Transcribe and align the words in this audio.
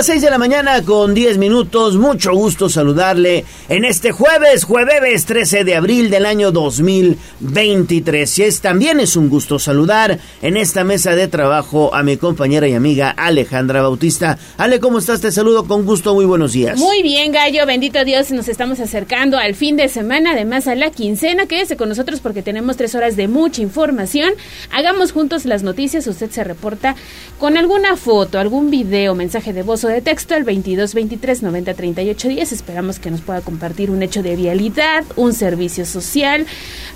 las 0.00 0.06
6 0.06 0.22
de 0.22 0.30
la 0.30 0.38
mañana 0.38 0.82
con 0.82 1.12
10 1.12 1.36
minutos. 1.36 1.96
Mucho 1.96 2.32
gusto 2.32 2.70
saludarle 2.70 3.44
en 3.68 3.84
este 3.84 4.12
jueves, 4.12 4.64
jueves 4.64 5.26
13 5.26 5.62
de 5.62 5.74
abril 5.74 6.08
del 6.08 6.24
año 6.24 6.52
2023. 6.52 8.38
Y 8.38 8.42
es, 8.44 8.62
también 8.62 8.98
es 8.98 9.14
un 9.16 9.28
gusto 9.28 9.58
saludar 9.58 10.18
en 10.40 10.56
esta 10.56 10.84
mesa 10.84 11.14
de 11.14 11.28
trabajo 11.28 11.94
a 11.94 12.02
mi 12.02 12.16
compañera 12.16 12.66
y 12.66 12.72
amiga 12.72 13.10
Alejandra 13.10 13.82
Bautista. 13.82 14.38
Ale, 14.56 14.80
¿cómo 14.80 15.00
estás? 15.00 15.20
Te 15.20 15.32
saludo 15.32 15.66
con 15.66 15.84
gusto. 15.84 16.14
Muy 16.14 16.24
buenos 16.24 16.54
días. 16.54 16.78
Muy 16.78 17.02
bien, 17.02 17.30
Gallo. 17.30 17.66
Bendito 17.66 18.02
Dios. 18.02 18.30
Nos 18.30 18.48
estamos 18.48 18.80
acercando 18.80 19.36
al 19.36 19.54
fin 19.54 19.76
de 19.76 19.88
semana, 19.88 20.32
además 20.32 20.66
a 20.66 20.76
la 20.76 20.90
quincena. 20.90 21.44
Quédese 21.44 21.76
con 21.76 21.90
nosotros 21.90 22.20
porque 22.20 22.40
tenemos 22.40 22.78
tres 22.78 22.94
horas 22.94 23.16
de 23.16 23.28
mucha 23.28 23.60
información. 23.60 24.32
Hagamos 24.70 25.12
juntos 25.12 25.44
las 25.44 25.62
noticias. 25.62 26.06
Usted 26.06 26.30
se 26.30 26.42
reporta 26.42 26.96
con 27.38 27.58
alguna 27.58 27.96
foto, 27.96 28.38
algún 28.38 28.70
video, 28.70 29.14
mensaje 29.14 29.52
de 29.52 29.62
voz 29.62 29.84
de 29.90 30.00
texto 30.00 30.34
al 30.34 30.44
22 30.44 30.94
23 30.94 31.42
90 31.42 31.74
38 31.74 32.28
10. 32.28 32.52
Esperamos 32.52 32.98
que 32.98 33.10
nos 33.10 33.20
pueda 33.20 33.40
compartir 33.40 33.90
un 33.90 34.02
hecho 34.02 34.22
de 34.22 34.36
vialidad, 34.36 35.04
un 35.16 35.34
servicio 35.34 35.84
social, 35.84 36.46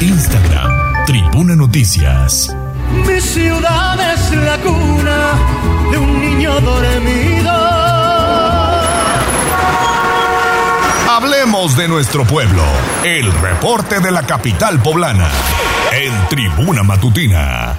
Instagram, 0.00 1.04
Tribuna 1.06 1.56
Noticias. 1.56 2.54
Mi 3.06 3.20
ciudad 3.20 3.98
es 4.14 4.30
la 4.36 4.58
cuna 4.58 5.90
de 5.90 5.98
un 5.98 6.20
niño 6.20 6.60
dormido 6.60 7.86
Hablemos 11.16 11.78
de 11.78 11.88
nuestro 11.88 12.26
pueblo. 12.26 12.62
El 13.02 13.32
reporte 13.32 14.00
de 14.00 14.10
la 14.10 14.24
capital 14.24 14.78
poblana. 14.82 15.30
En 15.90 16.12
Tribuna 16.28 16.82
Matutina. 16.82 17.78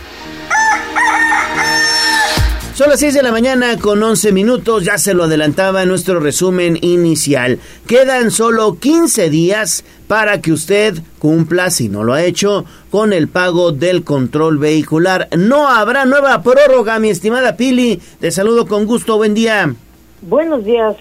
Son 2.78 2.90
las 2.90 3.00
6 3.00 3.16
de 3.16 3.24
la 3.24 3.32
mañana 3.32 3.76
con 3.80 4.04
11 4.04 4.32
minutos, 4.32 4.86
ya 4.86 5.00
se 5.00 5.16
lo 5.16 5.24
adelantaba 5.24 5.82
en 5.82 5.90
nuestro 5.90 6.20
resumen 6.20 6.78
inicial. 6.82 7.58
Quedan 7.88 8.30
solo 8.30 8.78
15 8.80 9.32
días 9.32 9.84
para 10.08 10.42
que 10.42 10.52
usted 10.52 10.94
cumpla, 11.18 11.72
si 11.72 11.90
no 11.90 12.04
lo 12.04 12.14
ha 12.14 12.22
hecho, 12.22 12.66
con 12.92 13.14
el 13.14 13.30
pago 13.30 13.72
del 13.72 14.04
control 14.04 14.60
vehicular. 14.60 15.28
No 15.36 15.68
habrá 15.68 16.06
nueva 16.06 16.44
prórroga, 16.44 17.00
mi 17.00 17.10
estimada 17.10 17.58
Pili. 17.58 18.00
Te 18.20 18.30
saludo 18.30 18.68
con 18.68 18.86
gusto, 18.86 19.18
buen 19.18 19.34
día. 19.34 19.74
Buenos 20.22 20.64
días, 20.64 20.98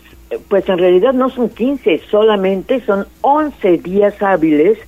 pues 0.49 0.67
en 0.71 0.79
realidad 0.79 1.13
no 1.13 1.29
son 1.29 1.51
15, 1.51 2.05
solamente 2.11 2.83
son 2.87 3.07
11 3.21 3.77
días 3.77 4.15
hábiles 4.23 4.79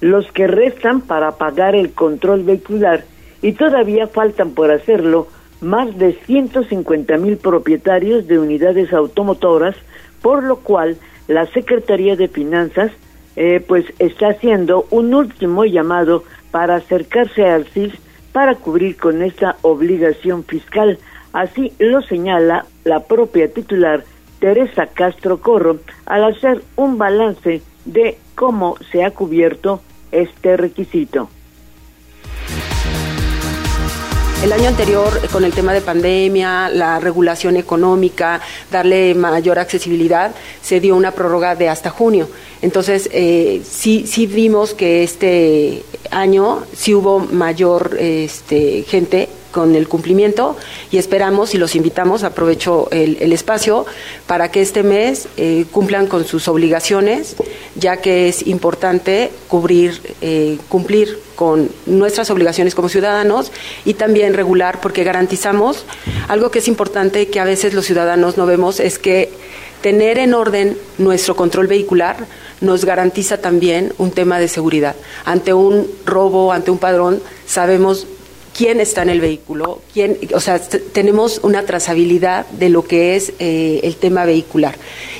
los 0.00 0.24
que 0.32 0.46
restan 0.46 1.02
para 1.02 1.32
pagar 1.32 1.74
el 1.74 1.92
control 1.92 2.44
vehicular 2.44 3.04
y 3.42 3.52
todavía 3.52 4.06
faltan 4.06 4.52
por 4.52 4.70
hacerlo 4.70 5.28
más 5.60 5.96
de 5.98 6.14
150 6.26 7.16
mil 7.18 7.36
propietarios 7.36 8.26
de 8.26 8.38
unidades 8.38 8.92
automotoras, 8.92 9.76
por 10.22 10.42
lo 10.42 10.56
cual 10.56 10.96
la 11.28 11.46
Secretaría 11.46 12.16
de 12.16 12.28
Finanzas 12.28 12.92
eh, 13.36 13.64
pues 13.66 13.84
está 13.98 14.28
haciendo 14.28 14.86
un 14.90 15.14
último 15.14 15.64
llamado 15.64 16.24
para 16.50 16.76
acercarse 16.76 17.46
al 17.46 17.66
CIS 17.66 17.94
para 18.32 18.56
cubrir 18.56 18.96
con 18.96 19.22
esta 19.22 19.56
obligación 19.62 20.44
fiscal. 20.44 20.98
Así 21.32 21.72
lo 21.78 22.02
señala 22.02 22.66
la 22.84 23.04
propia 23.04 23.52
titular 23.52 24.04
Teresa 24.40 24.86
Castro 24.86 25.40
Corro 25.40 25.78
al 26.06 26.24
hacer 26.24 26.62
un 26.76 26.98
balance 26.98 27.62
de 27.84 28.18
cómo 28.34 28.76
se 28.90 29.04
ha 29.04 29.10
cubierto 29.12 29.80
este 30.10 30.56
requisito. 30.56 31.28
El 34.42 34.54
año 34.54 34.68
anterior, 34.68 35.28
con 35.30 35.44
el 35.44 35.52
tema 35.52 35.74
de 35.74 35.82
pandemia, 35.82 36.70
la 36.70 36.98
regulación 36.98 37.58
económica, 37.58 38.40
darle 38.72 39.14
mayor 39.14 39.58
accesibilidad, 39.58 40.34
se 40.62 40.80
dio 40.80 40.96
una 40.96 41.10
prórroga 41.10 41.54
de 41.54 41.68
hasta 41.68 41.90
junio. 41.90 42.26
Entonces, 42.62 43.10
eh, 43.12 43.60
sí, 43.68 44.06
sí 44.06 44.26
vimos 44.26 44.72
que 44.72 45.02
este 45.02 45.84
año 46.10 46.64
sí 46.74 46.94
hubo 46.94 47.18
mayor 47.18 47.98
este, 48.00 48.82
gente 48.88 49.28
con 49.50 49.74
el 49.74 49.88
cumplimiento 49.88 50.56
y 50.90 50.98
esperamos 50.98 51.54
y 51.54 51.58
los 51.58 51.74
invitamos, 51.76 52.22
aprovecho 52.22 52.88
el, 52.90 53.32
espacio, 53.32 53.86
para 54.26 54.50
que 54.50 54.60
este 54.60 54.82
mes 54.82 55.28
eh, 55.36 55.64
cumplan 55.70 56.06
con 56.06 56.24
sus 56.24 56.48
obligaciones, 56.48 57.36
ya 57.74 57.98
que 57.98 58.28
es 58.28 58.46
importante 58.46 59.30
cubrir, 59.48 60.00
eh, 60.20 60.58
cumplir 60.68 61.18
con 61.36 61.70
nuestras 61.86 62.30
obligaciones 62.30 62.74
como 62.74 62.88
ciudadanos 62.88 63.50
y 63.84 63.94
también 63.94 64.34
regular, 64.34 64.80
porque 64.80 65.04
garantizamos 65.04 65.84
algo 66.28 66.50
que 66.50 66.58
es 66.58 66.68
importante 66.68 67.28
que 67.28 67.40
a 67.40 67.44
veces 67.44 67.74
los 67.74 67.86
ciudadanos 67.86 68.36
no 68.36 68.46
vemos, 68.46 68.80
es 68.80 68.98
que 68.98 69.30
tener 69.80 70.18
en 70.18 70.34
orden 70.34 70.76
nuestro 70.98 71.36
control 71.36 71.66
vehicular 71.66 72.26
nos 72.60 72.84
garantiza 72.84 73.38
también 73.38 73.94
un 73.98 74.10
tema 74.10 74.38
de 74.38 74.48
seguridad. 74.48 74.96
Ante 75.24 75.54
un 75.54 75.90
robo, 76.04 76.52
ante 76.52 76.70
un 76.70 76.78
padrón, 76.78 77.22
sabemos 77.46 78.06
quién 78.56 78.80
está 78.80 79.02
en 79.02 79.10
el 79.10 79.20
vehículo, 79.20 79.80
quién, 79.92 80.18
o 80.34 80.40
sea, 80.40 80.60
tenemos 80.60 81.40
una 81.42 81.64
trazabilidad 81.64 82.46
de 82.46 82.68
lo 82.68 82.84
que 82.84 83.16
es 83.16 83.32
eh, 83.38 83.80
el 83.82 83.96
tema 83.96 84.24
vehicular. 84.24 84.76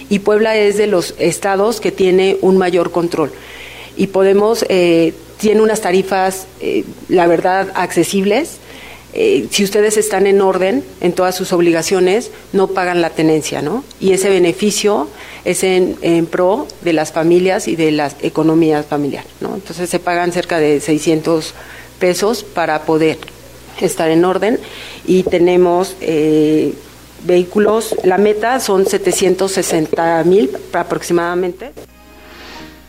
Y 0.09 0.21
Puebla 0.21 0.57
es 0.57 0.77
de 0.77 0.87
los 0.87 1.15
estados 1.19 1.81
que 1.81 1.93
tiene 1.93 2.37
un 2.41 2.59
mayor 2.59 2.91
control. 2.91 3.33
Y 3.97 4.09
podemos, 4.09 4.65
eh, 4.69 5.15
tiene 5.39 5.63
unas 5.63 5.81
tarifas, 5.81 6.47
eh, 6.61 6.85
la 7.09 7.27
verdad, 7.27 7.69
accesibles. 7.75 8.59
si 9.13 9.65
ustedes 9.65 9.97
están 9.97 10.29
en 10.29 10.41
orden 10.41 10.85
en 11.01 11.13
todas 11.13 11.35
sus 11.35 11.53
obligaciones, 11.53 12.31
no 12.53 12.69
pagan 12.69 13.01
la 13.01 13.11
tenencia, 13.11 13.61
¿no? 13.61 13.83
Y 13.99 14.13
ese 14.13 14.29
beneficio 14.31 15.09
es 15.45 15.65
en, 15.65 15.97
en 16.03 16.27
pro 16.27 16.69
de 16.83 16.93
las 16.93 17.11
familias 17.11 17.67
y 17.67 17.75
de 17.75 17.91
la 17.91 18.13
economía 18.23 18.85
familiar, 18.85 19.25
¿no? 19.41 19.57
Entonces 19.57 19.91
se 19.91 19.99
pagan 19.99 20.31
cerca 20.31 20.61
de 20.61 20.81
600 20.81 21.55
pesos 22.01 22.43
para 22.43 22.83
poder 22.83 23.19
estar 23.81 24.11
en 24.11 24.25
orden 24.25 24.59
y 25.07 25.23
tenemos 25.23 25.97
eh, 26.01 26.75
vehículos, 27.25 27.95
la 28.05 28.19
meta 28.19 28.59
son 28.61 28.87
760 28.87 30.25
mil 30.25 30.51
aproximadamente. 30.73 31.73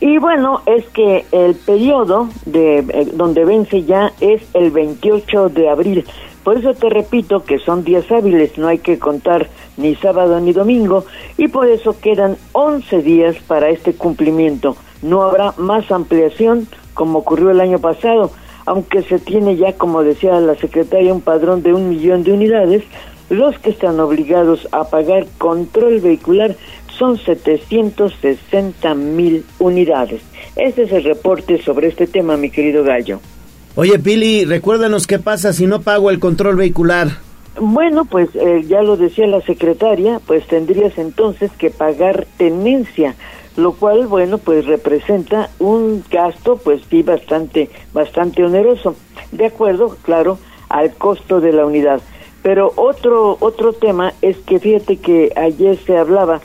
Y 0.00 0.18
bueno, 0.18 0.62
es 0.66 0.84
que 0.88 1.24
el 1.30 1.54
periodo 1.54 2.28
de 2.44 2.78
eh, 2.78 3.08
donde 3.14 3.44
vence 3.44 3.84
ya 3.84 4.12
es 4.20 4.42
el 4.54 4.72
28 4.72 5.50
de 5.50 5.68
abril. 5.68 6.04
Por 6.42 6.58
eso 6.58 6.74
te 6.74 6.88
repito 6.88 7.44
que 7.44 7.58
son 7.60 7.84
días 7.84 8.10
hábiles, 8.10 8.58
no 8.58 8.66
hay 8.66 8.78
que 8.78 8.98
contar 8.98 9.48
ni 9.76 9.94
sábado 9.94 10.40
ni 10.40 10.52
domingo 10.52 11.04
y 11.38 11.46
por 11.46 11.68
eso 11.68 11.94
quedan 12.00 12.36
11 12.50 13.02
días 13.02 13.36
para 13.46 13.68
este 13.68 13.92
cumplimiento. 13.92 14.76
No 15.02 15.22
habrá 15.22 15.54
más 15.56 15.88
ampliación 15.92 16.66
como 16.94 17.20
ocurrió 17.20 17.50
el 17.50 17.60
año 17.60 17.78
pasado 17.78 18.32
aunque 18.66 19.02
se 19.02 19.18
tiene 19.18 19.56
ya, 19.56 19.74
como 19.74 20.02
decía 20.02 20.40
la 20.40 20.54
secretaria, 20.56 21.12
un 21.12 21.20
padrón 21.20 21.62
de 21.62 21.72
un 21.72 21.88
millón 21.88 22.22
de 22.22 22.32
unidades, 22.32 22.82
los 23.30 23.58
que 23.58 23.70
están 23.70 23.98
obligados 24.00 24.68
a 24.72 24.84
pagar 24.84 25.26
control 25.38 26.00
vehicular 26.00 26.56
son 26.98 27.18
760 27.18 28.94
mil 28.94 29.44
unidades. 29.58 30.22
Este 30.56 30.82
es 30.82 30.92
el 30.92 31.04
reporte 31.04 31.62
sobre 31.62 31.88
este 31.88 32.06
tema, 32.06 32.36
mi 32.36 32.50
querido 32.50 32.84
Gallo. 32.84 33.20
Oye, 33.74 33.98
Pili, 33.98 34.44
recuérdanos 34.44 35.06
qué 35.06 35.18
pasa 35.18 35.52
si 35.52 35.66
no 35.66 35.80
pago 35.80 36.10
el 36.10 36.18
control 36.18 36.56
vehicular. 36.56 37.08
Bueno, 37.58 38.04
pues 38.04 38.28
eh, 38.34 38.64
ya 38.66 38.82
lo 38.82 38.96
decía 38.96 39.26
la 39.26 39.40
secretaria, 39.40 40.20
pues 40.26 40.46
tendrías 40.46 40.96
entonces 40.98 41.50
que 41.58 41.70
pagar 41.70 42.26
tenencia 42.36 43.14
lo 43.56 43.72
cual, 43.72 44.06
bueno, 44.06 44.38
pues 44.38 44.66
representa 44.66 45.50
un 45.58 46.04
gasto, 46.10 46.56
pues 46.56 46.82
sí, 46.88 47.02
bastante, 47.02 47.70
bastante 47.92 48.44
oneroso, 48.44 48.94
de 49.30 49.46
acuerdo, 49.46 49.96
claro, 50.02 50.38
al 50.68 50.94
costo 50.94 51.40
de 51.40 51.52
la 51.52 51.66
unidad. 51.66 52.00
Pero 52.42 52.72
otro, 52.76 53.36
otro 53.40 53.72
tema 53.72 54.14
es 54.20 54.36
que 54.38 54.58
fíjate 54.58 54.96
que 54.96 55.32
ayer 55.36 55.78
se 55.78 55.96
hablaba 55.96 56.40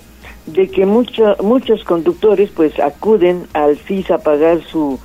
de 0.46 0.70
que 0.70 0.86
muchos 0.86 1.84
conductores 1.84 2.50
pues 2.52 2.80
acuden 2.80 3.48
al 3.54 3.78
CIS 3.78 4.12
a 4.12 4.20
pagar 4.20 4.62
su, 4.64 5.00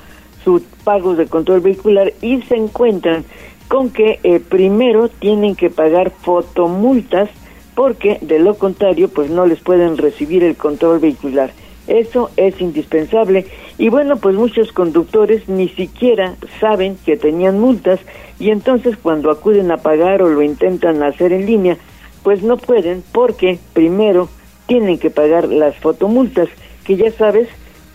su 0.44 0.62
pago 0.84 1.14
de 1.14 1.26
control 1.26 1.60
vehicular 1.60 2.12
y 2.20 2.42
se 2.42 2.56
encuentran 2.56 3.24
con 3.68 3.90
que 3.90 4.20
eh, 4.22 4.38
primero 4.38 5.08
tienen 5.08 5.56
que 5.56 5.70
pagar 5.70 6.10
fotomultas 6.10 7.30
porque 7.74 8.18
de 8.20 8.38
lo 8.38 8.54
contrario 8.54 9.08
pues 9.08 9.30
no 9.30 9.46
les 9.46 9.60
pueden 9.60 9.96
recibir 9.96 10.44
el 10.44 10.56
control 10.56 10.98
vehicular. 10.98 11.52
Eso 11.86 12.30
es 12.36 12.60
indispensable 12.60 13.46
y 13.78 13.88
bueno, 13.88 14.16
pues 14.16 14.36
muchos 14.36 14.72
conductores 14.72 15.48
ni 15.48 15.68
siquiera 15.68 16.36
saben 16.60 16.96
que 17.04 17.16
tenían 17.16 17.58
multas 17.58 18.00
y 18.38 18.50
entonces 18.50 18.96
cuando 18.96 19.30
acuden 19.30 19.70
a 19.70 19.78
pagar 19.78 20.22
o 20.22 20.28
lo 20.28 20.42
intentan 20.42 21.02
hacer 21.02 21.32
en 21.32 21.46
línea, 21.46 21.76
pues 22.22 22.42
no 22.42 22.56
pueden 22.56 23.02
porque 23.12 23.58
primero 23.72 24.28
tienen 24.66 24.98
que 24.98 25.10
pagar 25.10 25.48
las 25.48 25.76
fotomultas 25.76 26.48
que 26.84 26.96
ya 26.96 27.10
sabes 27.10 27.48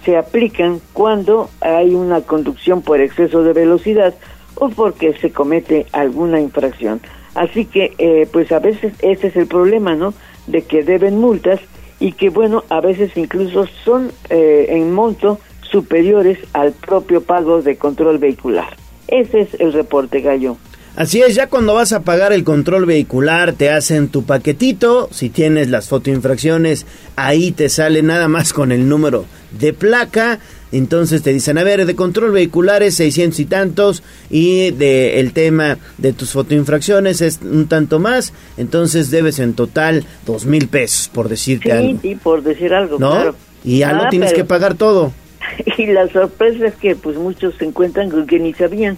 se 0.03 0.17
aplican 0.17 0.79
cuando 0.93 1.49
hay 1.59 1.93
una 1.93 2.21
conducción 2.21 2.81
por 2.81 3.01
exceso 3.01 3.43
de 3.43 3.53
velocidad 3.53 4.15
o 4.55 4.69
porque 4.69 5.13
se 5.13 5.31
comete 5.31 5.85
alguna 5.91 6.39
infracción. 6.39 7.01
Así 7.35 7.65
que, 7.65 7.93
eh, 7.97 8.27
pues 8.31 8.51
a 8.51 8.59
veces 8.59 8.93
ese 8.99 9.27
es 9.27 9.35
el 9.35 9.47
problema, 9.47 9.95
¿no? 9.95 10.13
De 10.47 10.63
que 10.63 10.83
deben 10.83 11.19
multas 11.19 11.59
y 11.99 12.13
que, 12.13 12.29
bueno, 12.29 12.63
a 12.69 12.81
veces 12.81 13.11
incluso 13.15 13.67
son 13.83 14.11
eh, 14.29 14.67
en 14.69 14.93
monto 14.93 15.39
superiores 15.61 16.39
al 16.53 16.73
propio 16.73 17.21
pago 17.21 17.61
de 17.61 17.77
control 17.77 18.17
vehicular. 18.17 18.75
Ese 19.07 19.41
es 19.41 19.53
el 19.59 19.73
reporte, 19.73 20.21
Gallo. 20.21 20.57
Así 20.97 21.21
es, 21.21 21.35
ya 21.35 21.47
cuando 21.47 21.75
vas 21.75 21.93
a 21.93 22.01
pagar 22.01 22.33
el 22.33 22.43
control 22.43 22.87
vehicular 22.87 23.53
te 23.53 23.69
hacen 23.69 24.07
tu 24.07 24.23
paquetito, 24.23 25.09
si 25.11 25.29
tienes 25.29 25.69
las 25.69 25.89
fotoinfracciones, 25.89 26.87
ahí 27.15 27.51
te 27.51 27.69
sale 27.69 28.01
nada 28.01 28.27
más 28.27 28.51
con 28.51 28.71
el 28.71 28.89
número 28.89 29.25
de 29.51 29.73
placa, 29.73 30.39
entonces 30.71 31.21
te 31.23 31.31
dicen, 31.33 31.57
a 31.57 31.63
ver, 31.63 31.85
de 31.85 31.95
control 31.95 32.31
vehicular 32.31 32.83
es 32.83 32.95
600 32.95 33.39
y 33.39 33.45
tantos 33.45 34.03
y 34.29 34.71
de 34.71 35.19
el 35.19 35.33
tema 35.33 35.77
de 35.97 36.13
tus 36.13 36.31
fotoinfracciones 36.31 37.21
es 37.21 37.39
un 37.41 37.67
tanto 37.67 37.99
más, 37.99 38.33
entonces 38.57 39.09
debes 39.11 39.39
en 39.39 39.53
total 39.53 40.05
dos 40.25 40.45
mil 40.45 40.67
pesos, 40.67 41.09
por 41.13 41.29
decirte 41.29 41.71
algo. 41.71 41.99
Sí, 42.01 42.15
por 42.15 42.43
decir 42.43 42.73
algo, 42.73 42.97
¿No? 42.99 43.11
claro. 43.11 43.35
Y 43.63 43.79
ya 43.79 43.93
no 43.93 44.03
Ah, 44.03 44.09
tienes 44.09 44.31
pero- 44.31 44.43
que 44.43 44.47
pagar 44.47 44.75
todo. 44.75 45.11
Y 45.77 45.87
la 45.87 46.07
sorpresa 46.09 46.67
es 46.67 46.75
que 46.75 46.95
pues 46.95 47.15
muchos 47.17 47.55
se 47.55 47.65
encuentran 47.65 48.09
con 48.09 48.27
que 48.27 48.39
ni 48.39 48.53
sabían 48.53 48.97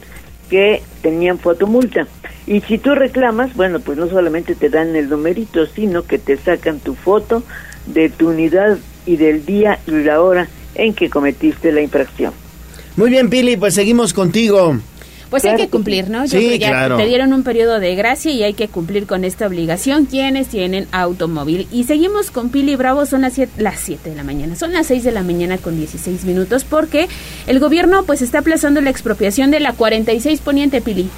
que 0.50 0.82
tenían 1.04 1.38
fotomulta. 1.38 2.08
Y 2.48 2.62
si 2.62 2.80
tú 2.80 2.96
reclamas, 2.96 3.56
bueno, 3.56 3.80
pues 3.80 3.98
no 4.00 4.10
solamente 4.10 4.56
te 4.56 4.70
dan 4.70 4.96
el 4.96 5.08
numerito, 5.10 5.68
sino 5.68 6.04
que 6.04 6.18
te 6.18 6.38
sacan 6.38 6.80
tu 6.80 6.96
foto 6.96 7.44
de 7.86 8.10
tu 8.10 8.30
unidad 8.30 8.78
y 9.06 9.18
del 9.18 9.46
día 9.46 9.78
y 9.86 9.92
la 9.92 10.22
hora 10.22 10.48
en 10.84 10.94
que 10.94 11.10
cometiste 11.10 11.72
la 11.72 11.82
infracción. 11.82 12.34
Muy 12.96 13.10
bien, 13.10 13.30
Pili, 13.30 13.58
pues 13.58 13.76
seguimos 13.76 14.14
contigo. 14.14 14.78
Pues 15.30 15.44
Claro 15.44 15.58
hay 15.58 15.66
que 15.66 15.70
cumplir, 15.70 16.10
¿no? 16.10 16.28
Sí, 16.28 16.38
creo 16.38 16.50
que 16.50 16.60
ya 16.60 16.70
claro. 16.70 16.98
te 16.98 17.06
dieron 17.06 17.34
un 17.34 17.44
periodo 17.44 17.80
de 17.80 17.94
gracia 17.94 18.32
y 18.32 18.42
hay 18.42 18.54
que 18.54 18.68
cumplir 18.68 19.06
con 19.06 19.24
esta 19.24 19.46
obligación 19.46 20.06
quienes 20.06 20.48
tienen 20.48 20.88
automóvil. 20.92 21.68
Y 21.72 21.84
seguimos 21.84 22.32
con 22.32 22.50
Pili 22.50 22.76
Bravo, 22.76 23.06
son 23.06 23.22
las 23.22 23.34
7 23.34 23.62
las 23.62 23.80
siete 23.80 24.10
de 24.10 24.16
la 24.16 24.24
mañana, 24.24 24.56
son 24.56 24.74
las 24.74 24.88
6 24.88 25.04
de 25.04 25.12
la 25.12 25.22
mañana 25.22 25.60
con 25.60 25.78
16 25.78 26.26
minutos 26.26 26.64
porque 26.64 27.08
el 27.46 27.60
gobierno 27.60 28.04
pues 28.06 28.24
está 28.24 28.40
aplazando 28.40 28.82
la 28.82 28.90
expropiación 28.90 29.52
de 29.52 29.60
la 29.60 29.74
46 29.74 30.42
Poniente 30.42 30.82
Pili. 30.82 31.10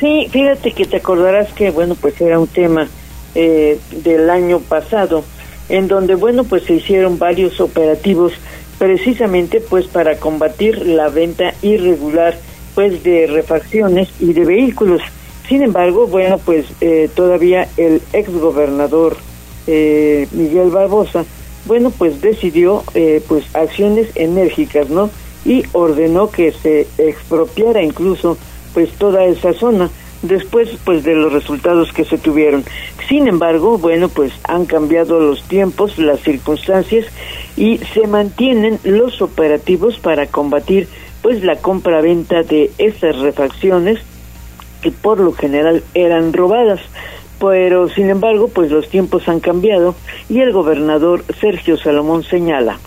Sí, 0.00 0.28
fíjate 0.30 0.72
que 0.72 0.84
te 0.84 0.96
acordarás 0.96 1.52
que, 1.52 1.70
bueno, 1.70 1.94
pues 1.94 2.20
era 2.20 2.38
un 2.38 2.46
tema 2.48 2.88
eh, 3.34 3.78
del 3.90 4.28
año 4.30 4.60
pasado, 4.60 5.24
en 5.68 5.88
donde, 5.88 6.14
bueno, 6.14 6.44
pues 6.44 6.64
se 6.64 6.74
hicieron 6.74 7.18
varios 7.18 7.60
operativos 7.60 8.32
precisamente 8.78 9.60
pues 9.60 9.86
para 9.86 10.16
combatir 10.18 10.86
la 10.86 11.08
venta 11.08 11.54
irregular 11.62 12.38
pues 12.74 13.02
de 13.02 13.26
refacciones 13.26 14.08
y 14.20 14.32
de 14.32 14.44
vehículos. 14.44 15.02
Sin 15.48 15.62
embargo, 15.62 16.06
bueno, 16.06 16.38
pues 16.38 16.66
eh, 16.80 17.08
todavía 17.14 17.68
el 17.76 18.00
ex 18.12 18.30
gobernador 18.30 19.16
eh, 19.66 20.28
Miguel 20.32 20.70
Barbosa, 20.70 21.24
bueno, 21.64 21.90
pues 21.90 22.20
decidió 22.20 22.84
eh, 22.94 23.22
pues 23.26 23.44
acciones 23.54 24.08
enérgicas, 24.14 24.88
¿no? 24.90 25.10
Y 25.44 25.64
ordenó 25.72 26.30
que 26.30 26.52
se 26.52 26.86
expropiara 26.98 27.82
incluso 27.82 28.38
pues 28.74 28.90
toda 28.92 29.24
esa 29.24 29.52
zona 29.54 29.90
después 30.22 30.70
pues 30.84 31.04
de 31.04 31.14
los 31.14 31.32
resultados 31.32 31.92
que 31.92 32.04
se 32.04 32.18
tuvieron. 32.18 32.64
Sin 33.08 33.28
embargo, 33.28 33.78
bueno, 33.78 34.08
pues 34.08 34.32
han 34.44 34.66
cambiado 34.66 35.20
los 35.20 35.42
tiempos, 35.44 35.98
las 35.98 36.20
circunstancias 36.20 37.06
y 37.56 37.78
se 37.78 38.06
mantienen 38.06 38.78
los 38.84 39.22
operativos 39.22 39.98
para 39.98 40.26
combatir 40.26 40.88
pues 41.22 41.42
la 41.42 41.56
compra-venta 41.56 42.42
de 42.42 42.70
estas 42.78 43.18
refacciones 43.18 44.00
que 44.82 44.90
por 44.90 45.18
lo 45.18 45.32
general 45.32 45.82
eran 45.94 46.32
robadas. 46.32 46.80
Pero 47.40 47.88
sin 47.88 48.10
embargo, 48.10 48.48
pues 48.48 48.70
los 48.70 48.88
tiempos 48.88 49.28
han 49.28 49.40
cambiado 49.40 49.94
y 50.28 50.40
el 50.40 50.52
gobernador 50.52 51.24
Sergio 51.40 51.76
Salomón 51.76 52.24
señala. 52.24 52.78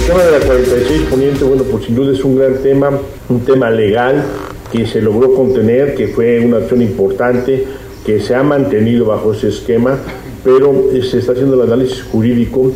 El 0.00 0.06
tema 0.06 0.24
de 0.24 0.30
la 0.32 0.46
46 0.46 1.02
Poniente, 1.10 1.44
bueno, 1.44 1.62
pues 1.64 1.84
sin 1.84 1.94
duda 1.94 2.12
es 2.12 2.24
un 2.24 2.34
gran 2.34 2.54
tema, 2.62 2.90
un 3.28 3.40
tema 3.44 3.70
legal 3.70 4.24
que 4.72 4.86
se 4.86 5.02
logró 5.02 5.34
contener, 5.34 5.94
que 5.94 6.08
fue 6.08 6.40
una 6.40 6.56
acción 6.56 6.80
importante, 6.80 7.64
que 8.04 8.18
se 8.18 8.34
ha 8.34 8.42
mantenido 8.42 9.04
bajo 9.04 9.34
ese 9.34 9.48
esquema, 9.48 9.98
pero 10.42 10.90
eh, 10.90 11.02
se 11.02 11.18
está 11.18 11.32
haciendo 11.32 11.62
el 11.62 11.70
análisis 11.70 12.02
jurídico 12.02 12.72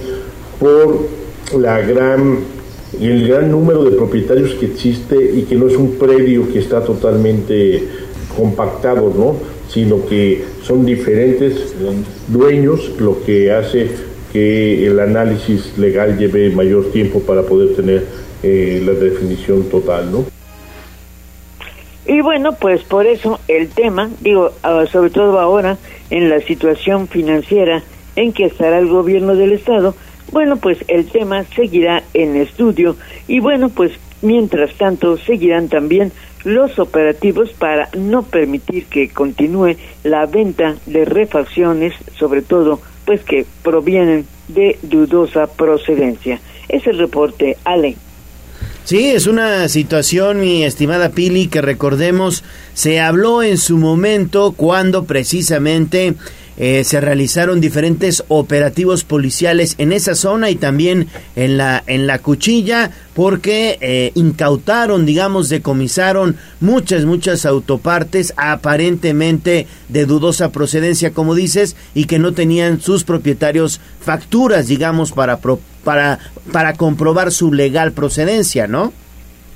por 0.60 1.08
la 1.58 1.80
gran 1.80 2.40
el 3.00 3.26
gran 3.26 3.50
número 3.50 3.84
de 3.84 3.96
propietarios 3.96 4.54
que 4.54 4.66
existe 4.66 5.16
y 5.16 5.42
que 5.44 5.56
no 5.56 5.66
es 5.66 5.76
un 5.76 5.92
predio 5.92 6.52
que 6.52 6.58
está 6.58 6.84
totalmente 6.84 7.82
compactado, 8.36 9.12
¿no? 9.16 9.36
sino 9.68 10.06
que 10.06 10.44
son 10.62 10.84
diferentes 10.84 11.74
dueños, 12.28 12.92
lo 13.00 13.24
que 13.24 13.50
hace 13.50 14.13
que 14.34 14.84
el 14.84 14.98
análisis 14.98 15.78
legal 15.78 16.19
lleve 16.19 16.50
mayor 16.50 16.90
tiempo 16.90 17.20
para 17.20 17.42
poder 17.42 17.76
tener 17.76 18.04
eh, 18.42 18.82
la 18.84 18.92
definición 18.92 19.70
total, 19.70 20.10
¿no? 20.10 20.25
Y 22.04 22.20
bueno, 22.20 22.56
pues 22.60 22.82
por 22.82 23.06
eso 23.06 23.38
el 23.46 23.69
tema, 23.69 24.10
digo, 24.20 24.50
ah, 24.64 24.86
sobre 24.90 25.10
todo 25.10 25.38
ahora 25.38 25.78
en 26.10 26.28
la 26.31 26.40
situación 26.40 27.06
financiera 27.06 27.84
en 28.16 28.32
que 28.32 28.46
estará 28.46 28.81
el 28.81 28.88
gobierno 28.88 29.36
del 29.36 29.52
estado, 29.52 29.94
bueno, 30.32 30.56
pues 30.56 30.78
el 30.88 31.06
tema 31.06 31.44
seguirá 31.54 32.02
en 32.12 32.34
estudio 32.34 32.96
y 33.28 33.38
bueno, 33.38 33.69
pues 33.69 33.92
mientras 34.20 34.75
tanto 34.75 35.16
seguirán 35.16 35.69
también 35.69 36.10
los 36.42 36.81
operativos 36.81 37.50
para 37.52 37.88
no 37.96 38.25
permitir 38.25 38.86
que 38.86 39.10
continúe 39.10 39.76
la 40.02 40.26
venta 40.26 40.75
de 40.86 41.04
refacciones, 41.04 41.94
sobre 42.19 42.42
todo 42.42 42.81
pues 43.04 43.22
que 43.22 43.46
provienen 43.62 44.26
de 44.48 44.79
dudosa 44.82 45.46
procedencia. 45.46 46.40
Es 46.69 46.86
el 46.86 46.98
reporte, 46.98 47.56
Ale. 47.64 47.96
Sí, 48.84 49.06
es 49.06 49.26
una 49.26 49.67
situación, 49.69 50.40
mi 50.40 50.62
estimada 50.62 51.08
Pili, 51.08 51.46
que 51.46 51.62
recordemos, 51.62 52.44
se 52.74 53.00
habló 53.00 53.43
en 53.43 53.56
su 53.56 53.79
momento 53.79 54.52
cuando 54.52 55.05
precisamente 55.05 56.14
eh, 56.56 56.84
se 56.84 57.01
realizaron 57.01 57.61
diferentes 57.61 58.25
operativos 58.29 59.05
policiales 59.05 59.75
en 59.79 59.93
esa 59.93 60.15
zona 60.15 60.51
y 60.51 60.55
también 60.56 61.08
en 61.37 61.56
la 61.56 61.82
en 61.87 62.06
la 62.06 62.19
cuchilla 62.20 62.91
porque 63.15 63.79
eh, 63.81 64.13
incautaron 64.15 65.06
digamos 65.06 65.49
decomisaron 65.49 66.37
muchas 66.61 67.05
muchas 67.05 67.44
autopartes 67.46 68.32
aparentemente 68.37 69.67
de 69.89 70.06
dudosa 70.06 70.51
procedencia 70.53 71.11
como 71.13 71.34
dices 71.34 71.77
y 71.94 72.05
que 72.05 72.19
no 72.19 72.32
tenían 72.32 72.81
sus 72.81 73.05
propietarios 73.05 73.81
facturas 74.01 74.67
digamos 74.69 75.13
para 75.13 75.39
pro- 75.39 75.61
para 75.84 76.19
para 76.53 76.75
comprobar 76.75 77.32
su 77.32 77.53
legal 77.53 77.93
procedencia 77.93 78.67
no 78.67 78.93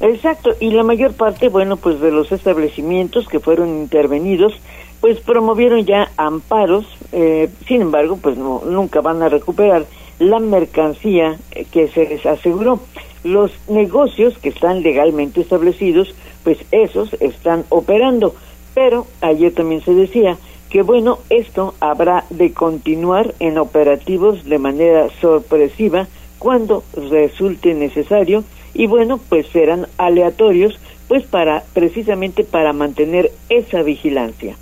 Exacto, 0.01 0.51
y 0.61 0.71
la 0.71 0.85
mayor 0.85 1.13
parte, 1.15 1.49
bueno, 1.49 1.77
pues 1.77 2.01
de 2.01 2.13
los 2.13 2.31
establecimientos 2.31 3.27
que 3.27 3.41
fueron 3.41 3.81
intervenidos, 3.81 4.53
pues 5.01 5.21
promovieron 5.21 5.85
ya 5.85 6.11
amparos, 6.17 6.87
eh, 7.13 7.49
sin 7.67 7.83
embargo, 7.83 8.19
pues 8.21 8.37
no, 8.37 8.63
nunca 8.65 9.01
van 9.01 9.23
a 9.23 9.29
recuperar 9.29 9.87
la 10.19 10.41
mercancía 10.41 11.39
eh, 11.53 11.67
que 11.71 11.89
se 11.89 12.09
les 12.09 12.27
aseguró. 12.27 12.81
Los 13.25 13.53
negocios 13.69 14.39
que 14.39 14.49
están 14.49 14.83
legalmente 14.83 15.41
establecidos, 15.41 16.15
pues 16.45 16.59
esos 16.73 17.13
están 17.21 17.65
operando, 17.69 18.35
pero 18.75 19.07
ayer 19.21 19.53
también 19.53 19.83
se 19.83 19.95
decía 19.95 20.37
que 20.71 20.83
bueno, 20.83 21.19
esto 21.31 21.75
habrá 21.81 22.25
de 22.31 22.53
continuar 22.53 23.35
en 23.41 23.59
operativos 23.59 24.45
de 24.45 24.59
manera 24.59 25.09
sorpresiva 25.21 26.07
cuando 26.39 26.85
resulte 27.11 27.75
necesario 27.75 28.45
y 28.75 28.87
bueno, 28.87 29.19
pues 29.29 29.47
serán 29.49 29.89
aleatorios, 29.97 30.79
pues 31.09 31.25
para 31.25 31.65
precisamente 31.73 32.45
para 32.45 32.73
mantener 32.73 33.33
esa 33.49 33.83
vigilancia. 33.83 34.57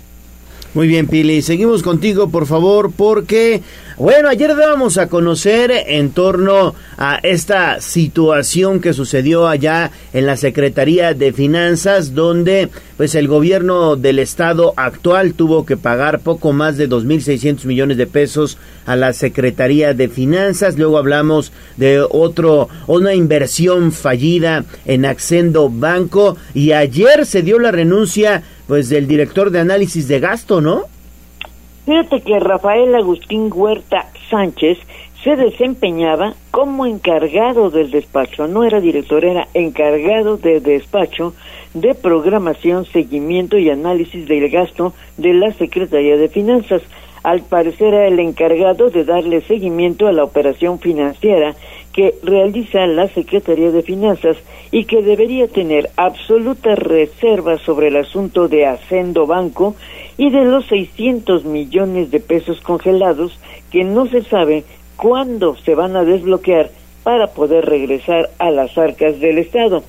Muy 0.77 0.87
bien, 0.87 1.07
Pili. 1.07 1.41
Seguimos 1.41 1.81
contigo, 1.81 2.29
por 2.29 2.45
favor, 2.45 2.91
porque, 2.95 3.63
bueno, 3.97 4.29
ayer 4.29 4.55
dábamos 4.55 4.99
a 4.99 5.07
conocer 5.07 5.71
en 5.71 6.11
torno 6.11 6.75
a 6.99 7.15
esta 7.23 7.81
situación 7.81 8.79
que 8.79 8.93
sucedió 8.93 9.47
allá 9.47 9.89
en 10.13 10.27
la 10.27 10.37
Secretaría 10.37 11.15
de 11.15 11.33
Finanzas, 11.33 12.13
donde, 12.13 12.69
pues, 12.95 13.15
el 13.15 13.27
gobierno 13.27 13.95
del 13.95 14.19
estado 14.19 14.75
actual 14.77 15.33
tuvo 15.33 15.65
que 15.65 15.77
pagar 15.77 16.19
poco 16.19 16.53
más 16.53 16.77
de 16.77 16.87
2.600 16.87 17.65
millones 17.65 17.97
de 17.97 18.05
pesos 18.05 18.59
a 18.85 18.95
la 18.95 19.13
Secretaría 19.13 19.95
de 19.95 20.09
Finanzas. 20.09 20.77
Luego 20.77 20.99
hablamos 20.99 21.51
de 21.77 22.05
otro, 22.07 22.69
una 22.85 23.15
inversión 23.15 23.91
fallida 23.91 24.63
en 24.85 25.05
Accendo 25.05 25.71
Banco. 25.71 26.37
Y 26.53 26.73
ayer 26.73 27.25
se 27.25 27.41
dio 27.41 27.57
la 27.57 27.71
renuncia 27.71 28.43
pues 28.67 28.89
del 28.89 29.07
director 29.07 29.49
de 29.49 29.59
análisis 29.59 30.07
de 30.07 30.19
gasto, 30.19 30.61
¿no? 30.61 30.83
Fíjate 31.85 32.21
que 32.21 32.37
Rafael 32.39 32.93
Agustín 32.95 33.49
Huerta 33.53 34.09
Sánchez 34.29 34.77
se 35.23 35.35
desempeñaba 35.35 36.35
como 36.51 36.85
encargado 36.85 37.69
del 37.69 37.91
despacho, 37.91 38.47
no 38.47 38.63
era 38.63 38.81
director, 38.81 39.23
era 39.25 39.47
encargado 39.53 40.37
de 40.37 40.59
despacho 40.59 41.33
de 41.73 41.95
programación, 41.95 42.85
seguimiento 42.85 43.57
y 43.57 43.69
análisis 43.69 44.27
del 44.27 44.49
gasto 44.49 44.93
de 45.17 45.33
la 45.33 45.53
Secretaría 45.53 46.17
de 46.17 46.29
Finanzas. 46.29 46.81
Al 47.23 47.41
parecer 47.41 47.93
era 47.93 48.07
el 48.07 48.19
encargado 48.19 48.89
de 48.89 49.03
darle 49.03 49.41
seguimiento 49.41 50.07
a 50.07 50.11
la 50.11 50.23
operación 50.23 50.79
financiera 50.79 51.55
que 51.97 52.13
realiza 52.21 52.85
la 52.85 53.07
Secretaría 53.07 53.71
de 53.71 53.81
Finanzas 53.81 54.37
y 54.69 54.85
que 54.85 55.01
debería 55.01 55.47
tener 55.47 55.89
absoluta 55.97 56.75
reserva 56.75 57.57
sobre 57.57 57.87
el 57.87 57.95
asunto 57.95 58.47
de 58.47 58.67
Hacendo 58.67 59.25
Banco 59.25 59.75
y 60.15 60.29
de 60.29 60.45
los 60.45 60.67
600 60.67 61.45
millones 61.45 62.11
de 62.11 62.19
pesos 62.19 62.61
congelados 62.61 63.39
que 63.71 63.83
no 63.83 64.05
se 64.05 64.21
sabe 64.21 64.63
cuándo 64.95 65.55
se 65.55 65.73
van 65.73 65.95
a 65.95 66.03
desbloquear 66.03 66.69
para 67.01 67.33
poder 67.33 67.65
regresar 67.65 68.29
a 68.37 68.51
las 68.51 68.77
arcas 68.77 69.19
del 69.19 69.39
Estado. 69.39 69.83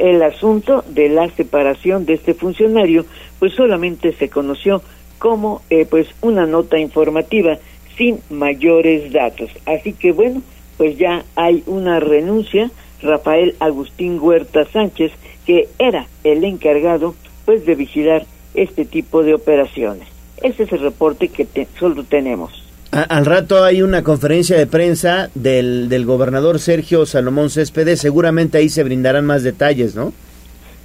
El 0.00 0.20
asunto 0.24 0.82
de 0.88 1.10
la 1.10 1.30
separación 1.30 2.06
de 2.06 2.14
este 2.14 2.34
funcionario 2.34 3.06
pues 3.38 3.52
solamente 3.52 4.12
se 4.14 4.28
conoció 4.28 4.82
como 5.20 5.62
eh, 5.70 5.86
pues 5.88 6.08
una 6.22 6.44
nota 6.44 6.76
informativa 6.76 7.56
sin 7.96 8.18
mayores 8.30 9.12
datos. 9.12 9.48
Así 9.64 9.92
que 9.92 10.10
bueno, 10.10 10.42
pues 10.76 10.98
ya 10.98 11.24
hay 11.36 11.62
una 11.66 12.00
renuncia, 12.00 12.70
Rafael 13.02 13.54
Agustín 13.60 14.18
Huerta 14.20 14.64
Sánchez, 14.72 15.12
que 15.46 15.68
era 15.78 16.06
el 16.24 16.44
encargado 16.44 17.14
pues 17.44 17.66
de 17.66 17.74
vigilar 17.74 18.26
este 18.54 18.84
tipo 18.84 19.22
de 19.22 19.34
operaciones. 19.34 20.08
Ese 20.42 20.64
es 20.64 20.72
el 20.72 20.80
reporte 20.80 21.28
que 21.28 21.46
solo 21.78 22.04
tenemos. 22.04 22.52
al 22.90 23.26
rato 23.26 23.64
hay 23.64 23.82
una 23.82 24.02
conferencia 24.02 24.56
de 24.56 24.66
prensa 24.66 25.30
del, 25.34 25.88
del 25.88 26.04
gobernador 26.04 26.58
Sergio 26.58 27.06
Salomón 27.06 27.50
Céspedes, 27.50 28.00
seguramente 28.00 28.58
ahí 28.58 28.68
se 28.68 28.82
brindarán 28.84 29.24
más 29.24 29.42
detalles, 29.42 29.94
¿no? 29.94 30.12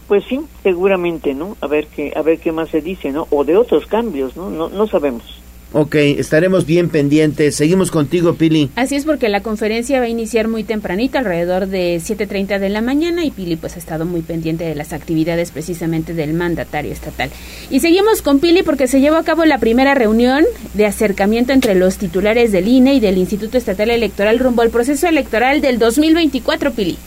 Pues 0.07 0.23
sí, 0.29 0.39
seguramente, 0.63 1.33
¿no? 1.33 1.57
A 1.59 1.67
ver 1.67 1.87
qué, 1.87 2.13
a 2.15 2.21
ver 2.21 2.39
qué 2.39 2.51
más 2.51 2.69
se 2.69 2.81
dice, 2.81 3.11
¿no? 3.11 3.27
O 3.29 3.43
de 3.43 3.57
otros 3.57 3.85
cambios, 3.87 4.37
¿no? 4.37 4.49
No, 4.49 4.69
no 4.69 4.87
sabemos. 4.87 5.36
Ok, 5.73 5.95
estaremos 5.95 6.65
bien 6.65 6.87
pendientes. 6.89 7.55
Seguimos 7.55 7.91
contigo, 7.91 8.35
Pili. 8.35 8.69
Así 8.75 8.95
es 8.95 9.03
porque 9.03 9.27
la 9.27 9.41
conferencia 9.41 9.99
va 9.99 10.05
a 10.05 10.09
iniciar 10.09 10.47
muy 10.47 10.63
tempranito, 10.63 11.17
alrededor 11.17 11.67
de 11.67 11.97
7.30 11.97 12.59
de 12.59 12.69
la 12.69 12.81
mañana, 12.81 13.25
y 13.25 13.31
Pili 13.31 13.57
pues 13.57 13.75
ha 13.75 13.79
estado 13.79 14.05
muy 14.05 14.21
pendiente 14.21 14.63
de 14.63 14.75
las 14.75 14.93
actividades 14.93 15.51
precisamente 15.51 16.13
del 16.13 16.33
mandatario 16.33 16.93
estatal. 16.93 17.29
Y 17.69 17.81
seguimos 17.81 18.21
con 18.21 18.39
Pili 18.39 18.63
porque 18.63 18.87
se 18.87 19.01
llevó 19.01 19.17
a 19.17 19.23
cabo 19.23 19.43
la 19.43 19.57
primera 19.57 19.93
reunión 19.93 20.45
de 20.73 20.85
acercamiento 20.85 21.51
entre 21.51 21.75
los 21.75 21.97
titulares 21.97 22.53
del 22.53 22.67
INE 22.67 22.95
y 22.95 22.99
del 23.01 23.17
Instituto 23.17 23.57
Estatal 23.57 23.89
Electoral 23.89 24.39
rumbo 24.39 24.61
al 24.61 24.69
proceso 24.69 25.07
electoral 25.07 25.59
del 25.59 25.79
2024, 25.79 26.71
Pili. 26.71 26.97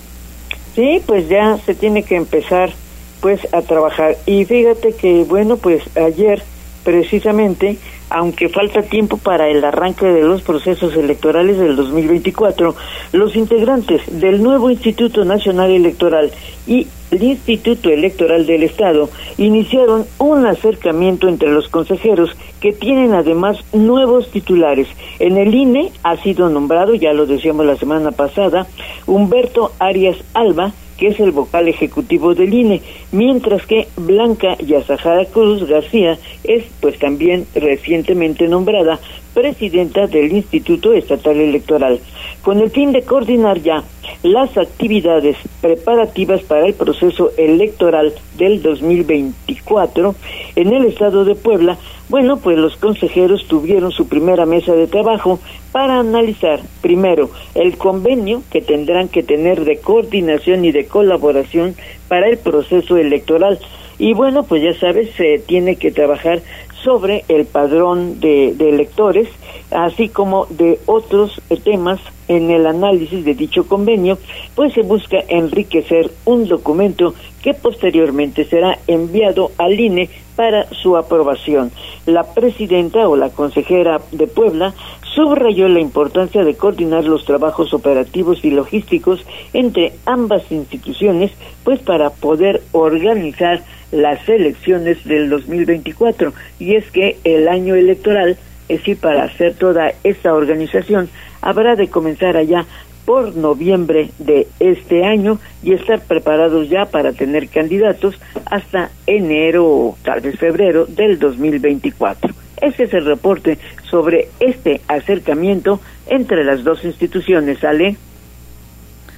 Sí, 0.74 1.00
pues 1.06 1.28
ya 1.28 1.58
se 1.64 1.74
tiene 1.74 2.02
que 2.02 2.16
empezar 2.16 2.72
pues 3.20 3.40
a 3.52 3.62
trabajar. 3.62 4.16
Y 4.26 4.44
fíjate 4.44 4.92
que, 4.92 5.24
bueno, 5.24 5.56
pues 5.56 5.82
ayer 5.96 6.42
precisamente, 6.84 7.76
aunque 8.10 8.48
falta 8.48 8.82
tiempo 8.82 9.16
para 9.16 9.48
el 9.48 9.64
arranque 9.64 10.06
de 10.06 10.22
los 10.22 10.42
procesos 10.42 10.94
electorales 10.96 11.58
del 11.58 11.76
2024, 11.76 12.74
los 13.12 13.36
integrantes 13.36 14.02
del 14.20 14.42
nuevo 14.42 14.70
Instituto 14.70 15.24
Nacional 15.24 15.70
Electoral 15.70 16.30
y 16.66 16.88
el 17.10 17.22
Instituto 17.22 17.88
Electoral 17.90 18.46
del 18.46 18.64
Estado 18.64 19.08
iniciaron 19.38 20.06
un 20.18 20.46
acercamiento 20.46 21.28
entre 21.28 21.50
los 21.50 21.68
consejeros 21.68 22.30
que 22.60 22.72
tienen 22.72 23.14
además 23.14 23.58
nuevos 23.72 24.30
titulares. 24.30 24.88
En 25.18 25.36
el 25.36 25.54
INE 25.54 25.92
ha 26.02 26.16
sido 26.18 26.48
nombrado, 26.48 26.94
ya 26.94 27.12
lo 27.12 27.26
decíamos 27.26 27.66
la 27.66 27.76
semana 27.76 28.10
pasada, 28.12 28.66
Humberto 29.06 29.72
Arias 29.78 30.16
Alba, 30.34 30.72
que 31.00 31.08
es 31.08 31.18
el 31.18 31.32
vocal 31.32 31.66
ejecutivo 31.66 32.34
del 32.34 32.52
INE, 32.52 32.82
mientras 33.10 33.64
que 33.66 33.88
Blanca 33.96 34.56
Yazajara 34.58 35.24
Cruz 35.24 35.66
García 35.66 36.18
es 36.44 36.64
pues 36.80 36.98
también 36.98 37.46
recientemente 37.54 38.46
nombrada 38.46 39.00
presidenta 39.34 40.06
del 40.06 40.32
Instituto 40.32 40.92
Estatal 40.92 41.36
Electoral, 41.36 42.00
con 42.42 42.60
el 42.60 42.70
fin 42.70 42.92
de 42.92 43.02
coordinar 43.02 43.60
ya 43.60 43.84
las 44.22 44.56
actividades 44.58 45.36
preparativas 45.60 46.42
para 46.42 46.66
el 46.66 46.74
proceso 46.74 47.30
electoral 47.36 48.12
del 48.36 48.62
2024 48.62 50.14
en 50.56 50.72
el 50.72 50.86
estado 50.86 51.24
de 51.24 51.34
Puebla. 51.34 51.78
Bueno, 52.08 52.38
pues 52.38 52.58
los 52.58 52.76
consejeros 52.76 53.46
tuvieron 53.46 53.92
su 53.92 54.08
primera 54.08 54.44
mesa 54.44 54.74
de 54.74 54.88
trabajo 54.88 55.38
para 55.70 56.00
analizar 56.00 56.60
primero 56.80 57.30
el 57.54 57.76
convenio 57.76 58.42
que 58.50 58.60
tendrán 58.60 59.08
que 59.08 59.22
tener 59.22 59.64
de 59.64 59.78
coordinación 59.78 60.64
y 60.64 60.72
de 60.72 60.86
colaboración 60.86 61.76
para 62.08 62.28
el 62.28 62.38
proceso 62.38 62.96
electoral. 62.96 63.58
Y 63.98 64.14
bueno, 64.14 64.44
pues 64.44 64.62
ya 64.62 64.74
sabes, 64.74 65.10
se 65.14 65.38
tiene 65.38 65.76
que 65.76 65.92
trabajar 65.92 66.40
sobre 66.82 67.24
el 67.28 67.46
padrón 67.46 68.20
de, 68.20 68.48
electores, 68.50 69.28
así 69.70 70.08
como 70.08 70.46
de 70.46 70.78
otros 70.86 71.40
temas 71.64 72.00
en 72.28 72.50
el 72.50 72.66
análisis 72.66 73.24
de 73.24 73.34
dicho 73.34 73.66
convenio, 73.66 74.18
pues 74.54 74.72
se 74.72 74.82
busca 74.82 75.18
enriquecer 75.28 76.10
un 76.24 76.46
documento 76.46 77.14
que 77.42 77.54
posteriormente 77.54 78.44
será 78.44 78.78
enviado 78.86 79.50
al 79.58 79.78
INE 79.78 80.10
para 80.36 80.66
su 80.70 80.96
aprobación. 80.96 81.70
La 82.06 82.22
presidenta 82.22 83.08
o 83.08 83.16
la 83.16 83.30
consejera 83.30 84.00
de 84.12 84.26
Puebla 84.26 84.74
subrayó 85.14 85.68
la 85.68 85.80
importancia 85.80 86.44
de 86.44 86.54
coordinar 86.54 87.04
los 87.04 87.24
trabajos 87.24 87.74
operativos 87.74 88.44
y 88.44 88.50
logísticos 88.50 89.24
entre 89.52 89.92
ambas 90.06 90.50
instituciones, 90.50 91.32
pues 91.64 91.80
para 91.80 92.10
poder 92.10 92.62
organizar 92.72 93.62
las 93.92 94.28
elecciones 94.28 95.04
del 95.04 95.28
2024. 95.30 96.32
Y 96.58 96.76
es 96.76 96.90
que 96.90 97.18
el 97.24 97.48
año 97.48 97.74
electoral, 97.74 98.36
es 98.68 98.78
decir, 98.78 98.98
para 98.98 99.24
hacer 99.24 99.54
toda 99.54 99.92
esta 100.04 100.34
organización, 100.34 101.08
habrá 101.42 101.76
de 101.76 101.88
comenzar 101.88 102.36
allá 102.36 102.66
por 103.04 103.34
noviembre 103.34 104.10
de 104.18 104.46
este 104.60 105.04
año 105.04 105.40
y 105.62 105.72
estar 105.72 106.00
preparados 106.00 106.68
ya 106.68 106.86
para 106.86 107.12
tener 107.12 107.48
candidatos 107.48 108.20
hasta 108.46 108.90
enero 109.06 109.66
o 109.66 109.98
tal 110.04 110.20
vez 110.20 110.38
febrero 110.38 110.86
del 110.86 111.18
2024. 111.18 112.32
Ese 112.60 112.84
es 112.84 112.94
el 112.94 113.06
reporte 113.06 113.58
sobre 113.90 114.28
este 114.38 114.82
acercamiento 114.86 115.80
entre 116.06 116.44
las 116.44 116.62
dos 116.62 116.84
instituciones, 116.84 117.58
¿sale? 117.58 117.96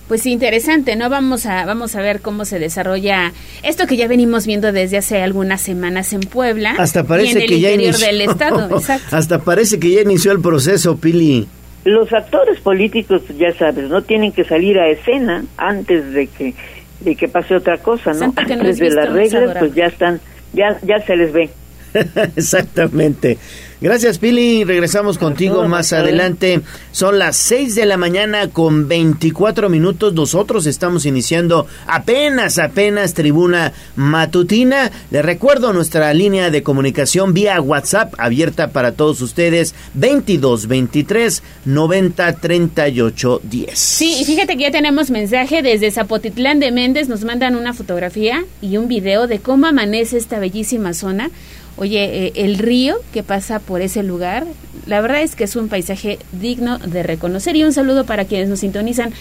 Pues 0.09 0.27
interesante, 0.27 0.97
¿no? 0.97 1.09
Vamos 1.09 1.47
a, 1.47 1.65
vamos 1.65 1.95
a 1.97 2.03
ver 2.03 2.21
cómo 2.21 2.45
se 2.45 2.59
desarrolla 2.59 3.33
esto 3.63 3.87
que 3.87 3.97
ya 3.97 4.09
venimos 4.09 4.47
viendo 4.47 4.73
desde 4.73 4.99
hace 4.99 5.23
algunas 5.23 5.61
semanas 5.61 6.13
en 6.13 6.21
Puebla. 6.21 6.75
Hasta 6.79 7.05
parece 7.05 7.39
y 7.39 7.43
en 7.43 7.49
que 7.49 7.61
ya 7.61 7.71
inició. 7.73 8.07
del 8.07 8.21
estado, 8.29 8.77
exacto. 8.77 9.17
Hasta 9.17 9.39
parece 9.39 9.79
que 9.79 9.91
ya 9.91 10.01
inició 10.03 10.33
el 10.33 10.41
proceso, 10.41 10.97
Pili. 10.97 11.47
Los 11.85 12.13
actores 12.13 12.61
políticos, 12.61 13.23
ya 13.39 13.53
sabes, 13.55 13.89
no 13.89 14.03
tienen 14.03 14.33
que 14.33 14.45
salir 14.45 14.79
a 14.79 14.89
escena 14.89 15.45
antes 15.57 16.13
de 16.13 16.27
que 16.27 16.55
de 17.01 17.17
que 17.17 17.27
pase 17.27 17.57
otra 17.57 17.79
cosa, 17.79 18.13
¿no? 18.13 18.19
Santo 18.19 18.43
que 18.47 18.55
no 18.55 18.61
antes 18.63 18.81
es 18.81 18.95
de 18.95 18.95
las 18.95 19.13
reglas, 19.13 19.57
pues 19.59 19.75
ya 19.75 19.87
están, 19.87 20.21
ya 20.53 20.79
ya 20.83 21.01
se 21.05 21.17
les 21.17 21.33
ve. 21.33 21.51
Exactamente. 22.37 23.39
Gracias, 23.83 24.19
Pili. 24.19 24.63
Regresamos 24.63 25.19
contigo 25.19 25.67
más 25.67 25.93
adelante. 25.93 26.61
Son 26.93 27.19
las 27.19 27.37
6 27.37 27.75
de 27.75 27.85
la 27.85 27.97
mañana 27.97 28.47
con 28.47 28.87
24 28.87 29.69
minutos. 29.69 30.15
Nosotros 30.15 30.67
estamos 30.67 31.05
iniciando 31.05 31.67
apenas, 31.89 32.61
apenas 32.61 33.13
tribuna 33.13 33.73
matutina. 33.97 34.93
Les 35.11 35.25
recuerdo 35.25 35.73
nuestra 35.73 36.15
línea 36.15 36.51
de 36.51 36.63
comunicación 36.63 37.35
vía 37.35 37.61
WhatsApp 37.61 38.15
abierta 38.19 38.71
para 38.71 38.93
todos 38.93 39.21
ustedes. 39.21 39.75
22 39.95 40.69
23 40.69 41.43
90 41.65 42.37
38 42.37 43.41
10. 43.43 43.77
Sí, 43.77 44.17
y 44.21 44.25
fíjate 44.25 44.57
que 44.57 44.63
ya 44.63 44.71
tenemos 44.71 45.11
mensaje 45.11 45.61
desde 45.61 45.91
Zapotitlán 45.91 46.61
de 46.61 46.71
Méndez, 46.71 47.09
nos 47.09 47.25
mandan 47.25 47.57
una 47.57 47.75
fotografía 47.75 48.45
y 48.61 48.77
un 48.77 48.87
video 48.87 49.27
de 49.27 49.41
cómo 49.41 49.67
amanece 49.67 50.19
esta 50.19 50.39
bellísima 50.39 50.95
zona. 50.95 51.33
Oye, 51.77 52.27
eh, 52.27 52.33
el 52.37 52.59
río 52.59 52.97
que 53.13 53.23
pasa 53.23 53.59
por 53.59 53.81
ese 53.81 54.03
lugar, 54.03 54.47
la 54.87 55.01
verdad 55.01 55.23
es 55.23 55.35
que 55.35 55.45
es 55.45 55.57
un 55.57 55.69
paisaje 55.69 56.19
digno 56.33 56.79
de 56.79 57.03
reconocer 57.03 57.57
y 57.57 57.65
un 57.65 57.73
saludo 57.73 58.05
para 58.05 58.25
quienes 58.25 58.49
nos 58.49 58.61
sintonizan 58.61 59.13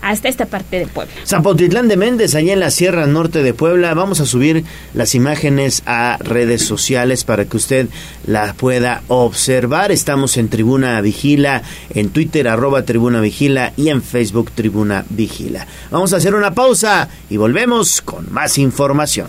hasta 0.00 0.28
esta 0.28 0.46
parte 0.46 0.78
de 0.78 0.86
Puebla. 0.86 1.12
Zapotitlán 1.26 1.88
de 1.88 1.96
Méndez, 1.96 2.34
allá 2.34 2.52
en 2.52 2.60
la 2.60 2.70
Sierra 2.70 3.06
Norte 3.06 3.42
de 3.42 3.54
Puebla. 3.54 3.94
Vamos 3.94 4.20
a 4.20 4.26
subir 4.26 4.64
las 4.94 5.14
imágenes 5.14 5.82
a 5.86 6.18
redes 6.20 6.64
sociales 6.64 7.24
para 7.24 7.44
que 7.44 7.56
usted 7.56 7.88
las 8.26 8.54
pueda 8.54 9.02
observar. 9.08 9.92
Estamos 9.92 10.36
en 10.36 10.48
Tribuna 10.48 11.00
Vigila, 11.00 11.62
en 11.94 12.10
Twitter 12.10 12.48
arroba 12.48 12.82
Tribuna 12.82 13.20
Vigila 13.20 13.72
y 13.76 13.88
en 13.88 14.02
Facebook 14.02 14.52
Tribuna 14.52 15.04
Vigila. 15.10 15.66
Vamos 15.90 16.12
a 16.12 16.18
hacer 16.18 16.34
una 16.34 16.54
pausa 16.54 17.08
y 17.28 17.36
volvemos 17.36 18.00
con 18.00 18.32
más 18.32 18.58
información. 18.58 19.28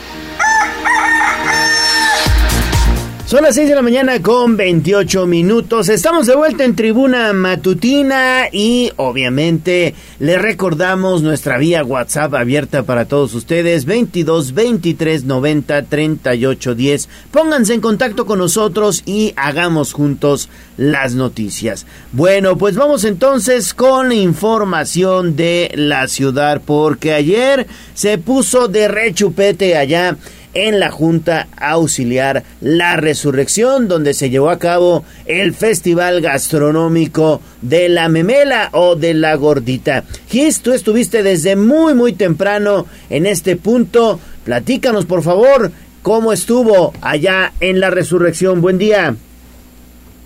Son 3.31 3.43
las 3.43 3.55
6 3.55 3.69
de 3.69 3.75
la 3.75 3.81
mañana 3.81 4.21
con 4.21 4.57
28 4.57 5.25
minutos. 5.25 5.87
Estamos 5.87 6.27
de 6.27 6.35
vuelta 6.35 6.65
en 6.65 6.75
tribuna 6.75 7.31
matutina 7.31 8.49
y 8.51 8.91
obviamente 8.97 9.95
le 10.19 10.37
recordamos 10.37 11.21
nuestra 11.21 11.57
vía 11.57 11.81
WhatsApp 11.81 12.33
abierta 12.33 12.83
para 12.83 13.05
todos 13.05 13.33
ustedes 13.33 13.85
22 13.85 14.53
23 14.53 15.23
90 15.23 15.83
38 15.83 16.75
10. 16.75 17.09
Pónganse 17.31 17.73
en 17.73 17.79
contacto 17.79 18.25
con 18.25 18.39
nosotros 18.39 19.01
y 19.05 19.31
hagamos 19.37 19.93
juntos 19.93 20.49
las 20.75 21.15
noticias. 21.15 21.85
Bueno, 22.11 22.57
pues 22.57 22.75
vamos 22.75 23.05
entonces 23.05 23.73
con 23.73 24.11
información 24.11 25.37
de 25.37 25.71
la 25.75 26.09
ciudad 26.09 26.61
porque 26.65 27.13
ayer 27.13 27.65
se 27.93 28.17
puso 28.17 28.67
de 28.67 28.89
rechupete 28.89 29.77
allá 29.77 30.17
en 30.53 30.79
la 30.79 30.91
Junta 30.91 31.47
Auxiliar 31.57 32.43
La 32.59 32.97
Resurrección, 32.97 33.87
donde 33.87 34.13
se 34.13 34.29
llevó 34.29 34.49
a 34.49 34.59
cabo 34.59 35.03
el 35.25 35.53
Festival 35.53 36.21
Gastronómico 36.21 37.41
de 37.61 37.89
la 37.89 38.09
Memela 38.09 38.69
o 38.73 38.95
de 38.95 39.13
la 39.13 39.35
Gordita. 39.35 40.03
Gis, 40.27 40.61
tú 40.61 40.73
estuviste 40.73 41.23
desde 41.23 41.55
muy, 41.55 41.93
muy 41.93 42.13
temprano 42.13 42.85
en 43.09 43.25
este 43.25 43.55
punto. 43.55 44.19
Platícanos, 44.43 45.05
por 45.05 45.23
favor, 45.23 45.71
cómo 46.01 46.33
estuvo 46.33 46.93
allá 47.01 47.53
en 47.59 47.79
La 47.79 47.89
Resurrección. 47.89 48.61
Buen 48.61 48.77
día. 48.77 49.15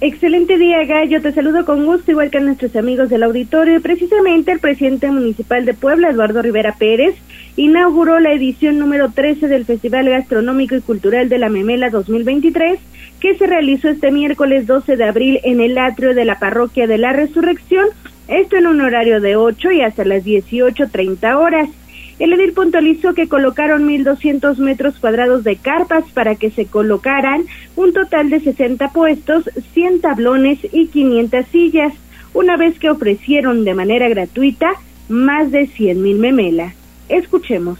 Excelente 0.01 0.57
día, 0.57 0.83
Gallo. 0.85 1.21
Te 1.21 1.31
saludo 1.31 1.65
con 1.65 1.85
gusto, 1.85 2.11
igual 2.11 2.29
que 2.29 2.37
a 2.37 2.41
nuestros 2.41 2.75
amigos 2.75 3.09
del 3.09 3.23
auditorio. 3.23 3.81
Precisamente 3.81 4.51
el 4.51 4.59
presidente 4.59 5.09
municipal 5.09 5.65
de 5.65 5.73
Puebla, 5.73 6.09
Eduardo 6.09 6.41
Rivera 6.41 6.75
Pérez, 6.77 7.15
inauguró 7.57 8.19
la 8.19 8.33
edición 8.33 8.79
número 8.79 9.11
13 9.11 9.47
del 9.47 9.65
Festival 9.65 10.09
Gastronómico 10.09 10.75
y 10.75 10.81
Cultural 10.81 11.29
de 11.29 11.37
la 11.37 11.49
Memela 11.49 11.89
2023, 11.89 12.79
que 13.19 13.35
se 13.35 13.47
realizó 13.47 13.89
este 13.89 14.11
miércoles 14.11 14.67
12 14.67 14.97
de 14.97 15.03
abril 15.05 15.39
en 15.43 15.61
el 15.61 15.77
atrio 15.77 16.13
de 16.13 16.25
la 16.25 16.37
Parroquia 16.37 16.85
de 16.87 16.97
la 16.97 17.13
Resurrección, 17.13 17.87
esto 18.27 18.57
en 18.57 18.67
un 18.67 18.81
horario 18.81 19.21
de 19.21 19.35
8 19.35 19.71
y 19.71 19.81
hasta 19.81 20.03
las 20.03 20.25
18.30 20.25 21.35
horas. 21.37 21.69
El 22.17 22.33
edil 22.33 22.53
puntualizó 22.53 23.13
que 23.13 23.27
colocaron 23.27 23.87
1.200 23.87 24.57
metros 24.57 24.99
cuadrados 24.99 25.43
de 25.43 25.57
carpas 25.57 26.05
para 26.13 26.35
que 26.35 26.49
se 26.49 26.65
colocaran 26.65 27.45
un 27.75 27.93
total 27.93 28.29
de 28.29 28.39
60 28.39 28.89
puestos, 28.89 29.49
100 29.73 30.01
tablones 30.01 30.59
y 30.71 30.87
500 30.87 31.45
sillas, 31.47 31.93
una 32.33 32.57
vez 32.57 32.79
que 32.79 32.89
ofrecieron 32.89 33.65
de 33.65 33.73
manera 33.73 34.07
gratuita 34.07 34.69
más 35.09 35.51
de 35.51 35.67
100.000 35.67 36.17
memelas. 36.17 36.84
Escuchemos. 37.09 37.79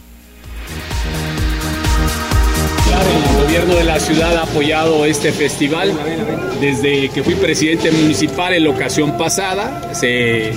El 2.96 3.44
gobierno 3.44 3.76
de 3.76 3.84
la 3.84 4.00
ciudad 4.00 4.36
ha 4.38 4.44
apoyado 4.44 5.06
este 5.06 5.32
festival 5.32 5.92
desde 6.60 7.10
que 7.10 7.24
fui 7.24 7.36
presidente 7.36 7.92
municipal 7.92 8.54
en 8.54 8.64
la 8.64 8.70
ocasión 8.70 9.18
pasada. 9.18 9.94
Se, 9.94 10.52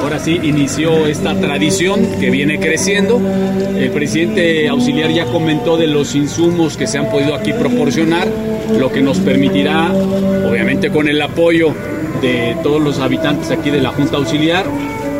ahora 0.00 0.18
sí 0.18 0.40
inició 0.42 1.06
esta 1.06 1.38
tradición 1.38 2.06
que 2.18 2.30
viene 2.30 2.58
creciendo. 2.58 3.20
El 3.76 3.90
presidente 3.90 4.68
auxiliar 4.68 5.10
ya 5.10 5.26
comentó 5.26 5.76
de 5.76 5.86
los 5.86 6.14
insumos 6.14 6.76
que 6.76 6.86
se 6.86 6.98
han 6.98 7.10
podido 7.10 7.34
aquí 7.34 7.52
proporcionar, 7.52 8.28
lo 8.78 8.90
que 8.90 9.02
nos 9.02 9.18
permitirá, 9.18 9.92
obviamente 9.92 10.90
con 10.90 11.08
el 11.08 11.20
apoyo 11.20 11.74
de 12.20 12.56
todos 12.62 12.80
los 12.80 12.98
habitantes 12.98 13.50
aquí 13.50 13.70
de 13.70 13.80
la 13.80 13.90
Junta 13.90 14.16
Auxiliar, 14.16 14.66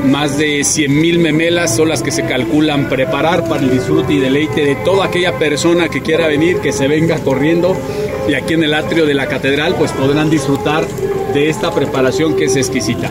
más 0.05 0.37
de 0.38 0.61
100.000 0.61 1.19
memelas 1.19 1.77
son 1.77 1.88
las 1.88 2.03
que 2.03 2.11
se 2.11 2.25
calculan 2.25 2.88
preparar 2.88 3.49
para 3.49 3.62
el 3.62 3.71
disfrute 3.71 4.15
y 4.15 4.19
deleite 4.19 4.65
de 4.65 4.75
toda 4.77 5.07
aquella 5.07 5.38
persona 5.38 5.88
que 5.88 6.03
quiera 6.03 6.27
venir, 6.27 6.59
que 6.59 6.73
se 6.73 6.88
venga 6.88 7.19
corriendo 7.19 7.77
y 8.29 8.35
aquí 8.35 8.55
en 8.55 8.65
el 8.65 8.75
atrio 8.75 9.07
de 9.07 9.15
la 9.15 9.27
catedral 9.27 9.75
pues 9.79 9.93
podrán 9.93 10.31
disfrutar 10.31 10.85
de 11.33 11.49
esta 11.49 11.73
preparación 11.73 12.37
que 12.37 12.45
es 12.45 12.57
exquisita. 12.57 13.11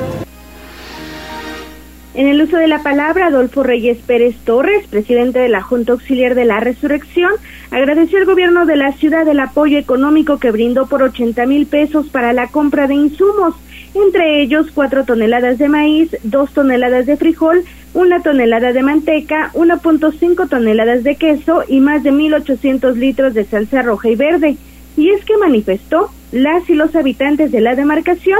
En 2.14 2.28
el 2.28 2.42
uso 2.42 2.58
de 2.58 2.68
la 2.68 2.84
palabra, 2.84 3.28
Adolfo 3.28 3.64
Reyes 3.64 3.98
Pérez 4.06 4.36
Torres, 4.44 4.86
presidente 4.88 5.40
de 5.40 5.48
la 5.48 5.62
Junta 5.62 5.94
Auxiliar 5.94 6.36
de 6.36 6.44
la 6.44 6.60
Resurrección, 6.60 7.32
agradeció 7.72 8.18
al 8.18 8.26
gobierno 8.26 8.66
de 8.66 8.76
la 8.76 8.92
ciudad 8.92 9.26
el 9.30 9.40
apoyo 9.40 9.78
económico 9.78 10.38
que 10.38 10.52
brindó 10.52 10.88
por 10.88 11.04
80 11.04 11.46
mil 11.46 11.68
pesos 11.68 12.08
para 12.10 12.34
la 12.34 12.48
compra 12.48 12.88
de 12.88 12.96
insumos 12.96 13.56
entre 13.94 14.42
ellos 14.42 14.68
cuatro 14.74 15.04
toneladas 15.04 15.58
de 15.58 15.70
maíz, 15.70 16.16
dos 16.24 16.52
toneladas 16.54 17.06
de 17.06 17.18
frijol, 17.18 17.64
una 17.94 18.22
tonelada 18.22 18.72
de 18.72 18.84
manteca, 18.84 19.52
1.5 19.54 20.48
toneladas 20.50 21.04
de 21.04 21.16
queso 21.16 21.64
y 21.68 21.80
más 21.82 22.04
de 22.04 22.12
1.800 22.12 22.96
litros 22.96 23.34
de 23.34 23.46
salsa 23.46 23.82
roja 23.82 24.10
y 24.10 24.16
verde. 24.16 24.58
Y 24.96 25.10
es 25.10 25.24
que 25.26 25.38
manifestó, 25.38 26.10
las 26.32 26.70
y 26.70 26.76
los 26.76 26.96
habitantes 26.96 27.52
de 27.52 27.62
la 27.62 27.76
demarcación 27.76 28.40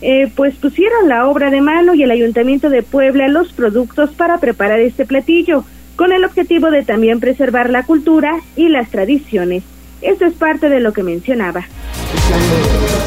eh, 0.00 0.30
pues 0.34 0.54
pusieron 0.56 1.08
la 1.08 1.28
obra 1.28 1.50
de 1.50 1.60
mano 1.60 1.94
y 1.94 2.02
el 2.02 2.10
Ayuntamiento 2.10 2.70
de 2.70 2.82
Puebla 2.82 3.28
los 3.28 3.52
productos 3.52 4.10
para 4.10 4.38
preparar 4.38 4.80
este 4.80 5.06
platillo, 5.06 5.64
con 5.96 6.12
el 6.12 6.24
objetivo 6.24 6.70
de 6.70 6.82
también 6.82 7.20
preservar 7.20 7.70
la 7.70 7.84
cultura 7.84 8.40
y 8.56 8.68
las 8.68 8.90
tradiciones. 8.90 9.62
Esto 10.02 10.26
es 10.26 10.34
parte 10.34 10.68
de 10.68 10.80
lo 10.80 10.92
que 10.92 11.02
mencionaba 11.02 11.64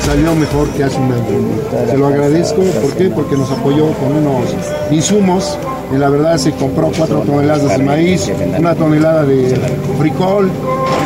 salió 0.05 0.35
mejor 0.35 0.69
que 0.69 0.83
hace 0.83 0.97
un 0.97 1.11
año. 1.11 1.23
Se 1.89 1.97
lo 1.97 2.07
agradezco, 2.07 2.61
¿por 2.61 2.93
qué? 2.93 3.09
Porque 3.09 3.35
nos 3.35 3.51
apoyó 3.51 3.91
con 3.93 4.15
unos 4.15 4.53
insumos 4.91 5.57
y 5.93 5.97
la 5.97 6.09
verdad 6.09 6.37
se 6.37 6.51
compró 6.51 6.91
cuatro 6.95 7.21
toneladas 7.21 7.77
de 7.77 7.83
maíz, 7.83 8.31
una 8.57 8.75
tonelada 8.75 9.23
de 9.23 9.59
frijol 9.97 10.49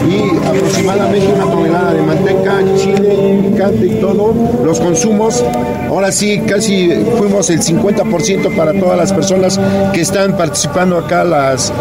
y 0.08 0.38
aproximadamente 0.48 1.28
una 1.34 1.46
tonelada 1.46 1.94
de 1.94 2.02
manteca, 2.02 2.60
chile, 2.78 3.50
picante 3.50 3.86
y 3.86 4.00
todo, 4.00 4.34
los 4.64 4.80
consumos. 4.80 5.44
Ahora 5.90 6.12
sí, 6.12 6.42
casi 6.48 6.90
fuimos 7.18 7.50
el 7.50 7.62
50% 7.62 8.56
para 8.56 8.74
todas 8.74 8.98
las 8.98 9.12
personas 9.12 9.60
que 9.94 10.02
están 10.02 10.38
participando 10.38 10.98
acá, 10.98 11.24
las, 11.24 11.74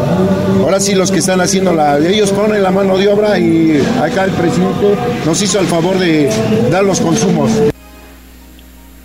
ahora 0.61 0.81
sí 0.81 0.95
los 0.95 1.11
que 1.11 1.19
están 1.19 1.41
haciendo 1.41 1.73
la, 1.73 1.99
ellos 1.99 2.33
ponen 2.33 2.63
la 2.63 2.71
mano 2.71 2.97
de 2.97 3.09
obra 3.09 3.39
y 3.39 3.81
acá 4.03 4.25
el 4.25 4.33
presidente 4.33 4.95
nos 5.25 5.43
hizo 5.43 5.61
el 5.61 5.67
favor 5.67 5.99
de 5.99 6.31
dar 6.71 6.85
los 6.85 7.01
consumos. 7.01 7.51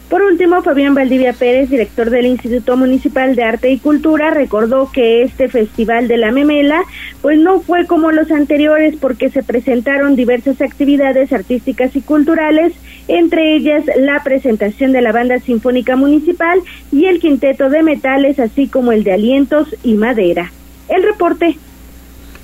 Por 0.09 0.21
último, 0.21 0.61
Fabián 0.61 0.93
Valdivia 0.93 1.33
Pérez, 1.33 1.71
director 1.71 2.11
del 2.11 2.27
Instituto 2.27 2.77
Municipal 2.77 3.35
de 3.35 3.43
Arte 3.43 3.71
y 3.71 3.79
Cultura, 3.79 4.29
recordó 4.29 4.91
que 4.91 5.23
este 5.23 5.49
Festival 5.49 6.07
de 6.07 6.17
la 6.17 6.31
Memela 6.31 6.83
pues 7.23 7.39
no 7.39 7.61
fue 7.61 7.87
como 7.87 8.11
los 8.11 8.29
anteriores 8.29 8.95
porque 9.01 9.31
se 9.31 9.41
presentaron 9.41 10.15
diversas 10.15 10.61
actividades 10.61 11.33
artísticas 11.33 11.95
y 11.95 12.01
culturales, 12.01 12.73
entre 13.07 13.55
ellas 13.55 13.85
la 13.97 14.21
presentación 14.23 14.91
de 14.91 15.01
la 15.01 15.11
Banda 15.11 15.39
Sinfónica 15.39 15.95
Municipal 15.95 16.59
y 16.91 17.05
el 17.05 17.19
Quinteto 17.19 17.71
de 17.71 17.81
Metales, 17.81 18.37
así 18.37 18.67
como 18.67 18.91
el 18.91 19.03
de 19.03 19.13
Alientos 19.13 19.75
y 19.83 19.95
Madera. 19.95 20.51
El 20.89 21.01
reporte 21.01 21.57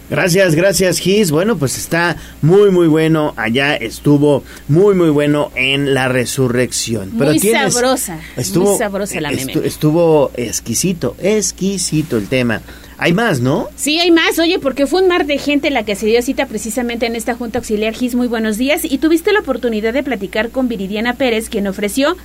Gracias, 0.10 0.56
gracias 0.56 0.98
Gis. 0.98 1.30
Bueno, 1.30 1.58
pues 1.58 1.78
está 1.78 2.17
muy 2.41 2.72
muy 2.72 2.88
bueno. 2.88 3.34
Allá 3.38 3.76
estuvo 3.76 4.43
muy 4.67 4.95
muy 4.95 5.12
bueno 5.12 5.52
en 5.56 5.93
la 5.93 6.08
resurrección. 6.08 7.12
Pero 7.17 7.32
muy 7.32 7.39
sabrosa. 7.39 8.19
Estuvo, 8.36 8.72
muy 8.72 8.78
sabrosa 8.80 9.22
la 9.22 9.30
estuvo, 9.30 9.63
estuvo 9.63 10.32
exquisito, 10.36 11.15
exquisito 11.19 12.17
el 12.17 12.28
tema. 12.28 12.62
Hay 12.98 13.13
más, 13.13 13.39
¿no? 13.39 13.69
Sí, 13.76 14.00
hay 14.00 14.10
más. 14.10 14.39
Oye, 14.39 14.58
porque 14.58 14.88
fue 14.88 15.02
un 15.02 15.08
mar 15.08 15.28
de 15.28 15.38
gente 15.38 15.69
la 15.69 15.84
que 15.84 15.95
se 15.95 16.08
dio 16.08 16.22
cita 16.24 16.48
precisamente 16.48 17.06
en 17.06 17.15
esta 17.15 17.36
Junta 17.36 17.60
Auxiliar 17.60 17.93
GIS. 17.93 18.15
Muy 18.15 18.28
buenos 18.28 18.58
días. 18.58 18.82
Y 18.84 18.98
tuviste 18.98 19.32
la 19.32 19.39
oportunidad 19.41 19.93
de 19.93 20.04
platicar 20.04 20.50
con 20.50 20.67
Viridiana 20.67 21.13
Pérez, 21.13 21.50
quien 21.50 21.67
ofreció, 21.67 22.17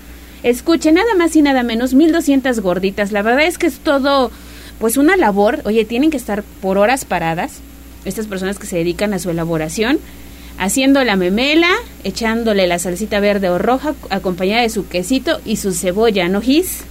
escuche, 0.42 0.90
nada 0.90 1.14
más 1.16 1.36
y 1.36 1.42
nada 1.42 1.62
menos, 1.62 1.94
1.200 1.94 2.60
gorditas. 2.60 3.12
La 3.12 3.22
verdad 3.22 3.44
es 3.44 3.56
que 3.56 3.68
es 3.68 3.78
todo, 3.78 4.32
pues 4.80 4.96
una 4.96 5.16
labor. 5.16 5.60
Oye, 5.64 5.84
tienen 5.84 6.10
que 6.10 6.16
estar 6.16 6.42
por 6.60 6.78
horas 6.78 7.04
paradas 7.04 7.60
estas 8.04 8.26
personas 8.26 8.58
que 8.58 8.66
se 8.66 8.76
dedican 8.76 9.14
a 9.14 9.18
su 9.18 9.30
elaboración, 9.30 9.98
haciendo 10.58 11.02
la 11.04 11.16
memela, 11.16 11.70
echándole 12.04 12.66
la 12.66 12.78
salsita 12.78 13.20
verde 13.20 13.50
o 13.50 13.58
roja, 13.58 13.94
acompañada 14.10 14.62
de 14.62 14.70
su 14.70 14.88
quesito 14.88 15.40
y 15.44 15.56
su 15.56 15.72
cebolla, 15.72 16.28
¿no, 16.28 16.40
Gis? 16.40 16.84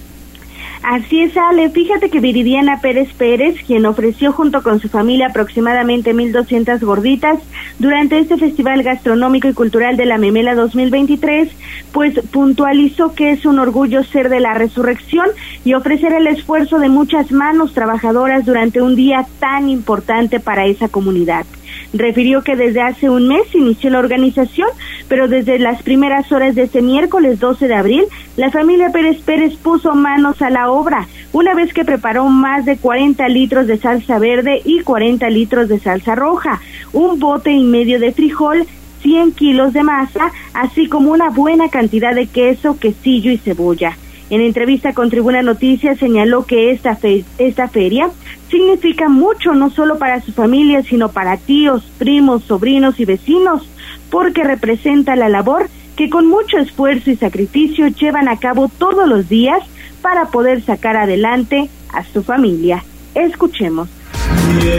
Así 0.84 1.22
es, 1.22 1.34
Ale. 1.34 1.70
Fíjate 1.70 2.10
que 2.10 2.20
Viridiana 2.20 2.82
Pérez 2.82 3.10
Pérez, 3.14 3.56
quien 3.66 3.86
ofreció 3.86 4.32
junto 4.32 4.62
con 4.62 4.80
su 4.80 4.90
familia 4.90 5.28
aproximadamente 5.28 6.12
1.200 6.14 6.78
gorditas 6.80 7.38
durante 7.78 8.18
este 8.18 8.36
Festival 8.36 8.82
Gastronómico 8.82 9.48
y 9.48 9.54
Cultural 9.54 9.96
de 9.96 10.04
la 10.04 10.18
Memela 10.18 10.54
2023, 10.54 11.48
pues 11.90 12.20
puntualizó 12.30 13.14
que 13.14 13.30
es 13.30 13.46
un 13.46 13.60
orgullo 13.60 14.04
ser 14.04 14.28
de 14.28 14.40
la 14.40 14.52
resurrección 14.52 15.30
y 15.64 15.72
ofrecer 15.72 16.12
el 16.12 16.26
esfuerzo 16.26 16.78
de 16.78 16.90
muchas 16.90 17.32
manos 17.32 17.72
trabajadoras 17.72 18.44
durante 18.44 18.82
un 18.82 18.94
día 18.94 19.24
tan 19.40 19.70
importante 19.70 20.38
para 20.38 20.66
esa 20.66 20.90
comunidad. 20.90 21.46
Refirió 21.92 22.42
que 22.42 22.56
desde 22.56 22.80
hace 22.80 23.08
un 23.08 23.28
mes 23.28 23.54
inició 23.54 23.90
la 23.90 23.98
organización, 23.98 24.68
pero 25.08 25.28
desde 25.28 25.58
las 25.58 25.82
primeras 25.82 26.30
horas 26.32 26.54
de 26.54 26.62
este 26.62 26.82
miércoles 26.82 27.40
12 27.40 27.68
de 27.68 27.74
abril, 27.74 28.04
la 28.36 28.50
familia 28.50 28.90
Pérez 28.90 29.20
Pérez 29.22 29.56
puso 29.56 29.94
manos 29.94 30.42
a 30.42 30.50
la 30.50 30.70
obra, 30.70 31.06
una 31.32 31.54
vez 31.54 31.72
que 31.72 31.84
preparó 31.84 32.26
más 32.26 32.64
de 32.64 32.76
40 32.76 33.28
litros 33.28 33.66
de 33.66 33.78
salsa 33.78 34.18
verde 34.18 34.60
y 34.64 34.80
40 34.80 35.28
litros 35.30 35.68
de 35.68 35.78
salsa 35.78 36.14
roja, 36.14 36.60
un 36.92 37.18
bote 37.18 37.52
y 37.52 37.64
medio 37.64 37.98
de 38.00 38.12
frijol, 38.12 38.66
100 39.02 39.32
kilos 39.32 39.72
de 39.72 39.82
masa, 39.82 40.32
así 40.54 40.88
como 40.88 41.10
una 41.10 41.30
buena 41.30 41.68
cantidad 41.68 42.14
de 42.14 42.26
queso, 42.26 42.78
quesillo 42.78 43.30
y 43.30 43.38
cebolla. 43.38 43.96
En 44.34 44.40
entrevista 44.40 44.94
con 44.94 45.10
Tribuna 45.10 45.42
Noticias 45.42 45.96
señaló 45.96 46.44
que 46.44 46.72
esta, 46.72 46.98
esta 47.38 47.68
feria 47.68 48.10
significa 48.50 49.08
mucho 49.08 49.54
no 49.54 49.70
solo 49.70 49.96
para 49.96 50.20
su 50.22 50.32
familia, 50.32 50.82
sino 50.82 51.12
para 51.12 51.36
tíos, 51.36 51.84
primos, 51.98 52.42
sobrinos 52.42 52.98
y 52.98 53.04
vecinos, 53.04 53.62
porque 54.10 54.42
representa 54.42 55.14
la 55.14 55.28
labor 55.28 55.68
que 55.94 56.10
con 56.10 56.26
mucho 56.26 56.58
esfuerzo 56.58 57.12
y 57.12 57.16
sacrificio 57.16 57.86
llevan 57.86 58.26
a 58.26 58.40
cabo 58.40 58.68
todos 58.76 59.08
los 59.08 59.28
días 59.28 59.62
para 60.02 60.24
poder 60.24 60.64
sacar 60.64 60.96
adelante 60.96 61.70
a 61.92 62.02
su 62.02 62.24
familia. 62.24 62.82
Escuchemos. 63.14 63.88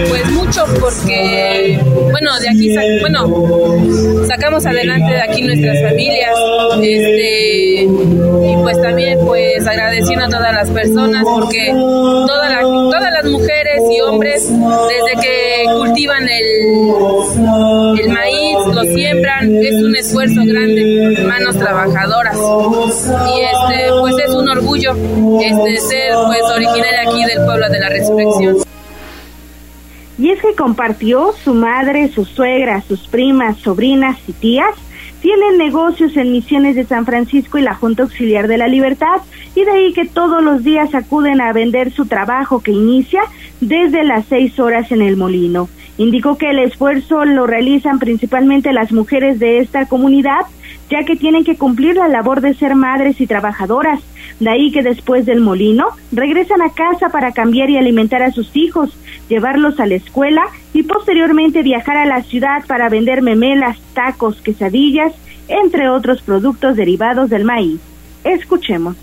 Pues 0.10 0.32
mucho 0.32 0.66
porque, 0.80 1.80
bueno, 2.12 2.40
de 2.40 2.50
aquí, 2.50 2.76
bueno, 3.02 4.26
sacamos 4.28 4.66
adelante 4.66 5.14
de 5.14 5.22
aquí 5.22 5.42
nuestras 5.42 5.82
familias, 5.82 6.34
este, 6.82 7.84
y 7.84 8.58
pues 8.62 8.82
también 8.82 9.20
pues 9.26 9.66
agradeciendo 9.68 10.26
a 10.26 10.30
todas 10.30 10.54
las 10.54 10.70
personas 10.70 11.26
porque 11.26 11.72
todas 11.72 13.12
las 13.12 13.26
mujeres 13.26 13.82
y 13.92 14.02
hombres 14.02 14.48
desde 14.50 15.22
que 15.22 15.66
cultivan 15.74 16.28
el, 16.28 18.00
el 18.00 18.10
maíz, 18.10 18.58
lo 18.74 18.84
siembran, 18.84 19.56
es 19.56 19.76
un 19.84 19.96
esfuerzo 19.96 20.42
grande, 20.46 21.24
manos 21.28 21.58
trabajadoras 21.58 22.38
y 22.38 23.42
este 23.42 23.92
pues 24.00 24.16
es 24.24 24.34
un 24.34 24.50
orgullo 24.50 24.96
este 25.42 25.78
ser 25.78 26.14
pues 26.28 26.44
originaria 26.44 27.02
aquí 27.08 27.24
del 27.26 27.46
pueblo 27.46 27.70
de 27.70 27.80
la 27.80 27.90
resurrección. 27.90 28.75
Y 30.18 30.30
es 30.30 30.42
que 30.42 30.56
compartió 30.56 31.34
su 31.34 31.54
madre, 31.54 32.10
su 32.10 32.26
suegra, 32.26 32.82
sus 32.82 33.08
primas, 33.08 33.58
sobrinas 33.58 34.18
y 34.28 34.34
tías 34.34 34.76
tienen 35.26 35.58
negocios 35.58 36.16
en 36.18 36.32
Misiones 36.32 36.76
de 36.76 36.86
San 36.86 37.04
Francisco 37.04 37.58
y 37.58 37.64
la 37.64 37.74
Junta 37.74 38.04
Auxiliar 38.04 38.48
de 38.48 38.60
la 38.60 38.68
Libertad, 38.68 39.22
y 39.56 39.64
de 39.64 39.72
ahí 39.72 39.92
que 39.92 40.06
todos 40.06 40.44
los 40.44 40.64
días 40.64 40.94
acuden 40.94 41.42
a 41.42 41.52
vender 41.52 41.92
su 41.92 42.06
trabajo 42.06 42.62
que 42.62 42.72
inicia 42.72 43.24
desde 43.60 44.04
las 44.04 44.26
seis 44.28 44.60
horas 44.60 44.92
en 44.92 45.02
el 45.02 45.18
molino. 45.18 45.68
Indicó 45.98 46.38
que 46.38 46.52
el 46.52 46.60
esfuerzo 46.60 47.26
lo 47.26 47.48
realizan 47.48 47.98
principalmente 47.98 48.72
las 48.72 48.92
mujeres 48.92 49.40
de 49.40 49.58
esta 49.62 49.88
comunidad, 49.88 50.42
ya 50.90 51.04
que 51.04 51.16
tienen 51.16 51.44
que 51.44 51.58
cumplir 51.58 51.96
la 51.96 52.08
labor 52.08 52.42
de 52.42 52.54
ser 52.54 52.76
madres 52.76 53.20
y 53.20 53.28
trabajadoras. 53.28 54.00
De 54.40 54.50
ahí 54.50 54.72
que 54.72 54.84
después 54.84 55.26
del 55.26 55.42
molino 55.42 55.88
regresan 56.12 56.62
a 56.62 56.72
casa 56.72 57.10
para 57.10 57.32
cambiar 57.32 57.70
y 57.70 57.78
alimentar 57.78 58.22
a 58.22 58.32
sus 58.32 58.56
hijos, 58.56 58.98
llevarlos 59.30 59.80
a 59.80 59.86
la 59.86 59.96
escuela 59.96 60.44
y 60.74 60.84
posteriormente 60.84 61.64
viajar 61.64 61.98
a 61.98 62.06
la 62.06 62.22
ciudad 62.24 62.66
para 62.68 62.90
vender 62.90 63.22
memelas, 63.22 63.78
tacos, 63.94 64.42
quesadillas, 64.42 65.14
entre 65.48 65.90
otros 65.90 66.22
productos 66.22 66.76
derivados 66.76 67.30
del 67.30 67.46
maíz. 67.46 67.80
Escuchemos. 68.24 68.98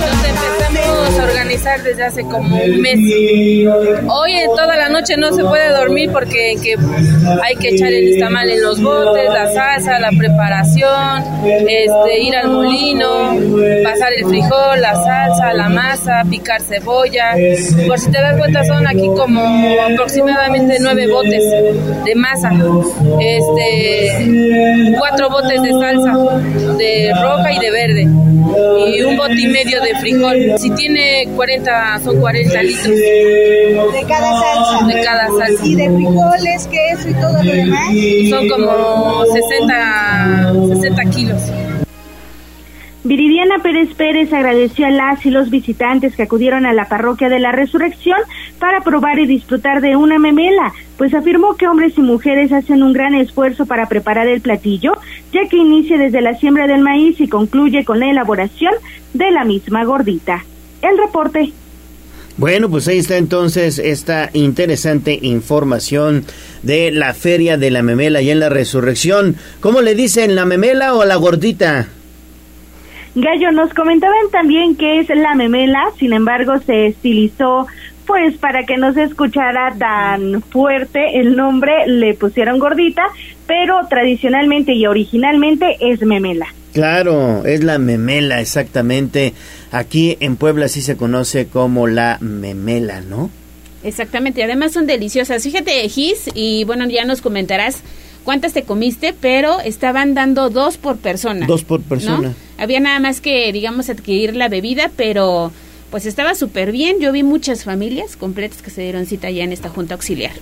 Nos 0.00 0.24
empezamos 0.24 1.18
a 1.18 1.24
organizar 1.24 1.82
desde 1.82 2.04
hace 2.04 2.22
como 2.22 2.56
un 2.56 2.80
mes. 2.80 2.98
Hoy 4.08 4.32
toda 4.56 4.76
la 4.76 4.88
noche 4.88 5.16
no 5.16 5.32
se 5.32 5.42
puede 5.44 5.70
dormir 5.70 6.10
porque 6.12 6.54
hay 7.42 7.56
que 7.56 7.68
echar 7.70 7.92
el 7.92 8.18
tamal 8.18 8.48
en 8.50 8.62
los 8.62 8.80
botes, 8.80 9.28
la 9.32 9.52
salsa, 9.52 9.98
la 9.98 10.10
preparación, 10.16 11.24
este, 11.44 12.20
ir 12.20 12.36
al 12.36 12.48
molino, 12.48 13.36
pasar 13.84 14.12
el 14.16 14.26
frijol, 14.26 14.80
la 14.80 14.94
salsa, 14.94 15.52
la 15.54 15.68
masa, 15.68 16.22
picar 16.30 16.62
cebolla. 16.62 17.34
Por 17.86 17.98
si 17.98 18.10
te 18.10 18.20
das 18.20 18.36
cuenta 18.38 18.64
son 18.64 18.86
aquí 18.86 19.06
como 19.16 19.42
aproximadamente 19.92 20.76
nueve 20.80 21.08
botes 21.08 21.42
de 22.04 22.14
masa, 22.14 22.52
este, 23.20 24.94
cuatro 24.98 25.30
botes 25.30 25.62
de 25.62 25.72
salsa 25.72 26.12
de 26.76 27.12
roja 27.20 27.52
y 27.52 27.58
de 27.58 27.70
verde 27.70 28.08
y 28.94 29.02
un 29.02 29.16
bote 29.16 29.40
y 29.40 29.46
medio 29.48 29.80
de 29.82 29.94
frijol. 30.00 30.58
Si 30.58 30.70
tiene 30.70 31.28
40, 31.34 32.00
son 32.04 32.20
40 32.20 32.62
litros. 32.62 32.96
De 32.96 34.04
cada 34.08 34.40
salsa. 34.40 34.86
De 34.86 35.04
cada 35.04 35.28
salsa. 35.28 35.66
Y 35.66 35.74
de 35.74 35.90
frijoles, 35.90 36.66
queso 36.68 37.08
y 37.08 37.14
todo 37.14 37.42
lo 37.42 37.52
demás. 37.52 37.94
Son 38.30 38.48
como 38.48 39.24
60, 39.24 40.52
60 40.80 41.04
kilos. 41.10 41.37
Viridiana 43.04 43.60
Pérez 43.62 43.94
Pérez 43.94 44.32
agradeció 44.32 44.86
a 44.86 44.90
las 44.90 45.24
y 45.24 45.30
los 45.30 45.50
visitantes 45.50 46.16
que 46.16 46.24
acudieron 46.24 46.66
a 46.66 46.72
la 46.72 46.88
parroquia 46.88 47.28
de 47.28 47.38
la 47.38 47.52
Resurrección 47.52 48.18
para 48.58 48.80
probar 48.80 49.20
y 49.20 49.26
disfrutar 49.26 49.80
de 49.80 49.94
una 49.94 50.18
memela, 50.18 50.72
pues 50.96 51.14
afirmó 51.14 51.56
que 51.56 51.68
hombres 51.68 51.96
y 51.96 52.00
mujeres 52.00 52.50
hacen 52.52 52.82
un 52.82 52.92
gran 52.92 53.14
esfuerzo 53.14 53.66
para 53.66 53.88
preparar 53.88 54.26
el 54.26 54.40
platillo, 54.40 54.94
ya 55.32 55.48
que 55.48 55.56
inicia 55.56 55.96
desde 55.96 56.20
la 56.20 56.36
siembra 56.38 56.66
del 56.66 56.80
maíz 56.80 57.20
y 57.20 57.28
concluye 57.28 57.84
con 57.84 58.00
la 58.00 58.10
elaboración 58.10 58.74
de 59.14 59.30
la 59.30 59.44
misma 59.44 59.84
gordita. 59.84 60.44
El 60.82 60.98
reporte. 60.98 61.52
Bueno, 62.36 62.68
pues 62.68 62.86
ahí 62.88 62.98
está 62.98 63.16
entonces 63.16 63.78
esta 63.78 64.30
interesante 64.32 65.18
información 65.22 66.24
de 66.62 66.90
la 66.90 67.14
feria 67.14 67.56
de 67.56 67.70
la 67.70 67.82
memela 67.82 68.22
y 68.22 68.30
en 68.30 68.40
la 68.40 68.48
resurrección. 68.48 69.36
¿Cómo 69.60 69.82
le 69.82 69.94
dicen, 69.94 70.34
la 70.34 70.44
memela 70.44 70.94
o 70.94 71.04
la 71.04 71.16
gordita? 71.16 71.88
Gallo, 73.20 73.50
nos 73.50 73.74
comentaban 73.74 74.30
también 74.30 74.76
que 74.76 75.00
es 75.00 75.08
la 75.08 75.34
memela, 75.34 75.90
sin 75.98 76.12
embargo 76.12 76.58
se 76.64 76.86
estilizó 76.86 77.66
pues 78.06 78.36
para 78.38 78.64
que 78.64 78.76
no 78.76 78.94
se 78.94 79.02
escuchara 79.02 79.74
tan 79.76 80.40
fuerte 80.40 81.18
el 81.18 81.36
nombre 81.36 81.86
le 81.86 82.14
pusieron 82.14 82.58
gordita, 82.58 83.02
pero 83.46 83.80
tradicionalmente 83.90 84.72
y 84.72 84.86
originalmente 84.86 85.76
es 85.80 86.00
memela. 86.02 86.46
Claro, 86.72 87.44
es 87.44 87.64
la 87.64 87.78
memela, 87.78 88.40
exactamente. 88.40 89.34
Aquí 89.72 90.16
en 90.20 90.36
Puebla 90.36 90.68
sí 90.68 90.80
se 90.80 90.96
conoce 90.96 91.48
como 91.48 91.88
la 91.88 92.18
memela, 92.20 93.00
¿no? 93.00 93.30
Exactamente, 93.82 94.44
además 94.44 94.72
son 94.72 94.86
deliciosas. 94.86 95.42
Fíjate, 95.42 95.88
Gis, 95.88 96.30
y 96.34 96.62
bueno, 96.64 96.88
ya 96.88 97.04
nos 97.04 97.20
comentarás 97.20 97.82
cuántas 98.22 98.52
te 98.52 98.62
comiste, 98.62 99.12
pero 99.12 99.60
estaban 99.60 100.14
dando 100.14 100.50
dos 100.50 100.78
por 100.78 100.98
persona. 100.98 101.46
Dos 101.46 101.64
por 101.64 101.82
persona. 101.82 102.34
Había 102.58 102.80
nada 102.80 102.98
más 102.98 103.20
que, 103.20 103.52
digamos, 103.52 103.88
adquirir 103.88 104.34
la 104.36 104.48
bebida, 104.48 104.90
pero 104.96 105.52
pues 105.90 106.06
estaba 106.06 106.34
súper 106.34 106.72
bien. 106.72 107.00
Yo 107.00 107.12
vi 107.12 107.22
muchas 107.22 107.64
familias 107.64 108.16
completas 108.16 108.62
que 108.62 108.70
se 108.70 108.82
dieron 108.82 109.06
cita 109.06 109.30
ya 109.30 109.44
en 109.44 109.52
esta 109.52 109.68
junta 109.68 109.94
auxiliar. 109.94 110.32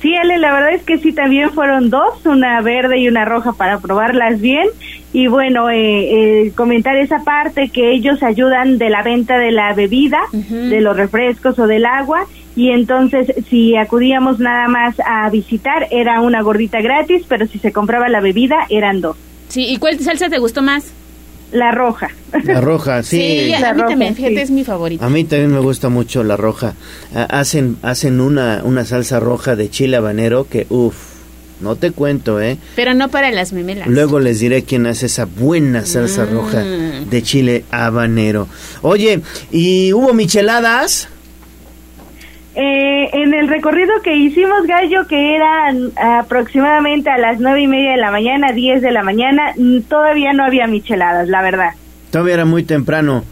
Sí, 0.00 0.14
Ale, 0.16 0.38
la 0.38 0.52
verdad 0.52 0.74
es 0.74 0.82
que 0.82 0.98
sí, 0.98 1.12
también 1.12 1.50
fueron 1.50 1.88
dos, 1.88 2.26
una 2.26 2.60
verde 2.60 2.98
y 2.98 3.08
una 3.08 3.24
roja 3.24 3.52
para 3.52 3.78
probarlas 3.78 4.40
bien. 4.40 4.66
Y 5.14 5.28
bueno, 5.28 5.70
eh, 5.70 5.76
eh, 6.46 6.52
comentar 6.54 6.96
esa 6.96 7.20
parte 7.24 7.68
que 7.68 7.92
ellos 7.92 8.22
ayudan 8.22 8.76
de 8.78 8.90
la 8.90 9.02
venta 9.02 9.38
de 9.38 9.52
la 9.52 9.72
bebida, 9.72 10.20
de 10.32 10.80
los 10.80 10.96
refrescos 10.96 11.58
o 11.58 11.66
del 11.66 11.86
agua. 11.86 12.26
Y 12.56 12.70
entonces, 12.70 13.32
si 13.48 13.76
acudíamos 13.76 14.40
nada 14.40 14.68
más 14.68 14.96
a 15.06 15.30
visitar, 15.30 15.86
era 15.90 16.20
una 16.20 16.42
gordita 16.42 16.80
gratis, 16.80 17.24
pero 17.28 17.46
si 17.46 17.58
se 17.58 17.72
compraba 17.72 18.08
la 18.08 18.20
bebida, 18.20 18.66
eran 18.68 19.00
dos. 19.00 19.16
Sí, 19.54 19.66
¿y 19.68 19.76
cuál 19.78 19.98
salsa 20.00 20.28
te 20.28 20.38
gustó 20.38 20.62
más? 20.62 20.84
La 21.52 21.70
roja. 21.70 22.10
La 22.42 22.60
roja, 22.60 23.02
sí. 23.04 23.16
Sí, 23.46 23.54
a 23.54 23.60
La 23.60 23.72
mí 23.72 23.78
roja, 23.82 23.90
también, 23.90 24.16
fíjate, 24.16 24.34
sí. 24.34 24.40
es 24.42 24.50
mi 24.50 24.64
favorita. 24.64 25.06
A 25.06 25.08
mí 25.08 25.22
también 25.22 25.52
me 25.52 25.60
gusta 25.60 25.88
mucho 25.88 26.24
la 26.24 26.36
roja. 26.36 26.74
Ah, 27.14 27.28
hacen 27.30 27.76
hacen 27.82 28.20
una, 28.20 28.62
una 28.64 28.84
salsa 28.84 29.20
roja 29.20 29.54
de 29.54 29.70
chile 29.70 29.96
habanero 29.96 30.48
que, 30.48 30.66
uff, 30.70 30.96
no 31.60 31.76
te 31.76 31.92
cuento, 31.92 32.40
¿eh? 32.40 32.58
Pero 32.74 32.94
no 32.94 33.08
para 33.08 33.30
las 33.30 33.52
memelas. 33.52 33.86
Luego 33.86 34.18
les 34.18 34.40
diré 34.40 34.64
quién 34.64 34.86
hace 34.86 35.06
esa 35.06 35.26
buena 35.26 35.86
salsa 35.86 36.24
Mm. 36.26 36.30
roja 36.34 36.58
de 36.62 37.22
chile 37.22 37.64
habanero. 37.70 38.48
Oye, 38.82 39.20
¿y 39.52 39.92
hubo 39.92 40.12
micheladas? 40.14 41.08
Eh, 42.56 43.10
en 43.12 43.34
el 43.34 43.48
recorrido 43.48 43.92
que 44.02 44.14
hicimos, 44.14 44.64
Gallo, 44.66 45.06
que 45.08 45.34
eran 45.34 45.90
aproximadamente 45.96 47.10
a 47.10 47.18
las 47.18 47.40
nueve 47.40 47.62
y 47.62 47.66
media 47.66 47.92
de 47.92 47.96
la 47.96 48.12
mañana, 48.12 48.52
diez 48.52 48.80
de 48.80 48.92
la 48.92 49.02
mañana, 49.02 49.54
todavía 49.88 50.32
no 50.32 50.44
había 50.44 50.66
micheladas, 50.66 51.28
la 51.28 51.42
verdad. 51.42 51.70
Todavía 52.10 52.34
era 52.34 52.44
muy 52.44 52.62
temprano. 52.62 53.24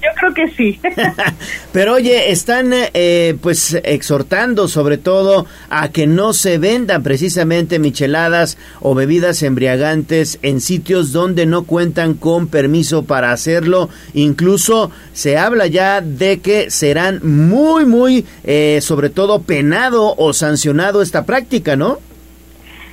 Yo 0.00 0.08
creo 0.14 0.34
que 0.34 0.48
sí. 0.54 0.80
Pero 1.72 1.94
oye, 1.94 2.30
están 2.30 2.70
eh, 2.72 3.36
pues 3.40 3.74
exhortando 3.82 4.68
sobre 4.68 4.96
todo 4.96 5.46
a 5.70 5.88
que 5.88 6.06
no 6.06 6.32
se 6.32 6.58
vendan 6.58 7.02
precisamente 7.02 7.80
micheladas 7.80 8.58
o 8.80 8.94
bebidas 8.94 9.42
embriagantes 9.42 10.38
en 10.42 10.60
sitios 10.60 11.12
donde 11.12 11.46
no 11.46 11.64
cuentan 11.64 12.14
con 12.14 12.46
permiso 12.46 13.04
para 13.06 13.32
hacerlo. 13.32 13.88
Incluso 14.14 14.92
se 15.12 15.36
habla 15.36 15.66
ya 15.66 16.00
de 16.00 16.38
que 16.40 16.70
serán 16.70 17.20
muy, 17.24 17.84
muy, 17.84 18.24
eh, 18.44 18.78
sobre 18.80 19.10
todo 19.10 19.42
penado 19.42 20.14
o 20.16 20.32
sancionado 20.32 21.02
esta 21.02 21.26
práctica, 21.26 21.74
¿no? 21.74 21.98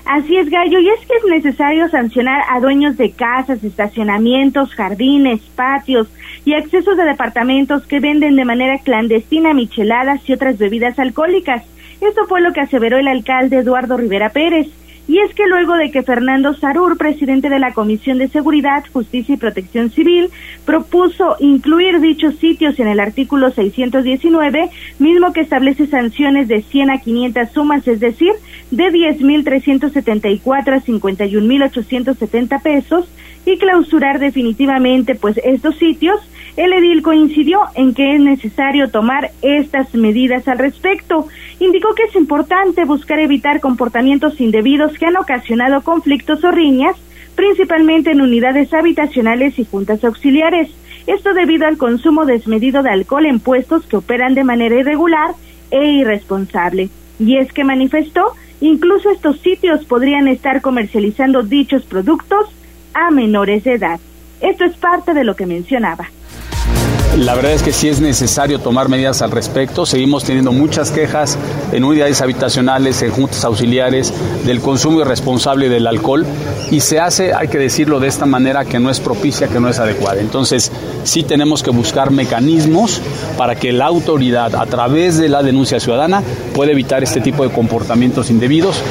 Así 0.05 0.37
es, 0.37 0.49
Gallo, 0.49 0.79
y 0.79 0.87
es 0.87 0.99
que 0.99 1.17
es 1.17 1.43
necesario 1.43 1.89
sancionar 1.89 2.43
a 2.51 2.59
dueños 2.59 2.95
de 2.95 3.11
casas, 3.11 3.63
estacionamientos, 3.63 4.73
jardines, 4.75 5.41
patios 5.55 6.07
y 6.45 6.53
accesos 6.53 6.95
de 6.95 7.03
departamentos 7.03 7.85
que 7.87 7.99
venden 7.99 8.35
de 8.35 8.45
manera 8.45 8.77
clandestina 8.79 9.53
micheladas 9.53 10.21
y 10.29 10.33
otras 10.33 10.57
bebidas 10.57 10.97
alcohólicas. 10.99 11.63
Esto 11.99 12.25
fue 12.27 12.41
lo 12.41 12.53
que 12.53 12.61
aseveró 12.61 12.97
el 12.97 13.07
alcalde 13.07 13.57
Eduardo 13.57 13.97
Rivera 13.97 14.29
Pérez. 14.29 14.67
Y 15.07 15.19
es 15.19 15.35
que 15.35 15.45
luego 15.45 15.75
de 15.75 15.91
que 15.91 16.01
Fernando 16.01 16.55
Sarur, 16.55 16.97
presidente 16.97 17.49
de 17.49 17.59
la 17.59 17.73
Comisión 17.73 18.17
de 18.17 18.27
Seguridad, 18.27 18.83
Justicia 18.91 19.35
y 19.35 19.37
Protección 19.37 19.91
Civil, 19.91 20.31
propuso 20.65 21.35
incluir 21.39 21.99
dichos 21.99 22.35
sitios 22.37 22.79
en 22.79 22.87
el 22.87 22.99
artículo 22.99 23.51
619, 23.51 24.71
mismo 24.97 25.31
que 25.31 25.41
establece 25.41 25.85
sanciones 25.85 26.47
de 26.47 26.63
100 26.63 26.89
a 26.89 27.01
500 27.01 27.49
sumas, 27.51 27.87
es 27.87 27.99
decir, 27.99 28.33
de 28.71 28.85
10.374 28.85 30.73
a 30.73 30.81
51.870 30.81 32.61
pesos, 32.63 33.07
y 33.45 33.57
clausurar 33.57 34.19
definitivamente 34.19 35.15
pues 35.15 35.39
estos 35.43 35.77
sitios, 35.77 36.19
el 36.57 36.73
edil 36.73 37.01
coincidió 37.01 37.61
en 37.75 37.93
que 37.93 38.15
es 38.15 38.21
necesario 38.21 38.89
tomar 38.89 39.31
estas 39.41 39.93
medidas 39.93 40.47
al 40.47 40.57
respecto. 40.57 41.27
Indicó 41.59 41.93
que 41.93 42.03
es 42.03 42.15
importante 42.15 42.85
buscar 42.85 43.19
evitar 43.19 43.59
comportamientos 43.59 44.39
indebidos 44.39 44.93
que 44.97 45.05
han 45.05 45.17
ocasionado 45.17 45.81
conflictos 45.81 46.43
o 46.43 46.51
riñas, 46.51 46.95
principalmente 47.35 48.11
en 48.11 48.21
unidades 48.21 48.73
habitacionales 48.73 49.59
y 49.59 49.65
juntas 49.65 50.03
auxiliares. 50.03 50.69
Esto 51.07 51.33
debido 51.33 51.67
al 51.67 51.77
consumo 51.77 52.25
desmedido 52.25 52.81
de 52.81 52.89
alcohol 52.89 53.25
en 53.25 53.39
puestos 53.39 53.85
que 53.85 53.97
operan 53.97 54.33
de 54.33 54.43
manera 54.43 54.79
irregular 54.79 55.31
e 55.69 55.85
irresponsable. 55.85 56.89
Y 57.19 57.37
es 57.37 57.51
que 57.53 57.63
manifestó, 57.63 58.31
incluso 58.61 59.11
estos 59.11 59.39
sitios 59.41 59.85
podrían 59.85 60.27
estar 60.27 60.61
comercializando 60.61 61.43
dichos 61.43 61.83
productos 61.83 62.49
a 62.95 63.11
menores 63.11 63.63
de 63.63 63.73
edad. 63.73 63.99
Esto 64.41 64.65
es 64.65 64.75
parte 64.77 65.13
de 65.13 65.23
lo 65.23 65.35
que 65.35 65.45
mencionaba. 65.45 66.09
La 67.17 67.33
verdad 67.33 67.53
es 67.53 67.63
que 67.63 67.71
sí 67.71 67.87
es 67.87 68.01
necesario 68.01 68.59
tomar 68.59 68.89
medidas 68.89 69.21
al 69.21 69.31
respecto. 69.31 69.85
Seguimos 69.85 70.25
teniendo 70.25 70.51
muchas 70.51 70.91
quejas 70.91 71.37
en 71.71 71.85
unidades 71.85 72.21
habitacionales, 72.21 73.01
en 73.03 73.11
juntas 73.11 73.45
auxiliares, 73.45 74.13
del 74.45 74.59
consumo 74.59 74.99
irresponsable 74.99 75.69
del 75.69 75.87
alcohol 75.87 76.25
y 76.71 76.81
se 76.81 76.99
hace, 76.99 77.33
hay 77.33 77.47
que 77.47 77.57
decirlo 77.57 78.01
de 78.01 78.09
esta 78.09 78.25
manera, 78.25 78.65
que 78.65 78.79
no 78.79 78.89
es 78.89 78.99
propicia, 78.99 79.47
que 79.47 79.61
no 79.61 79.69
es 79.69 79.79
adecuada. 79.79 80.19
Entonces, 80.19 80.73
sí 81.05 81.23
tenemos 81.23 81.63
que 81.63 81.69
buscar 81.69 82.11
mecanismos 82.11 83.01
para 83.37 83.55
que 83.55 83.71
la 83.71 83.85
autoridad, 83.85 84.53
a 84.53 84.65
través 84.65 85.17
de 85.17 85.29
la 85.29 85.41
denuncia 85.41 85.79
ciudadana, 85.79 86.21
pueda 86.53 86.73
evitar 86.73 87.01
este 87.01 87.21
tipo 87.21 87.43
de 87.43 87.53
comportamientos 87.53 88.29
indebidos 88.29 88.81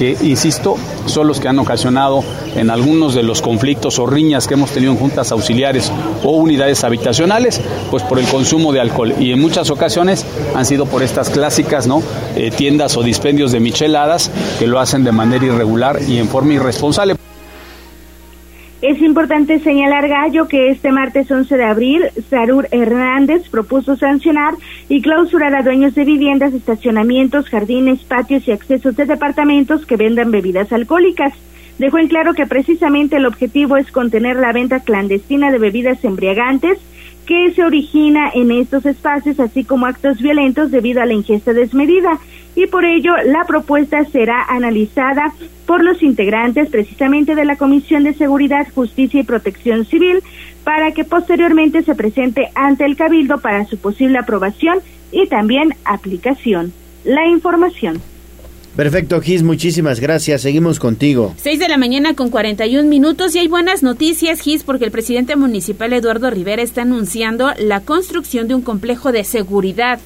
que, 0.00 0.16
insisto, 0.22 0.76
son 1.04 1.26
los 1.26 1.40
que 1.40 1.48
han 1.48 1.58
ocasionado 1.58 2.24
en 2.56 2.70
algunos 2.70 3.14
de 3.14 3.22
los 3.22 3.42
conflictos 3.42 3.98
o 3.98 4.06
riñas 4.06 4.46
que 4.46 4.54
hemos 4.54 4.70
tenido 4.70 4.92
en 4.92 4.98
juntas 4.98 5.30
auxiliares 5.30 5.92
o 6.24 6.30
unidades 6.30 6.84
habitacionales, 6.84 7.60
pues 7.90 8.02
por 8.04 8.18
el 8.18 8.26
consumo 8.26 8.72
de 8.72 8.80
alcohol. 8.80 9.12
Y 9.20 9.32
en 9.32 9.42
muchas 9.42 9.68
ocasiones 9.68 10.24
han 10.54 10.64
sido 10.64 10.86
por 10.86 11.02
estas 11.02 11.28
clásicas 11.28 11.86
¿no? 11.86 12.02
Eh, 12.34 12.50
tiendas 12.50 12.96
o 12.96 13.02
dispendios 13.02 13.52
de 13.52 13.60
micheladas 13.60 14.30
que 14.58 14.66
lo 14.66 14.80
hacen 14.80 15.04
de 15.04 15.12
manera 15.12 15.44
irregular 15.44 16.00
y 16.08 16.16
en 16.16 16.28
forma 16.28 16.54
irresponsable. 16.54 17.19
Es 18.82 19.02
importante 19.02 19.58
señalar, 19.58 20.08
Gallo, 20.08 20.48
que 20.48 20.70
este 20.70 20.90
martes 20.90 21.30
11 21.30 21.54
de 21.54 21.64
abril, 21.64 22.02
Sarur 22.30 22.66
Hernández 22.70 23.46
propuso 23.50 23.94
sancionar 23.94 24.54
y 24.88 25.02
clausurar 25.02 25.54
a 25.54 25.62
dueños 25.62 25.94
de 25.94 26.04
viviendas, 26.04 26.54
estacionamientos, 26.54 27.50
jardines, 27.50 28.00
patios 28.04 28.48
y 28.48 28.52
accesos 28.52 28.96
de 28.96 29.04
departamentos 29.04 29.84
que 29.84 29.96
vendan 29.96 30.30
bebidas 30.30 30.72
alcohólicas. 30.72 31.34
Dejó 31.78 31.98
en 31.98 32.08
claro 32.08 32.32
que 32.32 32.46
precisamente 32.46 33.16
el 33.16 33.26
objetivo 33.26 33.76
es 33.76 33.92
contener 33.92 34.36
la 34.36 34.52
venta 34.52 34.80
clandestina 34.80 35.50
de 35.50 35.58
bebidas 35.58 36.02
embriagantes 36.02 36.78
que 37.30 37.52
se 37.52 37.62
origina 37.62 38.28
en 38.34 38.50
estos 38.50 38.84
espacios, 38.84 39.38
así 39.38 39.62
como 39.62 39.86
actos 39.86 40.20
violentos 40.20 40.72
debido 40.72 41.00
a 41.00 41.06
la 41.06 41.12
ingesta 41.12 41.52
desmedida. 41.52 42.18
Y 42.56 42.66
por 42.66 42.84
ello, 42.84 43.12
la 43.24 43.44
propuesta 43.44 44.04
será 44.06 44.42
analizada 44.48 45.32
por 45.64 45.84
los 45.84 46.02
integrantes 46.02 46.68
precisamente 46.70 47.36
de 47.36 47.44
la 47.44 47.54
Comisión 47.54 48.02
de 48.02 48.14
Seguridad, 48.14 48.66
Justicia 48.74 49.20
y 49.20 49.22
Protección 49.22 49.84
Civil 49.84 50.24
para 50.64 50.90
que 50.90 51.04
posteriormente 51.04 51.84
se 51.84 51.94
presente 51.94 52.50
ante 52.56 52.84
el 52.84 52.96
Cabildo 52.96 53.38
para 53.38 53.64
su 53.64 53.78
posible 53.78 54.18
aprobación 54.18 54.80
y 55.12 55.28
también 55.28 55.76
aplicación. 55.84 56.72
La 57.04 57.28
información. 57.28 58.02
Perfecto, 58.76 59.20
Gis, 59.20 59.42
muchísimas 59.42 60.00
gracias. 60.00 60.42
Seguimos 60.42 60.78
contigo. 60.78 61.34
6 61.36 61.58
de 61.58 61.68
la 61.68 61.76
mañana 61.76 62.14
con 62.14 62.30
41 62.30 62.88
minutos 62.88 63.34
y 63.34 63.40
hay 63.40 63.48
buenas 63.48 63.82
noticias, 63.82 64.40
Gis, 64.40 64.62
porque 64.62 64.84
el 64.84 64.90
presidente 64.90 65.36
municipal 65.36 65.92
Eduardo 65.92 66.30
Rivera 66.30 66.62
está 66.62 66.82
anunciando 66.82 67.50
la 67.58 67.80
construcción 67.80 68.46
de 68.48 68.54
un 68.54 68.62
complejo 68.62 69.12
de 69.12 69.24
seguridad. 69.24 70.00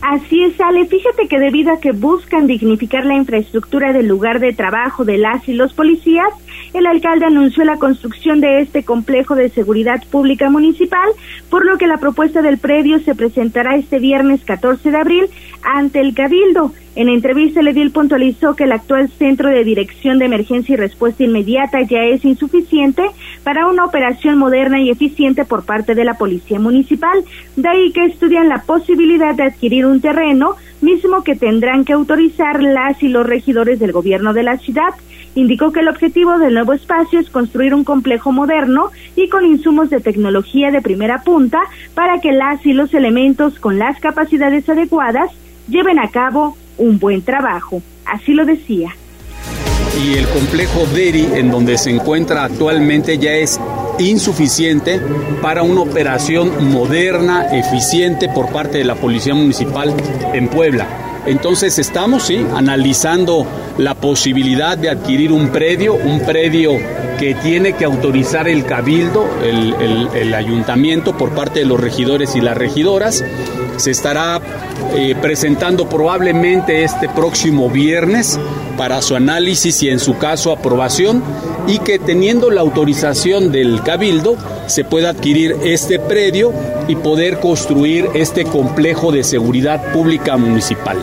Así 0.00 0.42
es, 0.44 0.60
Ale. 0.60 0.86
Fíjate 0.86 1.26
que 1.26 1.38
debido 1.38 1.72
a 1.72 1.80
que 1.80 1.92
buscan 1.92 2.46
dignificar 2.46 3.04
la 3.04 3.16
infraestructura 3.16 3.92
del 3.92 4.06
lugar 4.06 4.38
de 4.38 4.52
trabajo 4.52 5.04
de 5.04 5.18
las 5.18 5.48
y 5.48 5.54
los 5.54 5.72
policías, 5.74 6.28
el 6.72 6.86
alcalde 6.86 7.24
anunció 7.24 7.64
la 7.64 7.78
construcción 7.78 8.40
de 8.40 8.60
este 8.60 8.84
complejo 8.84 9.34
de 9.34 9.48
seguridad 9.48 10.02
pública 10.10 10.50
municipal, 10.50 11.08
por 11.50 11.64
lo 11.64 11.78
que 11.78 11.86
la 11.86 11.98
propuesta 11.98 12.42
del 12.42 12.58
predio 12.58 13.00
se 13.00 13.14
presentará 13.14 13.76
este 13.76 13.98
viernes 13.98 14.44
14 14.44 14.90
de 14.90 14.96
abril 14.96 15.24
ante 15.62 16.00
el 16.00 16.14
Cabildo. 16.14 16.72
En 16.98 17.08
entrevista, 17.08 17.60
el 17.60 17.68
edil 17.68 17.92
puntualizó 17.92 18.56
que 18.56 18.64
el 18.64 18.72
actual 18.72 19.08
Centro 19.08 19.48
de 19.50 19.62
Dirección 19.62 20.18
de 20.18 20.24
Emergencia 20.24 20.72
y 20.72 20.76
Respuesta 20.76 21.22
Inmediata 21.22 21.80
ya 21.82 22.02
es 22.02 22.24
insuficiente 22.24 23.04
para 23.44 23.68
una 23.68 23.84
operación 23.84 24.36
moderna 24.36 24.80
y 24.80 24.90
eficiente 24.90 25.44
por 25.44 25.64
parte 25.64 25.94
de 25.94 26.02
la 26.02 26.14
Policía 26.14 26.58
Municipal. 26.58 27.22
De 27.54 27.68
ahí 27.68 27.92
que 27.92 28.06
estudian 28.06 28.48
la 28.48 28.62
posibilidad 28.62 29.36
de 29.36 29.44
adquirir 29.44 29.86
un 29.86 30.00
terreno, 30.00 30.56
mismo 30.80 31.22
que 31.22 31.36
tendrán 31.36 31.84
que 31.84 31.92
autorizar 31.92 32.60
las 32.60 33.00
y 33.00 33.06
los 33.06 33.24
regidores 33.24 33.78
del 33.78 33.92
gobierno 33.92 34.34
de 34.34 34.42
la 34.42 34.58
ciudad. 34.58 34.92
Indicó 35.36 35.70
que 35.70 35.80
el 35.80 35.88
objetivo 35.88 36.36
del 36.40 36.54
nuevo 36.54 36.72
espacio 36.72 37.20
es 37.20 37.30
construir 37.30 37.74
un 37.74 37.84
complejo 37.84 38.32
moderno 38.32 38.90
y 39.14 39.28
con 39.28 39.46
insumos 39.46 39.88
de 39.88 40.00
tecnología 40.00 40.72
de 40.72 40.82
primera 40.82 41.22
punta 41.22 41.60
para 41.94 42.20
que 42.20 42.32
las 42.32 42.66
y 42.66 42.72
los 42.72 42.92
elementos 42.92 43.60
con 43.60 43.78
las 43.78 44.00
capacidades 44.00 44.68
adecuadas 44.68 45.30
lleven 45.68 46.00
a 46.00 46.08
cabo 46.08 46.56
un 46.78 46.98
buen 46.98 47.22
trabajo. 47.22 47.82
Así 48.04 48.32
lo 48.32 48.44
decía. 48.46 48.94
y 50.04 50.14
el 50.16 50.28
complejo 50.28 50.86
Deri, 50.94 51.28
en 51.34 51.50
donde 51.50 51.76
se 51.76 51.90
encuentra 51.90 52.44
actualmente, 52.44 53.18
ya 53.18 53.32
es 53.32 53.58
insuficiente 53.98 55.00
para 55.42 55.62
una 55.62 55.80
operación 55.80 56.72
moderna, 56.72 57.46
eficiente 57.52 58.28
por 58.28 58.50
parte 58.52 58.78
de 58.78 58.84
la 58.84 58.94
Policía 58.94 59.34
Municipal 59.34 59.92
en 60.32 60.48
Puebla. 60.48 60.86
Entonces 61.26 61.78
estamos 61.78 62.24
sí, 62.24 62.46
analizando 62.54 63.44
la 63.76 63.94
posibilidad 63.94 64.78
de 64.78 64.88
adquirir 64.88 65.32
un 65.32 65.48
predio, 65.48 65.94
un 65.94 66.20
predio 66.20 66.72
que 67.18 67.34
tiene 67.34 67.72
que 67.74 67.84
autorizar 67.84 68.48
el 68.48 68.64
cabildo, 68.64 69.28
el, 69.42 70.08
el 70.14 70.34
ayuntamiento 70.34 71.18
por 71.18 71.30
parte 71.30 71.60
de 71.60 71.66
los 71.66 71.80
regidores 71.80 72.36
y 72.36 72.40
las 72.40 72.56
regidoras. 72.56 73.24
Se 73.78 73.90
estará 73.90 74.40
eh, 74.94 75.14
presentando 75.20 75.88
probablemente 75.88 76.84
este 76.84 77.08
próximo 77.08 77.70
viernes 77.70 78.38
para 78.76 79.02
su 79.02 79.16
análisis 79.16 79.82
y 79.82 79.88
en 79.88 79.98
su 79.98 80.18
caso 80.18 80.52
aprobación 80.52 81.22
y 81.66 81.78
que 81.78 81.98
teniendo 81.98 82.50
la 82.50 82.60
autorización 82.60 83.50
del 83.50 83.82
cabildo 83.82 84.36
se 84.66 84.84
pueda 84.84 85.10
adquirir 85.10 85.56
este 85.64 85.98
predio 85.98 86.52
y 86.86 86.96
poder 86.96 87.40
construir 87.40 88.08
este 88.14 88.44
complejo 88.44 89.12
de 89.12 89.24
seguridad 89.24 89.92
pública 89.92 90.36
municipal. 90.36 90.98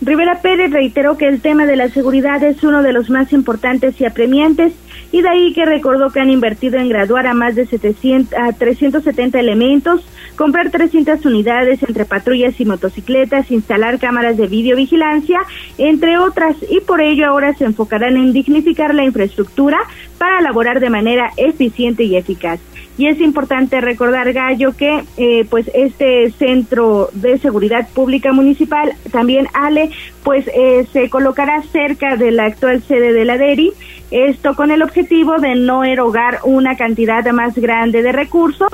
Rivera 0.00 0.40
Pérez 0.42 0.72
reiteró 0.72 1.16
que 1.16 1.28
el 1.28 1.40
tema 1.40 1.64
de 1.64 1.76
la 1.76 1.88
seguridad 1.88 2.42
es 2.42 2.64
uno 2.64 2.82
de 2.82 2.92
los 2.92 3.08
más 3.08 3.32
importantes 3.32 4.00
y 4.00 4.04
apremiantes 4.04 4.72
y 5.12 5.22
de 5.22 5.28
ahí 5.28 5.52
que 5.52 5.64
recordó 5.64 6.10
que 6.10 6.18
han 6.18 6.30
invertido 6.30 6.78
en 6.78 6.88
graduar 6.88 7.26
a 7.28 7.34
más 7.34 7.54
de 7.54 7.66
700, 7.66 8.36
a 8.36 8.52
370 8.52 9.38
elementos, 9.38 10.04
comprar 10.42 10.72
300 10.72 11.24
unidades 11.24 11.80
entre 11.84 12.04
patrullas 12.04 12.58
y 12.58 12.64
motocicletas, 12.64 13.48
instalar 13.52 14.00
cámaras 14.00 14.36
de 14.36 14.48
videovigilancia, 14.48 15.38
entre 15.78 16.18
otras, 16.18 16.56
y 16.68 16.80
por 16.80 17.00
ello 17.00 17.28
ahora 17.28 17.54
se 17.54 17.64
enfocarán 17.64 18.16
en 18.16 18.32
dignificar 18.32 18.92
la 18.92 19.04
infraestructura 19.04 19.78
para 20.18 20.40
elaborar 20.40 20.80
de 20.80 20.90
manera 20.90 21.30
eficiente 21.36 22.02
y 22.02 22.16
eficaz. 22.16 22.58
Y 22.98 23.06
es 23.06 23.20
importante 23.20 23.80
recordar, 23.80 24.32
Gallo, 24.32 24.76
que 24.76 25.04
eh, 25.16 25.46
pues 25.48 25.70
este 25.74 26.32
centro 26.32 27.10
de 27.12 27.38
seguridad 27.38 27.88
pública 27.90 28.32
municipal, 28.32 28.94
también 29.12 29.46
Ale, 29.54 29.90
pues 30.24 30.44
eh, 30.48 30.88
se 30.92 31.08
colocará 31.08 31.62
cerca 31.70 32.16
de 32.16 32.32
la 32.32 32.46
actual 32.46 32.82
sede 32.82 33.12
de 33.12 33.24
la 33.24 33.38
DERI, 33.38 33.72
esto 34.10 34.56
con 34.56 34.72
el 34.72 34.82
objetivo 34.82 35.38
de 35.38 35.54
no 35.54 35.84
erogar 35.84 36.40
una 36.42 36.76
cantidad 36.76 37.24
más 37.32 37.54
grande 37.54 38.02
de 38.02 38.10
recursos 38.10 38.72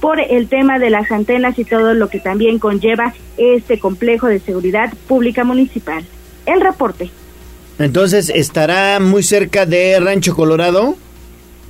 por 0.00 0.18
el 0.20 0.48
tema 0.48 0.78
de 0.78 0.90
las 0.90 1.10
antenas 1.12 1.58
y 1.58 1.64
todo 1.64 1.94
lo 1.94 2.08
que 2.08 2.20
también 2.20 2.58
conlleva 2.58 3.14
este 3.36 3.78
complejo 3.78 4.26
de 4.26 4.40
seguridad 4.40 4.92
pública 5.06 5.44
municipal. 5.44 6.04
El 6.46 6.60
reporte. 6.60 7.10
Entonces, 7.78 8.30
¿estará 8.34 8.98
muy 9.00 9.22
cerca 9.22 9.66
de 9.66 9.98
Rancho 10.00 10.34
Colorado? 10.34 10.96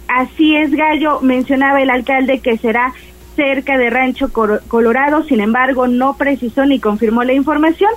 Así 0.09 0.57
es, 0.57 0.73
Gallo. 0.73 1.21
Mencionaba 1.21 1.81
el 1.81 1.91
alcalde 1.91 2.41
que 2.41 2.57
será 2.59 2.93
cerca 3.37 3.79
de 3.79 3.91
Rancho 3.91 4.31
Colorado, 4.33 5.25
sin 5.25 5.41
embargo, 5.41 5.87
no 5.87 6.17
precisó 6.17 6.67
ni 6.67 6.81
confirmó 6.81 7.25
la 7.25 7.33
información, 7.33 7.91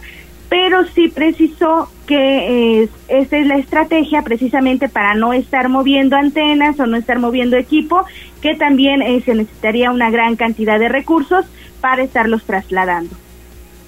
pero 0.54 0.86
sí 0.94 1.08
precisó 1.08 1.90
que 2.06 2.84
eh, 2.84 2.90
esta 3.08 3.38
es 3.40 3.48
la 3.48 3.58
estrategia 3.58 4.22
precisamente 4.22 4.88
para 4.88 5.16
no 5.16 5.34
estar 5.34 5.68
moviendo 5.68 6.16
antenas 6.16 6.80
o 6.80 6.86
no 6.86 6.96
estar 6.96 7.18
moviendo 7.18 7.58
equipo, 7.58 8.06
que 8.40 8.54
también 8.54 9.02
eh, 9.02 9.20
se 9.26 9.34
necesitaría 9.34 9.90
una 9.90 10.12
gran 10.12 10.36
cantidad 10.36 10.78
de 10.78 10.90
recursos 10.90 11.48
para 11.82 12.04
estarlos 12.04 12.44
trasladando. 12.44 13.16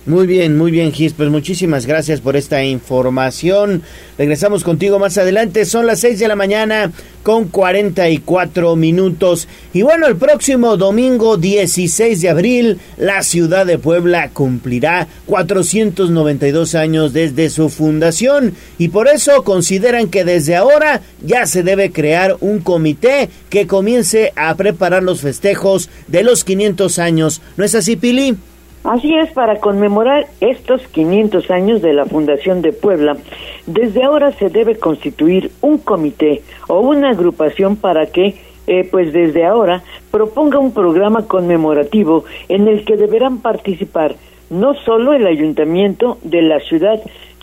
Muy 0.07 0.27
bien, 0.27 0.55
muy 0.55 0.69
bien, 0.69 0.91
Gis. 0.91 1.13
Pues 1.13 1.29
muchísimas 1.29 1.87
gracias 1.87 2.21
por 2.21 2.35
esta 2.35 2.63
información. 2.63 3.81
Regresamos 4.19 4.63
contigo 4.63 4.99
más 4.99 5.17
adelante. 5.17 5.65
Son 5.65 5.87
las 5.87 5.99
6 6.01 6.19
de 6.19 6.27
la 6.27 6.35
mañana 6.35 6.91
con 7.23 7.47
44 7.47 8.75
minutos. 8.75 9.47
Y 9.73 9.81
bueno, 9.81 10.05
el 10.05 10.15
próximo 10.15 10.77
domingo 10.77 11.37
16 11.37 12.21
de 12.21 12.29
abril, 12.29 12.79
la 12.97 13.23
ciudad 13.23 13.65
de 13.65 13.79
Puebla 13.79 14.29
cumplirá 14.29 15.07
492 15.25 16.75
años 16.75 17.11
desde 17.11 17.49
su 17.49 17.69
fundación. 17.69 18.53
Y 18.77 18.89
por 18.89 19.07
eso 19.07 19.43
consideran 19.43 20.09
que 20.09 20.23
desde 20.23 20.55
ahora 20.55 21.01
ya 21.25 21.47
se 21.47 21.63
debe 21.63 21.91
crear 21.91 22.37
un 22.41 22.59
comité 22.59 23.29
que 23.49 23.65
comience 23.65 24.33
a 24.35 24.53
preparar 24.53 25.01
los 25.01 25.21
festejos 25.21 25.89
de 26.07 26.21
los 26.21 26.43
500 26.43 26.99
años. 26.99 27.41
¿No 27.57 27.65
es 27.65 27.73
así, 27.73 27.95
Pili? 27.95 28.37
Así 28.85 29.15
es, 29.15 29.31
para 29.31 29.59
conmemorar 29.59 30.27
estos 30.41 30.87
500 30.89 31.49
años 31.49 31.81
de 31.81 31.91
la 31.91 32.05
Fundación 32.05 32.61
de 32.61 32.71
Puebla, 32.71 33.17
desde 33.65 34.03
ahora 34.03 34.31
se 34.33 34.49
debe 34.49 34.77
constituir 34.77 35.49
un 35.61 35.79
comité 35.79 36.43
o 36.67 36.81
una 36.81 37.09
agrupación 37.09 37.77
para 37.77 38.05
que, 38.05 38.35
eh, 38.67 38.87
pues 38.91 39.11
desde 39.11 39.43
ahora, 39.43 39.81
proponga 40.11 40.59
un 40.59 40.71
programa 40.71 41.25
conmemorativo 41.25 42.25
en 42.47 42.67
el 42.67 42.85
que 42.85 42.95
deberán 42.95 43.39
participar 43.39 44.17
no 44.51 44.75
solo 44.75 45.13
el 45.13 45.25
ayuntamiento 45.25 46.19
de 46.21 46.43
la 46.43 46.59
ciudad, 46.59 47.01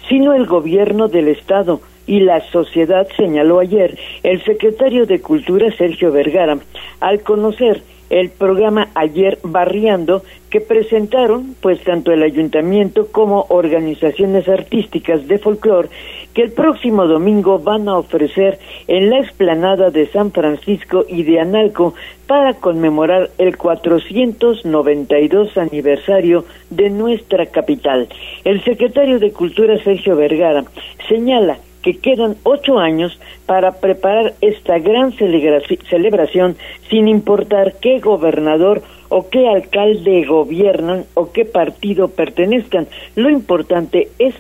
sino 0.08 0.34
el 0.34 0.46
gobierno 0.46 1.08
del 1.08 1.26
Estado, 1.26 1.80
y 2.06 2.20
la 2.20 2.40
sociedad, 2.50 3.06
señaló 3.16 3.60
ayer 3.60 3.96
el 4.22 4.42
secretario 4.44 5.06
de 5.06 5.20
Cultura 5.20 5.70
Sergio 5.76 6.10
Vergara, 6.10 6.58
al 7.00 7.22
conocer 7.22 7.82
el 8.12 8.28
programa 8.28 8.90
Ayer 8.94 9.38
Barriando 9.42 10.22
que 10.50 10.60
presentaron 10.60 11.56
pues 11.60 11.82
tanto 11.82 12.12
el 12.12 12.22
ayuntamiento 12.22 13.08
como 13.10 13.46
organizaciones 13.48 14.46
artísticas 14.50 15.26
de 15.26 15.38
folclore 15.38 15.88
que 16.34 16.42
el 16.42 16.52
próximo 16.52 17.06
domingo 17.06 17.58
van 17.58 17.88
a 17.88 17.96
ofrecer 17.96 18.58
en 18.86 19.08
la 19.08 19.18
explanada 19.18 19.90
de 19.90 20.06
San 20.08 20.30
Francisco 20.30 21.06
y 21.08 21.22
de 21.22 21.40
Analco 21.40 21.94
para 22.26 22.52
conmemorar 22.54 23.30
el 23.38 23.56
492 23.56 25.56
aniversario 25.56 26.44
de 26.68 26.90
nuestra 26.90 27.46
capital. 27.46 28.08
El 28.44 28.62
secretario 28.62 29.18
de 29.20 29.32
Cultura 29.32 29.82
Sergio 29.82 30.16
Vergara 30.16 30.64
señala 31.08 31.56
que 31.82 31.98
quedan 31.98 32.36
ocho 32.44 32.78
años 32.78 33.18
para 33.46 33.72
preparar 33.72 34.34
esta 34.40 34.78
gran 34.78 35.12
celebración 35.12 36.56
sin 36.88 37.08
importar 37.08 37.74
qué 37.80 37.98
gobernador 37.98 38.82
o 39.08 39.28
qué 39.28 39.48
alcalde 39.48 40.24
gobiernan 40.24 41.04
o 41.14 41.32
qué 41.32 41.44
partido 41.44 42.08
pertenezcan. 42.08 42.86
Lo 43.16 43.28
importante 43.28 44.08
es 44.18 44.34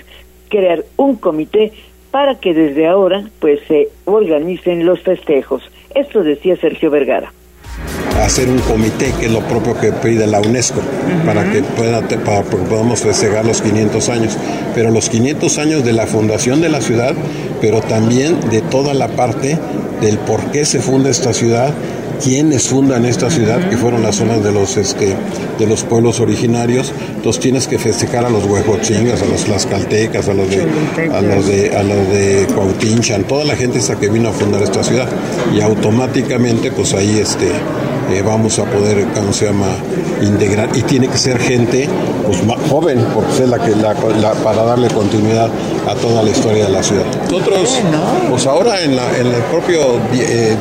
crear 0.48 0.84
un 0.96 1.16
comité 1.16 1.72
para 2.10 2.36
que 2.36 2.54
desde 2.54 2.86
ahora 2.86 3.24
pues 3.40 3.60
se 3.68 3.88
organicen 4.04 4.86
los 4.86 5.00
festejos. 5.00 5.62
Esto 5.94 6.22
decía 6.22 6.56
Sergio 6.56 6.90
Vergara 6.90 7.32
hacer 8.22 8.48
un 8.48 8.58
comité, 8.60 9.12
que 9.18 9.26
es 9.26 9.32
lo 9.32 9.40
propio 9.40 9.78
que 9.78 9.92
pide 9.92 10.26
la 10.26 10.40
UNESCO, 10.40 10.80
para 11.26 11.50
que 11.50 11.62
para 11.62 12.42
podamos 12.42 13.00
festejar 13.00 13.44
los 13.44 13.62
500 13.62 14.08
años. 14.08 14.38
Pero 14.74 14.90
los 14.90 15.08
500 15.08 15.58
años 15.58 15.84
de 15.84 15.92
la 15.92 16.06
fundación 16.06 16.60
de 16.60 16.68
la 16.68 16.80
ciudad, 16.80 17.14
pero 17.60 17.80
también 17.80 18.38
de 18.50 18.60
toda 18.60 18.94
la 18.94 19.08
parte 19.08 19.58
del 20.00 20.18
por 20.18 20.50
qué 20.50 20.64
se 20.64 20.80
funda 20.80 21.10
esta 21.10 21.32
ciudad, 21.32 21.72
quiénes 22.22 22.68
fundan 22.68 23.04
esta 23.04 23.30
ciudad, 23.30 23.68
que 23.68 23.76
fueron 23.76 24.02
las 24.02 24.16
zonas 24.16 24.42
de 24.44 24.52
los 24.52 24.76
este, 24.76 25.16
de 25.58 25.66
los 25.66 25.82
pueblos 25.82 26.20
originarios. 26.20 26.92
Entonces 27.16 27.42
tienes 27.42 27.66
que 27.66 27.78
festejar 27.78 28.24
a 28.24 28.30
los 28.30 28.44
huejochingas, 28.44 29.22
a 29.22 29.26
los 29.26 29.44
tlaxcaltecas, 29.44 30.28
a 30.28 30.34
los 30.34 30.48
de 30.48 30.62
a 31.12 31.20
los 31.20 31.46
de 31.46 31.76
a 31.76 31.82
los 31.82 32.08
de 32.08 32.46
Cuautinchan, 32.54 33.24
toda 33.24 33.44
la 33.44 33.56
gente 33.56 33.78
esa 33.78 33.98
que 33.98 34.08
vino 34.08 34.28
a 34.28 34.32
fundar 34.32 34.62
esta 34.62 34.82
ciudad. 34.82 35.08
Y 35.54 35.60
automáticamente, 35.60 36.70
pues 36.70 36.94
ahí 36.94 37.18
este 37.18 37.50
eh, 38.10 38.22
vamos 38.24 38.58
a 38.58 38.64
poder, 38.64 39.06
¿cómo 39.14 39.32
se 39.32 39.46
llama?, 39.46 39.66
integrar. 40.22 40.68
Y 40.74 40.82
tiene 40.82 41.08
que 41.08 41.18
ser 41.18 41.38
gente 41.38 41.88
pues, 42.26 42.44
más 42.44 42.58
joven, 42.68 43.04
porque 43.14 43.42
es 43.42 43.48
la 43.48 43.58
que 43.58 43.70
la, 43.76 44.32
para 44.34 44.62
darle 44.64 44.88
continuidad 44.88 45.48
a 45.88 45.94
toda 45.94 46.22
la 46.22 46.30
historia 46.30 46.64
de 46.64 46.70
la 46.70 46.82
ciudad. 46.82 47.04
Nosotros, 47.30 47.78
pues 48.30 48.46
ahora 48.46 48.82
en, 48.82 48.96
la, 48.96 49.18
en 49.18 49.26
el 49.26 49.42
propio 49.50 50.00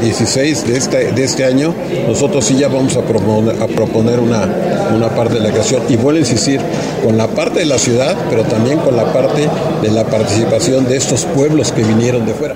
16 0.01 0.38
eh, 0.38 0.67
de 0.67 0.77
este, 0.77 1.12
de 1.12 1.23
este 1.23 1.45
año, 1.45 1.73
nosotros 2.08 2.45
sí 2.45 2.56
ya 2.58 2.67
vamos 2.67 2.95
a 2.97 3.01
proponer, 3.01 3.62
a 3.62 3.67
proponer 3.67 4.19
una, 4.19 4.47
una 4.95 5.10
parte 5.10 5.36
de 5.36 5.41
la 5.41 5.51
creación. 5.51 5.84
Y 5.89 5.97
vuelvo 5.97 6.17
a 6.17 6.21
insistir, 6.21 6.62
con 7.04 7.17
la 7.17 7.27
parte 7.27 7.60
de 7.60 7.65
la 7.65 7.77
ciudad, 7.77 8.15
pero 8.30 8.43
también 8.43 8.80
con 8.80 8.95
la 8.95 9.12
parte 9.12 9.47
de 9.82 9.91
la 9.91 10.06
participación 10.06 10.86
de 10.86 10.97
estos 10.97 11.25
pueblos 11.25 11.71
que 11.71 11.84
vinieron 11.84 12.25
de 12.25 12.34
fuera. 12.34 12.56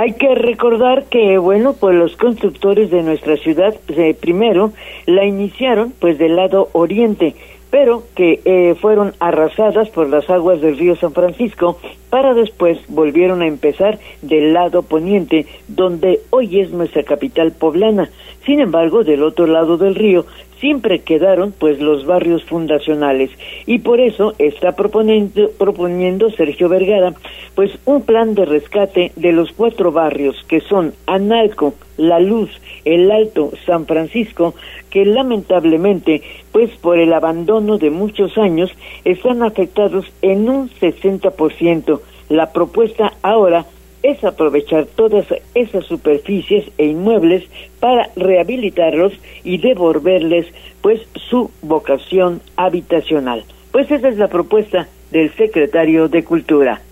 Hay 0.00 0.12
que 0.12 0.32
recordar 0.32 1.06
que, 1.06 1.38
bueno, 1.38 1.72
pues 1.72 1.96
los 1.96 2.14
constructores 2.14 2.88
de 2.88 3.02
nuestra 3.02 3.36
ciudad 3.36 3.74
eh, 3.88 4.14
primero 4.14 4.72
la 5.06 5.24
iniciaron 5.24 5.92
pues 5.98 6.18
del 6.18 6.36
lado 6.36 6.68
oriente, 6.70 7.34
pero 7.68 8.04
que 8.14 8.40
eh, 8.44 8.76
fueron 8.80 9.14
arrasadas 9.18 9.90
por 9.90 10.08
las 10.08 10.30
aguas 10.30 10.60
del 10.60 10.78
río 10.78 10.94
San 10.94 11.14
Francisco 11.14 11.80
para 12.10 12.32
después 12.32 12.78
volvieron 12.86 13.42
a 13.42 13.48
empezar 13.48 13.98
del 14.22 14.52
lado 14.52 14.84
poniente, 14.84 15.46
donde 15.66 16.20
hoy 16.30 16.60
es 16.60 16.70
nuestra 16.70 17.02
capital 17.02 17.50
poblana. 17.50 18.08
Sin 18.48 18.60
embargo, 18.60 19.04
del 19.04 19.24
otro 19.24 19.46
lado 19.46 19.76
del 19.76 19.94
río 19.94 20.24
siempre 20.58 21.00
quedaron 21.00 21.52
pues 21.52 21.80
los 21.80 22.06
barrios 22.06 22.42
fundacionales 22.44 23.30
y 23.66 23.80
por 23.80 24.00
eso 24.00 24.32
está 24.38 24.72
proponiendo, 24.74 26.30
Sergio 26.30 26.70
Vergara 26.70 27.12
pues 27.54 27.78
un 27.84 28.00
plan 28.00 28.34
de 28.34 28.46
rescate 28.46 29.12
de 29.16 29.32
los 29.32 29.52
cuatro 29.52 29.92
barrios 29.92 30.34
que 30.48 30.62
son 30.62 30.94
Analco, 31.06 31.74
La 31.98 32.20
Luz, 32.20 32.48
El 32.86 33.10
Alto, 33.10 33.50
San 33.66 33.84
Francisco, 33.84 34.54
que 34.88 35.04
lamentablemente 35.04 36.22
pues 36.50 36.70
por 36.78 36.96
el 36.96 37.12
abandono 37.12 37.76
de 37.76 37.90
muchos 37.90 38.38
años 38.38 38.74
están 39.04 39.42
afectados 39.42 40.06
en 40.22 40.48
un 40.48 40.70
60%. 40.70 42.00
La 42.30 42.50
propuesta 42.54 43.12
ahora 43.20 43.66
es 44.02 44.22
aprovechar 44.24 44.86
todas 44.86 45.26
esas 45.54 45.84
superficies 45.86 46.64
e 46.78 46.86
inmuebles 46.86 47.44
para 47.80 48.10
rehabilitarlos 48.16 49.12
y 49.44 49.58
devolverles 49.58 50.46
pues 50.80 51.00
su 51.14 51.50
vocación 51.62 52.40
habitacional. 52.56 53.44
Pues 53.72 53.90
esa 53.90 54.08
es 54.08 54.16
la 54.16 54.28
propuesta 54.28 54.88
del 55.10 55.32
secretario 55.34 56.08
de 56.08 56.24
Cultura. 56.24 56.82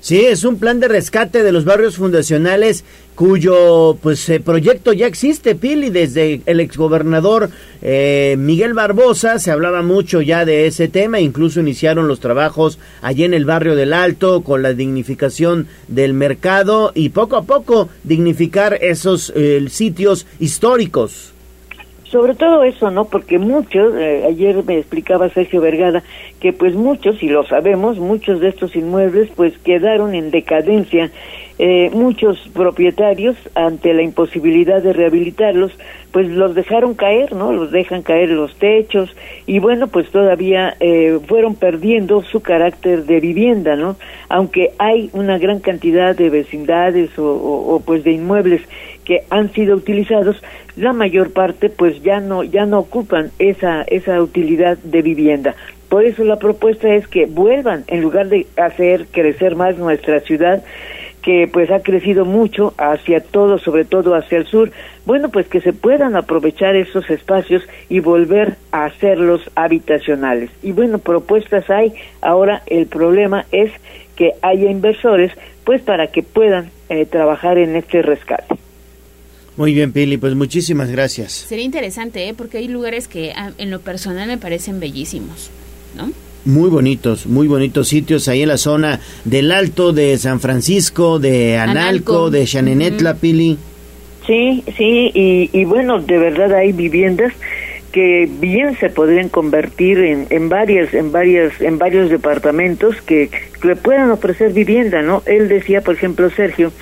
Sí, 0.00 0.24
es 0.24 0.44
un 0.44 0.58
plan 0.58 0.80
de 0.80 0.88
rescate 0.88 1.42
de 1.42 1.52
los 1.52 1.66
barrios 1.66 1.96
fundacionales 1.96 2.84
cuyo 3.14 3.98
pues 4.00 4.26
eh, 4.30 4.40
proyecto 4.40 4.94
ya 4.94 5.06
existe, 5.06 5.54
Pili, 5.54 5.90
desde 5.90 6.40
el 6.46 6.58
exgobernador 6.58 7.50
eh, 7.82 8.34
Miguel 8.38 8.72
Barbosa 8.72 9.38
se 9.38 9.50
hablaba 9.50 9.82
mucho 9.82 10.22
ya 10.22 10.46
de 10.46 10.66
ese 10.66 10.88
tema, 10.88 11.20
incluso 11.20 11.60
iniciaron 11.60 12.08
los 12.08 12.18
trabajos 12.18 12.78
allí 13.02 13.24
en 13.24 13.34
el 13.34 13.44
barrio 13.44 13.76
del 13.76 13.92
Alto 13.92 14.40
con 14.40 14.62
la 14.62 14.72
dignificación 14.72 15.66
del 15.88 16.14
mercado 16.14 16.92
y 16.94 17.10
poco 17.10 17.36
a 17.36 17.42
poco 17.42 17.90
dignificar 18.02 18.78
esos 18.80 19.30
eh, 19.36 19.62
sitios 19.68 20.26
históricos. 20.38 21.29
Sobre 22.10 22.34
todo 22.34 22.64
eso, 22.64 22.90
¿no? 22.90 23.04
Porque 23.04 23.38
muchos, 23.38 23.94
eh, 23.94 24.24
ayer 24.26 24.64
me 24.64 24.78
explicaba 24.78 25.28
Sergio 25.28 25.60
Vergara, 25.60 26.02
que 26.40 26.52
pues 26.52 26.74
muchos, 26.74 27.22
y 27.22 27.28
lo 27.28 27.44
sabemos, 27.44 27.98
muchos 27.98 28.40
de 28.40 28.48
estos 28.48 28.74
inmuebles 28.74 29.30
pues 29.36 29.56
quedaron 29.58 30.16
en 30.16 30.32
decadencia. 30.32 31.12
Eh, 31.62 31.90
muchos 31.92 32.38
propietarios, 32.54 33.36
ante 33.54 33.92
la 33.92 34.02
imposibilidad 34.02 34.82
de 34.82 34.94
rehabilitarlos, 34.94 35.72
pues 36.10 36.26
los 36.28 36.54
dejaron 36.54 36.94
caer, 36.94 37.34
¿no? 37.34 37.52
Los 37.52 37.70
dejan 37.70 38.02
caer 38.02 38.30
los 38.30 38.54
techos 38.56 39.14
y 39.46 39.58
bueno, 39.58 39.86
pues 39.88 40.10
todavía 40.10 40.74
eh, 40.80 41.18
fueron 41.26 41.54
perdiendo 41.54 42.22
su 42.22 42.40
carácter 42.40 43.04
de 43.04 43.20
vivienda, 43.20 43.76
¿no? 43.76 43.96
Aunque 44.28 44.72
hay 44.78 45.10
una 45.12 45.38
gran 45.38 45.60
cantidad 45.60 46.16
de 46.16 46.30
vecindades 46.30 47.10
o, 47.18 47.82
pues 47.84 48.04
de 48.04 48.12
inmuebles 48.12 48.62
que 49.10 49.24
han 49.28 49.52
sido 49.52 49.74
utilizados, 49.74 50.40
la 50.76 50.92
mayor 50.92 51.32
parte 51.32 51.68
pues 51.68 52.00
ya 52.00 52.20
no 52.20 52.44
ya 52.44 52.64
no 52.64 52.78
ocupan 52.78 53.32
esa 53.40 53.82
esa 53.82 54.22
utilidad 54.22 54.78
de 54.84 55.02
vivienda. 55.02 55.56
Por 55.88 56.04
eso 56.04 56.22
la 56.22 56.38
propuesta 56.38 56.94
es 56.94 57.08
que 57.08 57.26
vuelvan 57.26 57.82
en 57.88 58.02
lugar 58.02 58.28
de 58.28 58.46
hacer 58.56 59.06
crecer 59.10 59.56
más 59.56 59.76
nuestra 59.78 60.20
ciudad 60.20 60.62
que 61.22 61.50
pues 61.52 61.72
ha 61.72 61.80
crecido 61.80 62.24
mucho 62.24 62.72
hacia 62.78 63.18
todo, 63.18 63.58
sobre 63.58 63.84
todo 63.84 64.14
hacia 64.14 64.38
el 64.38 64.46
sur, 64.46 64.70
bueno, 65.06 65.28
pues 65.28 65.48
que 65.48 65.60
se 65.60 65.72
puedan 65.72 66.14
aprovechar 66.14 66.76
esos 66.76 67.10
espacios 67.10 67.64
y 67.88 67.98
volver 67.98 68.58
a 68.70 68.84
hacerlos 68.84 69.42
habitacionales. 69.56 70.50
Y 70.62 70.70
bueno, 70.70 70.98
propuestas 70.98 71.68
hay, 71.68 71.94
ahora 72.22 72.62
el 72.66 72.86
problema 72.86 73.44
es 73.50 73.72
que 74.14 74.34
haya 74.40 74.70
inversores, 74.70 75.32
pues 75.64 75.82
para 75.82 76.06
que 76.12 76.22
puedan 76.22 76.70
eh, 76.88 77.06
trabajar 77.06 77.58
en 77.58 77.74
este 77.74 78.02
rescate. 78.02 78.69
Muy 79.60 79.74
bien, 79.74 79.92
Pili, 79.92 80.16
pues 80.16 80.34
muchísimas 80.34 80.90
gracias. 80.90 81.32
Sería 81.32 81.66
interesante, 81.66 82.26
¿eh? 82.26 82.32
porque 82.34 82.56
hay 82.56 82.66
lugares 82.66 83.08
que 83.08 83.32
ah, 83.36 83.50
en 83.58 83.70
lo 83.70 83.80
personal 83.80 84.26
me 84.26 84.38
parecen 84.38 84.80
bellísimos, 84.80 85.50
¿no? 85.94 86.12
Muy 86.46 86.70
bonitos, 86.70 87.26
muy 87.26 87.46
bonitos 87.46 87.88
sitios 87.88 88.26
ahí 88.28 88.40
en 88.40 88.48
la 88.48 88.56
zona 88.56 89.00
del 89.26 89.52
Alto 89.52 89.92
de 89.92 90.16
San 90.16 90.40
Francisco, 90.40 91.18
de 91.18 91.58
Analco, 91.58 91.80
Analco. 91.88 92.30
de 92.30 92.44
Chanenetla, 92.46 93.16
Pili. 93.16 93.58
Sí, 94.26 94.64
sí, 94.78 95.10
y, 95.12 95.50
y 95.52 95.64
bueno, 95.66 96.00
de 96.00 96.16
verdad 96.16 96.54
hay 96.54 96.72
viviendas 96.72 97.34
que 97.92 98.30
bien 98.40 98.78
se 98.78 98.88
podrían 98.88 99.28
convertir 99.28 99.98
en, 99.98 100.26
en 100.30 100.48
varias, 100.48 100.94
en 100.94 101.12
varias, 101.12 101.60
en 101.60 101.76
varios 101.76 102.08
departamentos 102.08 102.96
que, 103.02 103.28
que 103.60 103.76
puedan 103.76 104.10
ofrecer 104.10 104.54
vivienda, 104.54 105.02
¿no? 105.02 105.22
Él 105.26 105.48
decía, 105.48 105.82
por 105.82 105.96
ejemplo, 105.96 106.30
Sergio, 106.30 106.72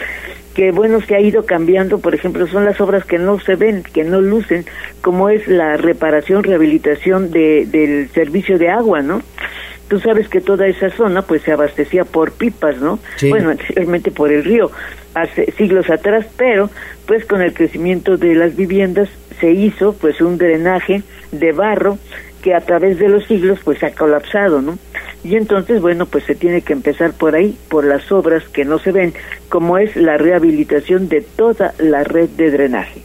que 0.59 0.73
bueno 0.73 1.01
se 1.01 1.15
ha 1.15 1.21
ido 1.21 1.47
cambiando, 1.47 2.01
por 2.01 2.17
ejemplo, 2.17 2.49
son 2.49 2.65
las 2.65 2.81
obras 2.81 3.05
que 3.05 3.17
no 3.17 3.39
se 3.39 3.55
ven, 3.55 3.85
que 3.85 4.03
no 4.03 4.21
lucen, 4.21 4.65
como 5.03 5.29
es 5.29 5.47
la 5.47 5.77
reparación, 5.77 6.43
rehabilitación 6.43 7.31
de, 7.31 7.65
del 7.65 8.09
servicio 8.09 8.59
de 8.59 8.69
agua, 8.69 9.01
¿no? 9.01 9.23
Tú 9.87 10.01
sabes 10.01 10.29
que 10.29 10.41
toda 10.41 10.67
esa 10.67 10.91
zona 10.91 11.23
pues 11.23 11.43
se 11.43 11.53
abastecía 11.53 12.05
por 12.05 12.33
pipas, 12.33 12.79
¿no? 12.79 12.99
Sí. 13.15 13.31
Bueno, 13.31 13.51
anteriormente 13.51 14.11
por 14.11 14.33
el 14.33 14.43
río, 14.43 14.73
hace 15.15 15.53
siglos 15.53 15.89
atrás, 15.91 16.27
pero 16.37 16.71
pues 17.07 17.25
con 17.25 17.41
el 17.41 17.55
crecimiento 17.55 18.17
de 18.17 18.35
las 18.35 18.57
viviendas 18.57 19.09
se 19.39 19.53
hizo 19.53 19.93
pues 19.93 20.21
un 20.21 20.39
drenaje 20.39 21.05
de 21.31 21.53
barro 21.53 21.99
que 22.43 22.55
a 22.55 22.61
través 22.61 22.99
de 22.99 23.09
los 23.09 23.25
siglos 23.25 23.59
pues 23.65 23.83
ha 23.83 23.91
colapsado, 23.91 24.61
¿no? 24.61 24.79
Y 25.25 25.35
entonces, 25.35 25.81
bueno, 25.81 26.07
pues 26.07 26.25
se 26.25 26.35
tiene 26.35 26.63
que 26.63 26.73
empezar 26.73 27.13
por 27.13 27.35
ahí, 27.35 27.57
por 27.69 27.85
las 27.85 28.11
obras 28.13 28.45
que 28.49 28.65
no 28.65 28.79
se 28.79 28.93
ven, 28.93 29.15
como 29.49 29.79
es 29.79 29.97
la 29.97 30.17
rehabilitación 30.17 31.09
de 31.09 31.23
toda 31.23 31.75
la 31.79 32.05
red 32.05 32.29
de 32.31 32.51
drenaje. 32.51 33.03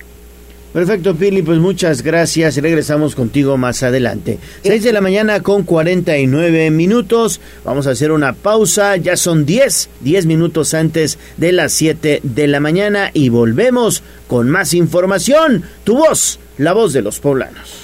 Perfecto, 0.73 1.15
Pili, 1.15 1.43
pues 1.43 1.59
muchas 1.59 2.01
gracias. 2.01 2.57
Regresamos 2.57 3.13
contigo 3.13 3.57
más 3.57 3.83
adelante. 3.83 4.39
6 4.63 4.83
de 4.83 4.91
la 4.91 5.01
mañana 5.01 5.41
con 5.41 5.63
49 5.63 6.71
minutos. 6.71 7.39
Vamos 7.63 7.85
a 7.85 7.91
hacer 7.91 8.11
una 8.11 8.33
pausa. 8.33 8.97
Ya 8.97 9.15
son 9.15 9.45
10, 9.45 9.89
10 10.01 10.25
minutos 10.25 10.73
antes 10.73 11.19
de 11.37 11.51
las 11.51 11.73
7 11.73 12.21
de 12.23 12.47
la 12.47 12.59
mañana 12.59 13.11
y 13.13 13.29
volvemos 13.29 14.01
con 14.27 14.49
más 14.49 14.73
información. 14.73 15.63
Tu 15.83 15.95
voz, 15.95 16.39
la 16.57 16.73
voz 16.73 16.91
de 16.91 17.03
los 17.03 17.19
poblanos. 17.19 17.83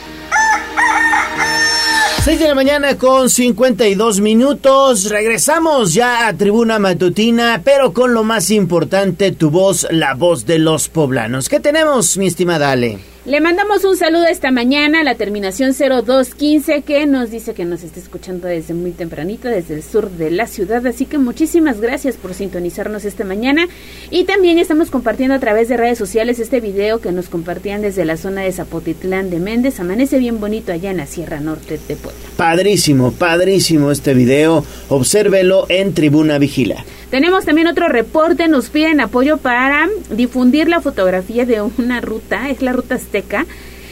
6 2.31 2.39
de 2.39 2.47
la 2.47 2.55
mañana 2.55 2.97
con 2.97 3.29
52 3.29 4.21
minutos. 4.21 5.09
Regresamos 5.09 5.93
ya 5.93 6.29
a 6.29 6.33
Tribuna 6.33 6.79
Matutina, 6.79 7.61
pero 7.61 7.91
con 7.91 8.13
lo 8.13 8.23
más 8.23 8.51
importante, 8.51 9.33
tu 9.33 9.49
voz, 9.49 9.85
la 9.91 10.13
voz 10.13 10.45
de 10.45 10.57
los 10.57 10.87
poblanos. 10.87 11.49
¿Qué 11.49 11.59
tenemos, 11.59 12.15
mi 12.15 12.27
estimada 12.27 12.71
Ale? 12.71 13.10
Le 13.23 13.39
mandamos 13.39 13.83
un 13.83 13.97
saludo 13.97 14.25
esta 14.25 14.49
mañana 14.49 15.01
a 15.01 15.03
la 15.03 15.13
terminación 15.13 15.73
0215 15.73 16.81
que 16.81 17.05
nos 17.05 17.29
dice 17.29 17.53
que 17.53 17.65
nos 17.65 17.83
está 17.83 17.99
escuchando 17.99 18.47
desde 18.47 18.73
muy 18.73 18.93
tempranito, 18.93 19.47
desde 19.47 19.75
el 19.75 19.83
sur 19.83 20.09
de 20.09 20.31
la 20.31 20.47
ciudad. 20.47 20.87
Así 20.87 21.05
que 21.05 21.19
muchísimas 21.19 21.79
gracias 21.79 22.15
por 22.15 22.33
sintonizarnos 22.33 23.05
esta 23.05 23.23
mañana. 23.23 23.67
Y 24.09 24.23
también 24.23 24.57
estamos 24.57 24.89
compartiendo 24.89 25.35
a 25.35 25.39
través 25.39 25.69
de 25.69 25.77
redes 25.77 25.99
sociales 25.99 26.39
este 26.39 26.61
video 26.61 26.99
que 26.99 27.11
nos 27.11 27.29
compartían 27.29 27.83
desde 27.83 28.05
la 28.05 28.17
zona 28.17 28.41
de 28.41 28.51
Zapotitlán 28.51 29.29
de 29.29 29.39
Méndez. 29.39 29.79
Amanece 29.79 30.17
bien 30.17 30.39
bonito 30.39 30.71
allá 30.71 30.89
en 30.89 30.97
la 30.97 31.05
Sierra 31.05 31.39
Norte 31.39 31.79
de 31.87 31.95
Puebla. 31.95 32.19
Padrísimo, 32.37 33.11
padrísimo 33.11 33.91
este 33.91 34.15
video. 34.15 34.65
Obsérvelo 34.89 35.67
en 35.69 35.93
Tribuna 35.93 36.39
Vigila. 36.39 36.83
Tenemos 37.11 37.43
también 37.43 37.67
otro 37.67 37.89
reporte, 37.89 38.47
nos 38.47 38.69
piden 38.69 39.01
apoyo 39.01 39.35
para 39.35 39.89
difundir 40.11 40.69
la 40.69 40.79
fotografía 40.79 41.45
de 41.45 41.61
una 41.61 41.99
ruta, 41.99 42.49
es 42.49 42.61
la 42.61 42.71
ruta 42.71 42.95
azteca, 42.95 43.45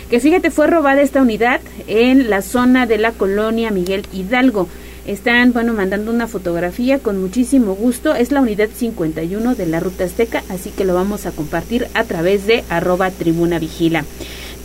que 0.10 0.22
fíjate 0.22 0.52
fue 0.52 0.68
robada 0.68 1.02
esta 1.02 1.22
unidad 1.22 1.60
en 1.88 2.30
la 2.30 2.42
zona 2.42 2.86
de 2.86 2.98
la 2.98 3.12
colonia 3.12 3.72
Miguel 3.72 4.08
Hidalgo. 4.14 4.70
están, 5.06 5.52
bueno, 5.52 5.74
mandando 5.74 6.12
una 6.12 6.28
fotografía 6.28 7.00
con 7.00 7.20
muchísimo 7.20 7.76
gusto. 7.76 8.16
Es 8.16 8.32
la 8.32 8.40
unidad 8.42 8.70
51 8.74 9.56
de 9.56 9.66
la 9.66 9.82
Ruta 9.82 10.06
Azteca, 10.06 10.44
así 10.50 10.70
que 10.70 10.86
lo 10.86 10.94
vamos 10.94 11.26
a 11.26 11.32
compartir 11.32 11.88
a 11.96 12.06
través 12.06 12.48
de 12.48 12.64
arroba 12.70 13.12
tribuna 13.12 13.60
vigila. 13.60 14.06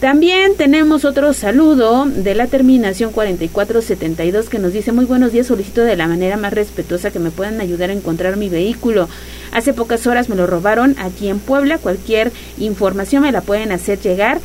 También 0.04 0.54
tenemos 0.58 1.06
otro 1.06 1.32
saludo 1.32 2.04
de 2.04 2.34
la 2.34 2.46
terminación 2.46 3.10
4472 3.10 4.50
que 4.50 4.58
nos 4.58 4.74
dice 4.74 4.92
muy 4.92 5.06
buenos 5.06 5.32
días, 5.32 5.46
solicito 5.46 5.80
de 5.80 5.96
la 5.96 6.06
manera 6.06 6.36
más 6.36 6.52
respetuosa 6.52 7.10
que 7.10 7.18
me 7.18 7.30
puedan 7.30 7.58
ayudar 7.58 7.88
a 7.88 7.94
encontrar 7.94 8.36
mi 8.36 8.50
vehículo. 8.50 9.08
Hace 9.50 9.72
pocas 9.72 10.06
horas 10.06 10.28
me 10.28 10.36
lo 10.36 10.46
robaron 10.46 10.94
aquí 10.98 11.28
en 11.28 11.38
Puebla, 11.38 11.78
cualquier 11.78 12.32
información 12.58 13.22
me 13.22 13.32
la 13.32 13.40
pueden 13.40 13.72
hacer 13.72 13.98
llegar 13.98 14.42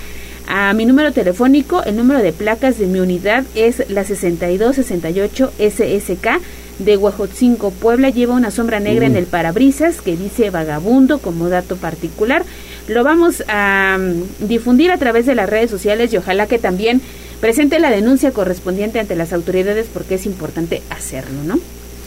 a 0.48 0.74
mi 0.74 0.86
número 0.86 1.12
telefónico, 1.12 1.84
el 1.84 1.98
número 1.98 2.22
de 2.22 2.32
placas 2.32 2.80
de 2.80 2.88
mi 2.88 3.02
unidad 3.02 3.44
es 3.54 3.84
la 3.90 4.06
6268 4.06 5.52
SSK 5.60 6.40
de 6.80 6.98
Huejotzinco, 6.98 7.72
Puebla. 7.72 8.10
Lleva 8.10 8.34
una 8.34 8.52
sombra 8.52 8.80
negra 8.80 9.06
en 9.06 9.16
el 9.16 9.26
parabrisas 9.26 10.02
que 10.02 10.18
dice 10.18 10.50
vagabundo 10.50 11.20
como 11.20 11.50
dato 11.50 11.76
particular. 11.76 12.44
Lo 12.88 13.04
vamos 13.04 13.44
a 13.48 13.98
mm, 14.00 14.48
difundir 14.48 14.92
a 14.92 14.98
través 14.98 15.26
de 15.26 15.36
las 15.36 15.50
redes 15.50 15.70
sociales 15.70 16.12
y 16.12 16.18
ojalá 16.18 16.48
que 16.48 16.58
también 16.58 17.02
presente 17.40 17.80
la 17.80 17.92
denuncia 17.92 18.32
correspondiente 18.32 19.00
ante 19.00 19.16
las 19.16 19.34
autoridades 19.34 19.88
porque 19.94 20.16
es 20.16 20.26
importante 20.26 20.82
hacerlo, 20.90 21.44
¿no? 21.46 21.60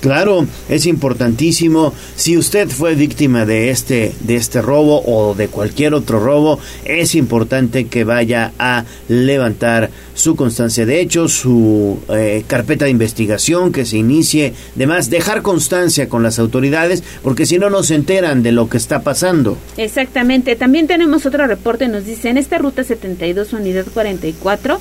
Claro, 0.02 0.48
es 0.68 0.86
importantísimo. 0.86 1.94
Si 2.16 2.36
usted 2.36 2.68
fue 2.68 2.96
víctima 2.96 3.46
de 3.46 3.70
este, 3.70 4.12
de 4.18 4.34
este 4.34 4.60
robo 4.60 5.00
o 5.06 5.36
de 5.36 5.46
cualquier 5.46 5.94
otro 5.94 6.18
robo, 6.18 6.58
es 6.84 7.14
importante 7.14 7.86
que 7.86 8.02
vaya 8.02 8.50
a 8.58 8.84
levantar 9.06 9.90
su 10.14 10.34
constancia 10.34 10.84
de 10.86 11.00
hecho, 11.00 11.28
su 11.28 12.00
eh, 12.08 12.42
carpeta 12.48 12.86
de 12.86 12.90
investigación, 12.90 13.70
que 13.70 13.86
se 13.86 13.96
inicie, 13.96 14.54
además 14.74 15.08
dejar 15.08 15.42
constancia 15.42 16.08
con 16.08 16.24
las 16.24 16.40
autoridades, 16.40 17.04
porque 17.22 17.46
si 17.46 17.60
no, 17.60 17.70
no 17.70 17.84
se 17.84 17.94
enteran 17.94 18.42
de 18.42 18.50
lo 18.50 18.68
que 18.68 18.78
está 18.78 19.02
pasando. 19.02 19.56
Exactamente. 19.76 20.56
También 20.56 20.88
tenemos 20.88 21.26
otro 21.26 21.46
reporte, 21.46 21.86
nos 21.86 22.04
dice, 22.06 22.28
en 22.28 22.38
esta 22.38 22.58
ruta 22.58 22.82
72, 22.82 23.52
unidad 23.52 23.86
44, 23.94 24.80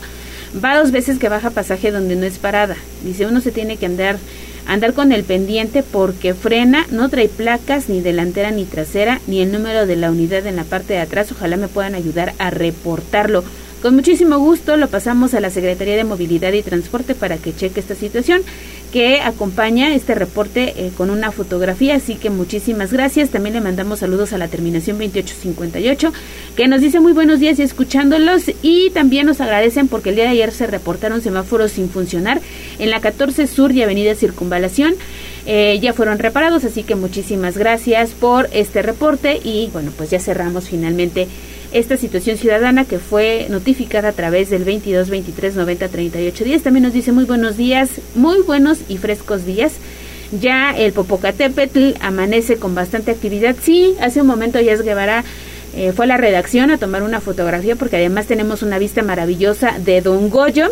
va 0.65 0.79
dos 0.79 0.91
veces 0.91 1.19
que 1.19 1.29
baja 1.29 1.51
pasaje 1.51 1.91
donde 1.91 2.15
no 2.15 2.25
es 2.25 2.39
parada. 2.39 2.75
Dice, 3.05 3.27
uno 3.27 3.39
se 3.39 3.51
tiene 3.51 3.77
que 3.77 3.85
andar 3.85 4.17
andar 4.65 4.93
con 4.93 5.11
el 5.11 5.23
pendiente 5.23 5.83
porque 5.83 6.33
frena, 6.33 6.85
no 6.91 7.09
trae 7.09 7.27
placas 7.29 7.89
ni 7.89 8.01
delantera 8.01 8.51
ni 8.51 8.65
trasera, 8.65 9.21
ni 9.27 9.41
el 9.41 9.51
número 9.51 9.85
de 9.85 9.95
la 9.95 10.11
unidad 10.11 10.45
en 10.45 10.55
la 10.55 10.63
parte 10.63 10.93
de 10.93 10.99
atrás. 10.99 11.31
Ojalá 11.31 11.57
me 11.57 11.67
puedan 11.67 11.95
ayudar 11.95 12.33
a 12.37 12.49
reportarlo. 12.49 13.43
Con 13.81 13.95
muchísimo 13.95 14.37
gusto 14.37 14.77
lo 14.77 14.89
pasamos 14.89 15.33
a 15.33 15.39
la 15.39 15.49
Secretaría 15.49 15.95
de 15.95 16.03
Movilidad 16.03 16.53
y 16.53 16.61
Transporte 16.61 17.15
para 17.15 17.37
que 17.37 17.55
cheque 17.55 17.79
esta 17.79 17.95
situación 17.95 18.43
que 18.93 19.21
acompaña 19.21 19.95
este 19.95 20.13
reporte 20.13 20.73
eh, 20.75 20.91
con 20.95 21.09
una 21.09 21.31
fotografía, 21.31 21.95
así 21.95 22.15
que 22.15 22.29
muchísimas 22.29 22.93
gracias. 22.93 23.29
También 23.29 23.55
le 23.55 23.61
mandamos 23.61 23.99
saludos 23.99 24.33
a 24.33 24.37
la 24.37 24.49
terminación 24.49 24.97
2858, 24.97 26.13
que 26.55 26.67
nos 26.67 26.81
dice 26.81 26.99
muy 26.99 27.13
buenos 27.13 27.39
días 27.39 27.57
y 27.57 27.63
escuchándolos 27.63 28.51
y 28.61 28.91
también 28.91 29.25
nos 29.25 29.41
agradecen 29.41 29.87
porque 29.87 30.09
el 30.09 30.15
día 30.15 30.25
de 30.25 30.31
ayer 30.31 30.51
se 30.51 30.67
reportaron 30.67 31.21
semáforos 31.21 31.71
sin 31.71 31.89
funcionar 31.89 32.39
en 32.77 32.91
la 32.91 32.99
14 32.99 33.47
Sur 33.47 33.71
y 33.71 33.81
Avenida 33.81 34.13
Circunvalación. 34.13 34.93
Eh, 35.47 35.79
ya 35.81 35.93
fueron 35.93 36.19
reparados, 36.19 36.65
así 36.65 36.83
que 36.83 36.93
muchísimas 36.93 37.57
gracias 37.57 38.11
por 38.11 38.47
este 38.53 38.83
reporte 38.83 39.39
y 39.43 39.69
bueno, 39.73 39.91
pues 39.97 40.11
ya 40.11 40.19
cerramos 40.19 40.69
finalmente 40.69 41.27
esta 41.71 41.97
situación 41.97 42.37
ciudadana 42.37 42.85
que 42.85 42.99
fue 42.99 43.47
notificada 43.49 44.09
a 44.09 44.13
través 44.13 44.49
del 44.49 44.63
22 44.63 45.09
23 45.09 45.55
90 45.55 45.87
38 45.87 46.43
días. 46.43 46.61
También 46.63 46.83
nos 46.83 46.93
dice 46.93 47.11
muy 47.11 47.25
buenos 47.25 47.57
días, 47.57 47.89
muy 48.15 48.41
buenos 48.41 48.79
y 48.89 48.97
frescos 48.97 49.45
días. 49.45 49.73
Ya 50.31 50.71
el 50.71 50.93
Popocatépetl 50.93 51.93
amanece 52.01 52.57
con 52.57 52.75
bastante 52.75 53.11
actividad. 53.11 53.55
Sí, 53.61 53.95
hace 53.99 54.21
un 54.21 54.27
momento 54.27 54.59
Yas 54.59 54.81
Guevara 54.81 55.23
eh, 55.75 55.93
fue 55.93 56.05
a 56.05 56.07
la 56.07 56.17
redacción 56.17 56.71
a 56.71 56.77
tomar 56.77 57.03
una 57.03 57.21
fotografía 57.21 57.75
porque 57.75 57.97
además 57.97 58.27
tenemos 58.27 58.61
una 58.61 58.77
vista 58.77 59.01
maravillosa 59.01 59.77
de 59.79 60.01
Don 60.01 60.29
Goyo 60.29 60.69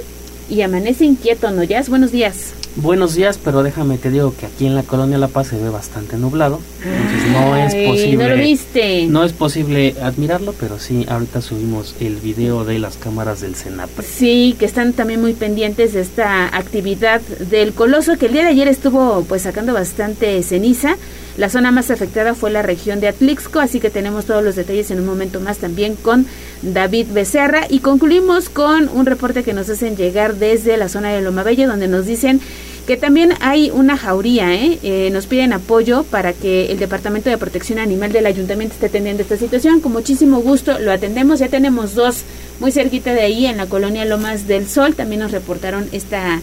y 0.50 0.62
amanece 0.62 1.06
inquieto, 1.06 1.52
¿no, 1.52 1.64
Yas? 1.64 1.90
Buenos 1.90 2.12
días. 2.12 2.54
Buenos 2.82 3.14
días, 3.14 3.38
pero 3.44 3.62
déjame 3.62 3.98
te 3.98 4.10
digo 4.10 4.34
que 4.40 4.46
aquí 4.46 4.66
en 4.66 4.74
la 4.74 4.84
colonia 4.84 5.18
La 5.18 5.28
Paz 5.28 5.48
se 5.48 5.58
ve 5.58 5.70
bastante 5.70 6.16
nublado, 6.16 6.62
entonces 6.82 7.32
no 7.34 7.58
es 7.58 7.76
posible. 7.90 8.24
No 8.24 8.30
lo 8.30 8.42
viste. 8.42 9.06
No 9.08 9.24
es 9.26 9.34
posible 9.34 9.96
admirarlo, 10.02 10.56
pero 10.58 10.80
sí, 10.80 11.06
ahorita 11.10 11.42
subimos 11.42 11.98
el 12.00 12.16
video 12.16 12.64
de 12.64 12.80
las 12.80 12.96
cámaras 12.96 13.42
del 13.42 13.56
Senapre. 13.56 14.06
Sí, 14.06 14.56
que 14.58 14.66
están 14.66 14.94
también 14.94 15.20
muy 15.20 15.34
pendientes 15.34 15.92
de 15.92 16.00
esta 16.00 16.56
actividad 16.58 17.20
del 17.20 17.74
coloso 17.74 18.18
que 18.18 18.28
el 18.28 18.32
día 18.32 18.44
de 18.44 18.50
ayer 18.50 18.70
estuvo 18.70 19.26
pues 19.28 19.42
sacando 19.42 19.74
bastante 19.74 20.42
ceniza. 20.42 20.96
La 21.38 21.50
zona 21.50 21.72
más 21.72 21.92
afectada 21.92 22.34
fue 22.34 22.50
la 22.50 22.62
región 22.62 23.00
de 23.02 23.08
Atlixco, 23.08 23.60
así 23.60 23.80
que 23.80 23.90
tenemos 23.90 24.26
todos 24.26 24.44
los 24.44 24.56
detalles 24.56 24.92
en 24.92 25.00
un 25.00 25.06
momento 25.06 25.40
más 25.40 25.58
también 25.58 25.96
con 25.96 26.26
David 26.62 27.08
Becerra 27.14 27.62
y 27.70 27.80
concluimos 27.80 28.50
con 28.50 28.90
un 28.90 29.06
reporte 29.06 29.44
que 29.44 29.54
nos 29.54 29.70
hacen 29.70 29.96
llegar 29.96 30.36
desde 30.36 30.76
la 30.78 30.90
zona 30.90 31.10
de 31.10 31.22
Loma 31.22 31.44
Bella 31.44 31.68
donde 31.68 31.88
nos 31.88 32.06
dicen 32.06 32.42
que 32.90 32.98
también 32.98 33.36
hay 33.40 33.70
una 33.70 33.98
jauría, 33.98 34.52
¿eh? 34.52 34.80
¿eh? 34.82 35.12
nos 35.14 35.28
piden 35.28 35.54
apoyo 35.54 36.06
para 36.06 36.34
que 36.34 36.72
el 36.72 36.80
Departamento 36.80 37.30
de 37.30 37.38
Protección 37.38 37.78
Animal 37.78 38.12
del 38.12 38.26
Ayuntamiento 38.26 38.74
esté 38.74 38.88
atendiendo 38.88 39.22
esta 39.22 39.38
situación. 39.38 39.80
Con 39.80 39.92
muchísimo 39.92 40.40
gusto 40.40 40.80
lo 40.80 40.92
atendemos. 40.92 41.38
Ya 41.38 41.50
tenemos 41.50 41.94
dos 41.94 42.24
muy 42.60 42.72
cerquita 42.72 43.14
de 43.14 43.22
ahí, 43.22 43.46
en 43.46 43.58
la 43.58 43.68
colonia 43.68 44.06
Lomas 44.06 44.48
del 44.48 44.68
Sol. 44.68 44.96
También 44.96 45.22
nos 45.22 45.32
reportaron 45.32 45.88
esta 45.92 46.42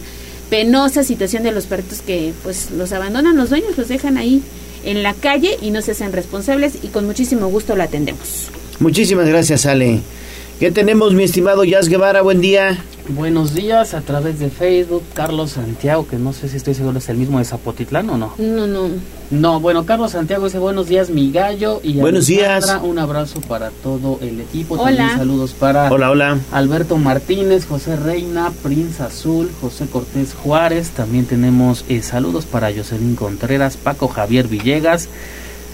penosa 0.49 1.03
situación 1.03 1.43
de 1.43 1.51
los 1.51 1.65
perritos 1.65 1.99
que 1.99 2.31
pues 2.43 2.71
los 2.71 2.93
abandonan 2.93 3.35
los 3.35 3.49
dueños, 3.49 3.77
los 3.77 3.89
dejan 3.89 4.15
ahí 4.15 4.41
en 4.85 5.03
la 5.03 5.13
calle 5.15 5.57
y 5.61 5.71
no 5.71 5.81
se 5.81 5.91
hacen 5.91 6.13
responsables 6.13 6.75
y 6.81 6.87
con 6.87 7.05
muchísimo 7.05 7.47
gusto 7.47 7.75
lo 7.75 7.83
atendemos. 7.83 8.47
Muchísimas 8.79 9.27
gracias, 9.27 9.65
Ale. 9.65 9.99
¿Qué 10.59 10.71
tenemos, 10.71 11.13
mi 11.13 11.23
estimado 11.23 11.63
Jazz 11.65 11.87
Guevara? 11.87 12.23
Buen 12.23 12.41
día. 12.41 12.83
Buenos 13.09 13.53
días 13.53 13.93
a 13.93 14.01
través 14.01 14.39
de 14.39 14.49
Facebook, 14.49 15.03
Carlos 15.13 15.51
Santiago, 15.51 16.07
que 16.07 16.17
no 16.17 16.33
sé 16.33 16.49
si 16.49 16.57
estoy 16.57 16.73
seguro 16.73 16.97
es 16.97 17.07
el 17.09 17.17
mismo 17.17 17.37
de 17.37 17.45
Zapotitlán 17.45 18.09
o 18.09 18.17
no. 18.17 18.33
No, 18.39 18.65
no. 18.65 18.89
No, 19.29 19.59
bueno, 19.59 19.85
Carlos 19.85 20.13
Santiago 20.13 20.45
dice 20.45 20.57
buenos 20.57 20.87
días, 20.87 21.11
mi 21.11 21.31
gallo. 21.31 21.79
Y 21.83 21.93
buenos 21.93 22.25
días. 22.25 22.75
Un 22.81 22.97
abrazo 22.97 23.39
para 23.41 23.69
todo 23.69 24.17
el 24.23 24.41
equipo. 24.41 24.73
Hola. 24.73 24.97
También 24.97 25.17
saludos 25.19 25.51
para 25.51 25.91
hola, 25.91 26.09
hola. 26.09 26.39
Alberto 26.51 26.97
Martínez, 26.97 27.67
José 27.67 27.95
Reina, 27.95 28.51
Prince 28.63 29.03
Azul, 29.03 29.51
José 29.61 29.85
Cortés 29.85 30.33
Juárez. 30.33 30.89
También 30.89 31.25
tenemos 31.25 31.85
eh, 31.87 32.01
saludos 32.01 32.47
para 32.47 32.73
Jocelyn 32.73 33.15
Contreras, 33.15 33.77
Paco 33.77 34.07
Javier 34.07 34.47
Villegas, 34.47 35.07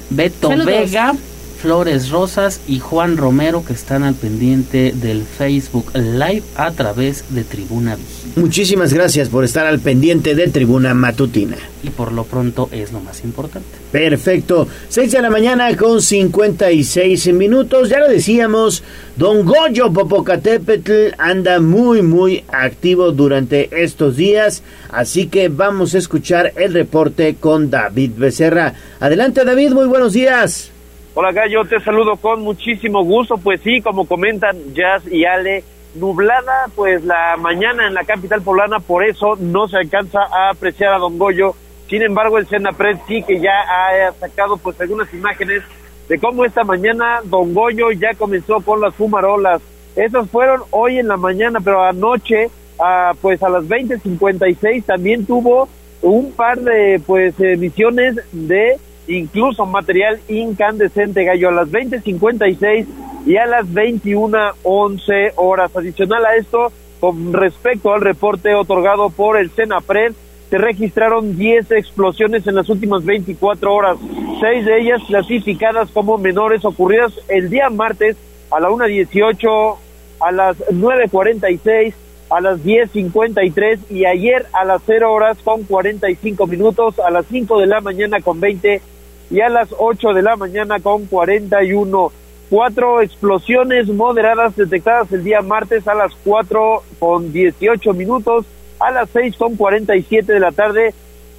Beto 0.10 0.50
Vega. 0.50 1.16
Flores 1.64 2.10
Rosas 2.10 2.60
y 2.68 2.80
Juan 2.80 3.16
Romero 3.16 3.64
que 3.64 3.72
están 3.72 4.04
al 4.04 4.16
pendiente 4.16 4.92
del 4.92 5.24
Facebook 5.24 5.94
Live 5.94 6.44
a 6.58 6.72
través 6.72 7.24
de 7.34 7.46
Tribuna 7.46 7.96
Vigil. 7.96 8.34
Muchísimas 8.36 8.92
gracias 8.92 9.30
por 9.30 9.46
estar 9.46 9.66
al 9.66 9.80
pendiente 9.80 10.36
de 10.36 10.50
Tribuna 10.50 10.94
Matutina. 10.94 11.56
Y 11.82 11.90
por 11.90 12.12
lo 12.12 12.26
pronto 12.26 12.68
es 12.74 12.92
lo 12.92 13.00
más 13.00 13.24
importante. 13.24 13.70
Perfecto. 13.94 14.68
6 14.90 15.14
de 15.14 15.22
la 15.22 15.30
mañana 15.30 15.74
con 15.78 16.02
56 16.02 17.34
minutos. 17.34 17.88
Ya 17.88 18.00
lo 18.00 18.10
decíamos, 18.10 18.84
don 19.16 19.46
Goyo 19.46 19.94
Popocatépetl 19.94 21.16
anda 21.18 21.62
muy, 21.62 22.02
muy 22.02 22.44
activo 22.50 23.14
durante 23.14 23.70
estos 23.82 24.18
días. 24.18 24.64
Así 24.90 25.28
que 25.28 25.48
vamos 25.48 25.96
a 25.96 26.00
escuchar 26.00 26.52
el 26.58 26.74
reporte 26.74 27.38
con 27.40 27.70
David 27.70 28.12
Becerra. 28.18 28.74
Adelante 29.00 29.46
David, 29.46 29.72
muy 29.72 29.86
buenos 29.86 30.12
días. 30.12 30.73
Hola 31.16 31.32
Gallo, 31.32 31.64
te 31.66 31.80
saludo 31.80 32.16
con 32.16 32.42
muchísimo 32.42 33.04
gusto. 33.04 33.38
Pues 33.38 33.62
sí, 33.62 33.82
como 33.82 34.08
comentan 34.08 34.74
Jazz 34.74 35.04
y 35.12 35.26
Ale, 35.26 35.64
nublada 35.94 36.66
pues 36.76 37.04
la 37.04 37.38
mañana 37.38 37.86
en 37.86 37.94
la 37.94 38.04
capital 38.04 38.42
poblana, 38.42 38.80
por 38.80 39.06
eso 39.06 39.36
no 39.40 39.68
se 39.68 39.78
alcanza 39.78 40.22
a 40.24 40.50
apreciar 40.50 40.92
a 40.92 40.98
Don 40.98 41.20
Goyo. 41.20 41.54
Sin 41.88 42.02
embargo, 42.02 42.40
el 42.40 42.48
Senapred 42.48 42.98
sí 43.08 43.22
que 43.22 43.40
ya 43.40 43.52
ha 43.62 44.12
sacado 44.14 44.58
pues 44.58 44.82
algunas 44.82 45.14
imágenes 45.14 45.62
de 46.10 46.18
cómo 46.18 46.46
esta 46.46 46.64
mañana 46.64 47.22
Don 47.26 47.54
Goyo 47.54 47.92
ya 47.92 48.16
comenzó 48.16 48.62
con 48.62 48.82
las 48.82 48.96
fumarolas. 48.96 49.62
Esas 49.96 50.28
fueron 50.32 50.62
hoy 50.72 50.98
en 50.98 51.10
la 51.10 51.18
mañana, 51.18 51.60
pero 51.64 51.84
anoche, 51.84 52.50
ah, 52.80 53.14
pues 53.22 53.44
a 53.44 53.50
las 53.50 53.66
20.56 53.66 54.84
también 54.86 55.28
tuvo 55.28 55.70
un 56.02 56.32
par 56.32 56.60
de 56.60 57.00
pues 57.06 57.40
emisiones 57.40 58.16
de 58.32 58.80
incluso 59.08 59.66
material 59.66 60.20
incandescente 60.28 61.24
gallo 61.24 61.50
a 61.50 61.52
las 61.52 61.70
20.56 61.70 62.86
y 63.26 63.38
a 63.38 63.46
las 63.46 63.66
21.11 63.68 65.34
horas. 65.36 65.76
Adicional 65.76 66.26
a 66.26 66.36
esto, 66.36 66.72
con 67.00 67.34
respecto 67.34 67.94
al 67.94 68.02
reporte 68.02 68.54
otorgado 68.56 69.10
por 69.10 69.38
el 69.38 69.50
Senapred, 69.52 70.14
se 70.50 70.58
registraron 70.58 71.36
10 71.36 71.72
explosiones 71.72 72.46
en 72.46 72.56
las 72.56 72.70
últimas 72.70 73.04
24 73.04 73.74
horas, 73.74 73.98
seis 74.40 74.66
de 74.66 74.82
ellas 74.82 75.02
clasificadas 75.08 75.90
como 75.90 76.18
menores 76.18 76.64
ocurridas 76.64 77.12
el 77.28 77.50
día 77.50 77.70
martes 77.72 78.18
a 78.52 78.60
la 78.60 78.70
1.18, 78.70 79.78
a 80.20 80.32
las 80.32 80.58
9.46, 80.70 81.94
a 82.30 82.42
las 82.42 82.60
10.53 82.60 83.80
y 83.90 84.06
ayer 84.06 84.46
a 84.54 84.64
las 84.64 84.82
0 84.86 85.12
horas 85.12 85.38
con 85.44 85.64
45 85.64 86.48
minutos, 86.48 87.00
a 87.00 87.10
las 87.10 87.26
5 87.28 87.60
de 87.60 87.68
la 87.68 87.82
mañana 87.82 88.22
con 88.22 88.40
20 88.40 88.82
y 89.34 89.42
a 89.42 89.50
las 89.50 89.70
8 89.76 90.14
de 90.14 90.22
la 90.22 90.36
mañana 90.36 90.80
con 90.80 91.08
41. 91.08 92.12
Cuatro 92.52 93.02
explosiones 93.02 93.88
moderadas 93.88 94.56
detectadas 94.56 95.12
el 95.12 95.24
día 95.24 95.42
martes 95.42 95.88
a 95.88 95.96
las 95.96 96.14
4 96.24 96.84
con 97.00 97.34
18 97.34 97.94
minutos, 97.94 98.46
a 98.80 98.92
las 98.92 99.10
6 99.10 99.36
con 99.38 99.56
47 99.56 100.32
de 100.32 100.40
la 100.40 100.52
tarde 100.52 100.94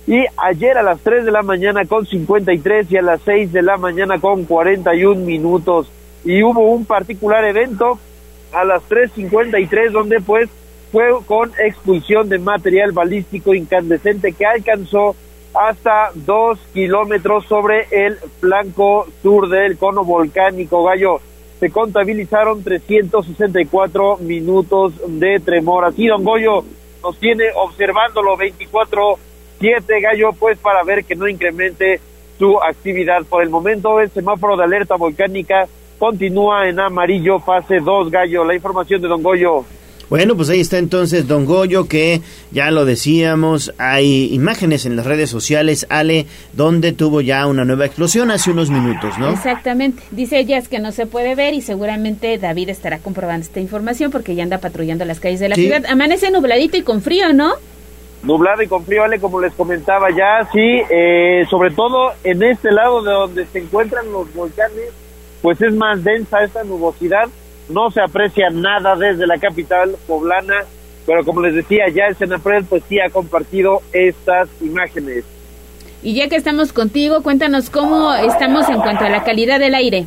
y 0.08 0.24
ayer 0.36 0.76
a 0.76 0.82
las 0.82 0.98
3 1.02 1.24
de 1.24 1.30
la 1.30 1.42
mañana 1.42 1.84
con 1.84 2.04
53 2.04 2.90
y 2.90 2.96
a 2.96 3.02
las 3.02 3.20
6 3.24 3.52
de 3.52 3.62
la 3.62 3.76
mañana 3.76 4.18
con 4.18 4.44
41 4.44 5.24
minutos. 5.24 5.88
Y 6.24 6.42
hubo 6.42 6.62
un 6.72 6.84
particular 6.86 7.44
evento 7.44 8.00
a 8.52 8.64
las 8.64 8.82
3.53 8.88 9.92
donde 9.92 10.20
pues 10.20 10.50
fue 10.90 11.10
con 11.26 11.52
expulsión 11.64 12.28
de 12.28 12.38
material 12.38 12.90
balístico 12.90 13.54
incandescente 13.54 14.32
que 14.32 14.46
alcanzó 14.46 15.14
hasta 15.54 16.10
dos 16.14 16.58
kilómetros 16.72 17.46
sobre 17.46 17.86
el 17.90 18.16
flanco 18.40 19.06
sur 19.22 19.48
del 19.48 19.78
cono 19.78 20.04
volcánico 20.04 20.84
Gallo. 20.84 21.20
Se 21.60 21.70
contabilizaron 21.70 22.62
364 22.62 24.18
minutos 24.18 24.92
de 25.06 25.40
tremor. 25.40 25.84
Así, 25.84 26.06
don 26.06 26.24
Goyo 26.24 26.64
nos 27.02 27.18
tiene 27.18 27.44
observándolo 27.54 28.36
24 28.36 29.18
siete 29.60 30.00
Gallo, 30.00 30.32
pues 30.32 30.58
para 30.58 30.82
ver 30.82 31.04
que 31.04 31.14
no 31.14 31.28
incremente 31.28 32.00
su 32.38 32.60
actividad. 32.60 33.24
Por 33.24 33.42
el 33.42 33.50
momento, 33.50 34.00
el 34.00 34.10
semáforo 34.10 34.56
de 34.56 34.64
alerta 34.64 34.96
volcánica 34.96 35.68
continúa 35.98 36.68
en 36.68 36.80
amarillo, 36.80 37.38
fase 37.38 37.78
2, 37.80 38.10
Gallo. 38.10 38.44
La 38.44 38.54
información 38.54 39.00
de 39.00 39.08
Don 39.08 39.22
Goyo. 39.22 39.64
Bueno, 40.14 40.36
pues 40.36 40.48
ahí 40.48 40.60
está 40.60 40.78
entonces 40.78 41.26
Don 41.26 41.44
Goyo, 41.44 41.88
que 41.88 42.20
ya 42.52 42.70
lo 42.70 42.84
decíamos, 42.84 43.74
hay 43.78 44.32
imágenes 44.32 44.86
en 44.86 44.94
las 44.94 45.06
redes 45.06 45.28
sociales, 45.28 45.88
Ale, 45.90 46.26
donde 46.52 46.92
tuvo 46.92 47.20
ya 47.20 47.44
una 47.48 47.64
nueva 47.64 47.84
explosión 47.86 48.30
hace 48.30 48.52
unos 48.52 48.70
minutos, 48.70 49.18
¿no? 49.18 49.30
Exactamente. 49.30 50.04
Dice 50.12 50.38
ella 50.38 50.56
es 50.58 50.68
que 50.68 50.78
no 50.78 50.92
se 50.92 51.06
puede 51.06 51.34
ver 51.34 51.52
y 51.54 51.62
seguramente 51.62 52.38
David 52.38 52.68
estará 52.68 53.00
comprobando 53.00 53.44
esta 53.44 53.58
información 53.58 54.12
porque 54.12 54.36
ya 54.36 54.44
anda 54.44 54.58
patrullando 54.58 55.04
las 55.04 55.18
calles 55.18 55.40
de 55.40 55.48
la 55.48 55.56
Sí. 55.56 55.62
ciudad. 55.62 55.84
Amanece 55.88 56.30
nubladito 56.30 56.76
y 56.76 56.82
con 56.82 57.02
frío, 57.02 57.32
¿no? 57.32 57.54
nublado 58.22 58.62
y 58.62 58.68
con 58.68 58.84
frío, 58.84 59.02
Ale, 59.02 59.18
como 59.18 59.40
les 59.40 59.52
comentaba 59.54 60.10
ya, 60.16 60.48
sí, 60.52 60.80
eh, 60.90 61.44
sobre 61.50 61.72
todo 61.72 62.12
en 62.22 62.40
este 62.44 62.70
lado 62.70 63.02
de 63.02 63.10
donde 63.10 63.46
se 63.46 63.58
encuentran 63.58 64.12
los 64.12 64.32
volcanes, 64.32 64.90
pues 65.42 65.60
es 65.60 65.74
más 65.74 66.04
densa 66.04 66.44
esta 66.44 66.62
nubosidad, 66.62 67.28
no 67.68 67.90
se 67.90 68.00
aprecia 68.00 68.50
nada 68.50 68.96
desde 68.96 69.26
la 69.26 69.38
capital 69.38 69.96
poblana, 70.06 70.64
pero 71.06 71.24
como 71.24 71.40
les 71.40 71.54
decía, 71.54 71.88
ya 71.88 72.06
el 72.06 72.16
Senapred 72.16 72.64
pues 72.68 72.82
sí 72.88 72.98
ha 73.00 73.10
compartido 73.10 73.82
estas 73.92 74.48
imágenes. 74.60 75.24
Y 76.02 76.14
ya 76.14 76.28
que 76.28 76.36
estamos 76.36 76.72
contigo, 76.72 77.22
cuéntanos 77.22 77.70
cómo 77.70 78.12
estamos 78.14 78.68
en 78.68 78.80
cuanto 78.80 79.04
a 79.04 79.08
la 79.08 79.24
calidad 79.24 79.58
del 79.58 79.74
aire. 79.74 80.06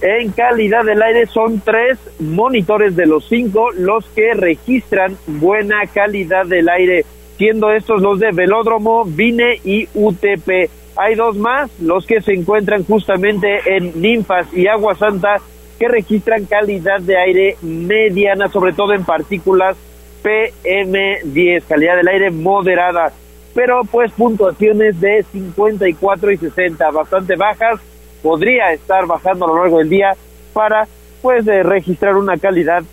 En 0.00 0.30
calidad 0.32 0.84
del 0.84 1.00
aire 1.00 1.26
son 1.26 1.60
tres 1.60 1.98
monitores 2.18 2.96
de 2.96 3.06
los 3.06 3.28
cinco 3.28 3.70
los 3.72 4.04
que 4.16 4.34
registran 4.34 5.16
buena 5.26 5.86
calidad 5.92 6.44
del 6.46 6.68
aire, 6.68 7.04
siendo 7.38 7.72
estos 7.72 8.02
los 8.02 8.18
de 8.18 8.32
Velódromo, 8.32 9.04
Vine 9.04 9.60
y 9.64 9.88
UTP. 9.94 10.70
Hay 10.96 11.14
dos 11.14 11.36
más, 11.36 11.70
los 11.80 12.04
que 12.04 12.20
se 12.20 12.34
encuentran 12.34 12.84
justamente 12.84 13.76
en 13.76 14.00
Ninfas 14.00 14.46
y 14.52 14.66
Agua 14.66 14.96
Santa, 14.96 15.40
que 15.82 15.88
registran 15.88 16.44
calidad 16.44 17.00
de 17.00 17.16
aire 17.16 17.56
mediana, 17.60 18.48
sobre 18.48 18.72
todo 18.72 18.92
en 18.92 19.04
partículas 19.04 19.76
PM10, 20.22 21.64
calidad 21.66 21.96
del 21.96 22.06
aire 22.06 22.30
moderada, 22.30 23.12
pero 23.52 23.80
pues 23.90 24.12
puntuaciones 24.12 25.00
de 25.00 25.24
54 25.32 26.30
y 26.30 26.36
60, 26.36 26.88
bastante 26.92 27.34
bajas, 27.34 27.80
podría 28.22 28.72
estar 28.72 29.06
bajando 29.06 29.44
a 29.44 29.48
lo 29.48 29.56
largo 29.56 29.78
del 29.78 29.88
día 29.88 30.14
para 30.52 30.86
pues 31.20 31.44
de 31.44 31.64
registrar 31.64 32.16
una 32.16 32.36
calidad 32.36 32.84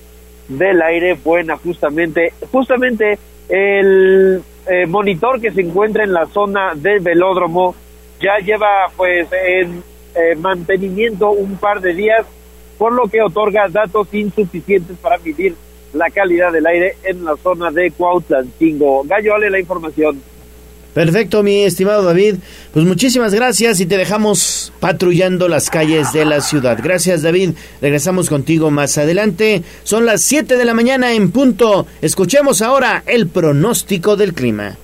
del 0.47 0.81
aire 0.81 1.13
buena 1.13 1.57
justamente 1.57 2.33
justamente 2.51 3.19
el 3.49 4.41
eh, 4.65 4.87
monitor 4.87 5.39
que 5.39 5.51
se 5.51 5.61
encuentra 5.61 6.03
en 6.03 6.13
la 6.13 6.25
zona 6.25 6.73
del 6.73 7.01
velódromo 7.01 7.75
ya 8.19 8.39
lleva 8.39 8.87
pues 8.97 9.27
en 9.31 9.83
eh, 10.15 10.35
mantenimiento 10.37 11.29
un 11.29 11.55
par 11.57 11.81
de 11.81 11.93
días 11.93 12.25
por 12.79 12.93
lo 12.93 13.07
que 13.07 13.21
otorga 13.21 13.67
datos 13.67 14.07
insuficientes 14.13 14.97
para 14.97 15.19
medir 15.19 15.53
la 15.93 16.09
calidad 16.09 16.51
del 16.53 16.65
aire 16.65 16.95
en 17.03 17.25
la 17.25 17.35
zona 17.35 17.69
de 17.69 17.91
Cuautlancingo. 17.91 19.03
Gallo, 19.03 19.33
dale 19.33 19.49
la 19.49 19.59
información. 19.59 20.21
Perfecto, 20.93 21.43
mi 21.43 21.63
estimado 21.63 22.03
David. 22.03 22.35
Pues 22.73 22.85
muchísimas 22.85 23.33
gracias 23.33 23.79
y 23.79 23.85
te 23.85 23.97
dejamos 23.97 24.71
patrullando 24.79 25.47
las 25.49 25.69
calles 25.69 26.13
de 26.13 26.25
la 26.25 26.41
ciudad. 26.41 26.79
Gracias, 26.81 27.21
David. 27.21 27.51
Regresamos 27.81 28.29
contigo 28.29 28.71
más 28.71 28.97
adelante. 28.97 29.61
Son 29.83 30.05
las 30.05 30.21
7 30.21 30.57
de 30.57 30.65
la 30.65 30.73
mañana 30.73 31.13
en 31.13 31.31
punto. 31.31 31.85
Escuchemos 32.01 32.61
ahora 32.61 33.03
el 33.05 33.27
pronóstico 33.27 34.15
del 34.15 34.33
clima. 34.33 34.77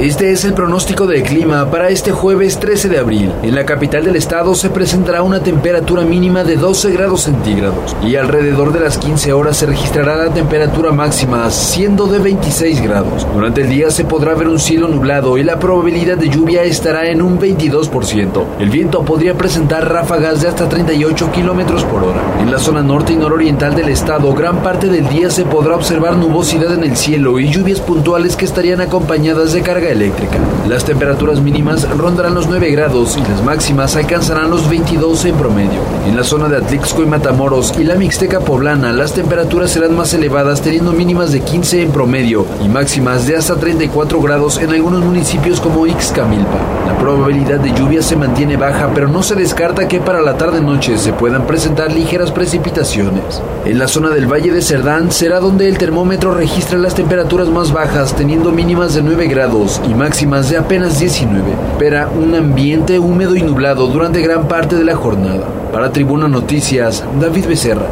Este 0.00 0.30
es 0.30 0.44
el 0.44 0.52
pronóstico 0.52 1.06
del 1.06 1.22
clima 1.22 1.70
para 1.70 1.88
este 1.88 2.12
jueves 2.12 2.60
13 2.60 2.90
de 2.90 2.98
abril. 2.98 3.32
En 3.42 3.54
la 3.54 3.64
capital 3.64 4.04
del 4.04 4.16
estado 4.16 4.54
se 4.54 4.68
presentará 4.68 5.22
una 5.22 5.42
temperatura 5.42 6.02
mínima 6.02 6.44
de 6.44 6.56
12 6.56 6.92
grados 6.92 7.22
centígrados 7.22 7.96
y 8.02 8.16
alrededor 8.16 8.74
de 8.74 8.80
las 8.80 8.98
15 8.98 9.32
horas 9.32 9.56
se 9.56 9.64
registrará 9.64 10.16
la 10.16 10.34
temperatura 10.34 10.92
máxima 10.92 11.50
siendo 11.50 12.06
de 12.08 12.18
26 12.18 12.82
grados. 12.82 13.26
Durante 13.32 13.62
el 13.62 13.70
día 13.70 13.90
se 13.90 14.04
podrá 14.04 14.34
ver 14.34 14.48
un 14.48 14.58
cielo 14.58 14.86
nublado 14.86 15.38
y 15.38 15.44
la 15.44 15.58
probabilidad 15.58 16.18
de 16.18 16.28
lluvia 16.28 16.62
estará 16.64 17.08
en 17.08 17.22
un 17.22 17.40
22%. 17.40 18.44
El 18.60 18.68
viento 18.68 19.02
podría 19.02 19.32
presentar 19.32 19.90
ráfagas 19.90 20.42
de 20.42 20.48
hasta 20.48 20.68
38 20.68 21.32
kilómetros 21.32 21.84
por 21.84 22.04
hora. 22.04 22.20
En 22.42 22.50
la 22.50 22.58
zona 22.58 22.82
norte 22.82 23.14
y 23.14 23.16
nororiental 23.16 23.74
del 23.74 23.88
estado, 23.88 24.34
gran 24.34 24.62
parte 24.62 24.88
del 24.88 25.08
día 25.08 25.30
se 25.30 25.46
podrá 25.46 25.74
observar 25.74 26.16
nubosidad 26.16 26.74
en 26.74 26.84
el 26.84 26.98
cielo 26.98 27.40
y 27.40 27.48
lluvias 27.48 27.80
puntuales 27.80 28.36
que 28.36 28.44
estarían 28.44 28.82
acompañadas 28.82 29.54
de 29.54 29.62
eléctrica. 29.88 30.38
Las 30.68 30.84
temperaturas 30.84 31.40
mínimas 31.40 31.88
rondarán 31.96 32.34
los 32.34 32.48
9 32.48 32.70
grados 32.70 33.16
y 33.16 33.20
las 33.20 33.42
máximas 33.42 33.96
alcanzarán 33.96 34.50
los 34.50 34.68
22 34.68 35.24
en 35.26 35.36
promedio. 35.36 35.80
En 36.06 36.16
la 36.16 36.24
zona 36.24 36.48
de 36.48 36.56
Atlixco 36.56 37.02
y 37.02 37.06
Matamoros 37.06 37.74
y 37.78 37.84
la 37.84 37.94
Mixteca 37.94 38.40
poblana, 38.40 38.92
las 38.92 39.14
temperaturas 39.14 39.70
serán 39.70 39.96
más 39.96 40.12
elevadas 40.14 40.62
teniendo 40.62 40.92
mínimas 40.92 41.32
de 41.32 41.40
15 41.40 41.82
en 41.82 41.90
promedio 41.92 42.46
y 42.64 42.68
máximas 42.68 43.26
de 43.26 43.36
hasta 43.36 43.56
34 43.56 44.20
grados 44.20 44.58
en 44.58 44.70
algunos 44.70 45.04
municipios 45.04 45.60
como 45.60 45.86
Ixcamilpa. 45.86 46.58
La 46.86 46.98
probabilidad 46.98 47.60
de 47.60 47.72
lluvia 47.72 48.02
se 48.02 48.16
mantiene 48.16 48.56
baja, 48.56 48.90
pero 48.94 49.08
no 49.08 49.22
se 49.22 49.34
descarta 49.34 49.88
que 49.88 50.00
para 50.00 50.20
la 50.20 50.36
tarde-noche 50.36 50.98
se 50.98 51.12
puedan 51.12 51.46
presentar 51.46 51.92
ligeras 51.92 52.32
precipitaciones. 52.32 53.42
En 53.64 53.78
la 53.78 53.88
zona 53.88 54.10
del 54.10 54.30
Valle 54.30 54.52
de 54.52 54.62
Cerdán 54.62 55.10
será 55.12 55.40
donde 55.40 55.68
el 55.68 55.78
termómetro 55.78 56.34
registra 56.34 56.78
las 56.78 56.94
temperaturas 56.94 57.48
más 57.48 57.72
bajas, 57.72 58.14
teniendo 58.14 58.52
mínimas 58.52 58.94
de 58.94 59.02
9 59.02 59.26
grados 59.28 59.75
y 59.88 59.94
máximas 59.94 60.50
de 60.50 60.58
apenas 60.58 60.98
19. 60.98 61.42
Espera 61.72 62.08
un 62.08 62.34
ambiente 62.34 62.98
húmedo 62.98 63.36
y 63.36 63.42
nublado 63.42 63.86
durante 63.88 64.20
gran 64.20 64.48
parte 64.48 64.76
de 64.76 64.84
la 64.84 64.94
jornada. 64.94 65.46
Para 65.72 65.92
Tribuna 65.92 66.28
Noticias, 66.28 67.04
David 67.20 67.46
Becerra. 67.46 67.88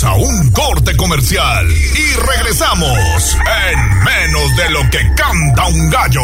A 0.00 0.14
un 0.14 0.50
corte 0.50 0.96
comercial 0.96 1.70
y 1.70 2.14
regresamos 2.14 3.36
en 3.68 3.98
menos 4.02 4.56
de 4.56 4.70
lo 4.70 4.80
que 4.90 4.98
canta 5.14 5.66
un 5.66 5.90
gallo. 5.90 6.22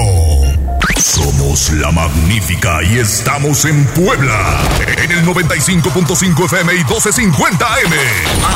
Somos 0.98 1.70
la 1.72 1.90
magnífica 1.92 2.82
y 2.82 2.98
estamos 2.98 3.64
en 3.66 3.84
Puebla, 3.86 4.60
en 4.96 5.12
el 5.12 5.24
95.5 5.24 6.44
FM 6.46 6.72
y 6.72 6.76
1250 6.78 7.66
AM. 7.66 7.92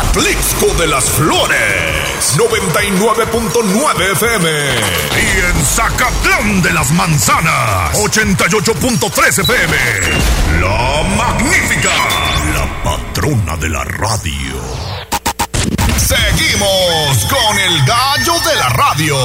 Atlixco 0.01 0.67
de 0.75 0.87
las 0.87 1.05
Flores, 1.05 2.37
99.9 2.37 4.13
FM. 4.13 4.49
Y 4.49 5.39
en 5.41 5.65
Zacatlán 5.65 6.63
de 6.63 6.73
las 6.73 6.91
Manzanas, 6.93 7.95
88.3 7.95 9.39
FM. 9.41 9.77
La 10.61 11.03
magnífica, 11.17 11.91
la 12.55 12.83
patrona 12.83 13.57
de 13.57 13.69
la 13.69 13.85
radio. 13.85 14.62
Seguimos 15.97 17.27
con 17.27 17.59
el 17.59 17.85
gallo 17.87 18.35
de 18.49 18.55
la 18.57 18.69
radio. 18.71 19.17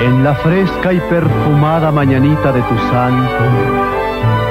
En 0.00 0.24
la 0.24 0.34
fresca 0.36 0.92
y 0.92 1.00
perfumada 1.00 1.90
mañanita 1.92 2.52
de 2.52 2.62
tu 2.62 2.78
santo, 2.90 3.44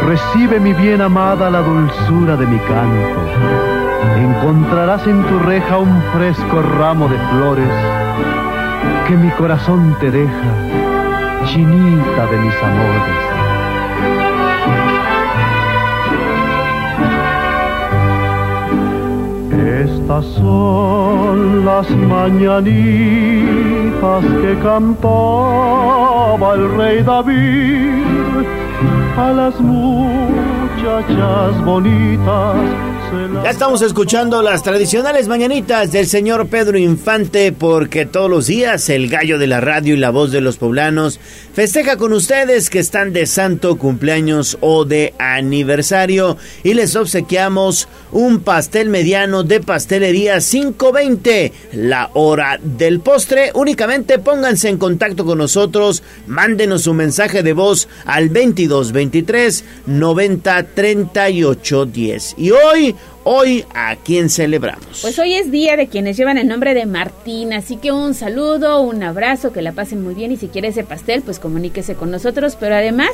recibe 0.06 0.60
mi 0.60 0.74
bien 0.74 1.02
amada 1.02 1.50
la 1.50 1.62
dulzura 1.62 2.36
de 2.36 2.46
mi 2.46 2.60
canto. 2.60 3.22
encontrarás 4.18 5.06
en 5.08 5.24
tu 5.24 5.40
reja 5.40 5.78
un 5.78 6.02
fresco 6.14 6.62
ramo 6.62 7.08
de 7.08 7.18
flores 7.18 7.97
que 9.08 9.16
mi 9.16 9.30
corazón 9.32 9.96
te 10.00 10.12
deja, 10.12 10.54
chinita 11.46 12.26
de 12.32 12.38
mis 12.38 12.64
amores. 12.64 13.28
Estas 19.86 20.26
son 20.26 21.66
las 21.66 21.90
mañanitas 21.92 22.74
que 24.42 24.58
cantaba 24.62 26.54
el 26.56 26.78
rey 26.78 27.04
David 27.04 28.46
a 29.18 29.32
las 29.32 29.60
muchachas 29.60 31.62
bonitas 31.64 32.56
ya 33.44 33.50
estamos 33.52 33.82
escuchando 33.82 34.42
las 34.42 34.64
tradicionales 34.64 35.28
mañanitas 35.28 35.92
del 35.92 36.08
señor 36.08 36.48
Pedro 36.48 36.78
Infante 36.78 37.52
porque 37.52 38.06
todos 38.06 38.30
los 38.30 38.48
días 38.48 38.90
el 38.90 39.10
gallo 39.10 39.38
de 39.38 39.48
la 39.48 39.62
radio 39.62 39.94
y 39.94 39.98
la 39.98 40.10
voz 40.10 40.32
de 40.32 40.42
los 40.42 40.58
poblanos 40.58 41.20
festeja 41.54 41.98
con 41.98 42.14
ustedes 42.14 42.70
que 42.70 42.80
están 42.80 43.14
de 43.14 43.26
santo 43.26 43.78
cumpleaños 43.78 44.58
o 44.62 44.86
de 44.86 45.14
aniversario. 45.18 46.38
Y 46.64 46.74
les 46.74 46.96
obsequiamos 46.96 47.88
un 48.12 48.42
pastel 48.42 48.90
mediano 48.90 49.44
de 49.44 49.60
pastelería 49.60 50.40
520 50.40 51.52
la 51.74 52.10
hora 52.14 52.60
del 52.62 53.00
postre. 53.00 53.52
Únicamente 53.54 54.20
pónganse 54.20 54.70
en 54.70 54.78
contacto 54.78 55.26
con 55.26 55.38
nosotros 55.38 56.04
mándenos 56.28 56.88
un 56.88 56.98
mensaje 56.98 57.44
de 57.44 57.54
voz 57.54 57.88
al 58.06 58.28
2223 58.28 59.64
90 59.86 60.64
38 60.76 61.86
10 61.86 62.36
y 62.38 62.52
hoy 62.52 62.96
Hoy, 63.30 63.66
¿a 63.76 63.98
quién 63.98 64.30
celebramos? 64.30 65.00
Pues 65.02 65.20
hoy 65.20 65.34
es 65.34 65.52
día 65.52 65.76
de 65.76 65.90
quienes 65.90 66.16
llevan 66.16 66.38
el 66.38 66.48
nombre 66.48 66.74
de 66.74 66.86
Martín, 66.86 67.52
así 67.52 67.76
que 67.76 67.92
un 67.92 68.14
saludo, 68.14 68.80
un 68.80 69.04
abrazo, 69.04 69.52
que 69.52 69.62
la 69.62 69.74
pasen 69.74 70.02
muy 70.02 70.14
bien 70.14 70.32
y 70.32 70.38
si 70.38 70.48
quiere 70.48 70.70
ese 70.70 70.86
pastel, 70.86 71.24
pues 71.24 71.38
comuníquese 71.38 71.96
con 71.96 72.10
nosotros, 72.10 72.56
pero 72.58 72.76
además, 72.76 73.12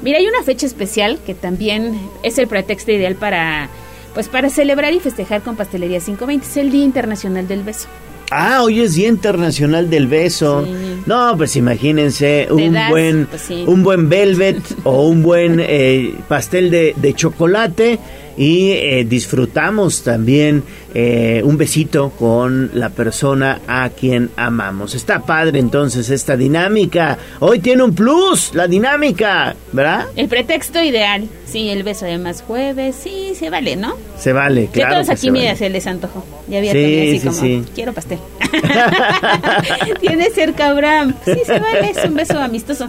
mira, 0.00 0.16
hay 0.16 0.26
una 0.26 0.42
fecha 0.44 0.64
especial 0.64 1.18
que 1.26 1.34
también 1.34 2.00
es 2.22 2.38
el 2.38 2.48
pretexto 2.48 2.90
ideal 2.90 3.16
para 3.16 3.68
pues 4.14 4.28
para 4.28 4.48
celebrar 4.48 4.94
y 4.94 4.98
festejar 4.98 5.42
con 5.42 5.56
Pastelería 5.56 6.00
520, 6.00 6.46
es 6.46 6.56
el 6.56 6.70
Día 6.70 6.84
Internacional 6.84 7.46
del 7.46 7.62
Beso. 7.62 7.86
Ah, 8.30 8.62
hoy 8.62 8.80
es 8.80 8.94
Día 8.94 9.08
Internacional 9.08 9.90
del 9.90 10.06
Beso. 10.06 10.66
No, 11.04 11.36
pues 11.36 11.56
imagínense 11.56 12.48
un 12.50 12.74
buen 12.88 13.26
pues 13.26 13.50
un 13.50 13.82
buen 13.82 14.08
velvet 14.08 14.62
o 14.84 15.06
un 15.06 15.22
buen 15.22 15.60
eh, 15.60 16.14
pastel 16.28 16.70
de, 16.70 16.94
de 16.96 17.12
chocolate 17.12 17.98
y 18.40 18.70
eh, 18.72 19.04
disfrutamos 19.06 20.02
también 20.02 20.62
eh, 20.94 21.42
un 21.44 21.58
besito 21.58 22.08
con 22.18 22.70
la 22.72 22.88
persona 22.88 23.60
a 23.68 23.90
quien 23.90 24.30
amamos. 24.34 24.94
Está 24.94 25.20
padre 25.20 25.58
entonces 25.58 26.08
esta 26.08 26.38
dinámica. 26.38 27.18
Hoy 27.40 27.58
tiene 27.58 27.82
un 27.82 27.94
plus 27.94 28.54
la 28.54 28.66
dinámica, 28.66 29.54
¿verdad? 29.72 30.06
El 30.16 30.28
pretexto 30.28 30.82
ideal. 30.82 31.28
Sí, 31.44 31.68
el 31.68 31.82
beso 31.82 32.06
de 32.06 32.16
más 32.16 32.40
jueves. 32.40 32.96
Sí, 32.98 33.34
se 33.38 33.50
vale, 33.50 33.76
¿no? 33.76 33.96
Se 34.18 34.32
vale, 34.32 34.68
claro. 34.72 34.94
todos 34.94 35.08
que 35.08 35.12
aquí 35.12 35.20
se 35.20 35.30
vale. 35.32 35.40
mira, 35.42 35.56
se 35.56 35.68
les 35.68 35.86
antojó. 35.86 36.24
Ya 36.48 36.58
había 36.58 36.72
Sí, 36.72 36.98
así 36.98 37.18
sí, 37.20 37.26
como, 37.26 37.40
sí. 37.40 37.64
quiero 37.74 37.92
pastel. 37.92 38.20
Tiene 40.00 40.30
cerca 40.30 40.68
Abraham. 40.68 41.14
Sí, 41.26 41.40
se 41.44 41.58
vale, 41.58 41.90
es 41.90 42.04
un 42.06 42.14
beso 42.14 42.38
amistoso. 42.40 42.88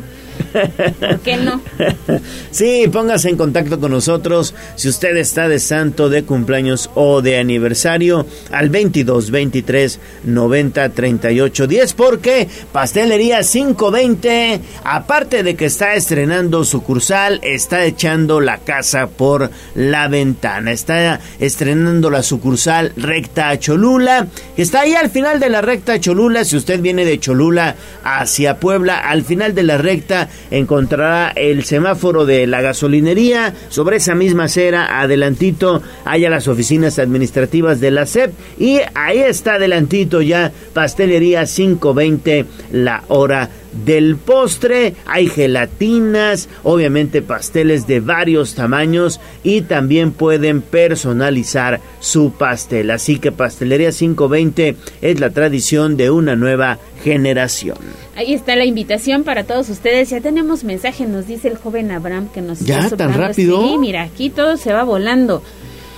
¿Por 0.51 1.19
qué 1.19 1.37
no? 1.37 1.61
Sí, 2.51 2.85
póngase 2.91 3.29
en 3.29 3.37
contacto 3.37 3.79
con 3.79 3.91
nosotros 3.91 4.53
si 4.75 4.89
usted 4.89 5.15
está 5.15 5.47
de 5.47 5.59
santo, 5.59 6.09
de 6.09 6.23
cumpleaños 6.23 6.89
o 6.95 7.21
de 7.21 7.37
aniversario 7.37 8.25
al 8.51 8.69
22 8.69 9.31
23 9.31 9.99
90 10.25 10.89
38 10.89 11.67
10 11.67 11.93
porque 11.93 12.49
Pastelería 12.71 13.41
520, 13.41 14.61
aparte 14.83 15.43
de 15.43 15.55
que 15.55 15.65
está 15.65 15.95
estrenando 15.95 16.63
sucursal, 16.63 17.39
está 17.43 17.85
echando 17.85 18.39
la 18.39 18.59
casa 18.59 19.07
por 19.07 19.49
la 19.75 20.07
ventana. 20.07 20.71
Está 20.71 21.19
estrenando 21.39 22.09
la 22.09 22.23
sucursal 22.23 22.93
recta 22.95 23.57
Cholula, 23.59 24.27
que 24.55 24.61
está 24.61 24.81
ahí 24.81 24.93
al 24.93 25.09
final 25.09 25.39
de 25.39 25.49
la 25.49 25.61
recta 25.61 25.99
Cholula. 25.99 26.43
Si 26.45 26.57
usted 26.57 26.81
viene 26.81 27.05
de 27.05 27.19
Cholula 27.19 27.75
hacia 28.03 28.59
Puebla, 28.59 28.99
al 28.99 29.23
final 29.23 29.55
de 29.55 29.63
la 29.63 29.77
recta 29.77 30.29
encontrará 30.51 31.31
el 31.35 31.63
semáforo 31.63 32.25
de 32.25 32.45
la 32.45 32.61
gasolinería. 32.61 33.55
Sobre 33.69 33.97
esa 33.97 34.13
misma 34.13 34.43
acera, 34.43 35.01
adelantito, 35.01 35.81
haya 36.05 36.29
las 36.29 36.47
oficinas 36.47 36.99
administrativas 36.99 37.79
de 37.79 37.91
la 37.91 38.05
SEP. 38.05 38.33
Y 38.59 38.79
ahí 38.93 39.19
está 39.19 39.55
adelantito 39.55 40.21
ya 40.21 40.51
Pastelería 40.73 41.45
520, 41.45 42.45
la 42.71 43.03
hora 43.07 43.49
del 43.71 44.17
postre, 44.17 44.95
hay 45.05 45.27
gelatinas, 45.27 46.49
obviamente 46.63 47.21
pasteles 47.21 47.87
de 47.87 47.99
varios 47.99 48.55
tamaños 48.55 49.19
y 49.43 49.61
también 49.61 50.11
pueden 50.11 50.61
personalizar 50.61 51.79
su 51.99 52.31
pastel. 52.31 52.91
Así 52.91 53.19
que 53.19 53.31
Pastelería 53.31 53.91
520 53.91 54.75
es 55.01 55.19
la 55.19 55.29
tradición 55.29 55.97
de 55.97 56.11
una 56.11 56.35
nueva 56.35 56.79
generación. 57.03 57.77
Ahí 58.15 58.33
está 58.33 58.55
la 58.55 58.65
invitación 58.65 59.23
para 59.23 59.43
todos 59.43 59.69
ustedes. 59.69 60.09
Ya 60.09 60.21
tenemos 60.21 60.63
mensaje, 60.63 61.05
nos 61.05 61.27
dice 61.27 61.47
el 61.47 61.57
joven 61.57 61.91
Abraham 61.91 62.29
que 62.33 62.41
nos 62.41 62.59
¿Ya? 62.59 62.81
está 62.81 62.97
¿Tan 62.97 63.13
rápido? 63.13 63.61
Sí, 63.61 63.77
mira, 63.77 64.03
aquí 64.03 64.29
todo 64.29 64.57
se 64.57 64.73
va 64.73 64.83
volando. 64.83 65.41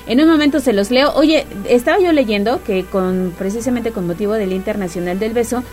En 0.06 0.20
un 0.20 0.28
momento 0.28 0.60
se 0.60 0.74
los 0.74 0.92
leo. 0.92 1.14
Oye, 1.16 1.46
estaba 1.70 2.00
yo 2.00 2.12
leyendo 2.12 2.62
que 2.64 2.84
con 2.84 3.34
precisamente 3.38 3.92
con 3.92 4.06
motivo 4.06 4.34
del 4.34 4.52
Internacional 4.52 5.18
del 5.18 5.34
Beso, 5.34 5.64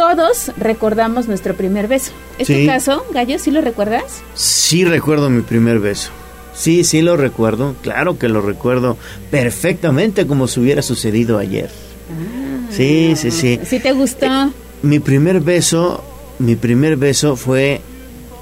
todos 0.00 0.50
recordamos 0.56 1.28
nuestro 1.28 1.54
primer 1.54 1.86
beso. 1.86 2.12
¿Es 2.38 2.46
Sí. 2.46 2.62
tu 2.62 2.66
caso, 2.66 3.04
Gallo? 3.12 3.38
¿Sí 3.38 3.50
lo 3.50 3.60
recuerdas? 3.60 4.22
Sí 4.34 4.86
recuerdo 4.86 5.28
mi 5.28 5.42
primer 5.42 5.78
beso. 5.78 6.08
Sí, 6.54 6.84
sí 6.84 7.02
lo 7.02 7.18
recuerdo. 7.18 7.74
Claro 7.82 8.18
que 8.18 8.28
lo 8.30 8.40
recuerdo 8.40 8.96
perfectamente 9.30 10.26
como 10.26 10.48
si 10.48 10.58
hubiera 10.60 10.80
sucedido 10.80 11.36
ayer. 11.36 11.68
Sí, 12.70 13.12
sí, 13.14 13.30
sí. 13.30 13.60
¿Sí 13.66 13.78
te 13.78 13.92
gustó? 13.92 14.26
Mi 14.82 15.00
primer 15.00 15.40
beso, 15.40 16.02
mi 16.38 16.56
primer 16.56 16.96
beso 16.96 17.36
fue 17.36 17.82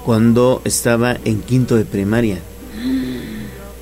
cuando 0.05 0.61
estaba 0.63 1.17
en 1.25 1.41
quinto 1.41 1.75
de 1.75 1.83
primaria. 1.83 2.37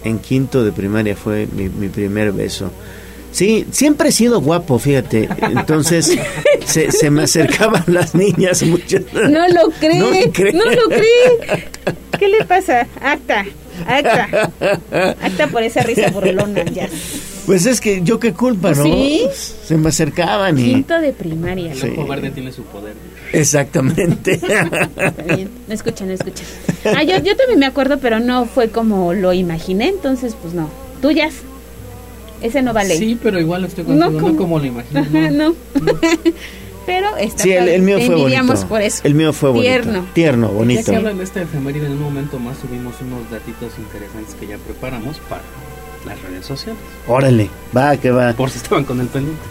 En 0.03 0.17
quinto 0.17 0.63
de 0.63 0.71
primaria 0.71 1.15
fue 1.15 1.47
mi, 1.55 1.69
mi 1.69 1.89
primer 1.89 2.32
beso. 2.32 2.71
Sí, 3.38 3.67
siempre 3.69 4.09
he 4.09 4.11
sido 4.11 4.41
guapo, 4.41 4.79
fíjate. 4.79 5.29
Entonces 5.43 6.17
se, 6.65 6.91
se 6.91 7.11
me 7.11 7.21
acercaban 7.21 7.83
las 7.85 8.15
niñas 8.15 8.63
muchas. 8.63 9.03
No 9.13 9.47
lo 9.49 9.69
cree, 9.79 9.99
No 10.53 10.65
no, 10.65 10.71
lo 10.71 10.88
cree. 10.88 11.67
¿Qué 12.17 12.29
le 12.29 12.43
pasa? 12.45 12.88
Acta, 12.99 13.45
acta, 13.85 14.51
acta 15.21 15.47
por 15.51 15.61
esa 15.61 15.83
risa 15.83 16.09
burlona, 16.09 16.63
ya. 16.63 16.89
Pues 17.45 17.67
es 17.67 17.79
que 17.79 18.01
yo 18.01 18.19
qué 18.19 18.33
culpa, 18.33 18.71
¿no? 18.71 18.83
¿Sí? 18.83 19.27
Se 19.67 19.77
me 19.77 19.89
acercaban 19.89 20.57
y... 20.57 20.63
Quinto 20.73 20.99
de 20.99 21.13
primaria. 21.13 21.75
Sí. 21.75 21.93
El 21.95 22.07
verde 22.07 22.31
tiene 22.31 22.51
su 22.51 22.63
poder. 22.63 22.95
Exactamente. 23.33 24.33
Está 24.41 25.11
bien. 25.35 25.51
No 25.67 25.75
escucha, 25.75 26.05
no 26.05 26.13
escucha. 26.13 26.43
Ah, 26.85 27.03
yo, 27.03 27.19
yo 27.19 27.38
también 27.38 27.59
me 27.59 27.67
acuerdo, 27.67 27.99
pero 27.99 28.19
no 28.19 28.47
fue 28.47 28.69
como 28.69 29.13
lo 29.13 29.31
imaginé, 29.31 29.89
entonces 29.89 30.35
pues 30.41 30.55
no. 30.55 30.71
Tuyas. 31.03 31.35
Ese 32.41 32.61
no 32.61 32.73
vale. 32.73 32.97
Sí, 32.97 33.17
pero 33.21 33.39
igual 33.39 33.65
estoy 33.65 33.83
No 33.83 33.89
contigo, 34.05 34.11
no 34.11 34.19
como- 34.27 34.38
como, 34.38 34.59
lo 34.59 34.65
imagino. 34.65 34.99
Ajá, 35.01 35.09
no. 35.31 35.49
no. 35.49 35.55
pero 36.85 37.17
está 37.17 37.43
Sí, 37.43 37.51
el, 37.51 37.67
el 37.67 37.81
mío 37.81 37.99
fue 38.05 38.15
bonito. 38.15 38.67
por 38.67 38.81
eso. 38.81 39.01
El 39.03 39.13
mío 39.15 39.33
fue 39.33 39.49
bonito. 39.49 39.65
Tierno. 39.69 40.05
Tierno, 40.13 40.47
Ya 40.47 40.53
bonito. 40.53 40.91
que 40.91 40.95
hablan 40.97 41.17
de 41.17 41.23
esta 41.23 41.41
efeméride, 41.41 41.88
en 41.88 41.93
un 41.93 42.01
momento 42.01 42.39
más 42.39 42.57
subimos 42.59 42.95
unos 43.01 43.29
datitos 43.29 43.73
interesantes 43.77 44.35
que 44.35 44.47
ya 44.47 44.57
preparamos 44.57 45.17
para 45.29 45.41
las 46.05 46.21
redes 46.21 46.45
sociales. 46.45 46.79
Órale, 47.07 47.49
va, 47.75 47.97
que 47.97 48.11
va. 48.11 48.31
Por 48.33 48.49
si 48.49 48.59
estaban 48.59 48.85
con 48.85 49.01
el 49.01 49.07
pendiente. 49.07 49.41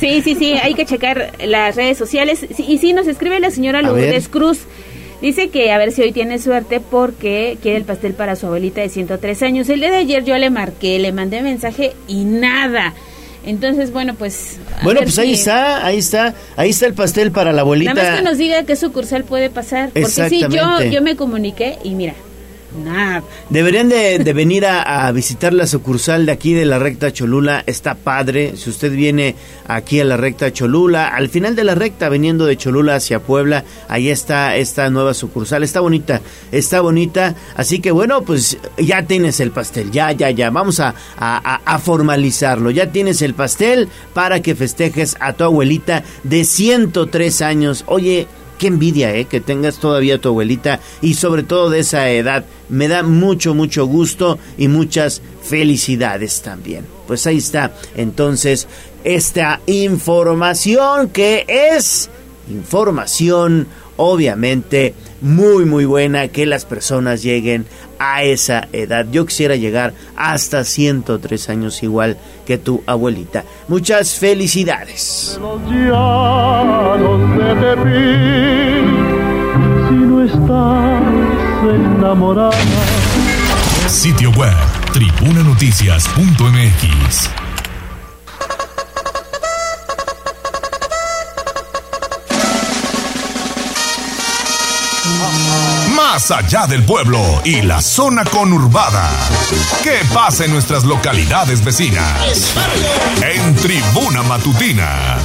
Sí, 0.00 0.22
sí, 0.22 0.34
sí, 0.34 0.52
hay 0.54 0.72
que 0.74 0.86
checar 0.86 1.32
las 1.44 1.76
redes 1.76 1.98
sociales. 1.98 2.46
Sí, 2.56 2.64
y 2.66 2.78
sí, 2.78 2.94
nos 2.94 3.06
escribe 3.06 3.38
la 3.40 3.50
señora 3.50 3.82
Lourdes. 3.82 4.28
Cruz. 4.28 4.60
Dice 5.20 5.48
que 5.50 5.72
a 5.72 5.78
ver 5.78 5.90
si 5.92 6.02
hoy 6.02 6.12
tiene 6.12 6.38
suerte 6.38 6.80
porque 6.80 7.58
quiere 7.60 7.78
el 7.78 7.84
pastel 7.84 8.14
para 8.14 8.36
su 8.36 8.46
abuelita 8.46 8.80
de 8.80 8.88
103 8.88 9.42
años. 9.42 9.68
El 9.68 9.80
día 9.80 9.90
de 9.90 9.96
ayer 9.96 10.24
yo 10.24 10.36
le 10.38 10.48
marqué, 10.50 10.98
le 10.98 11.10
mandé 11.12 11.42
mensaje 11.42 11.92
y 12.06 12.24
nada. 12.24 12.94
Entonces, 13.44 13.92
bueno, 13.92 14.14
pues... 14.14 14.58
Bueno, 14.82 15.00
pues 15.02 15.18
ahí 15.18 15.28
si- 15.34 15.40
está, 15.40 15.84
ahí 15.86 15.98
está, 15.98 16.34
ahí 16.56 16.70
está 16.70 16.86
el 16.86 16.94
pastel 16.94 17.32
para 17.32 17.52
la 17.52 17.62
abuelita. 17.62 17.94
Nada 17.94 18.10
más 18.10 18.18
que 18.20 18.24
nos 18.24 18.38
diga 18.38 18.62
qué 18.64 18.76
sucursal 18.76 19.24
puede 19.24 19.48
pasar. 19.50 19.90
Porque 19.90 20.28
sí, 20.28 20.40
yo, 20.50 20.80
yo 20.82 21.02
me 21.02 21.16
comuniqué 21.16 21.78
y 21.82 21.90
mira, 21.94 22.14
Deberían 23.48 23.88
de, 23.88 24.32
venir 24.34 24.66
a, 24.66 25.10
visitar 25.12 25.54
la 25.54 25.66
sucursal 25.66 26.26
de 26.26 26.32
aquí 26.32 26.52
de 26.52 26.66
la 26.66 26.78
recta 26.78 27.12
Cholula. 27.12 27.62
Está 27.66 27.94
padre. 27.94 28.56
Si 28.56 28.68
usted 28.68 28.92
viene 28.92 29.36
aquí 29.66 30.00
a 30.00 30.04
la 30.04 30.16
recta 30.18 30.52
Cholula, 30.52 31.08
al 31.08 31.28
final 31.30 31.56
de 31.56 31.64
la 31.64 31.74
recta, 31.74 32.08
viniendo 32.08 32.44
de 32.44 32.56
Cholula 32.56 32.96
hacia 32.96 33.20
Puebla, 33.20 33.64
ahí 33.88 34.10
está 34.10 34.56
esta 34.56 34.90
nueva 34.90 35.14
sucursal. 35.14 35.62
Está 35.62 35.80
bonita, 35.80 36.20
está 36.52 36.80
bonita. 36.82 37.34
Así 37.56 37.80
que 37.80 37.90
bueno, 37.90 38.22
pues 38.22 38.58
ya 38.76 39.02
tienes 39.02 39.40
el 39.40 39.50
pastel. 39.50 39.90
Ya, 39.90 40.12
ya, 40.12 40.30
ya. 40.30 40.50
Vamos 40.50 40.80
a 40.80 40.94
formalizarlo. 41.82 42.70
Ya 42.70 42.92
tienes 42.92 43.22
el 43.22 43.34
pastel 43.34 43.88
para 44.12 44.42
que 44.42 44.54
festejes 44.54 45.16
a 45.20 45.32
tu 45.32 45.44
abuelita 45.44 46.04
de 46.22 46.44
103 46.44 47.42
años. 47.42 47.84
Oye, 47.86 48.26
Qué 48.58 48.66
envidia, 48.66 49.14
¿eh? 49.14 49.26
Que 49.26 49.40
tengas 49.40 49.78
todavía 49.78 50.16
a 50.16 50.18
tu 50.18 50.28
abuelita 50.28 50.80
y 51.00 51.14
sobre 51.14 51.44
todo 51.44 51.70
de 51.70 51.80
esa 51.80 52.10
edad. 52.10 52.44
Me 52.68 52.88
da 52.88 53.02
mucho, 53.02 53.54
mucho 53.54 53.86
gusto 53.86 54.38
y 54.58 54.68
muchas 54.68 55.22
felicidades 55.42 56.42
también. 56.42 56.84
Pues 57.06 57.26
ahí 57.26 57.38
está. 57.38 57.72
Entonces, 57.96 58.66
esta 59.04 59.60
información 59.66 61.08
que 61.10 61.46
es 61.48 62.10
información 62.50 63.68
obviamente 63.98 64.94
muy 65.20 65.66
muy 65.66 65.84
buena 65.84 66.28
que 66.28 66.46
las 66.46 66.64
personas 66.64 67.22
lleguen 67.22 67.66
a 67.98 68.22
esa 68.22 68.66
edad. 68.72 69.04
Yo 69.10 69.26
quisiera 69.26 69.56
llegar 69.56 69.92
hasta 70.16 70.64
103 70.64 71.50
años 71.50 71.82
igual 71.82 72.16
que 72.46 72.56
tu 72.56 72.82
abuelita. 72.86 73.44
Muchas 73.68 74.14
felicidades. 74.14 75.38
los 75.40 75.60
llanos 75.70 77.36
de 77.36 77.54
Tepic, 77.60 78.86
si 79.88 79.94
no 79.94 80.24
estás 80.24 81.02
enamorada. 81.74 82.56
Sitio 83.88 84.30
web 84.30 84.54
tribunanoticias.mx. 84.92 87.47
Más 96.18 96.32
allá 96.32 96.66
del 96.66 96.84
pueblo 96.84 97.20
y 97.44 97.62
la 97.62 97.80
zona 97.80 98.24
conurbada. 98.24 99.08
¿Qué 99.84 100.00
pasa 100.12 100.46
en 100.46 100.50
nuestras 100.50 100.82
localidades 100.82 101.64
vecinas? 101.64 102.56
En 103.22 103.54
Tribuna 103.54 104.24
Matutina. 104.24 105.16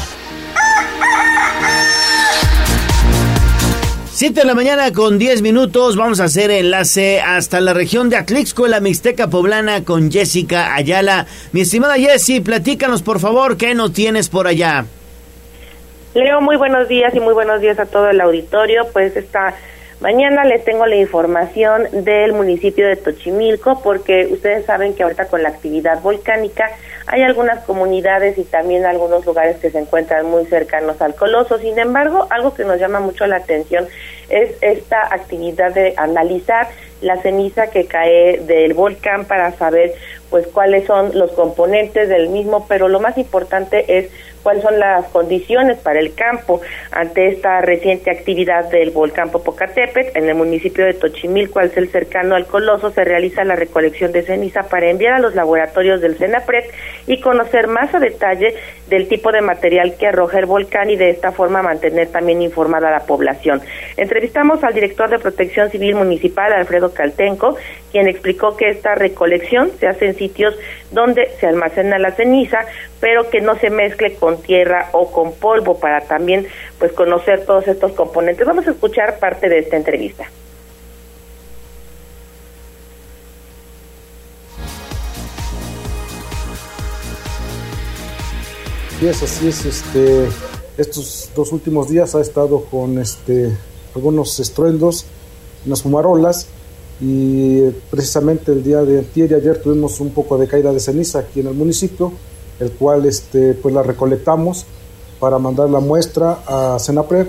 7 4.12 4.42
de 4.42 4.46
la 4.46 4.54
mañana 4.54 4.94
con 4.94 5.18
10 5.18 5.42
minutos. 5.42 5.96
Vamos 5.96 6.20
a 6.20 6.26
hacer 6.26 6.52
enlace 6.52 7.22
hasta 7.22 7.60
la 7.60 7.74
región 7.74 8.12
de 8.12 8.18
Atlixco, 8.18 8.66
en 8.66 8.72
la 8.72 8.80
Mixteca 8.80 9.32
Poblana, 9.32 9.84
con 9.84 10.12
Jessica 10.12 10.76
Ayala. 10.76 11.26
Mi 11.54 11.62
estimada 11.62 11.96
Jessie, 11.96 12.42
platícanos 12.42 13.02
por 13.02 13.20
favor, 13.20 13.58
¿qué 13.58 13.74
nos 13.74 13.94
tienes 13.94 14.30
por 14.30 14.46
allá? 14.46 14.86
Leo, 16.14 16.40
muy 16.40 16.58
buenos 16.58 16.88
días 16.88 17.16
y 17.16 17.20
muy 17.20 17.34
buenos 17.34 17.62
días 17.62 17.80
a 17.80 17.88
todo 17.88 18.12
el 18.12 18.22
auditorio. 18.22 18.86
Pues 18.94 19.18
esta 19.18 19.56
mañana 20.00 20.44
les 20.44 20.64
tengo 20.64 20.86
la 20.86 20.96
información 20.96 21.88
del 22.04 22.34
municipio 22.34 22.88
de 22.88 22.96
Tochimilco, 22.96 23.82
porque 23.82 24.28
ustedes 24.32 24.66
saben 24.66 24.94
que 24.94 25.04
ahorita 25.04 25.28
con 25.28 25.44
la 25.44 25.50
actividad 25.50 26.02
volcánica 26.02 26.70
hay 27.08 27.22
algunas 27.22 27.64
comunidades 27.66 28.38
y 28.38 28.44
también 28.44 28.86
algunos 28.86 29.26
lugares 29.26 29.58
que 29.58 29.70
se 29.70 29.80
encuentran 29.80 30.26
muy 30.26 30.46
cercanos 30.46 31.02
al 31.02 31.16
coloso. 31.16 31.58
Sin 31.60 31.78
embargo, 31.78 32.28
algo 32.30 32.54
que 32.54 32.64
nos 32.64 32.80
llama 32.80 33.00
mucho 33.00 33.26
la 33.28 33.38
atención 33.38 33.88
es 34.30 34.52
esta 34.62 35.14
actividad 35.14 35.74
de 35.74 35.94
analizar 35.98 36.68
la 37.02 37.18
ceniza 37.22 37.68
que 37.68 37.86
cae 37.86 38.40
del 38.40 38.74
volcán 38.74 39.26
para 39.26 39.52
saber 39.52 39.94
pues 40.30 40.48
cuáles 40.48 40.88
son 40.88 41.12
los 41.14 41.32
componentes 41.34 42.10
del 42.10 42.30
mismo, 42.30 42.66
pero 42.68 42.88
lo 42.88 43.00
más 43.00 43.18
importante 43.18 43.98
es 44.00 44.10
cuáles 44.44 44.64
son 44.64 44.78
las 44.78 45.06
condiciones 45.08 45.78
para 45.80 46.00
el 46.00 46.14
campo 46.14 46.62
ante 46.92 47.30
esta 47.30 47.62
reciente 47.62 48.12
actividad 48.12 48.70
del 48.70 48.92
volcán 48.92 49.32
Popocatépetl 49.32 50.18
en 50.18 50.30
el 50.30 50.36
municipio 50.36 50.86
de 50.86 50.94
Tochimilco, 50.94 51.60
al 51.60 51.72
ser 51.72 51.88
cercano 51.88 52.36
al 52.36 52.46
Coloso, 52.46 52.92
se 52.92 53.04
realiza 53.04 53.44
la 53.44 53.56
recolección 53.56 54.12
de 54.12 54.24
ceniza 54.24 54.64
para 54.64 54.90
enviar 54.90 55.14
a 55.14 55.20
los 55.20 55.34
laboratorios 55.34 56.02
del 56.02 56.18
CENAPRED 56.18 56.66
y 57.08 57.22
conocer 57.22 57.68
más 57.68 57.94
a 57.96 58.00
detalle 58.00 58.56
del 58.90 59.08
tipo 59.08 59.32
de 59.32 59.42
material 59.42 59.96
que 59.98 60.08
arroja 60.08 60.40
el 60.40 60.46
volcán 60.46 60.90
y 60.90 60.96
de 60.96 61.10
esta 61.10 61.32
forma 61.32 61.64
mantener 61.64 62.10
también 62.10 62.42
informada 62.42 62.90
a 62.90 62.92
la 62.92 63.06
población. 63.06 63.62
Entrevistamos 63.98 64.64
al 64.64 64.74
director 64.74 65.10
de 65.10 65.20
Protección 65.20 65.70
Civil 65.70 65.96
Municipal, 65.96 66.52
Alfredo 66.54 66.94
Caltenco, 66.94 67.56
quien 67.92 68.08
explicó 68.08 68.58
que 68.58 68.70
esta 68.70 68.96
recolección 68.96 69.72
se 69.80 69.88
hace 69.88 70.08
en 70.08 70.16
sitios 70.16 70.56
donde 70.94 71.32
se 71.40 71.48
almacena 71.48 71.98
la 71.98 72.12
ceniza, 72.12 72.60
pero 73.00 73.30
que 73.30 73.42
no 73.42 73.58
se 73.58 73.70
mezcle 73.70 74.16
con 74.16 74.42
tierra 74.42 74.90
o 74.94 75.12
con 75.12 75.34
polvo 75.34 75.80
para 75.80 76.02
también 76.02 76.48
pues 76.80 76.94
conocer 76.94 77.46
todos 77.46 77.68
estos 77.68 77.92
componentes. 77.94 78.46
Vamos 78.46 78.68
a 78.68 78.72
escuchar 78.72 79.20
parte 79.20 79.50
de 79.50 79.60
esta 79.60 79.76
entrevista. 79.76 80.26
Sí, 89.00 89.08
es 89.08 89.24
así 89.24 89.48
es. 89.50 89.66
Este, 89.66 90.28
estos 90.78 91.32
dos 91.36 91.52
últimos 91.52 91.90
días 91.90 92.16
ha 92.16 92.22
estado 92.22 92.64
con 92.66 93.00
este, 93.00 93.52
algunos 93.96 94.40
estruendos, 94.40 95.06
unas 95.66 95.82
fumarolas 95.82 96.48
y 97.02 97.70
precisamente 97.90 98.52
el 98.52 98.64
día 98.64 98.84
de 98.84 99.06
ayer 99.36 99.62
tuvimos 99.62 100.00
un 100.00 100.12
poco 100.12 100.38
de 100.38 100.48
caída 100.48 100.72
de 100.72 100.80
ceniza 100.80 101.20
aquí 101.20 101.40
en 101.40 101.48
el 101.48 101.54
municipio, 101.54 102.14
el 102.60 102.72
cual 102.72 103.06
este, 103.06 103.54
pues 103.56 103.74
la 103.74 103.84
recolectamos 103.84 104.66
para 105.20 105.40
mandar 105.40 105.70
la 105.70 105.80
muestra 105.80 106.40
a 106.46 106.78
Senapred, 106.80 107.28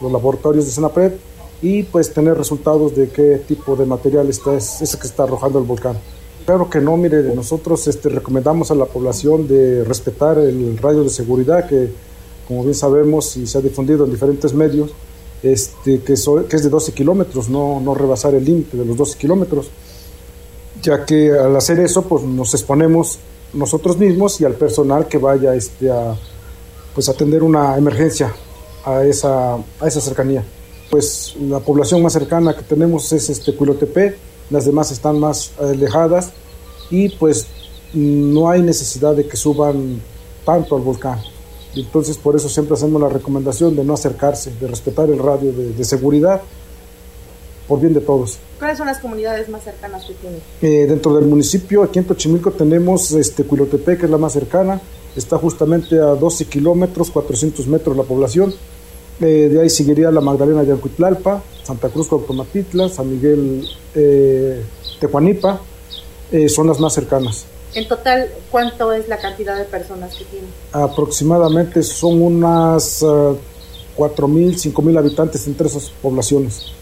los 0.00 0.12
laboratorios 0.12 0.66
de 0.66 0.70
Senapred 0.70 1.12
y 1.60 1.82
pues 1.82 2.12
tener 2.12 2.36
resultados 2.36 2.94
de 2.94 3.08
qué 3.08 3.42
tipo 3.46 3.76
de 3.76 3.86
material 3.86 4.28
está, 4.28 4.54
es 4.54 4.80
ese 4.80 4.98
que 4.98 5.06
está 5.06 5.24
arrojando 5.24 5.58
el 5.58 5.64
volcán. 5.64 5.98
Claro 6.46 6.70
que 6.70 6.80
no, 6.80 6.96
mire, 6.96 7.22
nosotros 7.34 7.86
este, 7.88 8.08
recomendamos 8.08 8.70
a 8.70 8.74
la 8.74 8.86
población 8.86 9.46
de 9.46 9.84
respetar 9.84 10.38
el 10.38 10.78
radio 10.78 11.02
de 11.02 11.10
seguridad 11.10 11.66
que, 11.68 11.90
como 12.46 12.62
bien 12.62 12.74
sabemos 12.74 13.36
y 13.36 13.46
se 13.46 13.58
ha 13.58 13.60
difundido 13.60 14.04
en 14.06 14.10
diferentes 14.10 14.54
medios, 14.54 14.90
este, 15.42 16.00
que, 16.00 16.12
es 16.12 16.24
de 16.24 16.68
12 16.68 16.92
kilómetros, 16.92 17.48
no, 17.48 17.80
no 17.80 17.94
rebasar 17.94 18.34
el 18.34 18.44
límite 18.44 18.76
de 18.76 18.84
los 18.84 18.96
12 18.96 19.18
kilómetros, 19.18 19.70
ya 20.82 21.04
que 21.04 21.30
al 21.32 21.56
hacer 21.56 21.80
eso 21.80 22.02
pues 22.02 22.22
nos 22.24 22.54
exponemos 22.54 23.18
nosotros 23.52 23.98
mismos 23.98 24.40
y 24.40 24.44
al 24.44 24.54
personal 24.54 25.06
que 25.08 25.18
vaya 25.18 25.54
este, 25.54 25.90
a 25.90 26.16
pues, 26.94 27.08
atender 27.08 27.42
una 27.42 27.76
emergencia 27.76 28.32
a 28.84 29.04
esa, 29.04 29.54
a 29.54 29.86
esa 29.86 30.00
cercanía. 30.00 30.44
Pues 30.90 31.36
la 31.40 31.60
población 31.60 32.02
más 32.02 32.14
cercana 32.14 32.56
que 32.56 32.62
tenemos 32.62 33.12
es 33.12 33.28
este 33.28 33.54
Cuilotepé, 33.54 34.16
las 34.50 34.64
demás 34.64 34.90
están 34.90 35.18
más 35.18 35.52
alejadas 35.60 36.32
y 36.90 37.10
pues 37.10 37.46
no 37.92 38.48
hay 38.48 38.62
necesidad 38.62 39.14
de 39.14 39.26
que 39.26 39.36
suban 39.36 40.00
tanto 40.44 40.76
al 40.76 40.82
volcán. 40.82 41.20
Y 41.74 41.80
Entonces 41.80 42.16
por 42.16 42.34
eso 42.34 42.48
siempre 42.48 42.74
hacemos 42.74 43.00
la 43.00 43.08
recomendación 43.08 43.76
de 43.76 43.84
no 43.84 43.94
acercarse, 43.94 44.52
de 44.60 44.66
respetar 44.66 45.08
el 45.10 45.18
radio 45.18 45.52
de, 45.52 45.72
de 45.72 45.84
seguridad 45.84 46.40
por 47.68 47.80
bien 47.80 47.92
de 47.92 48.00
todos. 48.00 48.38
¿Cuáles 48.58 48.78
son 48.78 48.86
las 48.86 48.98
comunidades 48.98 49.48
más 49.50 49.62
cercanas 49.62 50.04
que 50.06 50.14
tienen? 50.14 50.40
Eh, 50.62 50.86
dentro 50.88 51.14
del 51.14 51.26
municipio, 51.26 51.82
aquí 51.82 51.98
en 51.98 52.06
Tochimilco, 52.06 52.50
tenemos 52.50 53.12
este, 53.12 53.44
Cuilotepec, 53.44 54.00
que 54.00 54.06
es 54.06 54.10
la 54.10 54.16
más 54.16 54.32
cercana. 54.32 54.80
Está 55.14 55.36
justamente 55.36 55.98
a 55.98 56.14
12 56.14 56.46
kilómetros, 56.46 57.10
400 57.10 57.66
metros 57.66 57.96
la 57.96 58.04
población. 58.04 58.54
Eh, 59.20 59.50
de 59.52 59.60
ahí 59.60 59.68
seguiría 59.68 60.10
la 60.10 60.20
Magdalena 60.20 60.62
de 60.64 60.72
Alcuitlalpa, 60.72 61.42
Santa 61.62 61.88
Cruz 61.90 62.08
Cuauhtomatitla, 62.08 62.88
San 62.88 63.10
Miguel 63.10 63.68
eh, 63.94 64.62
Tehuanipa. 64.98 65.60
eh, 66.32 66.48
son 66.48 66.66
las 66.68 66.80
más 66.80 66.94
cercanas. 66.94 67.44
En 67.74 67.86
total, 67.86 68.28
¿cuánto 68.50 68.92
es 68.92 69.08
la 69.08 69.18
cantidad 69.18 69.56
de 69.56 69.64
personas 69.64 70.14
que 70.16 70.24
tienen? 70.24 70.50
Aproximadamente 70.72 71.82
son 71.82 72.22
unas 72.22 73.02
ah, 73.02 73.34
4.000, 73.96 74.72
5.000 74.72 74.98
habitantes 74.98 75.46
entre 75.46 75.66
esas 75.66 75.90
poblaciones. 76.02 76.72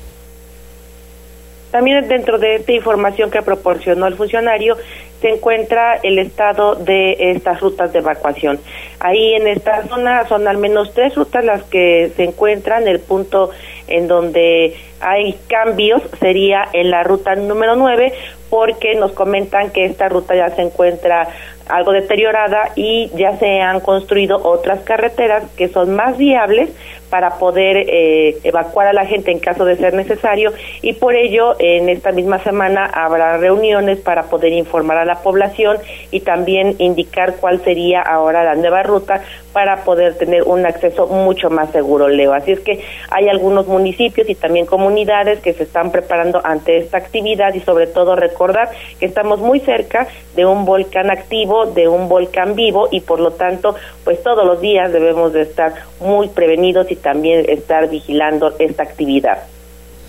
También 1.71 2.09
dentro 2.09 2.39
de 2.39 2.57
esta 2.57 2.73
información 2.73 3.31
que 3.31 3.43
proporcionó 3.43 4.07
el 4.07 4.15
funcionario 4.15 4.77
se 5.21 5.29
encuentra 5.29 5.97
el 6.03 6.19
estado 6.19 6.75
de 6.75 7.17
estas 7.33 7.61
rutas 7.61 7.93
de 7.93 7.99
evacuación. 7.99 8.61
Ahí 9.01 9.35
en 9.35 9.47
esta 9.47 9.87
zona 9.89 10.27
son 10.29 10.47
al 10.47 10.59
menos 10.59 10.93
tres 10.95 11.15
rutas 11.15 11.45
las 11.45 11.65
que 11.65 12.13
se 12.17 12.25
encuentran. 12.25 12.87
El 12.87 13.01
punto 13.01 13.51
en 13.89 14.09
donde 14.09 14.75
hay 15.01 15.39
cambios 15.49 16.03
sería 16.21 16.69
en 16.73 16.91
la 16.91 17.03
ruta 17.03 17.35
número 17.35 17.77
9 17.77 18.13
porque 18.51 18.95
nos 18.95 19.13
comentan 19.13 19.71
que 19.71 19.85
esta 19.85 20.09
ruta 20.09 20.35
ya 20.35 20.51
se 20.51 20.63
encuentra 20.63 21.29
algo 21.69 21.93
deteriorada 21.93 22.71
y 22.77 23.11
ya 23.17 23.37
se 23.39 23.61
han 23.61 23.81
construido 23.81 24.41
otras 24.43 24.81
carreteras 24.81 25.45
que 25.57 25.69
son 25.69 25.95
más 25.97 26.17
viables 26.17 26.71
para 27.11 27.39
poder 27.39 27.77
eh, 27.77 28.39
evacuar 28.45 28.89
a 28.89 28.93
la 28.93 29.07
gente 29.07 29.31
en 29.31 29.39
caso 29.39 29.65
de 29.65 29.77
ser 29.77 29.95
necesario. 29.95 30.53
Y 30.83 30.95
por 30.95 31.15
ello 31.15 31.57
en 31.59 31.89
esta 31.89 32.13
misma 32.13 32.39
semana 32.41 32.87
habrá 32.87 33.37
reuniones 33.39 33.99
para 33.99 34.25
poder 34.25 34.53
informar 34.53 34.99
a 34.99 35.05
la 35.05 35.23
población 35.23 35.79
y 36.11 36.21
también 36.21 36.75
indicar 36.79 37.37
cuál 37.37 37.63
sería 37.63 38.03
ahora 38.03 38.45
la 38.45 38.55
nueva 38.55 38.83
ruta 38.83 39.23
para 39.57 39.85
poder 39.85 40.19
tener 40.19 40.43
un 40.43 40.67
acceso 40.67 41.07
mucho 41.07 41.49
más 41.49 41.71
seguro, 41.71 42.09
Leo. 42.09 42.35
Así 42.35 42.53
es 42.53 42.61
que 42.61 42.85
hay 43.09 43.31
algunos 43.31 43.67
municipios 43.67 44.29
y 44.29 44.35
también 44.35 44.67
comunidades 44.67 45.41
que 45.41 45.55
se 45.55 45.63
están 45.63 45.91
preparando 45.91 46.43
ante 46.45 46.77
esta 46.77 46.99
actividad 46.99 47.55
y 47.55 47.61
sobre 47.61 47.87
todo 47.87 48.17
recordar 48.17 48.69
que 49.01 49.07
estamos 49.07 49.41
muy 49.41 49.61
cerca 49.61 50.09
de 50.35 50.45
un 50.45 50.67
volcán 50.67 51.11
activo, 51.11 51.65
de 51.65 51.89
un 51.89 52.07
volcán 52.07 52.55
vivo 52.55 52.89
y 52.91 53.01
por 53.01 53.19
lo 53.19 53.31
tanto, 53.31 53.75
pues 54.05 54.23
todos 54.23 54.45
los 54.45 54.61
días 54.61 54.93
debemos 54.93 55.33
de 55.33 55.41
estar 55.41 55.73
muy 56.01 56.29
prevenidos 56.29 56.91
y 56.91 56.97
también 56.97 57.47
estar 57.49 57.89
vigilando 57.89 58.53
esta 58.59 58.83
actividad. 58.83 59.39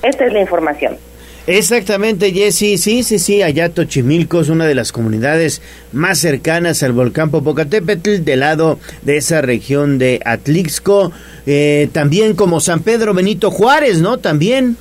Esta 0.04 0.26
es 0.26 0.34
la 0.34 0.42
información. 0.42 0.98
Exactamente, 1.48 2.34
Jessy. 2.34 2.78
Sí, 2.78 3.04
sí, 3.04 3.20
sí. 3.20 3.42
Allá 3.42 3.70
Tochimilco 3.70 4.42
es 4.42 4.50
una 4.50 4.66
de 4.66 4.76
las 4.76 4.92
comunidades 4.92 5.62
más 5.94 6.20
cercanas 6.20 6.84
al 6.84 6.92
volcán 6.92 7.32
Popocatépetl, 7.32 8.26
del 8.26 8.42
lado 8.42 8.80
de 9.04 9.16
esa 9.16 9.42
región 9.42 9.98
de 9.98 10.20
Atlixco. 10.26 11.14
Eh, 11.46 11.88
también 11.94 12.36
como 12.36 12.60
San 12.60 12.82
Pedro 12.82 13.14
Benito 13.14 13.50
Juárez, 13.50 14.02
¿no? 14.02 14.18
También. 14.18 14.76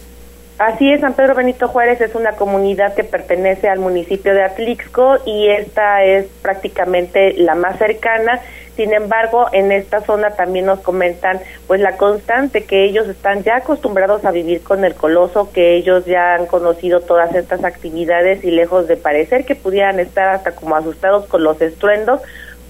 Así 0.59 0.91
es, 0.91 1.03
San 1.03 1.15
Pedro 1.15 1.37
Benito 1.37 1.69
Juárez 1.69 2.01
es 2.01 2.15
una 2.17 2.33
comunidad 2.33 2.95
que 2.95 3.05
pertenece 3.05 3.69
al 3.69 3.79
municipio 3.79 4.35
de 4.35 4.43
Atlixco 4.43 5.19
y 5.25 5.49
esta 5.49 6.03
es 6.03 6.27
prácticamente 6.43 7.35
la 7.35 7.55
más 7.55 7.79
cercana 7.79 8.41
sin 8.77 8.93
embargo, 8.93 9.47
en 9.53 9.73
esta 9.73 10.03
zona 10.03 10.33
también 10.33 10.67
nos 10.67 10.81
comentan 10.81 11.41
pues 11.67 11.81
la 11.81 11.97
constante 11.97 12.65
que 12.65 12.85
ellos 12.85 13.09
están 13.09 13.43
ya 13.43 13.57
acostumbrados 13.57 14.25
a 14.27 14.31
vivir 14.31 14.63
con 14.63 14.85
el 14.85 14.95
coloso, 14.95 15.51
que 15.51 15.77
ellos 15.77 16.05
ya 16.05 16.35
han 16.35 16.45
conocido 16.47 17.01
todas 17.01 17.35
estas 17.35 17.65
actividades 17.65 18.45
y 18.45 18.51
lejos 18.51 18.87
de 18.87 18.99
parecer 18.99 19.47
que 19.47 19.55
pudieran 19.55 19.99
estar 19.99 20.29
hasta 20.29 20.53
como 20.53 20.77
asustados 20.77 21.25
con 21.25 21.43
los 21.43 21.61
estruendos, 21.63 22.21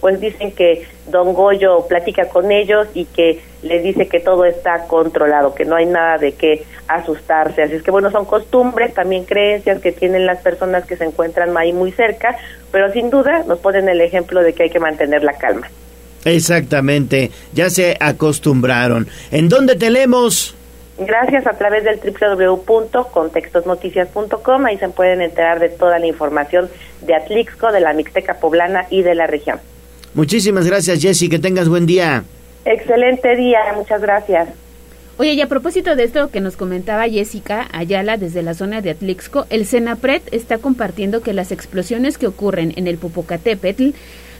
pues 0.00 0.20
dicen 0.20 0.52
que 0.52 0.86
Don 1.08 1.34
Goyo 1.34 1.86
platica 1.88 2.28
con 2.28 2.52
ellos 2.52 2.86
y 2.94 3.06
que 3.06 3.42
les 3.62 3.82
dice 3.82 4.06
que 4.06 4.20
todo 4.20 4.44
está 4.44 4.86
controlado, 4.86 5.56
que 5.56 5.64
no 5.64 5.74
hay 5.74 5.86
nada 5.86 6.18
de 6.18 6.34
qué 6.34 6.64
asustarse. 6.86 7.64
Así 7.64 7.74
es 7.74 7.82
que 7.82 7.90
bueno, 7.90 8.12
son 8.12 8.26
costumbres, 8.26 8.94
también 8.94 9.24
creencias 9.24 9.80
que 9.80 9.90
tienen 9.90 10.24
las 10.24 10.38
personas 10.38 10.86
que 10.86 10.96
se 10.96 11.04
encuentran 11.04 11.56
ahí 11.56 11.72
muy 11.72 11.90
cerca, 11.90 12.36
pero 12.70 12.92
sin 12.92 13.10
duda 13.10 13.42
nos 13.48 13.58
ponen 13.58 13.88
el 13.88 14.00
ejemplo 14.00 14.44
de 14.44 14.52
que 14.52 14.64
hay 14.64 14.70
que 14.70 14.78
mantener 14.78 15.24
la 15.24 15.32
calma. 15.32 15.68
Exactamente, 16.26 17.30
ya 17.54 17.70
se 17.70 17.96
acostumbraron. 18.00 19.08
¿En 19.30 19.48
dónde 19.48 19.76
te 19.76 19.90
leemos? 19.90 20.54
Gracias 20.98 21.46
a 21.46 21.52
través 21.52 21.84
del 21.84 22.00
www.contextosnoticias.com, 22.00 24.66
ahí 24.66 24.76
se 24.78 24.88
pueden 24.88 25.22
enterar 25.22 25.60
de 25.60 25.68
toda 25.68 26.00
la 26.00 26.06
información 26.06 26.68
de 27.02 27.14
Atlixco, 27.14 27.70
de 27.70 27.78
la 27.80 27.92
Mixteca 27.92 28.40
Poblana 28.40 28.86
y 28.90 29.02
de 29.02 29.14
la 29.14 29.28
región. 29.28 29.60
Muchísimas 30.14 30.66
gracias 30.66 31.00
Jessy, 31.00 31.28
que 31.28 31.38
tengas 31.38 31.68
buen 31.68 31.86
día. 31.86 32.24
Excelente 32.64 33.36
día, 33.36 33.60
muchas 33.76 34.02
gracias. 34.02 34.48
Oye, 35.18 35.34
y 35.34 35.40
a 35.40 35.46
propósito 35.46 35.96
de 35.96 36.04
esto 36.04 36.30
que 36.30 36.40
nos 36.40 36.56
comentaba 36.56 37.08
Jessica 37.08 37.68
Ayala 37.72 38.16
desde 38.16 38.42
la 38.42 38.54
zona 38.54 38.82
de 38.82 38.90
Atlixco, 38.90 39.46
el 39.48 39.64
Senapred 39.64 40.22
está 40.32 40.58
compartiendo 40.58 41.22
que 41.22 41.32
las 41.32 41.52
explosiones 41.52 42.18
que 42.18 42.26
ocurren 42.26 42.74
en 42.76 42.86
el 42.86 42.98
Popocatépetl 42.98 43.90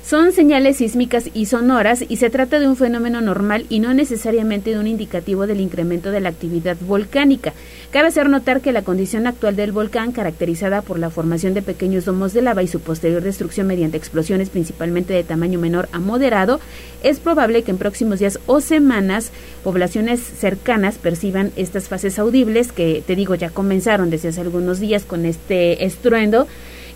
son 0.07 0.31
señales 0.31 0.77
sísmicas 0.77 1.31
y 1.35 1.47
sonoras 1.47 2.05
y 2.09 2.19
se 2.19 2.31
trata 2.31 2.61
de 2.61 2.69
un 2.69 2.77
fenómeno 2.77 3.21
normal 3.21 3.67
y 3.69 3.81
no 3.81 3.93
necesariamente 3.93 4.71
de 4.71 4.79
un 4.79 4.87
indicativo 4.87 5.49
del 5.49 5.61
incremento 5.61 6.13
de 6.13 6.21
la 6.21 6.29
actividad 6.29 6.77
volcánica. 6.81 7.55
Cabe 7.91 8.07
hacer 8.07 8.29
notar 8.29 8.61
que 8.61 8.71
la 8.71 8.83
condición 8.83 9.27
actual 9.27 9.57
del 9.57 9.73
volcán, 9.73 10.13
caracterizada 10.13 10.81
por 10.83 11.01
la 11.01 11.11
formación 11.11 11.55
de 11.55 11.63
pequeños 11.63 12.05
domos 12.05 12.33
de 12.33 12.43
lava 12.43 12.63
y 12.63 12.69
su 12.69 12.79
posterior 12.79 13.21
destrucción 13.21 13.67
mediante 13.67 13.97
explosiones 13.97 14.49
principalmente 14.49 15.13
de 15.13 15.25
tamaño 15.25 15.59
menor 15.59 15.89
a 15.91 15.99
moderado, 15.99 16.61
es 17.03 17.19
probable 17.19 17.65
que 17.65 17.73
en 17.73 17.79
próximos 17.79 18.21
días 18.21 18.39
o 18.47 18.61
semanas 18.61 19.33
poblaciones 19.65 20.21
cercanas 20.21 20.99
perciban 20.99 21.51
estas 21.57 21.89
fases 21.89 22.21
audibles 22.21 22.71
que, 22.71 23.03
te 23.05 23.17
digo, 23.17 23.35
ya 23.35 23.51
comenzaron 23.51 24.09
desde 24.11 24.29
hace 24.29 24.41
algunos 24.41 24.79
días 24.79 25.05
con 25.05 25.27
este 25.27 25.85
estruendo 25.85 26.47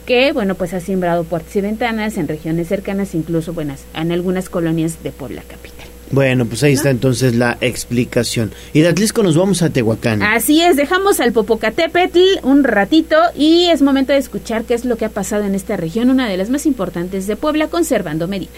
que, 0.07 0.33
bueno, 0.33 0.55
pues 0.55 0.75
ha 0.75 0.81
sembrado 0.81 1.25
puertas 1.25 1.55
y 1.57 1.61
ventanas 1.61 2.17
en 2.17 2.29
regiones 2.29 2.69
cercanas, 2.69 3.15
incluso, 3.15 3.53
buenas, 3.53 3.85
en 3.95 4.13
algunas 4.13 4.49
colonias 4.49 5.03
de 5.03 5.13
Puebla 5.13 5.43
capital. 5.47 5.87
Bueno, 6.13 6.45
pues 6.45 6.65
ahí 6.65 6.73
está 6.73 6.91
entonces 6.91 7.37
la 7.37 7.57
explicación. 7.61 8.53
Y 8.73 8.81
de 8.81 8.89
Atlisco 8.89 9.23
nos 9.23 9.37
vamos 9.37 9.63
a 9.63 9.71
Tehuacán. 9.71 10.23
Así 10.23 10.61
es, 10.61 10.77
dejamos 10.77 11.21
al 11.21 11.33
Popocatépetl 11.33 12.19
un 12.43 12.65
ratito 12.65 13.17
y 13.37 13.67
es 13.67 13.81
momento 13.81 14.13
de 14.13 14.19
escuchar 14.19 14.65
qué 14.65 14.75
es 14.75 14.85
lo 14.85 14.97
que 14.97 15.05
ha 15.05 15.11
pasado 15.11 15.45
en 15.45 15.55
esta 15.55 15.77
región, 15.77 16.11
una 16.11 16.29
de 16.29 16.37
las 16.37 16.51
más 16.51 16.67
importantes 16.67 17.29
de 17.29 17.37
Puebla, 17.37 17.69
conservando 17.69 18.27
Medina. 18.27 18.51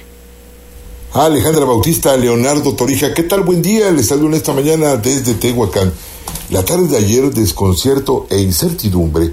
Alejandra 1.12 1.66
Bautista, 1.66 2.16
Leonardo 2.16 2.74
Torija, 2.74 3.12
¿qué 3.12 3.24
tal? 3.24 3.43
Buen 3.43 3.61
día, 3.61 3.90
les 3.90 4.07
saludo 4.07 4.28
en 4.28 4.34
esta 4.34 4.55
mañana 4.55 4.97
desde 4.97 5.34
Tehuacán. 5.34 5.93
La 6.49 6.64
tarde 6.64 6.88
de 6.88 6.97
ayer, 6.97 7.30
desconcierto 7.34 8.26
e 8.30 8.40
incertidumbre 8.40 9.30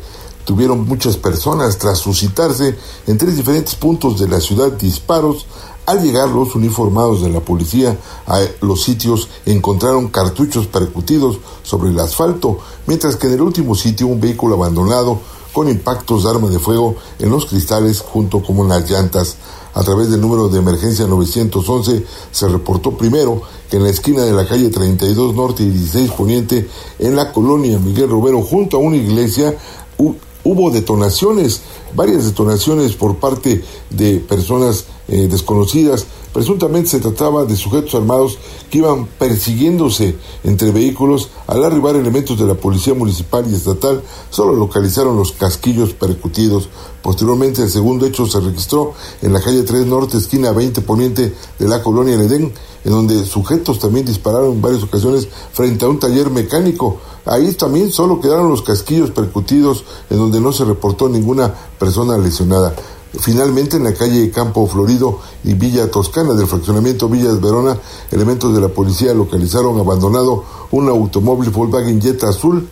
tuvieron 0.50 0.88
muchas 0.88 1.16
personas 1.16 1.78
tras 1.78 2.00
suscitarse 2.00 2.76
en 3.06 3.20
tres 3.20 3.38
diferentes 3.38 3.76
puntos 3.76 4.20
de 4.20 4.28
la 4.28 4.40
ciudad 4.40 4.72
disparos. 4.72 5.46
Al 5.86 6.02
llegar 6.02 6.28
los 6.30 6.56
uniformados 6.56 7.22
de 7.22 7.30
la 7.30 7.40
policía 7.40 7.96
a 8.26 8.42
los 8.62 8.82
sitios 8.82 9.28
encontraron 9.46 10.08
cartuchos 10.08 10.66
percutidos 10.66 11.38
sobre 11.62 11.92
el 11.92 12.00
asfalto, 12.00 12.58
mientras 12.88 13.16
que 13.16 13.28
en 13.28 13.34
el 13.34 13.42
último 13.44 13.76
sitio 13.76 14.08
un 14.08 14.20
vehículo 14.20 14.56
abandonado 14.56 15.20
con 15.54 15.70
impactos 15.70 16.24
de 16.24 16.32
arma 16.32 16.50
de 16.50 16.58
fuego 16.58 16.96
en 17.20 17.30
los 17.30 17.46
cristales 17.46 18.02
junto 18.02 18.42
con 18.42 18.68
las 18.68 18.90
llantas. 18.90 19.38
A 19.76 19.84
través 19.84 20.10
del 20.10 20.20
número 20.20 20.50
de 20.50 20.58
emergencia 20.58 21.06
911 21.06 22.08
se 22.32 22.48
reportó 22.48 22.98
primero 22.98 23.44
que 23.70 23.78
en 23.78 23.84
la 23.84 23.90
esquina 23.92 24.24
de 24.24 24.34
la 24.34 24.48
calle 24.48 24.72
32 24.72 25.36
Norte 25.36 25.62
y 25.62 25.70
16 25.70 26.10
Poniente, 26.14 26.68
en 26.98 27.16
la 27.16 27.32
colonia 27.32 27.78
Miguel 27.78 28.10
Romero, 28.10 28.42
junto 28.42 28.78
a 28.78 28.80
una 28.80 28.96
iglesia, 28.96 29.56
hubo 30.44 30.72
detonaciones, 30.72 31.62
varias 31.94 32.26
detonaciones 32.26 32.94
por 32.94 33.18
parte 33.18 33.64
de 33.90 34.18
personas 34.18 34.86
eh, 35.08 35.28
desconocidas. 35.30 36.06
Presuntamente 36.34 36.90
se 36.90 37.00
trataba 37.00 37.46
de 37.46 37.56
sujetos 37.56 37.96
armados 37.96 38.38
que 38.70 38.78
iban 38.78 39.08
persiguiéndose 39.08 40.16
entre 40.44 40.72
vehículos. 40.72 41.30
Al 41.48 41.64
arribar 41.66 41.96
elementos 41.96 42.38
de 42.38 42.46
la 42.46 42.54
Policía 42.54 42.94
Municipal 42.94 43.46
y 43.50 43.56
Estatal, 43.56 44.04
solo 44.30 44.54
localizaron 44.54 45.18
los 45.18 45.32
casquillos 45.32 45.94
percutidos. 45.94 46.70
Posteriormente, 47.02 47.64
el 47.64 47.70
segundo 47.70 48.06
hecho 48.06 48.28
se 48.28 48.40
registró 48.40 48.94
en 49.24 49.34
la 49.34 49.42
calle 49.42 49.64
3 49.64 49.88
Norte, 49.88 50.18
esquina 50.18 50.52
20 50.52 50.82
Poniente 50.82 51.34
de 51.58 51.68
la 51.68 51.82
colonia 51.82 52.14
El 52.14 52.22
Edén, 52.22 52.54
en 52.84 52.92
donde 52.92 53.26
sujetos 53.26 53.80
también 53.80 54.06
dispararon 54.06 54.54
en 54.54 54.62
varias 54.62 54.84
ocasiones 54.84 55.28
frente 55.52 55.86
a 55.86 55.90
un 55.90 56.00
taller 56.00 56.30
mecánico. 56.30 57.00
Ahí 57.26 57.54
también 57.54 57.92
solo 57.92 58.22
quedaron 58.22 58.50
los 58.50 58.62
casquillos 58.62 59.12
percutidos, 59.12 59.84
en 60.10 60.18
donde 60.18 60.40
no 60.40 60.54
se 60.54 60.66
reportó 60.66 61.10
ninguna 61.10 61.54
persona 61.80 62.18
lesionada. 62.18 62.76
Finalmente, 63.18 63.78
en 63.78 63.86
la 63.86 63.94
calle 63.94 64.30
Campo 64.30 64.68
Florido 64.68 65.20
y 65.44 65.56
Villa 65.56 65.90
Toscana 65.90 66.34
del 66.34 66.46
fraccionamiento 66.46 67.10
Villas 67.10 67.42
Verona, 67.42 67.78
elementos 68.12 68.54
de 68.54 68.62
la 68.62 68.68
policía 68.68 69.14
localizaron 69.16 69.80
abandonado 69.80 70.44
un 70.72 70.90
automóvil 70.90 71.50
Volkswagen 71.50 72.00
Jetta 72.00 72.30
azul 72.30 72.68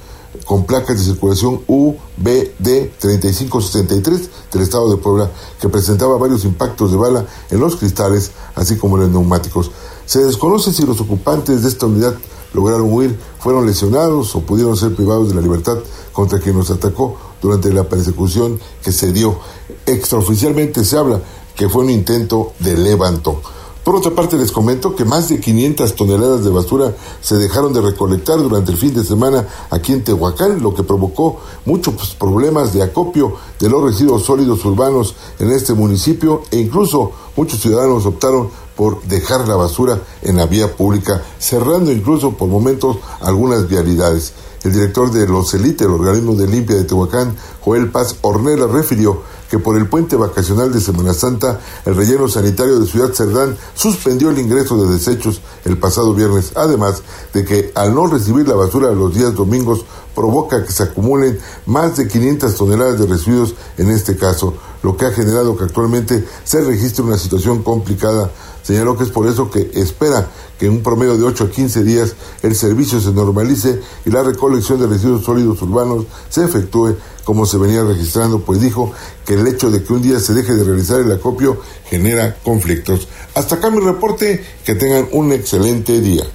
con 0.45 0.65
placas 0.65 0.99
de 0.99 1.03
circulación 1.03 1.61
UBD 1.67 2.91
3563 2.99 4.29
del 4.51 4.61
estado 4.61 4.91
de 4.91 4.97
Puebla, 4.97 5.31
que 5.59 5.69
presentaba 5.69 6.17
varios 6.17 6.45
impactos 6.45 6.91
de 6.91 6.97
bala 6.97 7.25
en 7.49 7.59
los 7.59 7.75
cristales, 7.75 8.31
así 8.53 8.77
como 8.77 8.97
en 8.97 9.03
los 9.03 9.11
neumáticos. 9.11 9.71
Se 10.05 10.23
desconoce 10.23 10.71
si 10.71 10.85
los 10.85 11.01
ocupantes 11.01 11.63
de 11.63 11.69
esta 11.69 11.88
unidad 11.88 12.13
lograron 12.53 12.93
huir, 12.93 13.19
fueron 13.39 13.65
lesionados 13.65 14.35
o 14.35 14.41
pudieron 14.41 14.77
ser 14.77 14.95
privados 14.95 15.29
de 15.29 15.35
la 15.35 15.41
libertad 15.41 15.77
contra 16.13 16.39
quien 16.39 16.57
nos 16.57 16.69
atacó 16.69 17.17
durante 17.41 17.71
la 17.73 17.83
persecución 17.83 18.59
que 18.83 18.91
se 18.91 19.11
dio. 19.11 19.39
Extraoficialmente 19.85 20.83
se 20.83 20.97
habla 20.97 21.21
que 21.55 21.69
fue 21.69 21.83
un 21.83 21.89
intento 21.89 22.53
de 22.59 22.77
levanto. 22.77 23.41
Por 23.88 23.95
otra 23.95 24.11
parte, 24.11 24.35
les 24.35 24.51
comento 24.51 24.97
que 24.97 25.05
más 25.05 25.29
de 25.29 25.39
500 25.39 25.95
toneladas 25.95 26.43
de 26.43 26.49
basura 26.49 26.93
se 27.21 27.38
dejaron 27.38 27.71
de 27.71 27.79
recolectar 27.79 28.38
durante 28.38 28.73
el 28.73 28.77
fin 28.77 28.93
de 28.93 29.01
semana 29.01 29.47
aquí 29.69 29.93
en 29.93 30.03
Tehuacán, 30.03 30.61
lo 30.61 30.73
que 30.73 30.83
provocó 30.83 31.39
muchos 31.63 32.13
problemas 32.15 32.73
de 32.73 32.83
acopio 32.83 33.38
de 33.57 33.69
los 33.69 33.81
residuos 33.81 34.25
sólidos 34.25 34.65
urbanos 34.65 35.15
en 35.39 35.51
este 35.51 35.73
municipio 35.73 36.41
e 36.51 36.57
incluso 36.57 37.13
muchos 37.38 37.61
ciudadanos 37.61 38.05
optaron 38.05 38.49
por 38.75 39.01
dejar 39.03 39.47
la 39.47 39.55
basura 39.55 40.01
en 40.21 40.35
la 40.35 40.47
vía 40.47 40.75
pública, 40.75 41.23
cerrando 41.39 41.89
incluso 41.89 42.31
por 42.33 42.49
momentos 42.49 42.97
algunas 43.21 43.69
vialidades. 43.69 44.33
El 44.68 44.74
director 44.74 45.09
de 45.11 45.26
los 45.26 45.53
Elite, 45.53 45.86
el 45.86 45.91
organismo 45.91 46.36
de 46.36 46.45
limpia 46.45 46.76
de 46.76 46.84
Tehuacán, 46.84 47.34
Joel 47.61 47.89
Paz 47.89 48.18
Ornella, 48.20 48.68
refirió 48.68 49.22
que 49.49 49.59
por 49.59 49.78
el 49.78 49.88
puente 49.88 50.18
vacacional 50.18 50.74
de 50.74 50.82
Semana 50.82 51.13
Santa, 51.13 51.61
el 51.86 51.95
relleno 51.95 52.28
sanitario 52.28 52.78
de 52.78 52.86
Ciudad 52.86 53.13
Cerdán 53.13 53.55
suspendió 53.76 54.30
el 54.30 54.39
ingreso 54.39 54.76
de 54.84 54.91
desechos 54.93 55.39
el 55.63 55.78
pasado 55.78 56.13
viernes, 56.13 56.51
además 56.55 57.01
de 57.34 57.45
que 57.45 57.72
al 57.76 57.95
no 57.95 58.07
recibir 58.07 58.45
la 58.45 58.55
basura 58.55 58.91
los 58.91 59.13
días 59.13 59.34
domingos 59.34 59.86
provoca 60.13 60.65
que 60.65 60.74
se 60.74 60.84
acumulen 60.84 61.39
más 61.65 61.95
de 61.95 62.09
500 62.09 62.53
toneladas 62.53 62.99
de 62.99 63.05
residuos 63.05 63.55
en 63.78 63.89
este 63.89 64.18
caso, 64.18 64.53
lo 64.84 64.97
que 64.97 65.05
ha 65.05 65.11
generado 65.11 65.55
que 65.55 65.63
actualmente 65.63 66.28
se 66.43 66.59
registre 66.59 67.05
una 67.05 67.18
situación 67.18 67.63
complicada. 67.63 68.32
Señaló 68.68 68.97
que 68.97 69.05
es 69.05 69.11
por 69.11 69.26
eso 69.28 69.49
que 69.49 69.72
espera 69.76 70.30
que 70.59 70.65
en 70.65 70.74
un 70.74 70.84
promedio 70.84 71.15
de 71.15 71.24
8 71.24 71.45
a 71.45 71.49
15 71.49 71.86
días 71.86 72.15
el 72.43 72.53
servicio 72.53 72.99
se 72.99 73.13
normalice 73.13 73.80
y 74.05 74.09
la 74.09 74.24
recolección 74.24 74.78
de 74.78 74.88
residuos 74.88 75.24
sólidos 75.24 75.61
urbanos 75.61 76.05
se 76.28 76.43
efectúe 76.43 76.97
como 77.24 77.45
se 77.45 77.57
venía 77.57 77.82
registrando, 77.86 78.41
pues 78.41 78.59
dijo 78.59 78.91
que 79.26 79.36
el 79.36 79.47
hecho 79.47 79.72
de 79.72 79.84
que 79.84 79.93
un 79.93 80.01
día 80.01 80.20
se 80.20 80.34
deje 80.34 80.53
de 80.53 80.65
realizar 80.65 80.99
el 80.99 81.09
acopio 81.13 81.61
genera 81.89 82.36
conflictos. 82.43 83.07
Hasta 83.36 83.55
acá 83.55 83.70
mi 83.70 83.80
reporte, 83.80 84.43
que 84.65 84.76
tengan 84.76 85.07
un 85.13 85.32
excelente 85.32 86.01
día. 86.01 86.26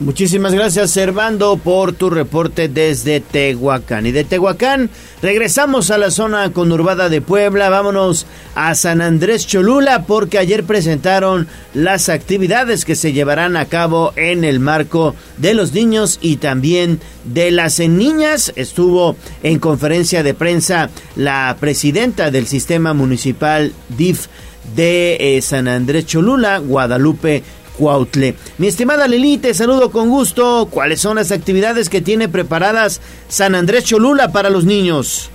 Muchísimas 0.00 0.54
gracias, 0.54 0.92
Servando, 0.92 1.56
por 1.56 1.92
tu 1.92 2.08
reporte 2.08 2.68
desde 2.68 3.18
Tehuacán. 3.18 4.06
Y 4.06 4.12
de 4.12 4.22
Tehuacán 4.22 4.90
regresamos 5.22 5.90
a 5.90 5.98
la 5.98 6.12
zona 6.12 6.52
conurbada 6.52 7.08
de 7.08 7.20
Puebla. 7.20 7.68
Vámonos 7.68 8.24
a 8.54 8.76
San 8.76 9.00
Andrés 9.00 9.44
Cholula 9.48 10.04
porque 10.06 10.38
ayer 10.38 10.62
presentaron 10.62 11.48
las 11.74 12.10
actividades 12.10 12.84
que 12.84 12.94
se 12.94 13.12
llevarán 13.12 13.56
a 13.56 13.64
cabo 13.64 14.12
en 14.14 14.44
el 14.44 14.60
marco 14.60 15.16
de 15.36 15.54
los 15.54 15.72
niños 15.72 16.20
y 16.22 16.36
también 16.36 17.00
de 17.24 17.50
las 17.50 17.80
niñas. 17.80 18.52
Estuvo 18.54 19.16
en 19.42 19.58
conferencia 19.58 20.22
de 20.22 20.32
prensa 20.32 20.90
la 21.16 21.56
presidenta 21.58 22.30
del 22.30 22.46
sistema 22.46 22.94
municipal 22.94 23.72
DIF 23.88 24.28
de 24.76 25.16
eh, 25.36 25.42
San 25.42 25.66
Andrés 25.66 26.06
Cholula, 26.06 26.58
Guadalupe 26.58 27.42
Cuautle. 27.78 28.34
Mi 28.58 28.66
estimada 28.66 29.06
Lili, 29.06 29.38
te 29.38 29.54
saludo 29.54 29.90
con 29.90 30.10
gusto. 30.10 30.68
¿Cuáles 30.70 31.00
son 31.00 31.16
las 31.16 31.30
actividades 31.30 31.88
que 31.88 32.00
tiene 32.00 32.28
preparadas 32.28 33.00
San 33.28 33.54
Andrés 33.54 33.84
Cholula 33.84 34.32
para 34.32 34.50
los 34.50 34.64
niños? 34.64 35.30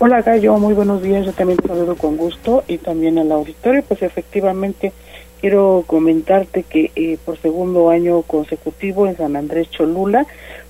Hola 0.00 0.22
Gallo, 0.22 0.56
muy 0.58 0.74
buenos 0.74 1.02
días. 1.02 1.24
Yo 1.24 1.32
también 1.32 1.58
te 1.58 1.68
saludo 1.68 1.94
con 1.94 2.16
gusto 2.16 2.64
y 2.66 2.78
también 2.78 3.18
al 3.18 3.30
auditorio. 3.30 3.82
Pues 3.86 4.02
efectivamente 4.02 4.92
quiero 5.40 5.84
comentarte 5.86 6.64
que 6.64 6.90
eh, 6.96 7.18
por 7.24 7.38
segundo 7.38 7.90
año 7.90 8.22
consecutivo 8.22 9.06
en 9.06 9.16
San 9.16 9.36
Andrés 9.36 9.70
Cholula, 9.70 10.26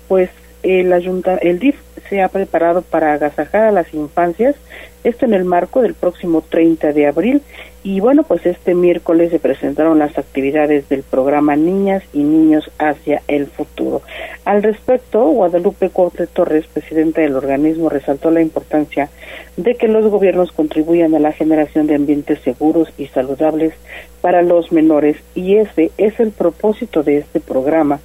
pues 0.08 0.30
el, 0.62 0.92
ayunta, 0.92 1.36
el 1.36 1.58
DIF 1.58 1.76
se 2.08 2.22
ha 2.22 2.28
preparado 2.28 2.82
para 2.82 3.14
agasajar 3.14 3.62
a 3.62 3.72
las 3.72 3.94
infancias, 3.94 4.56
esto 5.04 5.24
en 5.24 5.34
el 5.34 5.44
marco 5.44 5.80
del 5.80 5.94
próximo 5.94 6.42
30 6.42 6.92
de 6.92 7.06
abril. 7.06 7.42
Y 7.82 8.00
bueno, 8.00 8.24
pues 8.24 8.44
este 8.44 8.74
miércoles 8.74 9.30
se 9.30 9.38
presentaron 9.38 9.98
las 9.98 10.18
actividades 10.18 10.86
del 10.90 11.02
programa 11.02 11.56
Niñas 11.56 12.02
y 12.12 12.22
Niños 12.22 12.70
hacia 12.78 13.22
el 13.26 13.46
futuro. 13.46 14.02
Al 14.44 14.62
respecto, 14.62 15.24
Guadalupe 15.30 15.88
Corte 15.88 16.26
Torres, 16.26 16.66
presidenta 16.66 17.22
del 17.22 17.36
organismo, 17.36 17.88
resaltó 17.88 18.30
la 18.30 18.42
importancia 18.42 19.08
de 19.56 19.76
que 19.76 19.88
los 19.88 20.06
gobiernos 20.10 20.52
contribuyan 20.52 21.14
a 21.14 21.20
la 21.20 21.32
generación 21.32 21.86
de 21.86 21.94
ambientes 21.94 22.40
seguros 22.40 22.92
y 22.98 23.06
saludables 23.06 23.72
para 24.20 24.42
los 24.42 24.72
menores 24.72 25.16
y 25.34 25.56
ese 25.56 25.90
es 25.96 26.20
el 26.20 26.32
propósito 26.32 27.02
de 27.02 27.18
este 27.18 27.40
programa 27.40 28.00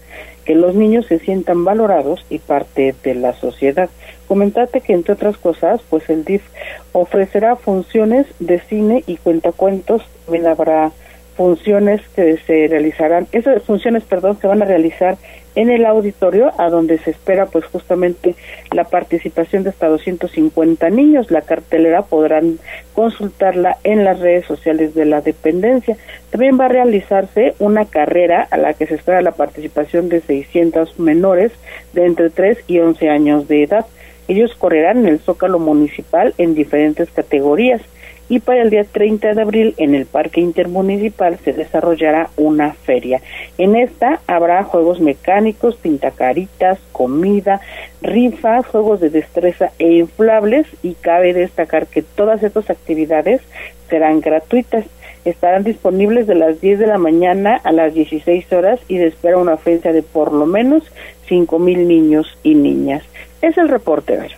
que 0.45 0.55
los 0.55 0.75
niños 0.75 1.07
se 1.07 1.19
sientan 1.19 1.65
valorados 1.65 2.23
y 2.29 2.39
parte 2.39 2.95
de 3.03 3.15
la 3.15 3.33
sociedad. 3.33 3.89
Comentate 4.27 4.81
que 4.81 4.93
entre 4.93 5.13
otras 5.13 5.37
cosas, 5.37 5.81
pues 5.89 6.09
el 6.09 6.25
DIF 6.25 6.43
ofrecerá 6.91 7.55
funciones 7.55 8.25
de 8.39 8.59
cine 8.59 9.03
y 9.07 9.17
cuentacuentos, 9.17 10.01
también 10.25 10.47
habrá 10.47 10.91
funciones 11.35 12.01
que 12.15 12.37
se 12.37 12.67
realizarán, 12.67 13.27
esas 13.31 13.61
funciones, 13.63 14.03
perdón, 14.03 14.37
se 14.39 14.47
van 14.47 14.61
a 14.61 14.65
realizar 14.65 15.17
en 15.55 15.69
el 15.69 15.85
auditorio, 15.85 16.51
a 16.57 16.69
donde 16.69 16.97
se 16.99 17.11
espera 17.11 17.45
pues 17.45 17.65
justamente 17.65 18.35
la 18.71 18.83
participación 18.83 19.63
de 19.63 19.69
hasta 19.69 19.87
250 19.87 20.89
niños. 20.89 21.31
La 21.31 21.41
cartelera 21.41 22.03
podrán 22.03 22.59
consultarla 22.93 23.77
en 23.83 24.03
las 24.03 24.19
redes 24.19 24.45
sociales 24.45 24.93
de 24.93 25.05
la 25.05 25.21
dependencia. 25.21 25.97
También 26.29 26.59
va 26.59 26.65
a 26.65 26.69
realizarse 26.69 27.55
una 27.59 27.85
carrera 27.85 28.47
a 28.51 28.57
la 28.57 28.73
que 28.73 28.85
se 28.85 28.95
espera 28.95 29.21
la 29.21 29.31
participación 29.31 30.09
de 30.09 30.21
600 30.21 30.99
menores 30.99 31.53
de 31.93 32.05
entre 32.05 32.29
3 32.29 32.57
y 32.67 32.79
11 32.79 33.09
años 33.09 33.47
de 33.47 33.63
edad. 33.63 33.85
Ellos 34.27 34.55
correrán 34.55 34.99
en 34.99 35.07
el 35.07 35.19
Zócalo 35.19 35.59
Municipal 35.59 36.33
en 36.37 36.55
diferentes 36.55 37.09
categorías 37.11 37.81
y 38.27 38.39
para 38.39 38.61
el 38.61 38.69
día 38.69 38.83
30 38.83 39.33
de 39.33 39.41
abril 39.41 39.75
en 39.77 39.93
el 39.93 40.05
Parque 40.05 40.41
Intermunicipal 40.41 41.37
se 41.43 41.53
desarrollará 41.53 42.29
una 42.37 42.73
feria. 42.73 43.21
En 43.57 43.75
esta 43.75 44.21
habrá 44.27 44.63
juegos 44.63 44.99
mecánicos, 44.99 45.75
pintacaritas, 45.75 46.79
comida, 46.91 47.61
rifas, 48.01 48.65
juegos 48.65 48.99
de 48.99 49.09
destreza 49.09 49.71
e 49.77 49.91
inflables 49.93 50.65
y 50.81 50.95
cabe 50.95 51.33
destacar 51.33 51.87
que 51.87 52.01
todas 52.01 52.41
estas 52.41 52.69
actividades 52.69 53.41
serán 53.89 54.21
gratuitas. 54.21 54.85
Estarán 55.23 55.63
disponibles 55.63 56.27
de 56.27 56.35
las 56.35 56.61
10 56.61 56.79
de 56.79 56.87
la 56.87 56.99
mañana 56.99 57.59
a 57.63 57.71
las 57.71 57.95
16 57.95 58.51
horas 58.53 58.79
y 58.87 58.97
se 58.97 59.07
espera 59.07 59.39
una 59.39 59.57
feria 59.57 59.91
de 59.91 60.03
por 60.03 60.31
lo 60.31 60.45
menos 60.45 60.83
5 61.27 61.57
mil 61.57 61.87
niños 61.87 62.37
y 62.43 62.53
niñas. 62.53 63.03
Es 63.45 63.55
el 63.59 63.69
reporte, 63.69 64.17
Vero. 64.17 64.35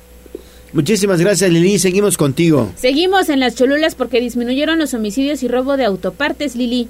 Muchísimas 0.74 1.22
gracias 1.22 1.50
Lili, 1.50 1.80
seguimos 1.80 2.18
contigo. 2.18 2.70
Seguimos 2.76 3.30
en 3.30 3.40
las 3.40 3.56
Cholulas 3.56 3.96
porque 3.96 4.20
disminuyeron 4.20 4.80
los 4.80 4.94
homicidios 4.94 5.42
y 5.44 5.48
robo 5.48 5.78
de 5.78 5.86
autopartes, 5.86 6.58
Lili. 6.58 6.90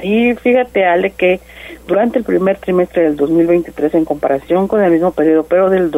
Sí, 0.00 0.34
fíjate 0.42 0.86
Ale 0.86 1.10
que 1.10 1.40
durante 1.86 2.18
el 2.18 2.24
primer 2.24 2.56
trimestre 2.56 3.02
del 3.02 3.16
2023 3.16 3.94
en 3.94 4.06
comparación 4.06 4.66
con 4.66 4.82
el 4.82 4.90
mismo 4.90 5.12
periodo, 5.12 5.44
pero 5.44 5.68
del 5.68 5.90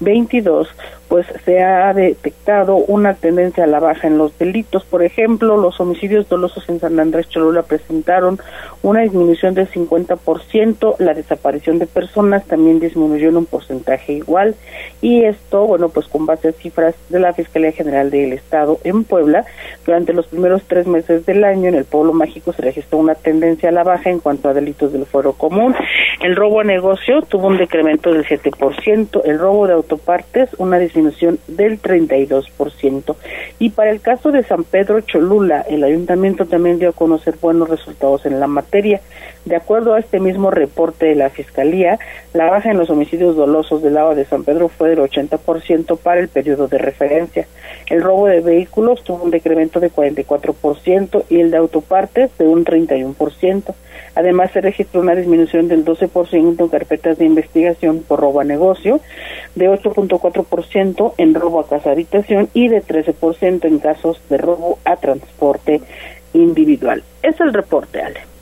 2022, 0.00 0.68
pues 1.08 1.26
se 1.44 1.62
ha 1.62 1.92
detectado 1.92 2.76
una 2.76 3.14
tendencia 3.14 3.64
a 3.64 3.68
la 3.68 3.80
baja 3.80 4.06
en 4.06 4.18
los 4.18 4.36
delitos. 4.38 4.84
Por 4.84 5.02
ejemplo, 5.02 5.56
los 5.56 5.78
homicidios 5.80 6.28
dolosos 6.28 6.68
en 6.68 6.80
San 6.80 6.98
Andrés 6.98 7.28
Cholula 7.28 7.62
presentaron 7.62 8.38
una 8.82 9.00
disminución 9.00 9.54
del 9.54 9.70
50%, 9.70 10.96
la 10.98 11.14
desaparición 11.14 11.78
de 11.78 11.86
personas 11.86 12.44
también 12.46 12.80
disminuyó 12.80 13.28
en 13.28 13.36
un 13.36 13.46
porcentaje 13.46 14.12
igual 14.12 14.56
y 15.00 15.24
esto, 15.24 15.66
bueno, 15.66 15.88
pues 15.88 16.06
con 16.06 16.26
base 16.26 16.48
a 16.48 16.52
cifras 16.52 16.94
de 17.08 17.20
la 17.20 17.32
Fiscalía 17.32 17.72
General 17.72 18.10
del 18.10 18.32
Estado 18.32 18.78
en 18.84 19.04
Puebla, 19.04 19.44
durante 19.86 20.12
los 20.12 20.26
primeros 20.26 20.62
tres 20.66 20.86
meses 20.86 21.24
del 21.26 21.44
año 21.44 21.68
en 21.68 21.74
el 21.74 21.84
pueblo 21.84 22.12
mágico 22.12 22.52
se 22.52 22.62
registró 22.62 22.98
una 22.98 23.14
tendencia 23.14 23.68
a 23.68 23.72
la 23.72 23.84
baja 23.84 24.10
en 24.10 24.20
cuanto 24.20 24.48
a 24.48 24.54
delitos 24.54 24.92
del 24.92 25.06
fuero 25.06 25.34
común. 25.34 25.74
El 26.22 26.36
robo 26.36 26.60
a 26.60 26.64
negocio 26.64 27.22
tuvo 27.22 27.48
un 27.48 27.58
decremento 27.58 28.12
del 28.12 28.24
7%, 28.24 29.20
el 29.24 29.38
robo 29.38 29.66
de 29.66 29.74
autopartes 29.84 30.50
una 30.58 30.78
disminución 30.78 31.38
del 31.46 31.80
32%. 31.80 33.16
Y 33.58 33.70
para 33.70 33.90
el 33.90 34.00
caso 34.00 34.32
de 34.32 34.42
San 34.42 34.64
Pedro 34.64 35.00
Cholula, 35.00 35.60
el 35.68 35.84
ayuntamiento 35.84 36.46
también 36.46 36.78
dio 36.78 36.90
a 36.90 36.92
conocer 36.92 37.36
buenos 37.40 37.68
resultados 37.68 38.26
en 38.26 38.40
la 38.40 38.46
materia. 38.46 39.00
De 39.44 39.56
acuerdo 39.56 39.92
a 39.92 39.98
este 39.98 40.20
mismo 40.20 40.50
reporte 40.50 41.04
de 41.04 41.14
la 41.14 41.28
Fiscalía, 41.28 41.98
la 42.32 42.48
baja 42.48 42.70
en 42.70 42.78
los 42.78 42.88
homicidios 42.88 43.36
dolosos 43.36 43.82
del 43.82 43.94
lado 43.94 44.14
de 44.14 44.24
San 44.24 44.42
Pedro 44.42 44.68
fue 44.68 44.88
del 44.90 45.00
80% 45.00 45.98
para 45.98 46.20
el 46.20 46.28
periodo 46.28 46.66
de 46.66 46.78
referencia. 46.78 47.46
El 47.90 48.02
robo 48.02 48.26
de 48.26 48.40
vehículos 48.40 49.04
tuvo 49.04 49.22
un 49.22 49.30
decremento 49.30 49.80
de 49.80 49.92
44% 49.92 51.24
y 51.28 51.40
el 51.40 51.50
de 51.50 51.58
autopartes 51.58 52.30
de 52.38 52.48
un 52.48 52.64
31%. 52.64 53.74
Además, 54.14 54.50
se 54.52 54.62
registró 54.62 55.02
una 55.02 55.14
disminución 55.14 55.68
del 55.68 55.84
12% 55.84 56.60
en 56.60 56.68
carpetas 56.68 57.18
de 57.18 57.26
investigación 57.26 58.02
por 58.06 58.20
robo 58.20 58.40
a 58.40 58.44
negocio, 58.44 59.00
de 59.54 59.68
8.4% 59.68 61.14
en 61.18 61.34
robo 61.34 61.60
a 61.60 61.68
casa 61.68 61.90
habitación 61.90 62.48
y 62.54 62.68
de 62.68 62.82
13% 62.82 63.66
en 63.66 63.78
casos 63.78 64.22
de 64.30 64.38
robo 64.38 64.78
a 64.86 64.96
transporte 64.96 65.82
individual. 66.32 67.02
Es 67.22 67.38
el 67.40 67.52
reporte, 67.52 68.00
Ale. 68.00 68.33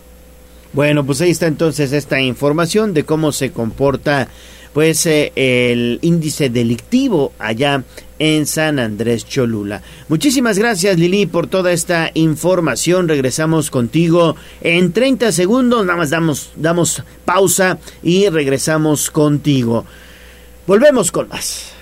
Bueno, 0.73 1.05
pues 1.05 1.20
ahí 1.20 1.31
está 1.31 1.47
entonces 1.47 1.93
esta 1.93 2.20
información 2.20 2.95
de 2.95 3.05
cómo 3.05 3.33
se 3.33 3.53
comporta 3.53 4.29
pues 4.73 5.05
eh, 5.05 5.33
el 5.37 5.99
índice 6.01 6.49
delictivo 6.49 7.33
allá 7.39 7.85
en 8.18 8.47
San 8.47 8.79
Andrés 8.79 9.27
Cholula. 9.27 9.83
Muchísimas 10.09 10.59
gracias 10.59 10.99
Lili 10.99 11.27
por 11.27 11.47
toda 11.47 11.73
esta 11.73 12.11
información. 12.14 13.09
Regresamos 13.09 13.70
contigo 13.70 14.37
en 14.62 14.93
30 14.93 15.33
segundos. 15.33 15.85
Nada 15.85 15.99
más 15.99 16.11
damos, 16.11 16.53
damos 16.57 17.03
pausa 17.25 17.79
y 18.03 18.29
regresamos 18.29 19.11
contigo. 19.11 19.85
Volvemos 20.66 21.11
con 21.12 21.29
más. 21.29 21.82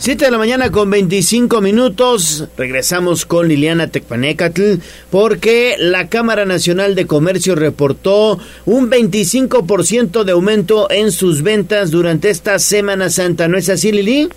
7 0.00 0.26
de 0.26 0.30
la 0.30 0.38
mañana 0.38 0.70
con 0.70 0.90
25 0.90 1.60
minutos. 1.60 2.46
Regresamos 2.56 3.26
con 3.26 3.48
Liliana 3.48 3.88
Tecpanecatl 3.88 4.74
porque 5.10 5.74
la 5.76 6.08
Cámara 6.08 6.44
Nacional 6.44 6.94
de 6.94 7.08
Comercio 7.08 7.56
reportó 7.56 8.38
un 8.64 8.90
25% 8.90 10.22
de 10.22 10.32
aumento 10.32 10.88
en 10.88 11.10
sus 11.10 11.42
ventas 11.42 11.90
durante 11.90 12.30
esta 12.30 12.60
Semana 12.60 13.10
Santa. 13.10 13.48
¿No 13.48 13.58
es 13.58 13.68
así, 13.68 13.90
Lili? 13.90 14.28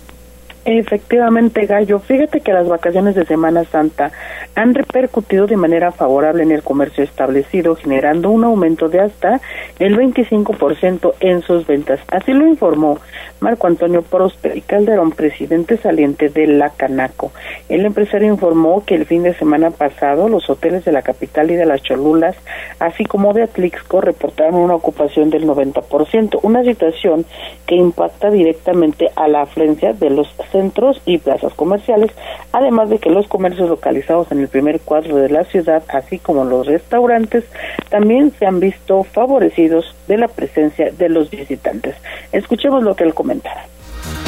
Efectivamente, 0.64 1.66
Gallo. 1.66 1.98
Fíjate 1.98 2.40
que 2.40 2.52
las 2.52 2.68
vacaciones 2.68 3.16
de 3.16 3.24
Semana 3.24 3.64
Santa 3.64 4.12
han 4.54 4.74
repercutido 4.74 5.46
de 5.48 5.56
manera 5.56 5.90
favorable 5.90 6.44
en 6.44 6.52
el 6.52 6.62
comercio 6.62 7.02
establecido, 7.02 7.74
generando 7.74 8.30
un 8.30 8.44
aumento 8.44 8.88
de 8.88 9.00
hasta 9.00 9.40
el 9.80 9.96
25% 9.96 11.14
en 11.18 11.42
sus 11.42 11.66
ventas. 11.66 11.98
Así 12.08 12.32
lo 12.32 12.46
informó 12.46 13.00
Marco 13.40 13.66
Antonio 13.66 14.02
Prosper 14.02 14.56
y 14.56 14.60
Calderón, 14.60 15.10
presidente 15.10 15.78
saliente 15.78 16.28
de 16.28 16.46
la 16.46 16.70
Canaco. 16.70 17.32
El 17.68 17.84
empresario 17.84 18.32
informó 18.32 18.84
que 18.84 18.94
el 18.94 19.06
fin 19.06 19.24
de 19.24 19.34
semana 19.34 19.72
pasado 19.72 20.28
los 20.28 20.48
hoteles 20.48 20.84
de 20.84 20.92
la 20.92 21.02
capital 21.02 21.50
y 21.50 21.56
de 21.56 21.66
las 21.66 21.82
Cholulas, 21.82 22.36
así 22.78 23.04
como 23.04 23.32
de 23.32 23.42
Atlixco, 23.42 24.00
reportaron 24.00 24.54
una 24.54 24.76
ocupación 24.76 25.30
del 25.30 25.44
90%, 25.44 26.38
una 26.42 26.62
situación 26.62 27.26
que 27.66 27.74
impacta 27.74 28.30
directamente 28.30 29.10
a 29.16 29.26
la 29.26 29.42
afluencia 29.42 29.92
de 29.92 30.10
los 30.10 30.28
centros 30.52 31.00
y 31.06 31.18
plazas 31.18 31.52
comerciales, 31.54 32.12
además 32.52 32.90
de 32.90 32.98
que 32.98 33.10
los 33.10 33.26
comercios 33.26 33.68
localizados 33.68 34.30
en 34.30 34.40
el 34.40 34.48
primer 34.48 34.80
cuadro 34.80 35.16
de 35.16 35.28
la 35.28 35.44
ciudad, 35.44 35.82
así 35.88 36.18
como 36.18 36.44
los 36.44 36.66
restaurantes, 36.66 37.44
también 37.88 38.32
se 38.38 38.46
han 38.46 38.60
visto 38.60 39.02
favorecidos 39.02 39.96
de 40.06 40.18
la 40.18 40.28
presencia 40.28 40.92
de 40.92 41.08
los 41.08 41.30
visitantes. 41.30 41.96
Escuchemos 42.30 42.84
lo 42.84 42.94
que 42.94 43.04
él 43.04 43.14
comentara 43.14 43.66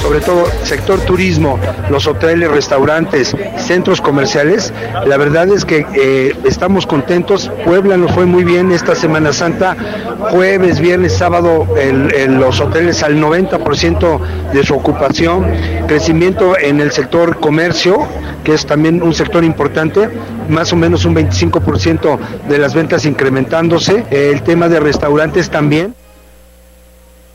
sobre 0.03 0.21
todo 0.21 0.45
sector 0.65 1.01
turismo, 1.01 1.59
los 1.91 2.07
hoteles, 2.07 2.51
restaurantes, 2.51 3.35
centros 3.57 4.01
comerciales, 4.03 4.73
la 5.07 5.17
verdad 5.17 5.49
es 5.49 5.65
que 5.65 5.87
eh, 5.95 6.37
estamos 6.45 6.87
contentos. 6.87 7.51
Puebla 7.65 7.97
nos 7.97 8.13
fue 8.13 8.27
muy 8.27 8.45
bien 8.45 8.71
esta 8.71 8.95
Semana 8.95 9.33
Santa, 9.33 9.77
jueves, 10.31 10.79
viernes, 10.79 11.15
sábado, 11.15 11.67
en 11.77 12.39
los 12.39 12.61
hoteles 12.61 13.03
al 13.03 13.17
90% 13.19 14.21
de 14.53 14.65
su 14.65 14.75
ocupación, 14.75 15.47
crecimiento 15.87 16.59
en 16.59 16.81
el 16.81 16.93
sector 16.93 17.41
comercio, 17.41 18.07
que 18.45 18.53
es 18.53 18.67
también 18.67 19.03
un 19.03 19.15
sector 19.15 19.43
importante, 19.43 20.11
más 20.49 20.73
o 20.73 20.77
menos 20.77 21.05
un 21.07 21.15
25% 21.15 22.19
de 22.49 22.59
las 22.59 22.75
ventas 22.75 23.07
incrementándose, 23.07 24.05
el 24.11 24.43
tema 24.43 24.69
de 24.69 24.81
restaurantes 24.81 25.51
también. 25.51 25.95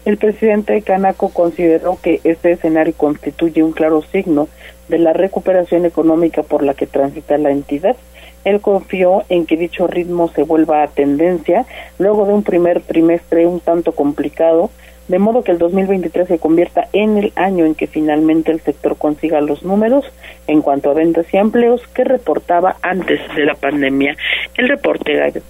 El 0.10 0.18
presidente 0.18 0.73
de 0.73 0.81
Canaco 0.81 1.30
consideró 1.30 1.99
que 2.02 2.19
este 2.23 2.53
escenario 2.53 2.95
constituye 2.98 3.61
un 3.61 3.73
claro 3.73 4.02
signo 4.02 4.48
de 4.88 4.98
la 4.98 5.14
recuperación 5.14 5.86
económica 5.86 6.41
por 6.41 6.64
la 6.64 6.73
que 6.73 6.88
transita 6.88 7.38
la 7.38 7.52
entidad. 7.52 7.95
Él 8.44 8.60
confió 8.60 9.22
en 9.30 9.45
que 9.45 9.56
dicho 9.56 9.86
ritmo 9.86 10.27
se 10.30 10.41
vuelva 10.41 10.81
a 10.81 10.88
tendencia 10.88 11.68
luego 11.99 12.26
de 12.26 12.34
un 12.34 12.41
primer 12.41 12.81
trimestre 12.81 13.45
un 13.45 13.60
tanto 13.60 13.91
complicado, 13.91 14.72
de 15.10 15.19
modo 15.19 15.44
que 15.44 15.52
el 15.52 15.60
2023 15.60 16.27
se 16.27 16.40
convierta 16.40 16.88
en 16.91 17.19
el 17.19 17.31
año 17.36 17.65
en 17.65 17.76
que 17.76 17.86
finalmente 17.86 18.52
el 18.52 18.61
sector 18.61 18.98
consiga 18.98 19.41
los 19.41 19.61
números 19.61 20.06
en 20.48 20.64
cuanto 20.64 20.90
a 20.90 20.95
ventas 20.95 21.31
y 21.31 21.38
empleos 21.38 21.88
que 21.90 22.03
reportaba 22.03 22.77
antes 22.81 23.19
de 23.36 23.45
la 23.45 23.53
pandemia. 23.53 24.18
El 24.57 24.69
reporte. 24.69 25.44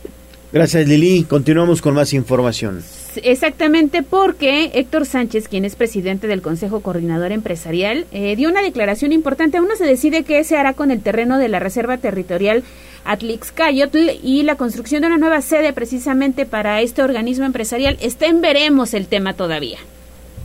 Gracias 0.51 0.87
Lili. 0.87 1.25
Continuamos 1.25 1.81
con 1.81 1.93
más 1.93 2.11
información. 2.13 2.81
Exactamente 3.23 4.01
porque 4.03 4.71
Héctor 4.73 5.05
Sánchez, 5.05 5.47
quien 5.47 5.65
es 5.65 5.75
presidente 5.75 6.27
del 6.27 6.41
Consejo 6.41 6.79
Coordinador 6.81 7.31
Empresarial, 7.31 8.05
eh, 8.11 8.35
dio 8.35 8.49
una 8.49 8.61
declaración 8.61 9.11
importante. 9.11 9.57
Aún 9.57 9.67
no 9.67 9.75
se 9.75 9.85
decide 9.85 10.23
qué 10.23 10.43
se 10.43 10.57
hará 10.57 10.73
con 10.73 10.89
el 10.89 11.01
terreno 11.01 11.37
de 11.37 11.49
la 11.49 11.59
Reserva 11.59 11.97
Territorial 11.97 12.63
Atlixcayotl 13.05 14.09
y 14.23 14.43
la 14.43 14.55
construcción 14.55 15.01
de 15.01 15.07
una 15.07 15.17
nueva 15.17 15.41
sede 15.41 15.73
precisamente 15.73 16.45
para 16.45 16.81
este 16.81 17.03
organismo 17.03 17.45
empresarial. 17.45 17.97
Está 18.01 18.25
en 18.27 18.41
veremos 18.41 18.93
el 18.93 19.07
tema 19.07 19.33
todavía. 19.33 19.77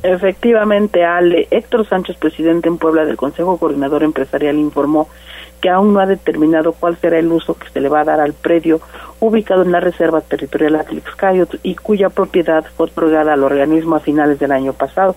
Efectivamente, 0.02 1.02
Ale. 1.02 1.48
Héctor 1.50 1.88
Sánchez, 1.88 2.16
presidente 2.18 2.68
en 2.68 2.76
Puebla 2.76 3.06
del 3.06 3.16
Consejo 3.16 3.56
Coordinador 3.56 4.02
Empresarial, 4.02 4.58
informó 4.58 5.08
que 5.64 5.70
aún 5.70 5.94
no 5.94 6.00
ha 6.00 6.04
determinado 6.04 6.74
cuál 6.74 6.98
será 6.98 7.18
el 7.18 7.32
uso 7.32 7.54
que 7.54 7.70
se 7.70 7.80
le 7.80 7.88
va 7.88 8.00
a 8.00 8.04
dar 8.04 8.20
al 8.20 8.34
predio 8.34 8.82
ubicado 9.18 9.62
en 9.62 9.72
la 9.72 9.80
Reserva 9.80 10.20
Territorial 10.20 10.76
Atlixcayot 10.76 11.58
y 11.62 11.74
cuya 11.74 12.10
propiedad 12.10 12.66
fue 12.76 12.84
otorgada 12.84 13.32
al 13.32 13.42
organismo 13.42 13.96
a 13.96 14.00
finales 14.00 14.38
del 14.38 14.52
año 14.52 14.74
pasado. 14.74 15.16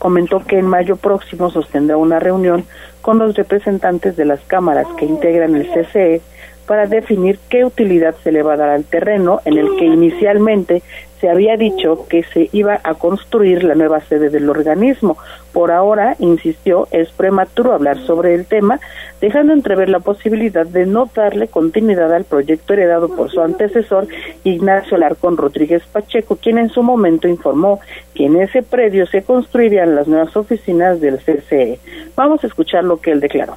Comentó 0.00 0.44
que 0.44 0.58
en 0.58 0.66
mayo 0.66 0.96
próximo 0.96 1.48
sostendrá 1.48 1.96
una 1.96 2.18
reunión 2.18 2.64
con 3.02 3.20
los 3.20 3.36
representantes 3.36 4.16
de 4.16 4.24
las 4.24 4.40
cámaras 4.40 4.88
que 4.98 5.04
integran 5.04 5.54
el 5.54 5.70
CCE 5.70 6.22
para 6.66 6.86
definir 6.86 7.38
qué 7.48 7.64
utilidad 7.64 8.16
se 8.24 8.32
le 8.32 8.42
va 8.42 8.54
a 8.54 8.56
dar 8.56 8.70
al 8.70 8.82
terreno 8.82 9.42
en 9.44 9.58
el 9.58 9.76
que 9.76 9.84
inicialmente 9.84 10.82
se 11.24 11.30
había 11.30 11.56
dicho 11.56 12.06
que 12.06 12.22
se 12.22 12.50
iba 12.52 12.82
a 12.84 12.96
construir 12.96 13.64
la 13.64 13.74
nueva 13.74 14.02
sede 14.02 14.28
del 14.28 14.50
organismo. 14.50 15.16
Por 15.54 15.70
ahora, 15.70 16.16
insistió, 16.18 16.86
es 16.90 17.10
prematuro 17.12 17.72
hablar 17.72 17.96
sobre 18.00 18.34
el 18.34 18.44
tema, 18.44 18.78
dejando 19.22 19.54
entrever 19.54 19.88
la 19.88 20.00
posibilidad 20.00 20.66
de 20.66 20.84
no 20.84 21.08
darle 21.14 21.48
continuidad 21.48 22.12
al 22.12 22.24
proyecto 22.24 22.74
heredado 22.74 23.08
por 23.08 23.30
su 23.30 23.40
antecesor, 23.40 24.06
Ignacio 24.44 24.98
Larcón 24.98 25.38
Rodríguez 25.38 25.82
Pacheco, 25.90 26.36
quien 26.36 26.58
en 26.58 26.68
su 26.68 26.82
momento 26.82 27.26
informó 27.26 27.80
que 28.12 28.26
en 28.26 28.38
ese 28.42 28.62
predio 28.62 29.06
se 29.06 29.22
construirían 29.22 29.94
las 29.94 30.06
nuevas 30.06 30.36
oficinas 30.36 31.00
del 31.00 31.20
CCE. 31.20 31.78
Vamos 32.14 32.44
a 32.44 32.48
escuchar 32.48 32.84
lo 32.84 33.00
que 33.00 33.12
él 33.12 33.20
declaró. 33.20 33.56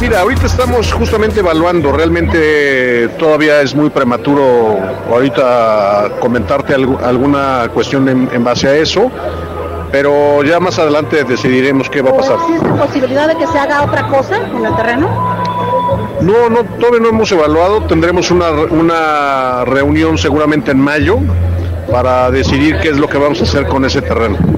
Mira, 0.00 0.20
ahorita 0.20 0.46
estamos 0.46 0.92
justamente 0.92 1.40
evaluando, 1.40 1.90
realmente 1.90 3.08
todavía 3.18 3.62
es 3.62 3.74
muy 3.74 3.90
prematuro 3.90 4.78
ahorita 5.10 6.12
comentarte 6.20 6.72
alguna 6.74 7.68
cuestión 7.74 8.08
en, 8.08 8.44
base 8.44 8.68
a 8.68 8.76
eso, 8.76 9.10
pero 9.90 10.44
ya 10.44 10.60
más 10.60 10.78
adelante 10.78 11.24
decidiremos 11.24 11.90
qué 11.90 12.00
va 12.00 12.10
a 12.10 12.16
pasar. 12.16 12.36
¿Existe 12.48 12.68
posibilidad 12.68 13.26
de 13.26 13.36
que 13.38 13.46
se 13.48 13.58
haga 13.58 13.82
otra 13.82 14.06
cosa 14.06 14.36
en 14.36 14.64
el 14.64 14.76
terreno? 14.76 15.08
No, 16.20 16.48
no, 16.48 16.62
todavía 16.78 17.00
no 17.00 17.08
hemos 17.08 17.32
evaluado, 17.32 17.82
tendremos 17.82 18.30
una, 18.30 18.50
una 18.50 19.64
reunión 19.64 20.16
seguramente 20.16 20.70
en 20.70 20.80
mayo 20.80 21.18
para 21.90 22.30
decidir 22.30 22.78
qué 22.80 22.90
es 22.90 22.98
lo 22.98 23.08
que 23.08 23.18
vamos 23.18 23.40
a 23.40 23.44
hacer 23.44 23.66
con 23.66 23.84
ese 23.84 24.00
terreno. 24.00 24.57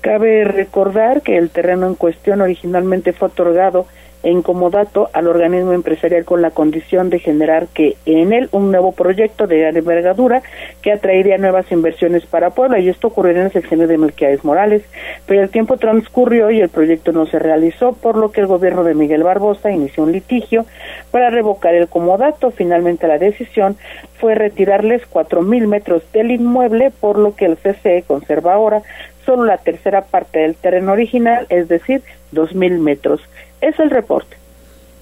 Cabe 0.00 0.44
recordar 0.44 1.22
que 1.22 1.36
el 1.36 1.50
terreno 1.50 1.86
en 1.86 1.94
cuestión 1.94 2.40
originalmente 2.40 3.12
fue 3.12 3.28
otorgado 3.28 3.86
en 4.22 4.42
comodato 4.42 5.08
al 5.12 5.26
organismo 5.28 5.72
empresarial 5.72 6.24
con 6.24 6.42
la 6.42 6.50
condición 6.50 7.10
de 7.10 7.18
generar 7.18 7.68
que 7.68 7.96
en 8.04 8.32
él 8.32 8.48
un 8.52 8.70
nuevo 8.70 8.92
proyecto 8.92 9.46
de 9.46 9.68
envergadura 9.68 10.42
que 10.82 10.92
atraería 10.92 11.38
nuevas 11.38 11.70
inversiones 11.72 12.26
para 12.26 12.50
Puebla 12.50 12.78
y 12.78 12.88
esto 12.88 13.08
ocurrió 13.08 13.32
en 13.32 13.46
el 13.46 13.52
sexenio 13.52 13.86
de 13.86 13.98
Melquiades 13.98 14.44
Morales, 14.44 14.82
pero 15.26 15.42
el 15.42 15.50
tiempo 15.50 15.76
transcurrió 15.76 16.50
y 16.50 16.60
el 16.60 16.68
proyecto 16.68 17.12
no 17.12 17.26
se 17.26 17.38
realizó, 17.38 17.92
por 17.92 18.16
lo 18.16 18.30
que 18.30 18.40
el 18.40 18.46
gobierno 18.46 18.84
de 18.84 18.94
Miguel 18.94 19.22
Barbosa 19.22 19.70
inició 19.70 20.02
un 20.04 20.12
litigio 20.12 20.66
para 21.10 21.30
revocar 21.30 21.74
el 21.74 21.88
comodato. 21.88 22.50
Finalmente 22.50 23.08
la 23.08 23.18
decisión 23.18 23.76
fue 24.18 24.34
retirarles 24.34 25.06
cuatro 25.06 25.40
mil 25.40 25.66
metros 25.66 26.02
del 26.12 26.30
inmueble, 26.30 26.90
por 26.90 27.18
lo 27.18 27.34
que 27.34 27.46
el 27.46 27.56
CCE 27.56 28.04
conserva 28.06 28.54
ahora 28.54 28.82
solo 29.24 29.44
la 29.44 29.58
tercera 29.58 30.02
parte 30.02 30.40
del 30.40 30.54
terreno 30.54 30.92
original, 30.92 31.46
es 31.48 31.68
decir, 31.68 32.02
dos 32.32 32.54
mil 32.54 32.78
metros. 32.78 33.20
Es 33.60 33.78
el 33.78 33.90
reporte. 33.90 34.36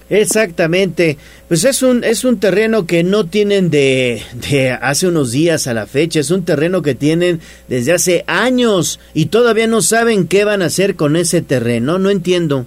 Exactamente. 0.09 1.17
Pues 1.47 1.63
es 1.63 1.83
un, 1.83 2.03
es 2.03 2.23
un 2.23 2.39
terreno 2.39 2.85
que 2.85 3.03
no 3.03 3.25
tienen 3.27 3.69
de, 3.69 4.21
de 4.49 4.71
hace 4.71 5.07
unos 5.07 5.31
días 5.31 5.67
a 5.67 5.73
la 5.73 5.85
fecha, 5.85 6.19
es 6.19 6.31
un 6.31 6.45
terreno 6.45 6.81
que 6.81 6.95
tienen 6.95 7.39
desde 7.67 7.93
hace 7.93 8.23
años 8.27 8.99
y 9.13 9.27
todavía 9.27 9.67
no 9.67 9.81
saben 9.81 10.27
qué 10.27 10.45
van 10.45 10.61
a 10.61 10.65
hacer 10.65 10.95
con 10.95 11.15
ese 11.15 11.41
terreno, 11.41 11.99
no 11.99 12.09
entiendo. 12.09 12.65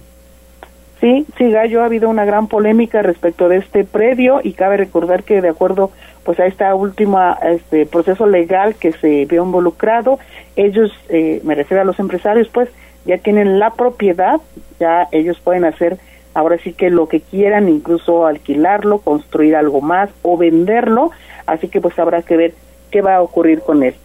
Sí, 1.01 1.25
sí, 1.37 1.51
Gallo, 1.51 1.81
ha 1.81 1.85
habido 1.85 2.09
una 2.09 2.23
gran 2.23 2.47
polémica 2.47 3.01
respecto 3.01 3.49
de 3.49 3.57
este 3.57 3.83
predio 3.83 4.39
y 4.41 4.53
cabe 4.53 4.77
recordar 4.77 5.23
que 5.23 5.41
de 5.41 5.49
acuerdo 5.49 5.91
pues 6.23 6.39
a 6.39 6.45
esta 6.45 6.73
última 6.75 7.37
este 7.43 7.85
proceso 7.85 8.25
legal 8.25 8.75
que 8.75 8.93
se 8.93 9.25
vio 9.25 9.43
involucrado, 9.43 10.19
ellos, 10.55 10.91
eh, 11.09 11.41
me 11.43 11.55
refiero 11.55 11.81
a 11.81 11.85
los 11.85 11.99
empresarios, 11.99 12.47
pues 12.49 12.69
ya 13.05 13.17
tienen 13.17 13.59
la 13.59 13.71
propiedad, 13.71 14.39
ya 14.79 15.07
ellos 15.11 15.39
pueden 15.39 15.65
hacer 15.65 15.97
ahora 16.33 16.57
sí 16.57 16.73
que 16.73 16.89
lo 16.89 17.07
que 17.07 17.21
quieran, 17.21 17.69
incluso 17.69 18.25
alquilarlo, 18.25 18.99
construir 18.99 19.55
algo 19.55 19.81
más 19.81 20.09
o 20.21 20.37
venderlo, 20.37 21.11
así 21.45 21.67
que 21.67 21.81
pues 21.81 21.97
habrá 21.99 22.21
que 22.21 22.37
ver 22.37 22.53
qué 22.91 23.01
va 23.01 23.15
a 23.15 23.21
ocurrir 23.21 23.61
con 23.61 23.83
él. 23.83 23.95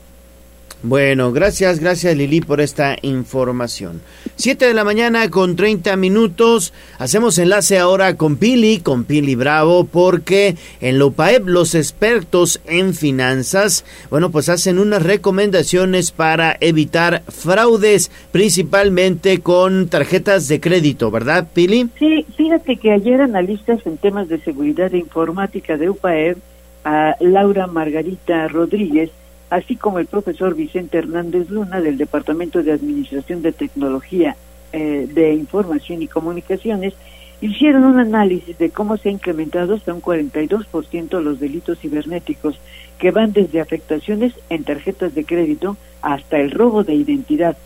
Bueno, 0.82 1.32
gracias, 1.32 1.80
gracias 1.80 2.16
Lili 2.16 2.40
por 2.40 2.60
esta 2.60 2.96
información. 3.02 4.00
Siete 4.36 4.66
de 4.66 4.74
la 4.74 4.84
mañana 4.84 5.28
con 5.28 5.56
30 5.56 5.96
minutos. 5.96 6.72
Hacemos 6.98 7.36
enlace 7.38 7.78
ahora 7.78 8.16
con 8.16 8.36
Pili, 8.36 8.78
con 8.78 9.02
Pili 9.02 9.34
Bravo, 9.34 9.84
porque 9.84 10.54
en 10.80 11.00
Lopaep 11.00 11.48
los 11.48 11.74
expertos 11.74 12.60
en 12.64 12.94
finanzas, 12.94 13.84
bueno, 14.08 14.30
pues 14.30 14.48
hacen 14.48 14.78
unas 14.78 15.02
recomendaciones 15.02 16.12
para 16.12 16.56
evitar 16.60 17.24
fraudes, 17.26 18.12
principalmente 18.30 19.40
con 19.40 19.88
tarjetas 19.88 20.46
de 20.46 20.60
crédito, 20.60 21.10
¿verdad, 21.10 21.48
Pili? 21.52 21.88
Sí, 21.98 22.24
fíjate 22.36 22.76
que 22.76 22.92
ayer 22.92 23.20
analistas 23.20 23.84
en 23.84 23.96
temas 23.96 24.28
de 24.28 24.38
seguridad 24.38 24.94
e 24.94 24.98
informática 24.98 25.76
de 25.76 25.90
UPAEP, 25.90 26.38
a 26.84 27.16
Laura 27.18 27.66
Margarita 27.66 28.46
Rodríguez, 28.46 29.10
así 29.50 29.76
como 29.76 29.98
el 29.98 30.06
profesor 30.06 30.54
Vicente 30.54 30.98
Hernández 30.98 31.50
Luna 31.50 31.80
del 31.80 31.96
Departamento 31.96 32.62
de 32.62 32.72
Administración 32.72 33.42
de 33.42 33.52
Tecnología 33.52 34.36
eh, 34.72 35.08
de 35.12 35.34
Información 35.34 36.02
y 36.02 36.08
Comunicaciones, 36.08 36.94
hicieron 37.40 37.84
un 37.84 37.98
análisis 37.98 38.58
de 38.58 38.70
cómo 38.70 38.96
se 38.96 39.08
ha 39.08 39.12
incrementado 39.12 39.74
hasta 39.74 39.94
un 39.94 40.02
42% 40.02 41.22
los 41.22 41.40
delitos 41.40 41.78
cibernéticos 41.78 42.58
que 42.98 43.10
van 43.10 43.32
desde 43.32 43.60
afectaciones 43.60 44.34
en 44.50 44.64
tarjetas 44.64 45.14
de 45.14 45.24
crédito 45.24 45.76
hasta 46.02 46.38
el 46.38 46.50
robo 46.50 46.84
de 46.84 46.94
identidad. 46.94 47.56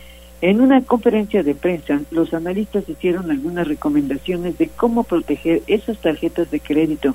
En 0.42 0.60
una 0.60 0.82
conferencia 0.82 1.42
de 1.42 1.54
prensa, 1.54 2.00
los 2.10 2.34
analistas 2.34 2.88
hicieron 2.88 3.30
algunas 3.30 3.66
recomendaciones 3.66 4.58
de 4.58 4.68
cómo 4.68 5.04
proteger 5.04 5.62
esas 5.68 5.98
tarjetas 5.98 6.50
de 6.50 6.60
crédito 6.60 7.14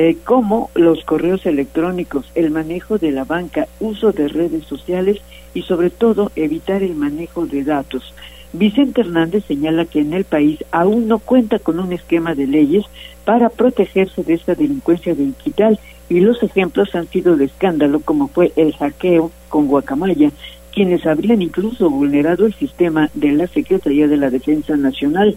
eh, 0.00 0.16
como 0.24 0.70
los 0.76 1.02
correos 1.02 1.44
electrónicos, 1.44 2.30
el 2.36 2.52
manejo 2.52 2.98
de 2.98 3.10
la 3.10 3.24
banca, 3.24 3.66
uso 3.80 4.12
de 4.12 4.28
redes 4.28 4.62
sociales 4.62 5.18
y 5.54 5.62
sobre 5.62 5.90
todo 5.90 6.30
evitar 6.36 6.84
el 6.84 6.94
manejo 6.94 7.46
de 7.46 7.64
datos. 7.64 8.14
Vicente 8.52 9.00
Hernández 9.00 9.44
señala 9.46 9.86
que 9.86 9.98
en 9.98 10.12
el 10.12 10.22
país 10.22 10.62
aún 10.70 11.08
no 11.08 11.18
cuenta 11.18 11.58
con 11.58 11.80
un 11.80 11.92
esquema 11.92 12.36
de 12.36 12.46
leyes 12.46 12.84
para 13.24 13.48
protegerse 13.48 14.22
de 14.22 14.34
esta 14.34 14.54
delincuencia 14.54 15.16
digital 15.16 15.80
y 16.08 16.20
los 16.20 16.40
ejemplos 16.44 16.94
han 16.94 17.08
sido 17.08 17.36
de 17.36 17.46
escándalo 17.46 17.98
como 17.98 18.28
fue 18.28 18.52
el 18.54 18.74
hackeo 18.74 19.32
con 19.48 19.66
Guacamaya, 19.66 20.30
quienes 20.72 21.04
habrían 21.06 21.42
incluso 21.42 21.90
vulnerado 21.90 22.46
el 22.46 22.54
sistema 22.54 23.10
de 23.14 23.32
la 23.32 23.48
Secretaría 23.48 24.06
de 24.06 24.16
la 24.16 24.30
Defensa 24.30 24.76
Nacional. 24.76 25.36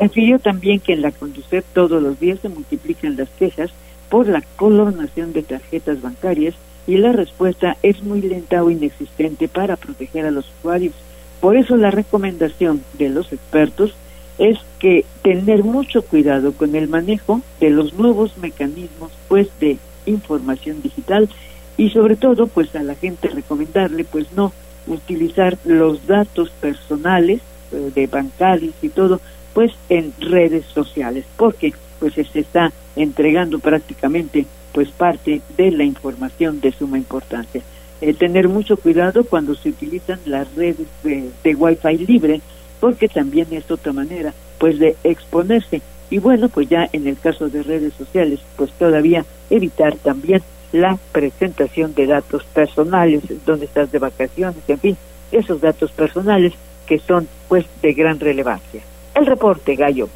Refirió 0.00 0.40
también 0.40 0.80
que 0.80 0.94
en 0.94 1.02
la 1.02 1.12
Conducep 1.12 1.64
todos 1.72 2.02
los 2.02 2.18
días 2.18 2.40
se 2.40 2.48
multiplican 2.48 3.16
las 3.16 3.28
quejas 3.38 3.72
por 4.12 4.28
la 4.28 4.42
colonación 4.56 5.32
de 5.32 5.42
tarjetas 5.42 6.02
bancarias 6.02 6.54
y 6.86 6.98
la 6.98 7.12
respuesta 7.12 7.78
es 7.82 8.02
muy 8.02 8.20
lenta 8.20 8.62
o 8.62 8.68
inexistente 8.68 9.48
para 9.48 9.76
proteger 9.76 10.26
a 10.26 10.30
los 10.30 10.44
usuarios. 10.58 10.92
Por 11.40 11.56
eso 11.56 11.78
la 11.78 11.90
recomendación 11.90 12.84
de 12.98 13.08
los 13.08 13.32
expertos 13.32 13.94
es 14.36 14.58
que 14.78 15.06
tener 15.22 15.64
mucho 15.64 16.02
cuidado 16.02 16.52
con 16.52 16.74
el 16.74 16.88
manejo 16.88 17.40
de 17.58 17.70
los 17.70 17.94
nuevos 17.94 18.36
mecanismos 18.36 19.12
pues 19.28 19.48
de 19.60 19.78
información 20.04 20.82
digital 20.82 21.30
y 21.78 21.88
sobre 21.88 22.16
todo 22.16 22.48
pues 22.48 22.76
a 22.76 22.82
la 22.82 22.96
gente 22.96 23.28
recomendarle 23.28 24.04
pues 24.04 24.30
no 24.36 24.52
utilizar 24.88 25.56
los 25.64 26.06
datos 26.06 26.50
personales 26.60 27.40
eh, 27.72 27.90
de 27.94 28.06
bancarios 28.08 28.74
y 28.82 28.90
todo 28.90 29.22
pues 29.54 29.72
en 29.88 30.12
redes 30.20 30.66
sociales 30.66 31.24
porque 31.38 31.72
pues 32.02 32.14
se 32.14 32.40
está 32.40 32.72
entregando 32.96 33.60
prácticamente 33.60 34.44
pues 34.72 34.88
parte 34.88 35.40
de 35.56 35.70
la 35.70 35.84
información 35.84 36.60
de 36.60 36.72
suma 36.72 36.98
importancia. 36.98 37.62
Eh, 38.00 38.12
tener 38.12 38.48
mucho 38.48 38.76
cuidado 38.76 39.22
cuando 39.22 39.54
se 39.54 39.68
utilizan 39.68 40.18
las 40.26 40.52
redes 40.56 40.88
de, 41.04 41.30
de 41.44 41.54
Wi-Fi 41.54 41.98
libre, 41.98 42.40
porque 42.80 43.06
también 43.06 43.46
es 43.52 43.70
otra 43.70 43.92
manera 43.92 44.34
pues 44.58 44.80
de 44.80 44.96
exponerse. 45.04 45.80
Y 46.10 46.18
bueno, 46.18 46.48
pues 46.48 46.68
ya 46.68 46.88
en 46.92 47.06
el 47.06 47.16
caso 47.16 47.48
de 47.48 47.62
redes 47.62 47.94
sociales, 47.94 48.40
pues 48.56 48.72
todavía 48.72 49.24
evitar 49.48 49.94
también 49.94 50.42
la 50.72 50.98
presentación 51.12 51.94
de 51.94 52.08
datos 52.08 52.42
personales, 52.46 53.22
donde 53.46 53.66
estás 53.66 53.92
de 53.92 54.00
vacaciones, 54.00 54.58
en 54.66 54.78
fin, 54.80 54.96
esos 55.30 55.60
datos 55.60 55.92
personales 55.92 56.52
que 56.84 56.98
son 56.98 57.28
pues 57.48 57.64
de 57.80 57.92
gran 57.92 58.18
relevancia. 58.18 58.82
El 59.14 59.26
reporte, 59.26 59.76
Gallo. 59.76 60.08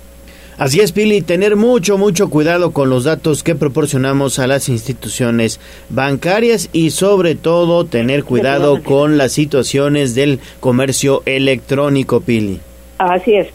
Así 0.58 0.80
es, 0.80 0.92
Pili, 0.92 1.20
tener 1.20 1.54
mucho, 1.54 1.98
mucho 1.98 2.30
cuidado 2.30 2.70
con 2.70 2.88
los 2.88 3.04
datos 3.04 3.42
que 3.42 3.54
proporcionamos 3.54 4.38
a 4.38 4.46
las 4.46 4.70
instituciones 4.70 5.60
bancarias 5.90 6.70
y 6.72 6.92
sobre 6.92 7.34
todo 7.34 7.84
tener 7.84 8.24
cuidado 8.24 8.82
con 8.82 9.18
las 9.18 9.32
situaciones 9.32 10.14
del 10.14 10.40
comercio 10.60 11.22
electrónico, 11.26 12.22
Pili. 12.22 12.60
Así 12.96 13.34
es. 13.34 13.48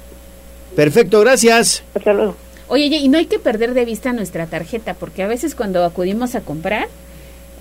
Perfecto, 0.76 1.20
gracias. 1.22 1.84
Hasta 1.96 2.14
luego. 2.14 2.36
Oye, 2.68 2.86
y 2.86 3.10
no 3.10 3.18
hay 3.18 3.26
que 3.26 3.40
perder 3.40 3.74
de 3.74 3.84
vista 3.84 4.14
nuestra 4.14 4.46
tarjeta, 4.46 4.94
porque 4.94 5.24
a 5.24 5.28
veces 5.28 5.56
cuando 5.56 5.84
acudimos 5.84 6.36
a 6.36 6.42
comprar, 6.42 6.88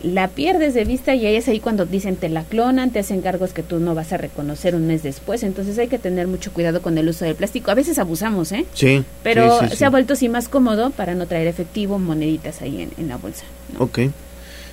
la 0.02 0.28
pierdes 0.28 0.74
de 0.74 0.85
vista 0.85 1.14
y 1.14 1.27
ahí 1.27 1.36
es 1.36 1.48
ahí 1.48 1.60
cuando 1.60 1.86
dicen 1.86 2.16
te 2.16 2.28
la 2.28 2.43
clonan, 2.44 2.90
te 2.90 2.98
hacen 2.98 3.20
cargos 3.20 3.52
que 3.52 3.62
tú 3.62 3.78
no 3.78 3.94
vas 3.94 4.12
a 4.12 4.16
reconocer 4.16 4.74
un 4.74 4.86
mes 4.86 5.02
después. 5.02 5.43
Entonces 5.43 5.78
hay 5.78 5.89
que 5.89 5.98
tener 5.98 6.27
mucho 6.27 6.52
cuidado 6.52 6.82
con 6.82 6.97
el 6.98 7.09
uso 7.09 7.24
del 7.24 7.35
plástico. 7.35 7.70
A 7.70 7.74
veces 7.74 7.98
abusamos, 7.98 8.52
¿eh? 8.52 8.66
Sí. 8.74 9.05
Pero 9.22 9.60
sí, 9.60 9.66
sí, 9.70 9.77
se 9.77 9.85
ha 9.85 9.90
vuelto 9.90 10.14
así 10.14 10.28
más 10.28 10.48
cómodo 10.48 10.90
para 10.90 11.14
no 11.14 11.27
traer 11.27 11.47
efectivo, 11.47 11.98
moneditas 11.98 12.62
ahí 12.62 12.82
en, 12.82 12.90
en 12.98 13.09
la 13.09 13.16
bolsa. 13.16 13.44
Ok. 13.78 14.01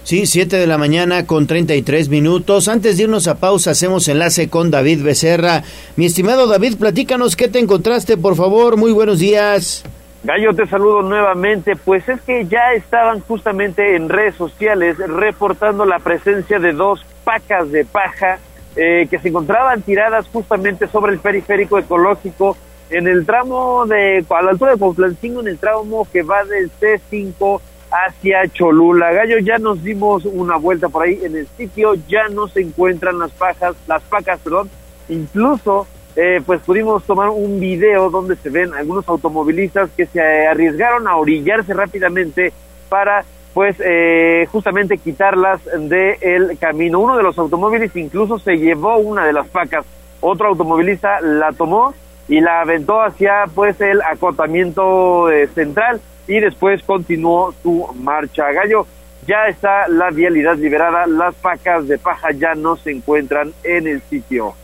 Sí, 0.03 0.25
7 0.25 0.55
de 0.55 0.67
la 0.67 0.77
mañana 0.77 1.25
con 1.25 1.47
33 1.47 2.07
minutos. 2.07 2.69
Antes 2.69 2.95
de 2.95 3.03
irnos 3.03 3.27
a 3.27 3.35
pausa, 3.35 3.71
hacemos 3.71 4.07
enlace 4.07 4.47
con 4.47 4.71
David 4.71 5.03
Becerra. 5.03 5.63
Mi 5.97 6.05
estimado 6.05 6.47
David, 6.47 6.77
platícanos 6.77 7.35
qué 7.35 7.49
te 7.49 7.59
encontraste, 7.59 8.15
por 8.15 8.37
favor. 8.37 8.77
Muy 8.77 8.93
buenos 8.93 9.19
días. 9.19 9.83
Gallo, 10.27 10.53
te 10.53 10.67
saludo 10.67 11.03
nuevamente. 11.03 11.77
Pues 11.77 12.09
es 12.09 12.19
que 12.19 12.45
ya 12.47 12.73
estaban 12.73 13.21
justamente 13.21 13.95
en 13.95 14.09
redes 14.09 14.35
sociales 14.35 14.97
reportando 14.97 15.85
la 15.85 15.99
presencia 15.99 16.59
de 16.59 16.73
dos 16.73 17.05
pacas 17.23 17.71
de 17.71 17.85
paja 17.85 18.37
eh, 18.75 19.07
que 19.09 19.19
se 19.19 19.29
encontraban 19.29 19.83
tiradas 19.83 20.27
justamente 20.27 20.87
sobre 20.87 21.13
el 21.13 21.19
periférico 21.19 21.79
ecológico 21.79 22.57
en 22.89 23.07
el 23.07 23.25
tramo 23.25 23.85
de, 23.85 24.25
a 24.29 24.41
la 24.41 24.51
altura 24.51 24.71
de 24.71 24.77
Cuautlancingo, 24.77 25.39
en 25.39 25.47
el 25.47 25.59
tramo 25.59 26.05
que 26.11 26.23
va 26.23 26.43
del 26.43 26.69
C5 26.71 27.61
hacia 27.89 28.49
Cholula. 28.49 29.13
Gallo, 29.13 29.37
ya 29.39 29.59
nos 29.59 29.81
dimos 29.81 30.25
una 30.25 30.57
vuelta 30.57 30.89
por 30.89 31.03
ahí 31.03 31.21
en 31.23 31.37
el 31.37 31.47
sitio, 31.55 31.93
ya 32.09 32.27
no 32.27 32.49
se 32.49 32.59
encuentran 32.59 33.17
las 33.17 33.31
pajas, 33.31 33.77
las 33.87 34.03
pacas, 34.03 34.41
perdón, 34.41 34.69
incluso 35.07 35.87
eh, 36.19 36.41
pues 36.43 36.61
pudimos 36.61 37.03
tomar 37.03 37.29
un 37.29 37.59
video 37.59 38.09
donde 38.09 38.35
se 38.37 38.49
ven 38.49 38.73
algunos 38.73 39.07
automovilistas 39.07 39.91
que 39.95 40.07
se 40.07 40.47
arriesgaron 40.47 41.07
a 41.07 41.15
orillarse 41.15 41.75
rápidamente 41.75 42.51
para 42.89 43.23
pues 43.53 43.75
eh, 43.85 44.47
justamente 44.51 44.97
quitarlas 44.97 45.61
del 45.77 46.57
camino. 46.57 46.99
Uno 46.99 47.17
de 47.17 47.21
los 47.21 47.37
automóviles 47.37 47.95
incluso 47.95 48.39
se 48.39 48.57
llevó 48.57 48.97
una 48.97 49.27
de 49.27 49.33
las 49.33 49.47
pacas, 49.49 49.85
otro 50.19 50.47
automovilista 50.47 51.21
la 51.21 51.51
tomó 51.51 51.93
y 52.27 52.41
la 52.41 52.61
aventó 52.61 52.99
hacia 52.99 53.45
pues 53.53 53.79
el 53.79 54.01
acotamiento 54.01 55.29
eh, 55.29 55.47
central 55.53 56.01
y 56.27 56.39
después 56.39 56.81
continuó 56.81 57.53
su 57.61 57.87
marcha. 57.93 58.51
Gallo, 58.53 58.87
ya 59.27 59.45
está 59.49 59.87
la 59.87 60.09
vialidad 60.09 60.55
liberada, 60.57 61.05
las 61.05 61.35
pacas 61.35 61.87
de 61.87 61.99
paja 61.99 62.31
ya 62.31 62.55
no 62.55 62.75
se 62.75 62.89
encuentran 62.89 63.53
en 63.63 63.85
el 63.85 64.01
sitio. 64.01 64.55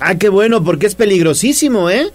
Ah, 0.00 0.16
qué 0.16 0.28
bueno, 0.28 0.62
porque 0.64 0.86
es 0.86 0.94
peligrosísimo, 0.94 1.90
¿eh? 1.90 2.10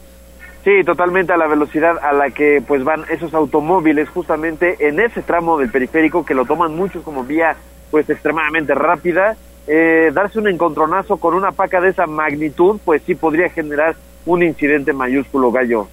Sí, 0.63 0.83
totalmente 0.83 1.31
a 1.31 1.37
la 1.37 1.47
velocidad 1.47 1.97
a 2.01 2.11
la 2.11 2.29
que 2.31 2.61
pues 2.67 2.83
van 2.83 3.05
esos 3.09 3.33
automóviles 3.33 4.09
justamente 4.09 4.75
en 4.87 4.99
ese 4.99 5.21
tramo 5.21 5.57
del 5.57 5.69
periférico 5.69 6.25
que 6.25 6.33
lo 6.33 6.45
toman 6.45 6.75
muchos 6.75 7.03
como 7.03 7.23
vía 7.23 7.55
pues 7.89 8.09
extremadamente 8.09 8.75
rápida. 8.75 9.37
Eh, 9.65 10.11
darse 10.13 10.39
un 10.39 10.47
encontronazo 10.49 11.17
con 11.17 11.35
una 11.35 11.51
paca 11.51 11.79
de 11.79 11.89
esa 11.89 12.05
magnitud 12.05 12.79
pues 12.83 13.01
sí 13.05 13.15
podría 13.15 13.49
generar 13.49 13.95
un 14.25 14.43
incidente 14.43 14.91
mayúsculo, 14.91 15.51
Gallo. 15.51 15.87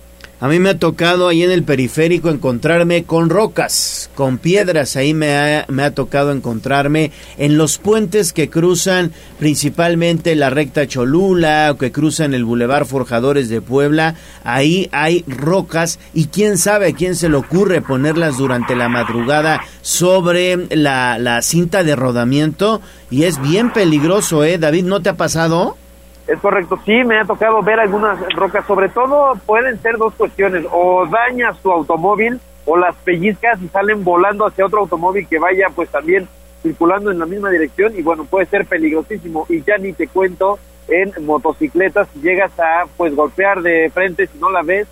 A 0.45 0.49
mí 0.49 0.59
me 0.59 0.69
ha 0.69 0.79
tocado 0.79 1.29
ahí 1.29 1.43
en 1.43 1.51
el 1.51 1.63
periférico 1.63 2.29
encontrarme 2.29 3.05
con 3.05 3.31
rocas, 3.31 4.11
con 4.15 4.37
piedras. 4.37 4.95
Ahí 4.95 5.15
me 5.15 5.39
ha, 5.39 5.65
me 5.69 5.85
ha 5.85 5.95
tocado 5.95 6.33
encontrarme 6.33 7.13
en 7.39 7.57
los 7.57 7.79
puentes 7.79 8.35
que 8.35 8.51
cruzan 8.51 9.13
principalmente 9.39 10.35
la 10.35 10.51
recta 10.51 10.87
Cholula 10.87 11.71
o 11.71 11.79
que 11.79 11.93
cruzan 11.93 12.35
el 12.35 12.45
Boulevard 12.45 12.85
Forjadores 12.85 13.49
de 13.49 13.63
Puebla. 13.63 14.17
Ahí 14.45 14.91
hay 14.93 15.25
rocas 15.27 15.99
y 16.13 16.27
quién 16.27 16.59
sabe 16.59 16.89
a 16.89 16.95
quién 16.95 17.17
se 17.17 17.31
le 17.31 17.37
ocurre 17.37 17.81
ponerlas 17.81 18.37
durante 18.37 18.77
la 18.77 18.91
madrugada 18.91 19.63
sobre 19.81 20.67
la, 20.77 21.17
la 21.19 21.41
cinta 21.41 21.85
de 21.85 21.97
rodamiento. 21.97 22.83
Y 23.11 23.23
es 23.23 23.41
bien 23.41 23.73
peligroso, 23.73 24.45
¿eh? 24.45 24.59
David, 24.59 24.85
¿no 24.85 25.01
te 25.01 25.09
ha 25.09 25.17
pasado? 25.17 25.79
Es 26.27 26.39
correcto, 26.41 26.79
sí, 26.87 27.05
me 27.05 27.19
ha 27.19 27.25
tocado 27.25 27.63
ver 27.63 27.79
algunas 27.79 28.19
rocas, 28.35 28.67
sobre 28.67 28.89
todo 28.89 29.35
pueden 29.45 29.79
ser 29.83 29.99
dos 29.99 30.15
cuestiones, 30.15 30.65
o 30.73 31.07
dañas 31.07 31.59
tu 31.59 31.71
automóvil 31.71 32.41
o 32.65 32.79
las 32.79 32.97
pellizcas 32.97 33.61
y 33.61 33.69
salen 33.69 34.03
volando 34.05 34.47
hacia 34.47 34.65
otro 34.65 34.81
automóvil 34.81 35.29
que 35.29 35.39
vaya 35.39 35.67
pues 35.75 35.91
también 35.91 36.27
circulando 36.63 37.11
en 37.11 37.19
la 37.19 37.27
misma 37.27 37.51
dirección 37.51 37.93
y 37.95 38.01
bueno, 38.01 38.25
puede 38.25 38.47
ser 38.47 38.65
peligrosísimo. 38.65 39.45
Y 39.51 39.63
ya 39.63 39.77
ni 39.77 39.93
te 39.93 40.09
cuento 40.09 40.59
en 40.89 41.13
motocicletas, 41.27 42.09
si 42.15 42.21
llegas 42.21 42.59
a 42.59 42.85
pues 42.97 43.15
golpear 43.15 43.61
de 43.61 43.91
frente 43.91 44.27
si 44.27 44.39
no 44.39 44.51
la 44.51 44.63
ves, 44.63 44.89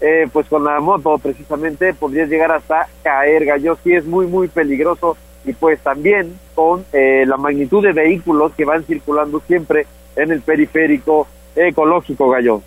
eh, 0.00 0.28
pues 0.32 0.46
con 0.46 0.62
la 0.62 0.78
moto 0.78 1.18
precisamente 1.18 1.94
podrías 1.94 2.28
llegar 2.28 2.52
hasta 2.52 2.86
caer, 3.02 3.44
gallo, 3.44 3.76
sí 3.82 3.92
es 3.92 4.04
muy 4.04 4.26
muy 4.26 4.46
peligroso 4.46 5.16
y 5.44 5.52
pues 5.52 5.80
también 5.80 6.38
con 6.54 6.84
eh, 6.92 7.24
la 7.26 7.36
magnitud 7.36 7.82
de 7.82 7.92
vehículos 7.92 8.52
que 8.54 8.64
van 8.64 8.84
circulando 8.84 9.40
siempre 9.46 9.86
en 10.16 10.32
el 10.32 10.40
periférico 10.40 11.26
ecológico, 11.54 12.28
Gallo. 12.30 12.62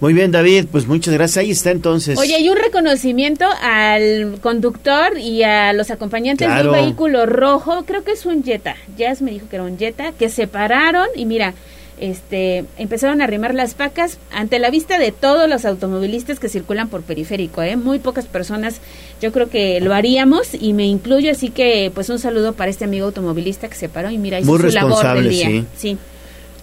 Muy 0.00 0.12
bien, 0.12 0.32
David, 0.32 0.66
pues 0.70 0.86
muchas 0.86 1.14
gracias. 1.14 1.38
Ahí 1.38 1.50
está 1.52 1.70
entonces. 1.70 2.18
Oye, 2.18 2.34
hay 2.34 2.48
un 2.48 2.58
reconocimiento 2.58 3.46
al 3.62 4.38
conductor 4.42 5.16
y 5.18 5.44
a 5.44 5.72
los 5.72 5.90
acompañantes 5.90 6.46
Claro. 6.46 6.72
del 6.72 6.82
vehículo 6.82 7.26
rojo, 7.26 7.84
creo 7.86 8.04
que 8.04 8.12
es 8.12 8.26
un 8.26 8.42
Jetta, 8.44 8.76
Jazz 8.98 9.22
me 9.22 9.30
dijo 9.30 9.48
que 9.48 9.56
era 9.56 9.64
un 9.64 9.78
Jetta, 9.78 10.12
que 10.12 10.28
se 10.28 10.46
pararon 10.46 11.06
y 11.16 11.24
mira, 11.26 11.54
este, 12.00 12.64
empezaron 12.76 13.20
a 13.20 13.24
arrimar 13.24 13.54
las 13.54 13.74
pacas 13.74 14.18
ante 14.32 14.58
la 14.58 14.68
vista 14.68 14.98
de 14.98 15.12
todos 15.12 15.48
los 15.48 15.64
automovilistas 15.64 16.40
que 16.40 16.48
circulan 16.48 16.88
por 16.88 17.02
periférico, 17.02 17.62
¿eh? 17.62 17.76
Muy 17.76 18.00
pocas 18.00 18.26
personas, 18.26 18.80
yo 19.22 19.32
creo 19.32 19.48
que 19.48 19.80
lo 19.80 19.94
haríamos 19.94 20.54
y 20.60 20.72
me 20.72 20.84
incluyo, 20.86 21.30
así 21.30 21.50
que 21.50 21.92
pues 21.94 22.10
un 22.10 22.18
saludo 22.18 22.52
para 22.52 22.68
este 22.70 22.84
amigo 22.84 23.06
automovilista 23.06 23.68
que 23.68 23.76
se 23.76 23.88
paró 23.88 24.10
y 24.10 24.18
mira, 24.18 24.40
hizo 24.40 24.50
Muy 24.50 24.58
su 24.60 24.66
labor 24.74 24.90
del 24.90 25.24
responsable, 25.24 25.28
día. 25.30 25.46
sí. 25.46 25.64
sí. 25.76 25.98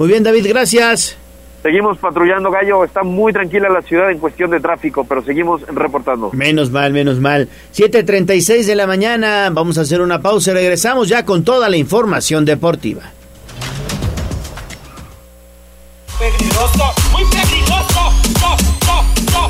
Muy 0.02 0.08
bien, 0.08 0.24
David, 0.24 0.48
gracias. 0.50 1.16
Seguimos 1.62 1.96
patrullando, 2.00 2.50
Gallo. 2.50 2.84
Está 2.84 3.04
muy 3.04 3.32
tranquila 3.32 3.70
la 3.70 3.84
ciudad 3.84 4.10
en 4.10 4.18
cuestión 4.18 4.50
de 4.50 4.60
tráfico, 4.60 5.06
pero 5.08 5.22
seguimos 5.22 5.62
reportando. 5.68 6.32
Menos 6.34 6.72
mal, 6.72 6.92
menos 6.92 7.20
mal. 7.20 7.48
7.36 7.72 8.66
de 8.66 8.74
la 8.74 8.88
mañana, 8.88 9.52
vamos 9.52 9.78
a 9.78 9.82
hacer 9.82 10.02
una 10.02 10.20
pausa 10.20 10.50
y 10.50 10.54
regresamos 10.56 11.08
ya 11.08 11.24
con 11.24 11.44
toda 11.44 11.70
la 11.70 11.78
información 11.78 12.46
deportiva. 12.46 13.04
Peligroso, 16.18 16.84
muy 17.12 17.24
peligroso. 17.26 18.12
No, 18.42 18.58
no, 18.88 19.32
no. 19.34 19.50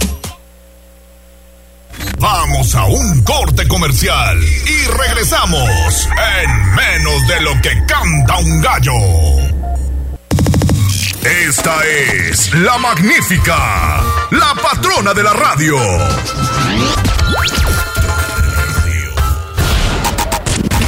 Vamos 2.20 2.76
a 2.76 2.88
un 2.88 3.24
corte 3.24 3.66
comercial 3.70 4.38
y 4.44 4.88
regresamos 4.98 6.10
en 6.44 6.76
menos 6.76 7.28
de 7.30 7.40
lo 7.40 7.52
que 7.62 7.86
canta 7.88 8.38
un 8.40 8.62
gallo. 8.62 9.61
Esta 11.24 11.80
es 11.86 12.52
la 12.56 12.80
magnífica, 12.80 14.02
la 14.32 14.56
patrona 14.56 15.14
de 15.14 15.22
la 15.22 15.34
radio. 15.34 15.78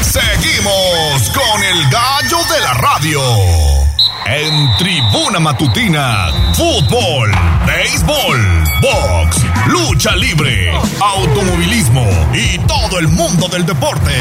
Seguimos 0.01 1.30
con 1.30 1.64
el 1.64 1.89
gallo 1.89 2.38
de 2.51 2.60
la 2.61 2.73
radio. 2.73 3.22
En 4.26 4.77
Tribuna 4.77 5.39
Matutina, 5.39 6.30
fútbol, 6.55 7.31
béisbol, 7.68 8.64
box, 8.81 9.38
lucha 9.68 10.15
libre, 10.15 10.72
automovilismo 10.99 12.07
y 12.34 12.57
todo 12.60 12.97
el 12.97 13.07
mundo 13.07 13.47
del 13.49 13.68
deporte. 13.68 14.14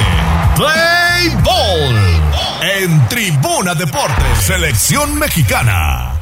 Play 0.57 1.31
Ball. 1.43 2.22
En 2.65 3.09
Tribuna 3.09 3.75
Deportes, 3.75 4.39
selección 4.41 5.19
mexicana. 5.19 6.13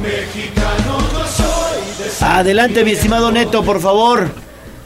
Mexicano 0.00 1.00
no 1.12 1.26
soy 1.26 1.80
de 1.98 2.24
Adelante, 2.24 2.84
mi 2.84 2.92
estimado 2.92 3.32
Neto, 3.32 3.64
por 3.64 3.80
favor. 3.80 4.28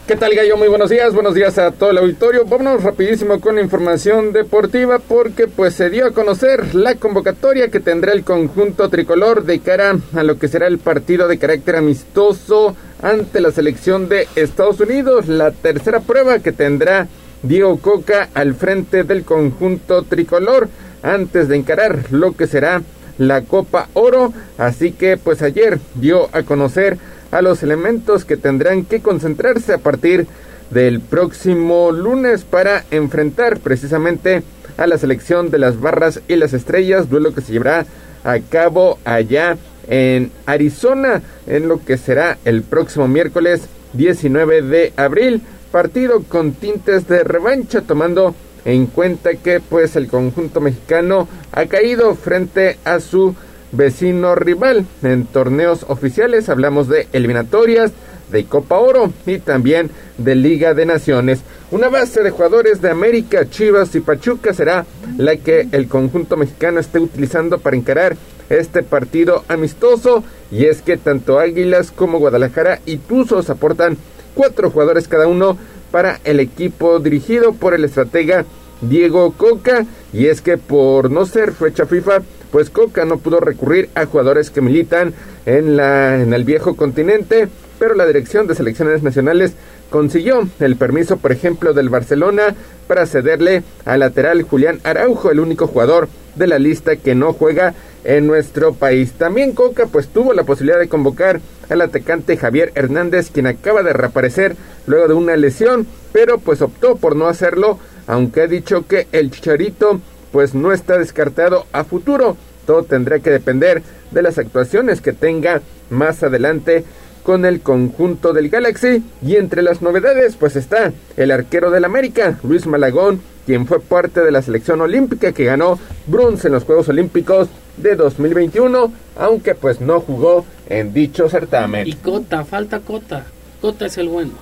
¿Qué 0.07 0.16
tal, 0.16 0.35
Gallo? 0.35 0.57
Muy 0.57 0.69
buenos 0.69 0.89
días, 0.89 1.12
buenos 1.12 1.35
días 1.35 1.59
a 1.59 1.73
todo 1.73 1.90
el 1.90 1.99
auditorio. 1.99 2.47
Vámonos 2.47 2.82
rapidísimo 2.82 3.39
con 3.39 3.57
la 3.57 3.61
información 3.61 4.32
deportiva 4.32 4.99
porque 4.99 5.47
pues 5.47 5.74
se 5.74 5.90
dio 5.90 6.07
a 6.07 6.12
conocer 6.12 6.74
la 6.74 6.94
convocatoria 6.94 7.69
que 7.69 7.81
tendrá 7.81 8.15
el 8.15 8.24
conjunto 8.24 8.89
tricolor 8.89 9.44
de 9.44 9.61
cara 9.61 9.94
a 10.15 10.23
lo 10.23 10.39
que 10.39 10.49
será 10.49 10.69
el 10.69 10.78
partido 10.78 11.28
de 11.28 11.39
carácter 11.39 11.77
amistoso 11.77 12.74
ante 13.03 13.43
la 13.43 13.51
selección 13.51 14.09
de 14.09 14.27
Estados 14.36 14.81
Unidos, 14.81 15.28
la 15.28 15.51
tercera 15.51 16.01
prueba 16.01 16.39
que 16.39 16.53
tendrá 16.53 17.09
Diego 17.43 17.78
Coca 17.78 18.28
al 18.35 18.55
frente 18.55 19.05
del 19.05 19.24
conjunto 19.24 20.02
tricolor 20.02 20.69
antes 21.02 21.48
de 21.48 21.56
encarar 21.56 22.05
lo 22.10 22.36
que 22.36 22.47
será 22.47 22.82
la 23.19 23.43
Copa 23.43 23.89
Oro. 23.94 24.32
Así 24.59 24.93
que 24.93 25.16
pues 25.16 25.43
ayer 25.43 25.78
dio 25.94 26.28
a 26.32 26.43
conocer 26.43 26.98
a 27.31 27.43
los 27.43 27.62
elementos 27.62 28.24
que 28.24 28.36
tendrán 28.36 28.85
que 28.85 29.01
concentrarse 29.01 29.73
a 29.73 29.78
partir 29.78 30.27
del 30.70 31.01
próximo 31.01 31.93
lunes 31.93 32.44
para 32.44 32.85
enfrentar 32.90 33.59
precisamente 33.59 34.43
a 34.77 34.86
la 34.86 34.98
selección 34.98 35.51
de 35.51 35.59
las 35.59 35.81
barras 35.81 36.20
y 36.28 36.36
las 36.36 36.55
estrellas, 36.55 37.10
duelo 37.10 37.35
que 37.35 37.43
se 37.43 37.52
llevará 37.52 37.85
a 38.24 38.39
cabo 38.39 38.98
allá 39.05 39.56
en 39.89 40.31
Arizona 40.47 41.23
en 41.47 41.69
lo 41.69 41.85
que 41.85 41.98
será 41.98 42.39
el 42.44 42.62
próximo 42.62 43.09
miércoles 43.09 43.69
19 43.94 44.62
de 44.62 44.93
abril, 44.97 45.43
partido 45.73 46.23
con 46.23 46.53
tintes 46.53 47.09
de 47.09 47.24
revancha 47.24 47.81
tomando 47.81 48.35
en 48.65 48.86
cuenta 48.86 49.35
que 49.35 49.59
pues 49.59 49.97
el 49.97 50.07
conjunto 50.07 50.61
mexicano 50.61 51.27
ha 51.51 51.66
caído 51.66 52.15
frente 52.15 52.78
a 52.85 53.01
su 53.01 53.35
vecino 53.73 54.35
rival 54.35 54.86
en 55.03 55.24
torneos 55.27 55.85
oficiales. 55.89 56.49
Hablamos 56.49 56.89
de 56.89 57.09
eliminatorias, 57.12 57.93
de 58.31 58.44
Copa 58.44 58.78
Oro 58.78 59.12
y 59.27 59.39
también 59.39 59.90
de 60.19 60.35
Liga 60.35 60.74
de 60.74 60.86
Naciones. 60.86 61.40
Una 61.70 61.89
base 61.89 62.23
de 62.23 62.31
jugadores 62.31 62.81
de 62.81 62.90
América, 62.90 63.49
Chivas 63.49 63.94
y 63.94 64.01
Pachuca 64.01 64.53
será 64.53 64.86
la 65.16 65.36
que 65.36 65.69
el 65.73 65.89
conjunto 65.89 66.36
mexicano 66.36 66.81
esté 66.81 66.99
utilizando 67.01 67.59
para 67.59 67.77
encarar 67.77 68.16
este 68.51 68.82
partido 68.82 69.44
amistoso. 69.49 70.23
Y 70.51 70.66
es 70.66 70.82
que 70.82 70.99
tanto 70.99 71.39
Águilas 71.39 71.90
como 71.90 72.19
Guadalajara 72.19 72.81
y 72.85 72.99
Tuzos 72.99 73.49
aportan 73.49 73.97
cuatro 74.35 74.71
jugadores 74.71 75.09
cada 75.09 75.27
uno 75.27 75.57
para 75.91 76.21
el 76.25 76.41
equipo 76.41 76.99
dirigido 76.99 77.53
por 77.53 77.75
el 77.75 77.85
estratega 77.85 78.45
Diego 78.81 79.33
Coca. 79.33 79.87
Y 80.13 80.27
es 80.27 80.41
que 80.41 80.59
por 80.59 81.11
no 81.11 81.27
ser 81.27 81.53
fecha 81.53 81.87
FIFA, 81.87 82.23
pues 82.51 82.71
Coca 82.71 83.05
no 83.05 83.19
pudo 83.19 83.41
recurrir 83.41 83.89
a 83.95 84.07
jugadores 84.07 84.51
que 84.51 84.61
militan 84.61 85.15
en, 85.47 85.77
la, 85.77 86.21
en 86.21 86.35
el 86.35 86.45
viejo 86.45 86.77
continente, 86.77 87.49
pero 87.79 87.95
la 87.95 88.07
dirección 88.07 88.47
de 88.47 88.55
selecciones 88.55 89.03
nacionales 89.03 89.55
consiguió 89.93 90.48
el 90.59 90.74
permiso, 90.74 91.19
por 91.19 91.31
ejemplo, 91.31 91.74
del 91.74 91.90
Barcelona 91.90 92.56
para 92.89 93.06
cederle 93.06 93.62
al 93.85 94.01
lateral 94.01 94.43
Julián 94.43 94.81
Araujo, 94.82 95.31
el 95.31 95.39
único 95.39 95.69
jugador 95.69 96.09
de 96.35 96.47
la 96.48 96.59
lista 96.59 96.97
que 96.97 97.14
no 97.14 97.35
juega 97.35 97.74
en 98.02 98.27
nuestro 98.27 98.73
país. 98.73 99.12
También 99.12 99.52
Coca 99.52 99.86
pues 99.86 100.09
tuvo 100.09 100.32
la 100.32 100.44
posibilidad 100.44 100.81
de 100.81 100.89
convocar 100.89 101.40
al 101.69 101.82
atacante 101.82 102.36
Javier 102.36 102.73
Hernández, 102.74 103.31
quien 103.31 103.47
acaba 103.47 103.82
de 103.82 103.93
reaparecer 103.93 104.56
luego 104.86 105.09
de 105.09 105.14
una 105.14 105.36
lesión, 105.36 105.86
pero 106.10 106.39
pues 106.39 106.62
optó 106.62 106.97
por 106.97 107.14
no 107.14 107.28
hacerlo, 107.28 107.78
aunque 108.06 108.40
ha 108.40 108.47
dicho 108.47 108.86
que 108.89 109.06
el 109.12 109.31
Chicharito 109.31 110.01
pues 110.32 110.55
no 110.55 110.73
está 110.73 110.98
descartado 110.98 111.66
a 111.73 111.85
futuro. 111.85 112.36
Todo 112.66 112.85
tendrá 112.85 113.19
que 113.19 113.31
depender 113.31 113.82
de 114.10 114.23
las 114.23 114.39
actuaciones 114.39 115.02
que 115.02 115.12
tenga 115.12 115.60
más 115.90 116.23
adelante 116.23 116.85
con 117.23 117.44
el 117.44 117.61
conjunto 117.61 118.32
del 118.32 118.49
Galaxy. 118.49 119.03
Y 119.24 119.36
entre 119.36 119.62
las 119.62 119.82
novedades, 119.82 120.36
pues 120.36 120.57
está 120.57 120.93
el 121.16 121.31
arquero 121.31 121.70
del 121.70 121.85
América, 121.85 122.39
Luis 122.43 122.66
Malagón, 122.66 123.20
quien 123.47 123.66
fue 123.66 123.81
parte 123.81 124.20
de 124.20 124.32
la 124.32 124.43
selección 124.43 124.81
olímpica 124.81 125.32
que 125.32 125.44
ganó 125.44 125.78
bronce 126.07 126.49
en 126.49 126.55
los 126.55 126.65
Juegos 126.65 126.89
Olímpicos 126.89 127.49
de 127.77 127.97
2021, 127.97 128.93
aunque 129.16 129.55
pues 129.55 129.81
no 129.81 130.01
jugó 130.01 130.44
en 130.69 130.93
dicho 130.93 131.28
certamen. 131.28 131.86
Y 131.86 131.94
Cota, 131.94 132.44
falta 132.44 132.81
Cota. 132.81 133.24
Cota 133.61 133.86
es 133.86 133.99
el 133.99 134.09
bueno. 134.09 134.32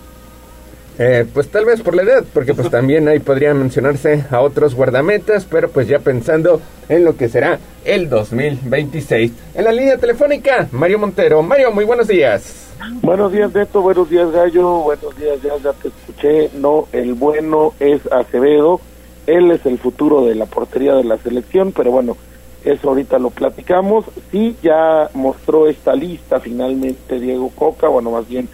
Eh, 0.98 1.24
pues 1.32 1.48
tal 1.48 1.64
vez 1.64 1.80
por 1.80 1.94
la 1.94 2.02
edad, 2.02 2.24
porque 2.34 2.52
pues 2.52 2.68
también 2.70 3.08
ahí 3.08 3.20
podría 3.20 3.54
mencionarse 3.54 4.24
a 4.30 4.40
otros 4.40 4.74
guardametas, 4.74 5.46
pero 5.46 5.70
pues 5.70 5.88
ya 5.88 6.00
pensando 6.00 6.60
en 6.90 7.04
lo 7.04 7.16
que 7.16 7.30
será 7.30 7.58
el 7.86 8.10
2026. 8.10 9.32
En 9.54 9.64
la 9.64 9.72
línea 9.72 9.96
telefónica, 9.96 10.68
Mario 10.72 10.98
Montero. 10.98 11.42
Mario, 11.42 11.70
muy 11.72 11.86
buenos 11.86 12.06
días. 12.06 12.69
Buenos 13.02 13.32
días, 13.32 13.54
Neto. 13.54 13.82
Buenos 13.82 14.08
días, 14.08 14.30
Gallo. 14.30 14.80
Buenos 14.80 15.16
días, 15.16 15.38
ya, 15.42 15.72
te 15.72 15.88
escuché. 15.88 16.50
No, 16.58 16.86
el 16.92 17.14
bueno 17.14 17.74
es 17.78 18.00
Acevedo. 18.10 18.80
Él 19.26 19.50
es 19.50 19.64
el 19.66 19.78
futuro 19.78 20.24
de 20.24 20.34
la 20.34 20.46
portería 20.46 20.94
de 20.94 21.04
la 21.04 21.18
selección, 21.18 21.72
pero 21.72 21.90
bueno, 21.90 22.16
eso 22.64 22.88
ahorita 22.88 23.18
lo 23.18 23.30
platicamos. 23.30 24.06
Sí, 24.30 24.56
ya 24.62 25.10
mostró 25.14 25.68
esta 25.68 25.94
lista 25.94 26.40
finalmente 26.40 27.20
Diego 27.20 27.50
Coca, 27.54 27.88
bueno, 27.88 28.10
más 28.10 28.26
bien 28.26 28.48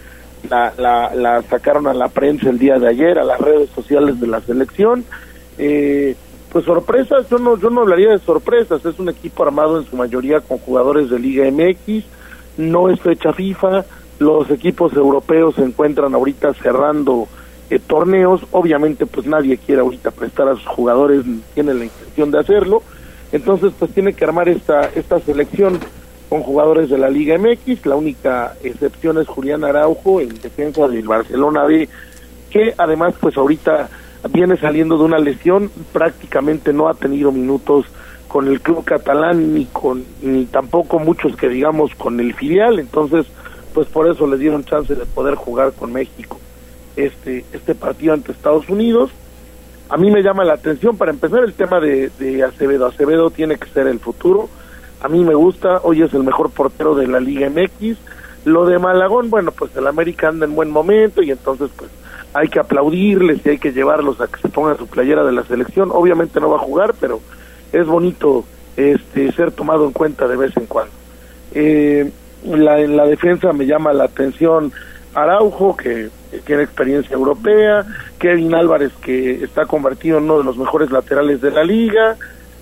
la, 0.51 0.73
la, 0.77 1.15
la 1.15 1.43
sacaron 1.43 1.87
a 1.87 1.95
la 1.95 2.09
prensa 2.09 2.51
el 2.51 2.59
día 2.59 2.79
de 2.79 2.89
ayer, 2.89 3.19
a 3.19 3.25
las 3.25 3.41
redes 3.41 3.71
sociales 3.71 4.21
de 4.21 4.27
la 4.27 4.41
selección. 4.41 5.05
Eh, 5.57 6.15
pues 6.53 6.65
sorpresas, 6.65 7.29
yo 7.31 7.39
no, 7.39 7.59
yo 7.59 7.71
no 7.71 7.83
hablaría 7.83 8.11
de 8.11 8.19
sorpresas, 8.19 8.85
es 8.85 8.99
un 8.99 9.09
equipo 9.09 9.45
armado 9.45 9.79
en 9.79 9.87
su 9.87 9.97
mayoría 9.97 10.41
con 10.41 10.59
jugadores 10.59 11.11
de 11.11 11.19
Liga 11.19 11.45
MX, 11.51 12.05
no 12.57 12.89
es 12.89 13.01
fecha 13.01 13.33
FIFA, 13.33 13.85
los 14.19 14.51
equipos 14.51 14.93
europeos 14.95 15.55
se 15.57 15.63
encuentran 15.63 16.15
ahorita 16.15 16.55
cerrando 16.55 17.29
eh, 17.69 17.79
torneos, 17.79 18.43
obviamente 18.53 19.07
pues 19.07 19.27
nadie 19.27 19.59
quiere 19.59 19.81
ahorita 19.81 20.11
prestar 20.11 20.49
a 20.49 20.55
sus 20.55 20.67
jugadores, 20.67 21.27
ni 21.27 21.41
tiene 21.55 21.75
la 21.75 21.85
intención 21.85 22.31
de 22.31 22.39
hacerlo, 22.39 22.83
entonces 23.33 23.73
pues 23.79 23.91
tiene 23.93 24.15
que 24.15 24.25
armar 24.25 24.49
esta, 24.49 24.89
esta 24.95 25.19
selección 25.21 25.79
con 26.29 26.43
jugadores 26.43 26.91
de 26.91 26.99
la 26.99 27.09
Liga 27.09 27.37
MX, 27.39 27.87
la 27.87 27.97
única 27.97 28.55
excepción 28.63 29.19
es 29.19 29.29
Julián 29.29 29.65
Araujo 29.65 30.21
en 30.21 30.29
defensa 30.41 30.89
del 30.89 31.07
Barcelona 31.07 31.65
B, 31.65 31.89
que 32.51 32.75
además 32.79 33.15
pues 33.21 33.37
ahorita 33.37 33.89
viene 34.31 34.57
saliendo 34.57 34.97
de 34.99 35.05
una 35.05 35.19
lesión, 35.19 35.71
prácticamente 35.93 36.73
no 36.73 36.89
ha 36.89 36.95
tenido 36.95 37.31
minutos 37.33 37.87
con 38.29 38.49
el 38.49 38.61
club 38.61 38.85
catalán 38.85 39.55
ni 39.55 39.67
con 39.67 40.05
ni 40.21 40.47
tampoco 40.47 40.99
muchos 40.99 41.37
que 41.37 41.49
digamos 41.49 41.95
con 41.95 42.19
el 42.21 42.35
filial, 42.35 42.79
entonces 42.79 43.27
pues 43.77 43.89
por 43.89 44.09
eso 44.09 44.27
le 44.27 44.39
dieron 44.39 44.65
chance 44.65 44.95
de 44.95 45.05
poder 45.05 45.35
jugar 45.35 45.75
con 45.75 45.93
México 45.93 46.41
este 46.97 47.45
este 47.53 47.75
partido 47.75 48.15
ante 48.15 48.33
Estados 48.33 48.71
Unidos. 48.71 49.11
A 49.91 49.99
mí 49.99 50.11
me 50.11 50.23
llama 50.23 50.45
la 50.45 50.55
atención 50.55 50.97
para 50.97 51.11
empezar 51.11 51.45
el 51.45 51.53
tema 51.53 51.79
de, 51.79 52.11
Acevedo. 52.43 52.87
Acevedo 52.87 53.29
tiene 53.29 53.59
que 53.59 53.69
ser 53.69 53.87
el 53.87 54.01
futuro. 54.01 54.49
A 55.03 55.09
mí 55.09 55.23
me 55.23 55.35
gusta, 55.35 55.81
hoy 55.83 56.01
es 56.01 56.15
el 56.15 56.23
mejor 56.23 56.53
portero 56.53 56.95
de 56.95 57.07
la 57.07 57.21
Liga 57.21 57.51
MX. 57.51 57.99
Lo 58.47 58.65
de 58.65 58.79
Malagón, 58.79 59.29
bueno, 59.29 59.53
pues 59.53 59.77
el 59.77 59.87
América 59.87 60.29
anda 60.29 60.47
en 60.47 60.55
buen 60.55 60.71
momento 60.71 61.23
y 61.23 61.31
entonces 61.31 61.69
pues 61.77 61.91
hay 62.33 62.49
que 62.49 62.61
aplaudirles 62.61 63.45
y 63.45 63.51
hay 63.51 63.59
que 63.59 63.73
llevarlos 63.73 64.23
a 64.23 64.27
que 64.27 64.41
se 64.41 64.49
pongan 64.49 64.79
su 64.79 64.87
playera 64.87 65.23
de 65.23 65.33
la 65.33 65.45
selección. 65.45 65.91
Obviamente 65.93 66.41
no 66.41 66.49
va 66.49 66.57
a 66.57 66.61
jugar, 66.61 66.95
pero 66.99 67.21
es 67.73 67.87
bonito 67.87 68.47
este 68.75 69.31
ser 69.33 69.53
tomado 69.53 69.85
en 69.85 69.93
cuenta 69.93 70.27
de 70.27 70.37
vez 70.37 70.57
en 70.57 70.65
cuando. 70.65 70.95
Eh, 71.53 72.11
la, 72.45 72.81
en 72.81 72.97
la 72.97 73.07
defensa 73.07 73.53
me 73.53 73.67
llama 73.67 73.93
la 73.93 74.05
atención 74.05 74.73
Araujo, 75.15 75.77
que 75.77 76.11
tiene 76.45 76.63
experiencia 76.63 77.15
europea, 77.15 77.87
Kevin 78.19 78.55
Álvarez, 78.55 78.93
que 79.01 79.43
está 79.43 79.65
convertido 79.65 80.19
en 80.19 80.25
uno 80.25 80.39
de 80.39 80.45
los 80.45 80.59
mejores 80.59 80.91
laterales 80.91 81.41
de 81.41 81.51
la 81.51 81.65
liga, 81.65 82.17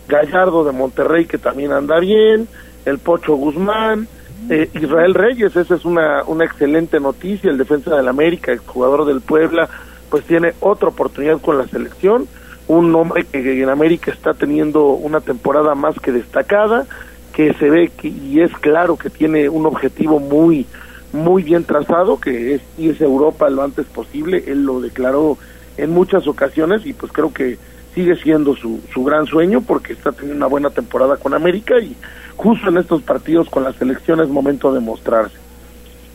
Gallardo 0.09 0.65
de 0.65 0.73
Monterrey, 0.73 1.27
que 1.27 1.39
también 1.39 1.73
anda 1.73 1.99
bien, 1.99 2.47
el 2.85 2.99
Pocho 2.99 3.35
Guzmán, 3.35 4.07
eh, 4.51 4.71
Israel 4.75 5.15
Reyes, 5.15 5.57
esa 5.57 5.75
es 5.75 5.85
una, 5.85 6.23
una 6.25 6.45
excelente 6.45 7.01
noticia, 7.01 7.51
el 7.51 7.59
defensa 7.59 7.97
del 7.97 8.09
América, 8.09 8.53
el 8.53 8.59
jugador 8.59 9.05
del 9.07 9.21
Puebla, 9.21 9.69
pues 10.11 10.25
tiene 10.25 10.53
otra 10.61 10.91
oportunidad 10.91 11.41
con 11.41 11.59
la 11.59 11.67
selección, 11.67 12.29
un 12.69 12.95
hombre 12.95 13.25
que 13.25 13.63
en 13.63 13.69
América 13.69 14.13
está 14.13 14.33
teniendo 14.35 14.87
una 14.89 15.21
temporada 15.21 15.75
más 15.75 15.99
que 15.99 16.13
destacada, 16.13 16.87
que 17.35 17.53
se 17.55 17.69
ve 17.69 17.91
que, 17.97 18.09
y 18.09 18.41
es 18.41 18.53
claro 18.59 18.97
que 18.97 19.11
tiene 19.11 19.49
un 19.49 19.67
objetivo 19.67 20.21
muy 20.21 20.67
muy 21.13 21.45
bien 21.45 21.65
trazado, 21.65 22.19
que 22.19 22.55
es 22.55 22.63
irse 22.77 23.05
a 23.05 23.07
Europa 23.07 23.49
lo 23.49 23.63
antes 23.63 23.87
posible, 23.87 24.45
él 24.49 24.65
lo 24.65 24.81
declaró 24.81 25.39
en 25.77 25.91
muchas 25.91 26.27
ocasiones 26.27 26.85
y 26.87 26.93
pues 26.93 27.13
creo 27.13 27.33
que 27.33 27.57
sigue 27.95 28.17
siendo 28.17 28.57
su, 28.57 28.81
su 28.93 29.05
gran 29.05 29.27
sueño 29.27 29.61
porque 29.61 29.93
está 29.93 30.11
teniendo 30.11 30.39
una 30.39 30.47
buena 30.47 30.71
temporada 30.71 31.17
con 31.17 31.33
América 31.33 31.79
y 31.79 31.97
justo 32.37 32.69
en 32.69 32.79
estos 32.79 33.03
partidos 33.03 33.49
con 33.49 33.63
la 33.63 33.73
selección 33.73 34.21
es 34.21 34.29
momento 34.29 34.73
de 34.73 34.81
mostrarse. 34.81 35.37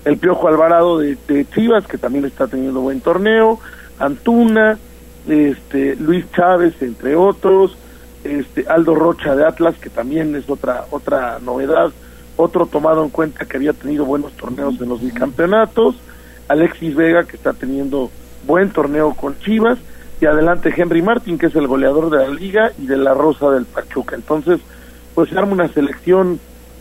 El 0.04 0.18
Piojo 0.18 0.50
Alvarado 0.50 1.00
de, 1.00 1.18
de 1.28 1.46
Chivas, 1.50 1.88
que 1.88 1.98
también 1.98 2.26
está 2.26 2.48
teniendo 2.48 2.82
buen 2.82 3.00
torneo, 3.00 3.60
Antuna, 4.00 4.78
este 5.28 5.96
Luis 5.96 6.26
Chávez, 6.34 6.82
entre 6.82 7.16
otros, 7.16 7.78
este 8.24 8.66
Aldo 8.68 8.96
Rocha 8.96 9.36
de 9.36 9.46
Atlas, 9.46 9.76
que 9.80 9.90
también 9.90 10.36
es 10.36 10.50
otra, 10.50 10.86
otra 10.92 11.40
novedad, 11.40 11.92
otro 12.36 12.66
tomado 12.66 13.04
en 13.04 13.10
cuenta 13.10 13.46
que 13.46 13.58
había 13.58 13.74
tenido 13.74 14.06
buenos 14.06 14.34
torneos 14.34 14.80
en 14.82 14.90
los 14.90 15.02
bicampeonatos, 15.02 15.96
Alexis 16.48 16.96
Vega, 16.96 17.26
que 17.26 17.36
está 17.36 17.54
teniendo 17.54 18.10
buen 18.46 18.72
torneo 18.72 19.14
con 19.14 19.38
Chivas, 19.40 19.78
y 20.22 20.26
adelante 20.26 20.74
Henry 20.76 21.02
Martin, 21.02 21.38
que 21.38 21.46
es 21.48 21.56
el 21.56 21.68
goleador 21.68 22.10
de 22.10 22.18
la 22.18 22.30
liga 22.30 22.72
y 22.78 22.88
de 22.88 22.98
la 22.98 23.14
Rosa 23.14 23.52
del 23.52 23.66
Pachuca. 23.66 24.16
Entonces, 24.16 24.60
pues 25.16 25.30
se 25.30 25.38
arma 25.38 25.54
una 25.54 25.70
selección 25.70 26.40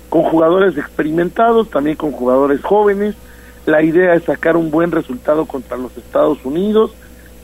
con 0.08 0.22
jugadores 0.22 0.76
experimentados, 0.76 1.70
también 1.70 1.96
con 1.96 2.12
jugadores 2.12 2.62
jóvenes. 2.62 3.14
La 3.66 3.82
idea 3.82 4.14
es 4.14 4.24
sacar 4.24 4.56
un 4.56 4.70
buen 4.70 4.90
resultado 4.90 5.44
contra 5.46 5.76
los 5.76 5.96
Estados 5.96 6.44
Unidos. 6.44 6.92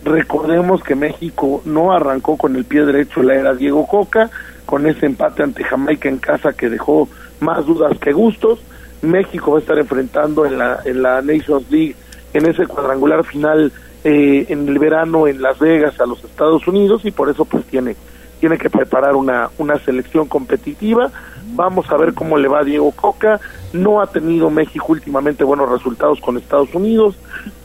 Recordemos 0.04 0.82
que 0.82 0.94
México 0.94 1.62
no 1.64 1.92
arrancó 1.92 2.36
con 2.36 2.56
el 2.56 2.64
pie 2.64 2.84
derecho 2.84 3.22
la 3.22 3.34
era 3.34 3.54
Diego 3.54 3.86
Coca, 3.86 4.30
con 4.66 4.86
ese 4.86 5.06
empate 5.06 5.42
ante 5.42 5.64
Jamaica 5.64 6.08
en 6.08 6.18
casa 6.18 6.52
que 6.52 6.68
dejó 6.68 7.08
más 7.40 7.64
dudas 7.64 7.98
que 7.98 8.12
gustos. 8.12 8.60
México 9.00 9.52
va 9.52 9.58
a 9.58 9.60
estar 9.60 9.78
enfrentando 9.78 10.44
en 10.44 10.58
la, 10.58 10.80
en 10.84 11.02
la 11.02 11.22
Nations 11.22 11.70
League, 11.70 11.96
en 12.34 12.46
ese 12.46 12.66
cuadrangular 12.66 13.24
final 13.24 13.72
eh, 14.04 14.44
en 14.50 14.68
el 14.68 14.78
verano 14.78 15.26
en 15.26 15.40
Las 15.40 15.58
Vegas 15.58 15.98
a 15.98 16.06
los 16.06 16.22
Estados 16.22 16.68
Unidos 16.68 17.06
y 17.06 17.10
por 17.10 17.30
eso 17.30 17.46
pues 17.46 17.64
tiene 17.64 17.96
tiene 18.38 18.58
que 18.58 18.68
preparar 18.68 19.16
una, 19.16 19.48
una 19.56 19.78
selección 19.78 20.28
competitiva. 20.28 21.10
Vamos 21.54 21.90
a 21.90 21.96
ver 21.96 22.12
cómo 22.12 22.36
le 22.36 22.46
va 22.46 22.60
a 22.60 22.64
Diego 22.64 22.90
Coca. 22.90 23.40
No 23.72 24.02
ha 24.02 24.06
tenido 24.06 24.50
México 24.50 24.84
últimamente 24.90 25.44
buenos 25.44 25.70
resultados 25.70 26.20
con 26.20 26.36
Estados 26.36 26.74
Unidos. 26.74 27.16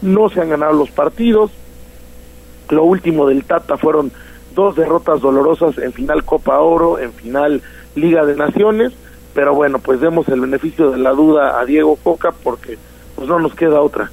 No 0.01 0.29
se 0.29 0.39
han 0.39 0.47
ganado 0.47 0.71
los 0.71 0.89
partidos. 0.89 1.51
Lo 2.69 2.83
último 2.83 3.27
del 3.27 3.43
Tata 3.43 3.77
fueron 3.77 4.11
dos 4.55 4.75
derrotas 4.75 5.21
dolorosas 5.21 5.77
en 5.77 5.93
final 5.93 6.23
Copa 6.23 6.59
Oro, 6.59 6.99
en 6.99 7.13
final 7.13 7.61
Liga 7.95 8.25
de 8.25 8.35
Naciones. 8.35 8.93
Pero 9.33 9.53
bueno, 9.55 9.79
pues 9.79 10.01
demos 10.01 10.27
el 10.29 10.41
beneficio 10.41 10.91
de 10.91 10.97
la 10.97 11.11
duda 11.11 11.59
a 11.59 11.65
Diego 11.65 11.95
Coca 11.97 12.31
porque 12.43 12.77
pues 13.15 13.27
no 13.27 13.39
nos 13.39 13.53
queda 13.53 13.81
otra. 13.81 14.11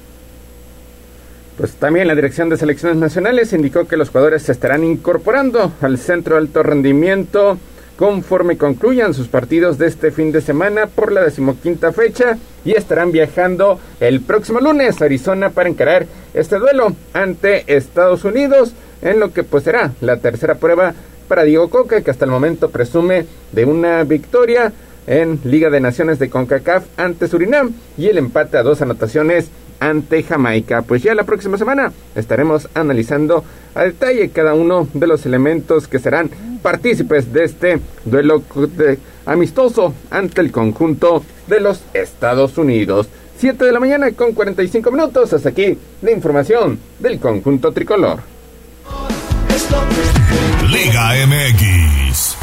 Pues 1.57 1.73
también 1.75 2.07
la 2.07 2.13
Dirección 2.13 2.49
de 2.49 2.57
Selecciones 2.57 2.97
Nacionales 2.97 3.51
indicó 3.51 3.87
que 3.87 3.97
los 3.97 4.09
jugadores 4.09 4.43
se 4.43 4.51
estarán 4.51 4.83
incorporando 4.83 5.71
al 5.81 5.97
centro 5.97 6.35
de 6.35 6.41
alto 6.41 6.61
rendimiento 6.61 7.57
conforme 7.97 8.57
concluyan 8.57 9.13
sus 9.13 9.27
partidos 9.27 9.77
de 9.77 9.87
este 9.87 10.11
fin 10.11 10.31
de 10.31 10.41
semana 10.41 10.85
por 10.85 11.11
la 11.11 11.23
decimoquinta 11.23 11.91
fecha 11.91 12.37
y 12.63 12.71
estarán 12.71 13.11
viajando 13.11 13.79
el 13.99 14.21
próximo 14.21 14.59
lunes 14.59 15.01
a 15.01 15.05
Arizona 15.05 15.49
para 15.49 15.67
encarar 15.67 16.05
este 16.33 16.59
duelo 16.59 16.95
ante 17.13 17.75
Estados 17.75 18.23
Unidos 18.23 18.73
en 19.01 19.19
lo 19.19 19.33
que 19.33 19.43
pues 19.43 19.63
será 19.63 19.91
la 19.99 20.17
tercera 20.17 20.55
prueba 20.55 20.93
para 21.27 21.43
Diego 21.43 21.69
Coca 21.69 22.01
que 22.01 22.11
hasta 22.11 22.25
el 22.25 22.31
momento 22.31 22.69
presume 22.69 23.25
de 23.51 23.65
una 23.65 24.03
victoria 24.03 24.71
en 25.07 25.39
Liga 25.43 25.69
de 25.69 25.79
Naciones 25.79 26.19
de 26.19 26.29
CONCACAF 26.29 26.85
ante 26.97 27.27
Surinam 27.27 27.71
y 27.97 28.07
el 28.07 28.17
empate 28.17 28.57
a 28.57 28.63
dos 28.63 28.81
anotaciones 28.81 29.49
ante 29.79 30.23
Jamaica. 30.23 30.81
Pues 30.81 31.03
ya 31.03 31.15
la 31.15 31.23
próxima 31.23 31.57
semana 31.57 31.91
estaremos 32.15 32.69
analizando 32.73 33.43
a 33.75 33.83
detalle 33.83 34.29
cada 34.29 34.53
uno 34.53 34.87
de 34.93 35.07
los 35.07 35.25
elementos 35.25 35.87
que 35.87 35.99
serán 35.99 36.29
partícipes 36.61 37.31
de 37.31 37.43
este 37.43 37.79
duelo 38.05 38.43
amistoso 39.25 39.93
ante 40.09 40.41
el 40.41 40.51
conjunto 40.51 41.23
de 41.47 41.59
los 41.59 41.81
Estados 41.93 42.57
Unidos. 42.57 43.07
7 43.39 43.65
de 43.65 43.71
la 43.71 43.79
mañana 43.79 44.11
con 44.11 44.33
45 44.33 44.91
minutos. 44.91 45.33
Hasta 45.33 45.49
aquí 45.49 45.77
la 46.01 46.11
información 46.11 46.79
del 46.99 47.19
conjunto 47.19 47.71
tricolor. 47.71 48.19
Liga 50.69 51.13
MX. 51.27 52.35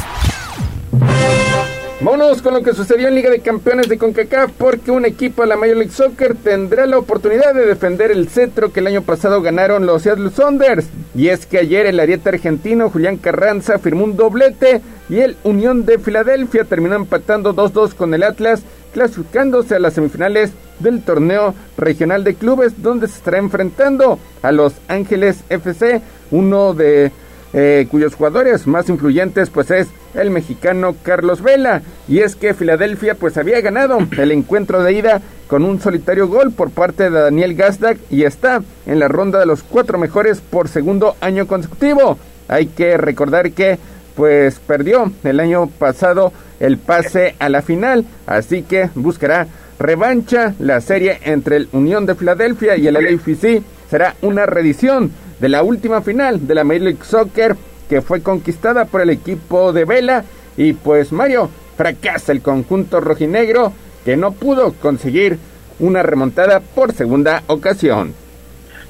Vámonos 2.01 2.41
con 2.41 2.53
lo 2.53 2.61
que 2.61 2.73
sucedió 2.73 3.07
en 3.07 3.15
Liga 3.15 3.29
de 3.29 3.39
Campeones 3.39 3.87
de 3.87 3.97
CONCACAF 3.97 4.51
porque 4.57 4.91
un 4.91 5.05
equipo 5.05 5.41
de 5.41 5.47
la 5.47 5.55
Major 5.55 5.77
League 5.77 5.93
Soccer 5.93 6.35
tendrá 6.35 6.85
la 6.85 6.97
oportunidad 6.97 7.53
de 7.53 7.65
defender 7.65 8.11
el 8.11 8.27
cetro 8.27 8.73
que 8.73 8.81
el 8.81 8.87
año 8.87 9.01
pasado 9.01 9.41
ganaron 9.41 9.85
los 9.85 10.01
Seattle 10.01 10.29
Sounders. 10.29 10.87
Y 11.15 11.29
es 11.29 11.45
que 11.45 11.57
ayer 11.57 11.85
el 11.85 12.01
ariete 12.01 12.27
argentino 12.27 12.89
Julián 12.89 13.15
Carranza 13.15 13.79
firmó 13.79 14.03
un 14.03 14.17
doblete 14.17 14.81
y 15.07 15.19
el 15.19 15.37
Unión 15.45 15.85
de 15.85 15.97
Filadelfia 15.97 16.65
terminó 16.65 16.95
empatando 16.95 17.55
2-2 17.55 17.93
con 17.93 18.13
el 18.13 18.23
Atlas, 18.23 18.63
clasificándose 18.93 19.75
a 19.75 19.79
las 19.79 19.93
semifinales 19.93 20.51
del 20.79 21.01
torneo 21.01 21.55
regional 21.77 22.25
de 22.25 22.35
clubes 22.35 22.83
donde 22.83 23.07
se 23.07 23.15
estará 23.15 23.37
enfrentando 23.37 24.19
a 24.41 24.51
los 24.51 24.73
Ángeles 24.89 25.45
FC, 25.47 26.01
uno 26.29 26.73
de 26.73 27.13
eh, 27.57 27.87
cuyos 27.89 28.15
jugadores 28.15 28.67
más 28.67 28.89
influyentes 28.89 29.49
pues 29.49 29.71
es 29.71 29.87
el 30.13 30.29
mexicano 30.29 30.93
Carlos 31.03 31.41
Vela. 31.41 31.81
Y 32.05 32.19
es 32.19 32.35
que 32.35 32.53
Filadelfia 32.53 33.15
pues 33.15 33.37
había 33.37 33.61
ganado 33.61 33.99
el 34.17 34.31
encuentro 34.33 34.83
de 34.83 34.91
ida 34.91 35.21
con 35.47 35.63
un 35.63 35.79
solitario 35.79 36.27
gol 36.27 36.51
por 36.51 36.69
parte 36.69 37.03
de 37.03 37.21
Daniel 37.21 37.55
Gazdag 37.55 37.97
y 38.09 38.23
está 38.23 38.61
en 38.85 38.99
la 38.99 39.07
ronda 39.07 39.39
de 39.39 39.45
los 39.45 39.63
cuatro 39.63 39.97
mejores 39.97 40.41
por 40.41 40.67
segundo 40.67 41.15
año 41.21 41.47
consecutivo. 41.47 42.17
Hay 42.49 42.67
que 42.67 42.97
recordar 42.97 43.51
que 43.51 43.79
pues 44.15 44.59
perdió 44.59 45.11
el 45.23 45.39
año 45.39 45.67
pasado 45.67 46.33
el 46.59 46.77
pase 46.77 47.35
a 47.39 47.47
la 47.47 47.61
final, 47.61 48.05
así 48.27 48.63
que 48.63 48.89
buscará 48.95 49.47
revancha. 49.79 50.55
La 50.59 50.81
serie 50.81 51.19
entre 51.23 51.55
el 51.55 51.69
Unión 51.71 52.05
de 52.05 52.15
Filadelfia 52.15 52.75
y 52.75 52.87
el 52.87 52.95
LAFC 52.95 53.63
será 53.89 54.15
una 54.21 54.45
reedición 54.45 55.11
de 55.45 55.49
la 55.49 55.61
última 55.61 56.01
final 56.01 56.47
de 56.47 56.55
la 56.55 56.63
Major 56.63 56.81
League 56.81 57.03
Soccer 57.03 57.55
que 57.87 58.01
fue 58.01 58.23
conquistada 58.23 58.85
por 58.85 59.01
el 59.01 59.11
equipo 59.11 59.73
de 59.73 59.85
Vela 59.85 60.25
y 60.57 60.73
pues 60.73 61.11
Mario 61.11 61.51
fracasa 61.77 62.31
el 62.31 62.41
conjunto 62.41 62.99
rojinegro 62.99 63.71
que 64.03 64.17
no 64.17 64.31
pudo 64.31 64.73
conseguir 64.73 65.37
una 65.79 66.01
remontada 66.01 66.61
por 66.61 66.93
segunda 66.93 67.43
ocasión. 67.45 68.15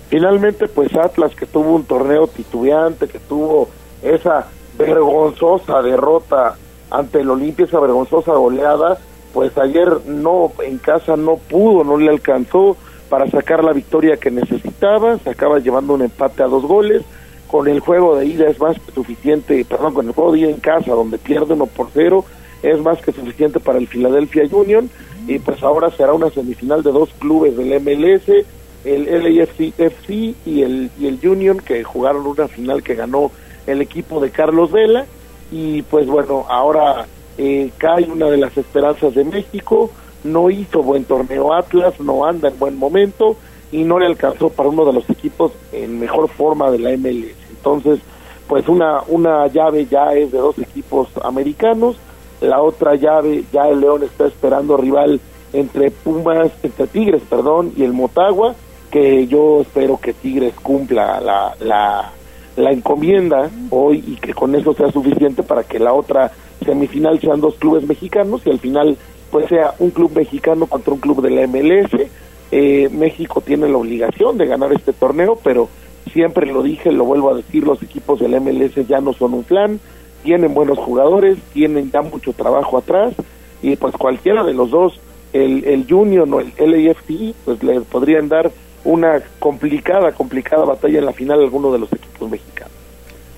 Finalmente 0.08 0.70
pues 0.70 0.96
Atlas 0.96 1.36
que 1.36 1.46
tuvo 1.46 1.76
un 1.76 1.84
torneo 1.84 2.28
titubeante, 2.28 3.10
que 3.10 3.20
tuvo 3.20 3.68
esa 4.02 4.48
vergonzosa 4.78 5.82
derrota 5.82 6.56
ante 6.90 7.20
el 7.20 7.32
Olimpia, 7.32 7.66
esa 7.66 7.82
vergonzosa 7.82 8.32
goleada, 8.32 8.98
pues 9.34 9.58
ayer 9.58 9.90
no 10.08 10.54
en 10.64 10.78
casa 10.78 11.18
no 11.18 11.36
pudo, 11.36 11.84
no 11.84 11.98
le 11.98 12.12
alcanzó 12.12 12.78
para 13.10 13.30
sacar 13.30 13.64
la 13.64 13.74
victoria 13.74 14.18
que 14.18 14.32
necesitaba, 14.32 15.18
se 15.20 15.30
acaba 15.30 15.60
llevando 15.60 15.94
un 15.94 16.02
empate 16.02 16.44
a 16.44 16.48
dos 16.48 16.64
goles, 16.64 17.04
con 17.48 17.68
el 17.68 17.80
juego 17.80 18.18
de 18.18 18.26
ida 18.26 18.50
es 18.50 18.60
más 18.60 18.78
que 18.80 18.92
suficiente, 18.92 19.64
perdón, 19.66 19.94
con 19.94 20.08
el 20.08 20.14
juego 20.14 20.34
de 20.34 20.40
ida 20.40 20.50
en 20.50 20.60
casa 20.60 20.92
donde 20.92 21.18
pierde 21.18 21.54
uno 21.54 21.68
por 21.68 21.90
cero, 21.94 22.26
es 22.64 22.80
más 22.82 23.02
que 23.02 23.12
suficiente 23.12 23.60
para 23.60 23.78
el 23.78 23.88
Philadelphia 23.88 24.44
Union. 24.52 24.90
Y 25.28 25.40
pues 25.40 25.62
ahora 25.64 25.90
será 25.92 26.14
una 26.14 26.30
semifinal 26.30 26.84
de 26.84 26.92
dos 26.92 27.10
clubes 27.20 27.56
del 27.58 27.80
MLS, 27.80 28.46
el 28.84 29.06
LAFC 29.06 29.74
FC 29.78 30.36
y 30.46 30.62
el, 30.62 30.92
y 31.00 31.08
el 31.08 31.20
Union 31.28 31.60
que 31.60 31.84
jugaron 31.84 32.28
una 32.28 32.48
final 32.48 32.84
que 32.84 32.96
ganó 32.96 33.32
el 33.66 33.82
equipo 33.82 34.20
de 34.20 34.32
Carlos 34.32 34.72
Vela. 34.72 35.06
Y 35.52 35.82
pues 35.84 36.08
bueno, 36.08 36.46
ahora 36.50 37.08
eh, 37.38 37.72
cae 37.78 38.06
una 38.06 38.28
de 38.28 38.38
las 38.38 38.56
esperanzas 38.58 39.16
de 39.16 39.24
México, 39.24 39.92
no 40.26 40.50
hizo 40.50 40.84
buen 40.84 41.06
torneo 41.06 41.54
Atlas, 41.54 42.00
no 42.00 42.26
anda 42.26 42.50
en 42.50 42.60
buen 42.60 42.78
momento 42.78 43.38
y 43.72 43.84
no 43.84 44.00
le 44.00 44.08
alcanzó 44.08 44.50
para 44.50 44.70
uno 44.70 44.86
de 44.86 44.94
los 44.94 45.10
equipos 45.10 45.52
en 45.72 46.00
mejor 46.00 46.28
forma 46.30 46.72
de 46.72 46.80
la 46.80 46.92
MLS. 46.98 47.36
Entonces, 47.50 48.00
pues 48.48 48.68
una, 48.68 49.02
una 49.08 49.48
llave 49.48 49.86
ya 49.86 50.14
es 50.14 50.32
de 50.32 50.38
dos 50.38 50.58
equipos 50.60 51.10
americanos, 51.24 51.98
la 52.42 52.62
otra 52.62 52.96
llave 52.96 53.44
ya 53.52 53.70
el 53.70 53.80
León 53.80 54.04
está 54.04 54.28
esperando 54.28 54.78
rival 54.78 55.20
entre 55.54 55.90
Pumas, 55.92 56.52
entre 56.64 56.88
Tigres, 56.88 57.22
perdón, 57.30 57.74
y 57.76 57.84
el 57.84 57.94
Motagua, 57.94 58.56
que 58.92 59.28
yo 59.28 59.62
espero 59.62 60.00
que 60.00 60.14
Tigres 60.14 60.54
cumpla 60.62 61.20
la, 61.22 61.56
la, 61.60 62.12
la 62.56 62.72
encomienda 62.72 63.50
hoy 63.70 64.04
y 64.06 64.16
que 64.18 64.34
con 64.34 64.54
eso 64.56 64.74
sea 64.74 64.92
suficiente 64.92 65.44
para 65.44 65.64
que 65.64 65.80
la 65.80 65.94
otra 65.94 66.32
semifinal 66.64 67.20
sean 67.20 67.42
dos 67.42 67.56
clubes 67.56 67.88
mexicanos 67.88 68.42
y 68.46 68.52
al 68.52 68.60
final 68.60 68.98
pues 69.36 69.50
sea 69.50 69.74
un 69.80 69.90
club 69.90 70.14
mexicano 70.16 70.66
contra 70.66 70.94
un 70.94 71.02
club 71.02 71.22
de 71.22 71.30
la 71.30 71.46
MLS. 71.46 72.10
Eh, 72.54 72.88
México 72.90 73.42
tiene 73.42 73.68
la 73.68 73.76
obligación 73.76 74.38
de 74.38 74.46
ganar 74.46 74.72
este 74.72 74.94
torneo, 74.94 75.38
pero 75.44 75.68
siempre 76.14 76.46
lo 76.46 76.64
dije, 76.64 76.90
lo 76.94 77.04
vuelvo 77.04 77.32
a 77.32 77.36
decir, 77.36 77.66
los 77.66 77.84
equipos 77.84 78.22
del 78.22 78.40
MLS 78.40 78.88
ya 78.88 79.02
no 79.02 79.12
son 79.12 79.34
un 79.34 79.44
plan, 79.44 79.82
tienen 80.24 80.54
buenos 80.54 80.78
jugadores, 80.78 81.38
tienen 81.52 81.92
ya 81.92 82.02
mucho 82.02 82.32
trabajo 82.32 82.78
atrás 82.78 83.14
y 83.62 83.76
pues 83.76 83.94
cualquiera 83.98 84.46
de 84.46 84.54
los 84.54 84.72
dos, 84.72 85.02
el, 85.34 85.66
el 85.66 85.86
Junior 85.86 86.26
o 86.34 86.40
el 86.40 86.54
LAFC, 86.58 87.36
pues 87.44 87.62
le 87.62 87.82
podrían 87.82 88.30
dar 88.30 88.54
una 88.86 89.22
complicada, 89.40 90.14
complicada 90.14 90.64
batalla 90.64 91.00
en 91.00 91.08
la 91.08 91.12
final 91.12 91.42
a 91.42 91.44
alguno 91.44 91.74
de 91.74 91.80
los 91.80 91.92
equipos 91.92 92.32
mexicanos. 92.32 92.75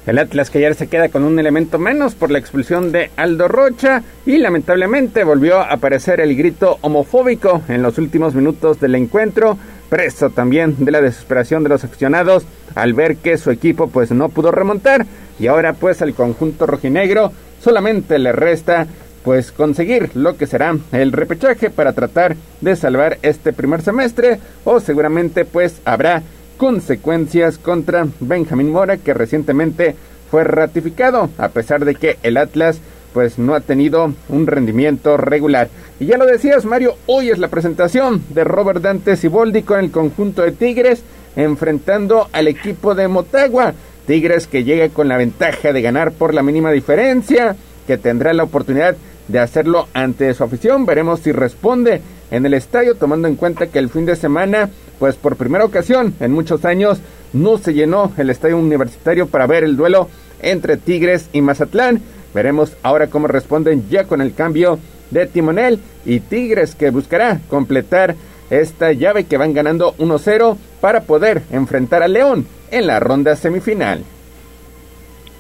El 0.08 0.20
Atlas 0.20 0.50
que 0.50 0.60
ayer 0.60 0.74
se 0.74 0.88
queda 0.88 1.10
con 1.10 1.26
un 1.26 1.38
elemento 1.38 1.78
menos 1.78 2.16
por 2.16 2.32
la 2.32 2.40
expulsión 2.40 2.94
de 2.94 3.12
Aldo 3.18 3.50
Rocha 3.50 4.04
y 4.26 4.38
lamentablemente 4.38 5.26
volvió 5.26 5.60
a 5.60 5.66
aparecer 5.66 6.22
el 6.22 6.34
grito 6.38 6.78
homofóbico 6.80 7.62
en 7.68 7.82
los 7.82 7.98
últimos 7.98 8.34
minutos 8.34 8.80
del 8.80 8.96
encuentro, 8.96 9.58
preso 9.90 10.30
también 10.30 10.76
de 10.78 10.92
la 10.92 11.02
desesperación 11.02 11.62
de 11.64 11.70
los 11.70 11.84
aficionados 11.84 12.46
al 12.74 12.94
ver 12.94 13.18
que 13.18 13.38
su 13.38 13.52
equipo 13.52 13.90
pues 13.90 14.12
no 14.12 14.30
pudo 14.30 14.52
remontar. 14.52 15.06
Y 15.40 15.48
ahora 15.48 15.74
pues 15.74 16.02
al 16.02 16.14
conjunto 16.14 16.66
rojinegro 16.66 17.34
solamente 17.62 18.18
le 18.18 18.32
resta 18.32 18.88
pues 19.26 19.52
conseguir 19.52 20.12
lo 20.16 20.38
que 20.38 20.48
será 20.48 20.74
el 20.94 21.12
repechaje 21.12 21.70
para 21.70 21.92
tratar 21.92 22.38
de 22.62 22.78
salvar 22.78 23.18
este 23.24 23.52
primer 23.52 23.82
semestre 23.82 24.40
o 24.64 24.80
seguramente 24.80 25.44
pues 25.44 25.82
habrá 25.84 26.24
consecuencias 26.58 27.58
contra 27.58 28.08
Benjamín 28.20 28.72
Mora 28.72 28.98
que 28.98 29.14
recientemente 29.14 29.96
fue 30.30 30.44
ratificado 30.44 31.30
a 31.38 31.50
pesar 31.50 31.86
de 31.86 31.96
que 31.96 32.18
el 32.24 32.38
Atlas 32.38 32.80
pues 33.14 33.40
no 33.40 33.56
ha 33.56 33.62
tenido 33.62 34.14
un 34.30 34.48
rendimiento 34.48 35.18
regular. 35.18 35.70
Y 36.00 36.06
ya 36.06 36.18
lo 36.18 36.26
decías 36.26 36.66
Mario, 36.66 36.96
hoy 37.06 37.30
es 37.30 37.40
la 37.40 37.48
presentación 37.48 38.24
de 38.30 38.44
Robert 38.44 38.82
Dante 38.82 39.16
Siboldi 39.16 39.64
con 39.64 39.80
el 39.80 39.92
conjunto 39.92 40.42
de 40.42 40.52
Tigres 40.52 41.04
enfrentando 41.36 42.28
al 42.34 42.48
equipo 42.48 42.96
de 42.96 43.08
Motagua. 43.08 43.74
Tigres 44.06 44.48
que 44.48 44.64
llega 44.64 44.90
con 44.90 45.08
la 45.08 45.18
ventaja 45.18 45.72
de 45.74 45.82
ganar 45.82 46.12
por 46.12 46.34
la 46.34 46.44
mínima 46.44 46.72
diferencia, 46.72 47.56
que 47.86 47.98
tendrá 47.98 48.34
la 48.34 48.44
oportunidad 48.44 48.96
de 49.28 49.40
hacerlo 49.40 49.88
ante 49.94 50.34
su 50.34 50.44
afición. 50.44 50.86
Veremos 50.86 51.22
si 51.22 51.32
responde 51.32 52.02
en 52.32 52.46
el 52.46 52.54
estadio, 52.54 52.96
tomando 52.96 53.28
en 53.28 53.36
cuenta 53.36 53.68
que 53.68 53.80
el 53.80 53.90
fin 53.90 54.06
de 54.06 54.16
semana 54.16 54.70
pues 55.00 55.16
por 55.16 55.36
primera 55.36 55.66
ocasión 55.66 56.16
en 56.20 56.32
muchos 56.32 56.66
años 56.66 57.00
no 57.34 57.58
se 57.58 57.74
llenó 57.74 58.12
el 58.18 58.30
estadio 58.30 58.58
universitario 58.58 59.28
para 59.28 59.48
ver 59.48 59.64
el 59.64 59.78
duelo 59.78 60.10
entre 60.42 60.78
Tigres 60.78 61.30
y 61.34 61.42
Mazatlán. 61.42 62.02
Veremos 62.34 62.76
ahora 62.84 63.08
cómo 63.08 63.28
responden 63.28 63.88
ya 63.90 64.06
con 64.06 64.22
el 64.22 64.34
cambio 64.34 64.80
de 65.12 65.26
timonel 65.26 65.80
y 66.06 66.20
Tigres 66.20 66.76
que 66.76 66.90
buscará 66.90 67.40
completar 67.50 68.16
esta 68.50 68.92
llave 68.92 69.26
que 69.26 69.38
van 69.38 69.54
ganando 69.54 69.96
1-0 69.98 70.58
para 70.80 71.02
poder 71.02 71.44
enfrentar 71.52 72.04
a 72.04 72.08
León 72.08 72.48
en 72.72 72.88
la 72.88 73.00
ronda 73.00 73.36
semifinal. 73.36 74.04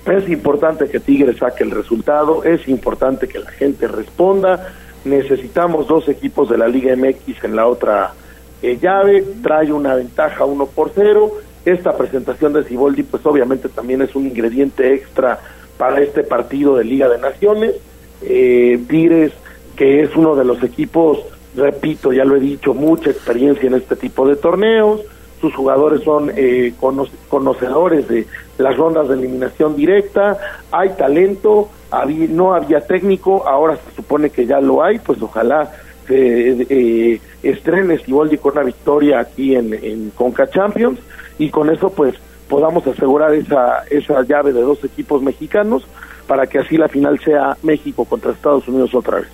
Es 0.07 0.29
importante 0.29 0.87
que 0.87 1.01
Tigres 1.01 1.37
saque 1.37 1.65
el 1.65 1.71
resultado, 1.71 2.43
es 2.45 2.67
importante 2.69 3.27
que 3.27 3.39
la 3.39 3.51
gente 3.51 3.87
responda. 3.87 4.73
Necesitamos 5.03 5.87
dos 5.87 6.07
equipos 6.07 6.49
de 6.49 6.57
la 6.57 6.67
Liga 6.67 6.95
MX 6.95 7.43
en 7.43 7.55
la 7.55 7.67
otra 7.67 8.13
eh, 8.61 8.79
llave, 8.81 9.23
trae 9.43 9.71
una 9.71 9.95
ventaja 9.95 10.45
1 10.45 10.65
por 10.67 10.91
0. 10.95 11.31
Esta 11.65 11.97
presentación 11.97 12.53
de 12.53 12.63
Ciboldi, 12.63 13.03
pues 13.03 13.25
obviamente 13.25 13.67
también 13.67 14.01
es 14.01 14.15
un 14.15 14.27
ingrediente 14.27 14.93
extra 14.93 15.39
para 15.77 15.99
este 15.99 16.23
partido 16.23 16.77
de 16.77 16.85
Liga 16.85 17.09
de 17.09 17.17
Naciones. 17.17 17.75
Eh, 18.21 18.79
que 19.75 20.01
es 20.01 20.15
uno 20.15 20.35
de 20.35 20.45
los 20.45 20.63
equipos, 20.63 21.19
repito, 21.55 22.11
ya 22.11 22.25
lo 22.25 22.35
he 22.35 22.39
dicho, 22.39 22.73
mucha 22.73 23.11
experiencia 23.11 23.67
en 23.67 23.75
este 23.75 23.95
tipo 23.95 24.27
de 24.27 24.37
torneos. 24.37 25.01
Sus 25.41 25.53
jugadores 25.53 26.01
son 26.03 26.31
eh, 26.35 26.73
conocedores 27.29 28.07
de 28.07 28.25
las 28.57 28.75
rondas 28.77 29.07
de 29.07 29.15
eliminación 29.15 29.75
directa. 29.75 30.37
Hay 30.71 30.89
talento, 30.91 31.69
no 32.29 32.53
había 32.53 32.81
técnico, 32.81 33.47
ahora 33.47 33.77
se 33.77 33.95
supone 33.95 34.29
que 34.29 34.45
ya 34.45 34.59
lo 34.59 34.83
hay, 34.83 34.99
pues 34.99 35.21
ojalá 35.21 35.71
eh, 36.09 36.65
eh, 36.69 37.21
estrene 37.43 37.97
Siboldi 37.99 38.37
con 38.37 38.53
una 38.53 38.63
victoria 38.63 39.19
aquí 39.19 39.55
en, 39.55 39.73
en 39.73 40.09
Conca 40.11 40.49
Champions 40.49 40.99
y 41.37 41.49
con 41.49 41.69
eso 41.69 41.89
pues 41.89 42.15
podamos 42.47 42.87
asegurar 42.87 43.33
esa, 43.33 43.83
esa 43.89 44.21
llave 44.23 44.53
de 44.53 44.61
dos 44.61 44.83
equipos 44.83 45.21
mexicanos 45.21 45.85
para 46.27 46.47
que 46.47 46.59
así 46.59 46.77
la 46.77 46.87
final 46.87 47.19
sea 47.19 47.57
México 47.63 48.05
contra 48.05 48.31
Estados 48.31 48.67
Unidos 48.67 48.93
otra 48.93 49.19
vez. 49.19 49.27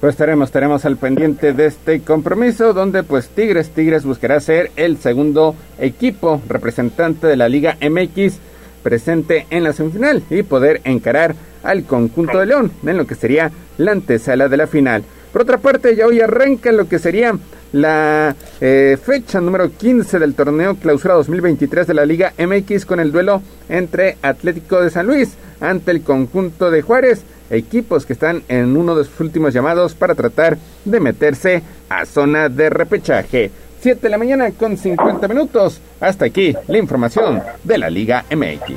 Pues 0.00 0.14
estaremos, 0.14 0.48
estaremos 0.48 0.86
al 0.86 0.96
pendiente 0.96 1.52
de 1.52 1.66
este 1.66 2.00
compromiso 2.00 2.72
donde 2.72 3.02
pues 3.02 3.28
Tigres, 3.28 3.70
Tigres 3.70 4.06
buscará 4.06 4.40
ser 4.40 4.70
el 4.76 4.96
segundo 4.96 5.54
equipo 5.78 6.40
representante 6.48 7.26
de 7.26 7.36
la 7.36 7.50
Liga 7.50 7.76
MX 7.82 8.38
presente 8.82 9.46
en 9.50 9.64
la 9.64 9.72
semifinal 9.72 10.22
y 10.30 10.42
poder 10.42 10.80
encarar 10.84 11.34
al 11.62 11.84
conjunto 11.84 12.38
de 12.38 12.46
León 12.46 12.72
en 12.84 12.96
lo 12.96 13.06
que 13.06 13.14
sería 13.14 13.50
la 13.78 13.92
antesala 13.92 14.48
de 14.48 14.56
la 14.56 14.66
final. 14.66 15.04
Por 15.32 15.42
otra 15.42 15.58
parte, 15.58 15.94
ya 15.94 16.06
hoy 16.06 16.20
arranca 16.20 16.72
lo 16.72 16.88
que 16.88 16.98
sería 16.98 17.38
la 17.72 18.34
eh, 18.60 18.98
fecha 19.00 19.40
número 19.40 19.70
15 19.70 20.18
del 20.18 20.34
torneo 20.34 20.74
clausura 20.74 21.14
2023 21.14 21.86
de 21.86 21.94
la 21.94 22.04
Liga 22.04 22.32
MX 22.36 22.84
con 22.84 22.98
el 22.98 23.12
duelo 23.12 23.42
entre 23.68 24.16
Atlético 24.22 24.80
de 24.82 24.90
San 24.90 25.06
Luis 25.06 25.36
ante 25.60 25.92
el 25.92 26.02
conjunto 26.02 26.70
de 26.70 26.82
Juárez, 26.82 27.22
equipos 27.50 28.06
que 28.06 28.14
están 28.14 28.42
en 28.48 28.76
uno 28.76 28.96
de 28.96 29.04
sus 29.04 29.20
últimos 29.20 29.54
llamados 29.54 29.94
para 29.94 30.14
tratar 30.14 30.58
de 30.84 31.00
meterse 31.00 31.62
a 31.88 32.06
zona 32.06 32.48
de 32.48 32.70
repechaje. 32.70 33.50
7 33.80 34.00
de 34.00 34.08
la 34.10 34.18
mañana 34.18 34.50
con 34.52 34.76
50 34.76 35.26
minutos. 35.28 35.80
Hasta 36.00 36.26
aquí 36.26 36.54
la 36.68 36.78
información 36.78 37.42
de 37.64 37.78
la 37.78 37.90
Liga 37.90 38.24
MX. 38.30 38.74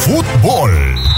Fútbol 0.00 1.11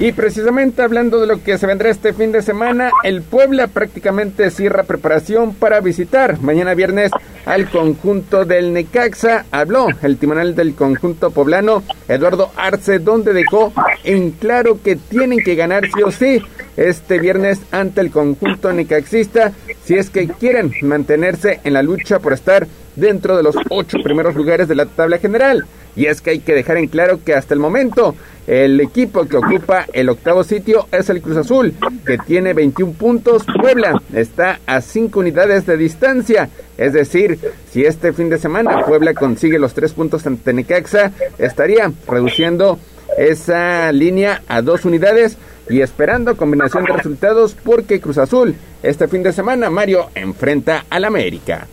Y 0.00 0.12
precisamente 0.12 0.80
hablando 0.80 1.20
de 1.20 1.26
lo 1.26 1.44
que 1.44 1.58
se 1.58 1.66
vendrá 1.66 1.90
este 1.90 2.14
fin 2.14 2.32
de 2.32 2.40
semana, 2.40 2.90
el 3.04 3.20
Puebla 3.20 3.66
prácticamente 3.66 4.50
cierra 4.50 4.84
preparación 4.84 5.54
para 5.54 5.78
visitar 5.80 6.40
mañana 6.40 6.72
viernes 6.72 7.10
al 7.44 7.68
conjunto 7.68 8.46
del 8.46 8.72
Necaxa. 8.72 9.44
Habló 9.50 9.88
el 10.00 10.16
timonel 10.16 10.54
del 10.54 10.74
conjunto 10.74 11.32
poblano, 11.32 11.82
Eduardo 12.08 12.50
Arce, 12.56 12.98
donde 12.98 13.34
dejó 13.34 13.74
en 14.02 14.30
claro 14.30 14.80
que 14.82 14.96
tienen 14.96 15.40
que 15.40 15.54
ganar 15.54 15.84
sí 15.94 16.02
o 16.02 16.10
sí 16.10 16.42
este 16.78 17.18
viernes 17.18 17.60
ante 17.70 18.00
el 18.00 18.10
conjunto 18.10 18.72
necaxista 18.72 19.52
si 19.84 19.96
es 19.96 20.08
que 20.08 20.28
quieren 20.28 20.72
mantenerse 20.80 21.60
en 21.62 21.74
la 21.74 21.82
lucha 21.82 22.20
por 22.20 22.32
estar 22.32 22.66
dentro 22.96 23.36
de 23.36 23.42
los 23.42 23.56
ocho 23.68 23.98
primeros 24.02 24.34
lugares 24.34 24.68
de 24.68 24.74
la 24.74 24.86
tabla 24.86 25.18
general. 25.18 25.64
Y 25.96 26.06
es 26.06 26.20
que 26.20 26.30
hay 26.30 26.38
que 26.38 26.54
dejar 26.54 26.76
en 26.76 26.86
claro 26.86 27.20
que 27.24 27.34
hasta 27.34 27.54
el 27.54 27.60
momento 27.60 28.14
el 28.46 28.80
equipo 28.80 29.26
que 29.26 29.36
ocupa 29.36 29.86
el 29.92 30.08
octavo 30.08 30.44
sitio 30.44 30.86
es 30.92 31.10
el 31.10 31.20
Cruz 31.20 31.36
Azul, 31.36 31.74
que 32.06 32.18
tiene 32.18 32.52
21 32.52 32.92
puntos. 32.92 33.44
Puebla 33.60 34.00
está 34.12 34.60
a 34.66 34.80
5 34.80 35.20
unidades 35.20 35.66
de 35.66 35.76
distancia. 35.76 36.48
Es 36.78 36.92
decir, 36.92 37.38
si 37.70 37.84
este 37.84 38.12
fin 38.12 38.28
de 38.28 38.38
semana 38.38 38.84
Puebla 38.84 39.14
consigue 39.14 39.58
los 39.58 39.74
3 39.74 39.92
puntos 39.92 40.26
ante 40.26 40.52
Necaxa, 40.52 41.12
estaría 41.38 41.92
reduciendo 42.06 42.78
esa 43.18 43.90
línea 43.92 44.42
a 44.48 44.62
2 44.62 44.84
unidades 44.84 45.36
y 45.68 45.82
esperando 45.82 46.36
combinación 46.36 46.84
de 46.84 46.92
resultados 46.92 47.56
porque 47.62 48.00
Cruz 48.00 48.18
Azul 48.18 48.54
este 48.82 49.08
fin 49.08 49.22
de 49.22 49.32
semana 49.32 49.70
Mario 49.70 50.08
enfrenta 50.14 50.86
al 50.88 51.04
América. 51.04 51.66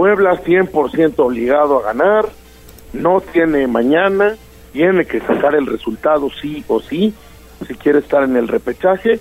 Puebla 0.00 0.42
100% 0.42 1.18
obligado 1.18 1.80
a 1.80 1.92
ganar, 1.92 2.26
no 2.94 3.20
tiene 3.20 3.66
mañana, 3.66 4.34
tiene 4.72 5.04
que 5.04 5.20
sacar 5.20 5.54
el 5.54 5.66
resultado 5.66 6.30
sí 6.40 6.64
o 6.68 6.80
sí, 6.80 7.12
si 7.68 7.74
quiere 7.74 7.98
estar 7.98 8.22
en 8.22 8.34
el 8.34 8.48
repechaje. 8.48 9.20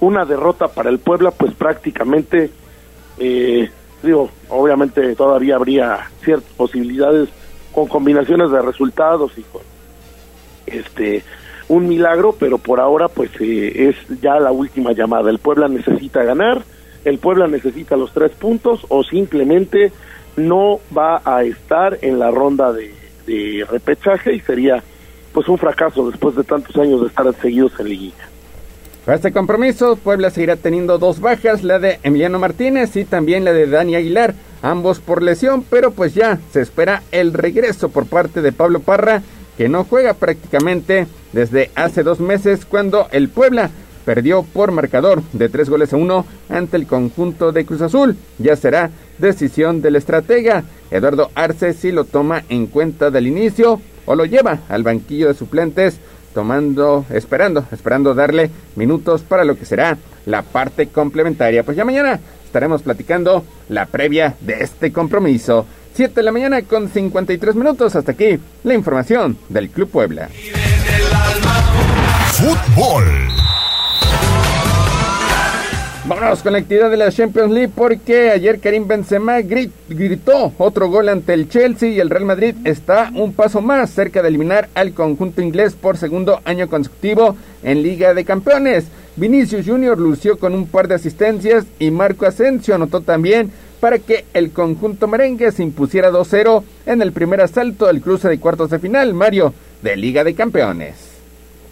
Una 0.00 0.24
derrota 0.24 0.66
para 0.66 0.90
el 0.90 0.98
Puebla, 0.98 1.30
pues 1.30 1.54
prácticamente, 1.54 2.50
eh, 3.18 3.70
digo, 4.02 4.28
obviamente 4.48 5.14
todavía 5.14 5.54
habría 5.54 6.10
ciertas 6.24 6.50
posibilidades 6.54 7.28
con 7.70 7.86
combinaciones 7.86 8.50
de 8.50 8.62
resultados 8.62 9.30
y 9.38 9.42
con 9.42 9.62
este 10.66 11.22
un 11.68 11.86
milagro, 11.86 12.34
pero 12.36 12.58
por 12.58 12.80
ahora 12.80 13.06
pues 13.06 13.30
eh, 13.38 13.90
es 13.90 14.20
ya 14.20 14.40
la 14.40 14.50
última 14.50 14.90
llamada. 14.90 15.30
El 15.30 15.38
Puebla 15.38 15.68
necesita 15.68 16.24
ganar, 16.24 16.64
el 17.04 17.20
Puebla 17.20 17.46
necesita 17.46 17.96
los 17.96 18.12
tres 18.12 18.32
puntos 18.32 18.84
o 18.88 19.04
simplemente 19.04 19.92
no 20.36 20.80
va 20.96 21.22
a 21.24 21.42
estar 21.44 21.98
en 22.02 22.18
la 22.18 22.30
ronda 22.30 22.72
de, 22.72 22.94
repechaje 23.68 24.34
y 24.34 24.40
sería 24.40 24.82
pues 25.32 25.48
un 25.48 25.58
fracaso 25.58 26.08
después 26.08 26.36
de 26.36 26.44
tantos 26.44 26.76
años 26.76 27.00
de 27.00 27.08
estar 27.08 27.26
seguidos 27.34 27.72
en 27.80 27.88
liguilla. 27.88 28.28
Para 29.04 29.16
este 29.16 29.32
compromiso, 29.32 29.96
Puebla 29.96 30.30
seguirá 30.30 30.56
teniendo 30.56 30.98
dos 30.98 31.20
bajas, 31.20 31.64
la 31.64 31.78
de 31.78 31.98
Emiliano 32.02 32.38
Martínez 32.38 32.94
y 32.96 33.04
también 33.04 33.44
la 33.44 33.52
de 33.52 33.66
Dani 33.66 33.96
Aguilar, 33.96 34.34
ambos 34.62 35.00
por 35.00 35.22
lesión, 35.22 35.64
pero 35.68 35.90
pues 35.90 36.14
ya 36.14 36.38
se 36.52 36.60
espera 36.60 37.02
el 37.10 37.32
regreso 37.32 37.88
por 37.88 38.06
parte 38.06 38.42
de 38.42 38.52
Pablo 38.52 38.80
Parra, 38.80 39.22
que 39.56 39.68
no 39.68 39.84
juega 39.84 40.14
prácticamente 40.14 41.06
desde 41.32 41.70
hace 41.74 42.02
dos 42.02 42.20
meses 42.20 42.64
cuando 42.64 43.08
el 43.10 43.28
Puebla 43.28 43.70
perdió 44.06 44.44
por 44.44 44.70
marcador 44.70 45.22
de 45.34 45.50
tres 45.50 45.68
goles 45.68 45.92
a 45.92 45.96
uno 45.96 46.24
ante 46.48 46.78
el 46.78 46.86
conjunto 46.86 47.52
de 47.52 47.66
Cruz 47.66 47.82
Azul. 47.82 48.16
Ya 48.38 48.56
será 48.56 48.90
decisión 49.18 49.82
del 49.82 49.96
estratega. 49.96 50.64
Eduardo 50.90 51.30
Arce 51.34 51.74
si 51.74 51.92
lo 51.92 52.04
toma 52.04 52.44
en 52.48 52.68
cuenta 52.68 53.10
del 53.10 53.26
inicio 53.26 53.82
o 54.06 54.14
lo 54.14 54.24
lleva 54.24 54.60
al 54.68 54.84
banquillo 54.84 55.28
de 55.28 55.34
suplentes 55.34 55.98
tomando, 56.32 57.04
esperando, 57.10 57.64
esperando 57.72 58.14
darle 58.14 58.50
minutos 58.76 59.22
para 59.22 59.44
lo 59.44 59.58
que 59.58 59.64
será 59.64 59.98
la 60.26 60.42
parte 60.42 60.88
complementaria. 60.88 61.64
Pues 61.64 61.76
ya 61.76 61.84
mañana 61.84 62.20
estaremos 62.44 62.82
platicando 62.82 63.44
la 63.68 63.86
previa 63.86 64.36
de 64.40 64.54
este 64.60 64.92
compromiso. 64.92 65.66
7 65.94 66.14
de 66.14 66.22
la 66.22 66.32
mañana 66.32 66.62
con 66.62 66.90
53 66.90 67.54
minutos. 67.56 67.96
Hasta 67.96 68.12
aquí 68.12 68.38
la 68.64 68.74
información 68.74 69.38
del 69.48 69.70
Club 69.70 69.88
Puebla. 69.88 70.28
Fútbol. 72.32 73.45
Vámonos 76.08 76.40
con 76.40 76.52
la 76.52 76.58
actividad 76.58 76.88
de 76.88 76.96
la 76.96 77.10
Champions 77.10 77.50
League 77.50 77.72
porque 77.74 78.30
ayer 78.30 78.60
Karim 78.60 78.86
Benzema 78.86 79.40
gritó 79.40 80.52
otro 80.56 80.88
gol 80.88 81.08
ante 81.08 81.34
el 81.34 81.48
Chelsea 81.48 81.88
y 81.88 81.98
el 81.98 82.10
Real 82.10 82.24
Madrid 82.24 82.54
está 82.62 83.10
un 83.12 83.32
paso 83.32 83.60
más 83.60 83.90
cerca 83.90 84.22
de 84.22 84.28
eliminar 84.28 84.68
al 84.74 84.92
conjunto 84.92 85.42
inglés 85.42 85.74
por 85.74 85.96
segundo 85.96 86.40
año 86.44 86.68
consecutivo 86.68 87.34
en 87.64 87.82
Liga 87.82 88.14
de 88.14 88.24
Campeones. 88.24 88.84
Vinicius 89.16 89.66
Junior 89.66 89.98
lució 89.98 90.38
con 90.38 90.54
un 90.54 90.68
par 90.68 90.86
de 90.86 90.94
asistencias 90.94 91.66
y 91.80 91.90
Marco 91.90 92.24
Asensio 92.24 92.76
anotó 92.76 93.00
también 93.00 93.50
para 93.80 93.98
que 93.98 94.26
el 94.32 94.52
conjunto 94.52 95.08
merengue 95.08 95.50
se 95.50 95.64
impusiera 95.64 96.12
2-0 96.12 96.62
en 96.86 97.02
el 97.02 97.10
primer 97.10 97.40
asalto 97.40 97.86
del 97.86 98.00
cruce 98.00 98.28
de 98.28 98.38
cuartos 98.38 98.70
de 98.70 98.78
final, 98.78 99.12
Mario, 99.12 99.52
de 99.82 99.96
Liga 99.96 100.22
de 100.22 100.36
Campeones 100.36 101.15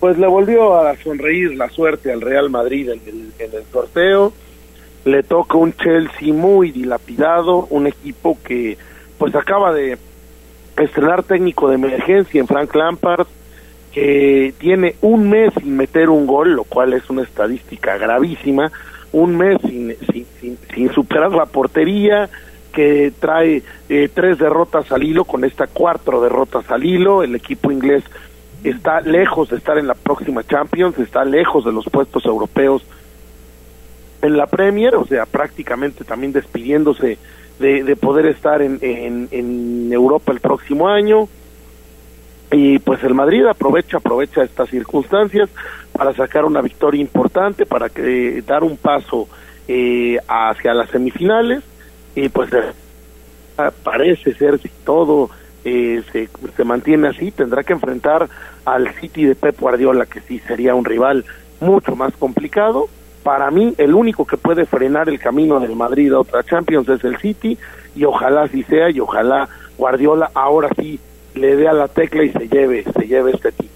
pues 0.04 0.18
le 0.18 0.26
volvió 0.26 0.78
a 0.78 0.94
sonreír 0.98 1.54
la 1.54 1.70
suerte 1.70 2.12
al 2.12 2.20
Real 2.20 2.50
Madrid 2.50 2.90
en 2.90 3.00
el, 3.06 3.32
en 3.38 3.56
el 3.56 3.64
sorteo. 3.72 4.34
Le 5.06 5.22
toca 5.22 5.56
un 5.56 5.72
Chelsea 5.72 6.30
muy 6.30 6.72
dilapidado, 6.72 7.66
un 7.70 7.86
equipo 7.86 8.36
que 8.44 8.76
pues 9.16 9.34
acaba 9.34 9.72
de 9.72 9.96
estrenar 10.76 11.22
técnico 11.22 11.70
de 11.70 11.76
emergencia 11.76 12.38
en 12.38 12.46
Frank 12.46 12.74
Lampard, 12.74 13.26
que 13.92 14.52
tiene 14.58 14.96
un 15.00 15.30
mes 15.30 15.54
sin 15.58 15.74
meter 15.74 16.10
un 16.10 16.26
gol, 16.26 16.52
lo 16.52 16.64
cual 16.64 16.92
es 16.92 17.08
una 17.08 17.22
estadística 17.22 17.96
gravísima, 17.96 18.70
un 19.10 19.34
mes 19.38 19.56
sin, 19.62 19.96
sin, 20.74 20.92
superar 20.92 21.32
la 21.32 21.46
portería, 21.46 22.28
que 22.74 23.10
trae 23.18 23.62
eh, 23.88 24.10
tres 24.12 24.36
derrotas 24.36 24.92
al 24.92 25.02
hilo, 25.02 25.24
con 25.24 25.44
esta 25.44 25.66
cuatro 25.66 26.20
derrotas 26.20 26.70
al 26.70 26.84
hilo, 26.84 27.22
el 27.22 27.34
equipo 27.34 27.72
inglés 27.72 28.04
está 28.64 29.00
lejos 29.00 29.50
de 29.50 29.56
estar 29.56 29.78
en 29.78 29.86
la 29.86 29.94
próxima 29.94 30.42
Champions, 30.42 30.98
está 30.98 31.24
lejos 31.24 31.64
de 31.64 31.72
los 31.72 31.84
puestos 31.86 32.24
europeos 32.24 32.84
en 34.22 34.36
la 34.36 34.46
Premier, 34.46 34.96
o 34.96 35.06
sea, 35.06 35.26
prácticamente 35.26 36.04
también 36.04 36.32
despidiéndose 36.32 37.18
de, 37.58 37.96
poder 37.96 38.26
estar 38.26 38.62
en, 38.62 38.78
en, 38.80 39.92
Europa 39.92 40.32
el 40.32 40.40
próximo 40.40 40.88
año. 40.88 41.28
Y 42.50 42.78
pues 42.78 43.02
el 43.04 43.14
Madrid 43.14 43.44
aprovecha, 43.46 43.98
aprovecha 43.98 44.42
estas 44.42 44.70
circunstancias 44.70 45.50
para 45.92 46.14
sacar 46.14 46.44
una 46.44 46.60
victoria 46.62 47.00
importante, 47.00 47.66
para 47.66 47.88
que, 47.88 48.42
dar 48.46 48.64
un 48.64 48.76
paso 48.76 49.28
eh, 49.68 50.18
hacia 50.26 50.74
las 50.74 50.90
semifinales. 50.90 51.62
Y 52.14 52.28
pues 52.28 52.52
eh, 52.52 53.70
parece 53.82 54.34
ser 54.34 54.58
si 54.58 54.68
todo 54.84 55.30
eh, 55.64 56.02
se, 56.12 56.28
se 56.56 56.64
mantiene 56.64 57.08
así, 57.08 57.30
tendrá 57.30 57.62
que 57.62 57.72
enfrentar 57.72 58.28
al 58.64 58.92
City 58.94 59.24
de 59.24 59.34
Pep 59.34 59.58
Guardiola, 59.58 60.06
que 60.06 60.20
sí 60.20 60.40
sería 60.40 60.74
un 60.74 60.84
rival 60.84 61.24
mucho 61.60 61.96
más 61.96 62.12
complicado. 62.16 62.88
Para 63.22 63.50
mí, 63.50 63.74
el 63.78 63.94
único 63.94 64.26
que 64.26 64.36
puede 64.36 64.66
frenar 64.66 65.08
el 65.08 65.18
camino 65.18 65.60
del 65.60 65.76
Madrid 65.76 66.12
a 66.12 66.20
otra 66.20 66.42
Champions 66.42 66.88
es 66.88 67.02
el 67.04 67.16
City, 67.18 67.58
y 67.96 68.04
ojalá 68.04 68.42
así 68.42 68.62
sea, 68.64 68.90
y 68.90 69.00
ojalá 69.00 69.48
Guardiola 69.78 70.30
ahora 70.34 70.68
sí 70.78 71.00
le 71.34 71.56
dé 71.56 71.68
a 71.68 71.72
la 71.72 71.88
tecla 71.88 72.22
y 72.22 72.30
se 72.30 72.48
lleve, 72.48 72.84
se 72.84 73.06
lleve 73.06 73.32
este 73.32 73.50
título. 73.52 73.70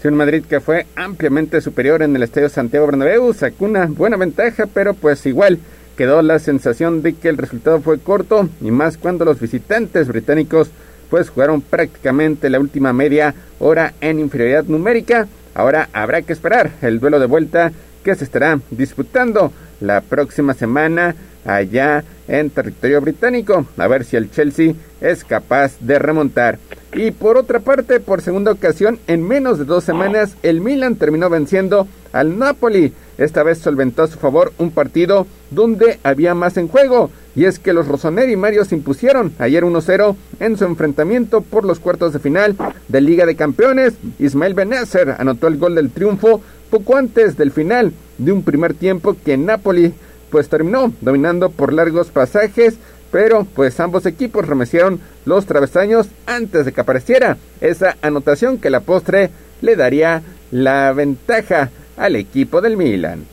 Sí, 0.00 0.08
un 0.08 0.14
Madrid 0.14 0.44
que 0.48 0.60
fue 0.60 0.86
ampliamente 0.94 1.60
superior 1.60 2.02
en 2.02 2.14
el 2.14 2.22
Estadio 2.22 2.48
Santiago 2.48 2.86
Bernabéu, 2.86 3.32
sacó 3.32 3.64
una 3.64 3.86
buena 3.86 4.16
ventaja, 4.16 4.66
pero 4.72 4.94
pues 4.94 5.24
igual 5.26 5.58
quedó 5.96 6.20
la 6.20 6.38
sensación 6.38 7.00
de 7.00 7.14
que 7.14 7.30
el 7.30 7.38
resultado 7.38 7.80
fue 7.80 7.98
corto, 7.98 8.48
y 8.60 8.70
más 8.70 8.98
cuando 8.98 9.24
los 9.24 9.40
visitantes 9.40 10.08
británicos 10.08 10.70
pues 11.10 11.30
jugaron 11.30 11.60
prácticamente 11.60 12.50
la 12.50 12.60
última 12.60 12.92
media 12.92 13.34
hora 13.58 13.94
en 14.00 14.18
inferioridad 14.20 14.64
numérica. 14.64 15.26
Ahora 15.54 15.88
habrá 15.92 16.22
que 16.22 16.32
esperar 16.32 16.72
el 16.82 17.00
duelo 17.00 17.18
de 17.18 17.26
vuelta 17.26 17.72
que 18.04 18.14
se 18.14 18.24
estará 18.24 18.60
disputando 18.70 19.52
la 19.80 20.00
próxima 20.00 20.54
semana 20.54 21.14
allá 21.44 22.04
en 22.28 22.50
territorio 22.50 23.00
británico. 23.00 23.66
A 23.76 23.88
ver 23.88 24.04
si 24.04 24.16
el 24.16 24.30
Chelsea 24.30 24.74
es 25.00 25.24
capaz 25.24 25.76
de 25.80 25.98
remontar. 25.98 26.58
Y 26.94 27.10
por 27.10 27.36
otra 27.36 27.60
parte, 27.60 28.00
por 28.00 28.22
segunda 28.22 28.52
ocasión, 28.52 28.98
en 29.06 29.26
menos 29.26 29.58
de 29.58 29.64
dos 29.64 29.84
semanas, 29.84 30.36
el 30.42 30.60
Milan 30.60 30.96
terminó 30.96 31.28
venciendo 31.28 31.86
al 32.12 32.38
Napoli. 32.38 32.92
Esta 33.18 33.42
vez 33.42 33.58
solventó 33.58 34.02
a 34.02 34.08
su 34.08 34.18
favor 34.18 34.52
un 34.58 34.70
partido 34.70 35.26
donde 35.50 35.98
había 36.02 36.34
más 36.34 36.56
en 36.56 36.68
juego. 36.68 37.10
Y 37.36 37.44
es 37.44 37.58
que 37.58 37.74
los 37.74 37.86
Rossoneri 37.86 38.32
y 38.32 38.36
Mario 38.36 38.64
se 38.64 38.74
impusieron 38.74 39.34
ayer 39.38 39.62
1-0 39.62 40.16
en 40.40 40.56
su 40.56 40.64
enfrentamiento 40.64 41.42
por 41.42 41.66
los 41.66 41.78
cuartos 41.78 42.14
de 42.14 42.18
final 42.18 42.56
de 42.88 43.00
Liga 43.02 43.26
de 43.26 43.36
Campeones. 43.36 43.92
Ismael 44.18 44.54
Benacer 44.54 45.14
anotó 45.18 45.46
el 45.46 45.58
gol 45.58 45.74
del 45.74 45.90
triunfo 45.90 46.40
poco 46.70 46.96
antes 46.96 47.36
del 47.36 47.52
final 47.52 47.92
de 48.16 48.32
un 48.32 48.42
primer 48.42 48.72
tiempo 48.72 49.14
que 49.22 49.36
Napoli 49.36 49.92
pues 50.30 50.48
terminó 50.48 50.92
dominando 51.02 51.50
por 51.50 51.74
largos 51.74 52.08
pasajes, 52.08 52.78
pero 53.12 53.46
pues 53.54 53.78
ambos 53.80 54.06
equipos 54.06 54.48
remecieron 54.48 54.98
los 55.26 55.44
travesaños 55.44 56.08
antes 56.24 56.64
de 56.64 56.72
que 56.72 56.80
apareciera 56.80 57.36
esa 57.60 57.98
anotación 58.00 58.58
que 58.58 58.70
la 58.70 58.80
postre 58.80 59.30
le 59.60 59.76
daría 59.76 60.22
la 60.50 60.90
ventaja 60.94 61.70
al 61.98 62.16
equipo 62.16 62.62
del 62.62 62.78
Milan. 62.78 63.24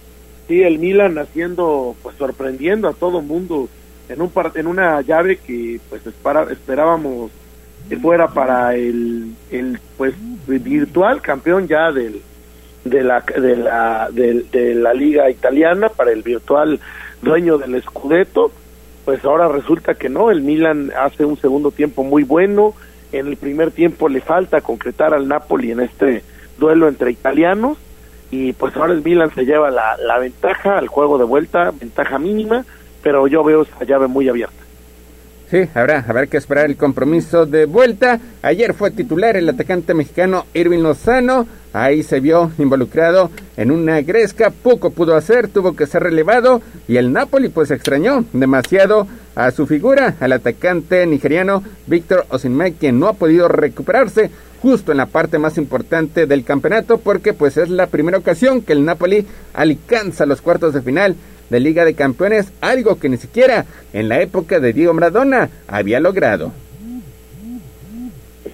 Sí, 0.49 0.61
el 0.61 0.77
Milan 0.77 1.17
haciendo, 1.17 1.95
pues 2.03 2.17
sorprendiendo 2.17 2.89
a 2.89 2.93
todo 2.93 3.21
mundo 3.21 3.69
en 4.13 4.21
un 4.21 4.31
en 4.55 4.67
una 4.67 5.01
llave 5.01 5.37
que 5.37 5.79
pues 5.89 6.01
esperábamos 6.05 7.31
que 7.89 7.97
fuera 7.97 8.27
para 8.29 8.75
el, 8.75 9.35
el 9.51 9.79
pues 9.97 10.13
virtual 10.47 11.21
campeón 11.21 11.67
ya 11.67 11.91
del 11.91 12.21
de 12.85 13.03
la 13.03 13.21
de 13.21 13.55
la 13.55 14.09
de, 14.11 14.75
la 14.75 14.93
liga 14.93 15.29
italiana 15.29 15.89
para 15.89 16.11
el 16.11 16.21
virtual 16.21 16.79
dueño 17.21 17.57
del 17.57 17.81
Scudetto. 17.81 18.51
Pues 19.05 19.23
ahora 19.25 19.49
resulta 19.49 19.95
que 19.95 20.07
no 20.07 20.31
el 20.31 20.41
Milan 20.41 20.91
hace 20.97 21.25
un 21.25 21.37
segundo 21.37 21.71
tiempo 21.71 22.03
muy 22.03 22.23
bueno 22.23 22.73
en 23.11 23.27
el 23.27 23.37
primer 23.37 23.71
tiempo 23.71 24.09
le 24.09 24.21
falta 24.21 24.61
concretar 24.61 25.13
al 25.13 25.27
Napoli 25.27 25.71
en 25.71 25.81
este 25.81 26.23
duelo 26.57 26.87
entre 26.87 27.11
italianos 27.11 27.77
y 28.31 28.53
pues 28.53 28.75
ahora 28.75 28.93
el 28.93 29.03
Milan 29.03 29.31
se 29.35 29.45
lleva 29.45 29.69
la, 29.69 29.97
la 29.97 30.19
ventaja 30.19 30.77
al 30.77 30.87
juego 30.87 31.17
de 31.17 31.25
vuelta 31.25 31.71
ventaja 31.71 32.17
mínima 32.17 32.65
pero 33.03 33.27
yo 33.27 33.43
veo 33.43 33.63
esa 33.63 33.83
llave 33.83 34.07
muy 34.07 34.27
abierta 34.29 34.63
Sí, 35.53 35.69
habrá, 35.75 36.03
habrá 36.07 36.25
que 36.25 36.37
esperar 36.37 36.65
el 36.65 36.77
compromiso 36.77 37.45
de 37.45 37.67
vuelta. 37.67 38.19
Ayer 38.41 38.73
fue 38.73 38.89
titular 38.89 39.37
el 39.37 39.47
atacante 39.47 39.93
mexicano 39.93 40.47
Irving 40.55 40.79
Lozano. 40.79 41.45
Ahí 41.73 42.01
se 42.01 42.19
vio 42.19 42.51
involucrado 42.57 43.29
en 43.55 43.69
una 43.69 44.01
gresca, 44.01 44.49
poco 44.49 44.89
pudo 44.89 45.15
hacer, 45.15 45.49
tuvo 45.49 45.75
que 45.75 45.85
ser 45.85 46.01
relevado 46.01 46.63
y 46.87 46.97
el 46.97 47.13
Napoli 47.13 47.49
pues 47.49 47.69
extrañó 47.69 48.25
demasiado 48.33 49.07
a 49.35 49.51
su 49.51 49.67
figura, 49.67 50.15
al 50.19 50.31
atacante 50.31 51.05
nigeriano 51.05 51.63
Víctor 51.85 52.25
Osimhen, 52.29 52.73
quien 52.73 52.99
no 52.99 53.07
ha 53.07 53.13
podido 53.13 53.47
recuperarse 53.47 54.31
justo 54.59 54.91
en 54.91 54.97
la 54.97 55.05
parte 55.05 55.37
más 55.37 55.59
importante 55.59 56.25
del 56.25 56.43
campeonato 56.43 56.97
porque 56.97 57.33
pues 57.33 57.57
es 57.57 57.69
la 57.69 57.85
primera 57.85 58.17
ocasión 58.17 58.63
que 58.63 58.73
el 58.73 58.85
Napoli 58.85 59.27
alcanza 59.53 60.25
los 60.25 60.41
cuartos 60.41 60.73
de 60.73 60.81
final 60.81 61.15
de 61.49 61.59
Liga 61.59 61.85
de 61.85 61.93
Campeones, 61.93 62.51
algo 62.61 62.99
que 62.99 63.09
ni 63.09 63.17
siquiera 63.17 63.65
en 63.93 64.09
la 64.09 64.21
época 64.21 64.59
de 64.59 64.73
Diego 64.73 64.93
Maradona 64.93 65.49
había 65.67 65.99
logrado. 65.99 66.51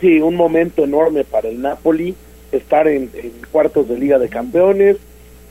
Sí, 0.02 0.20
un 0.20 0.36
momento 0.36 0.84
enorme 0.84 1.24
para 1.24 1.50
el 1.50 1.62
Napoli, 1.62 2.16
estar 2.52 2.88
en, 2.88 3.10
cuartos 3.52 3.88
de 3.90 3.98
Liga 3.98 4.18
de 4.18 4.30
Campeones, 4.30 4.98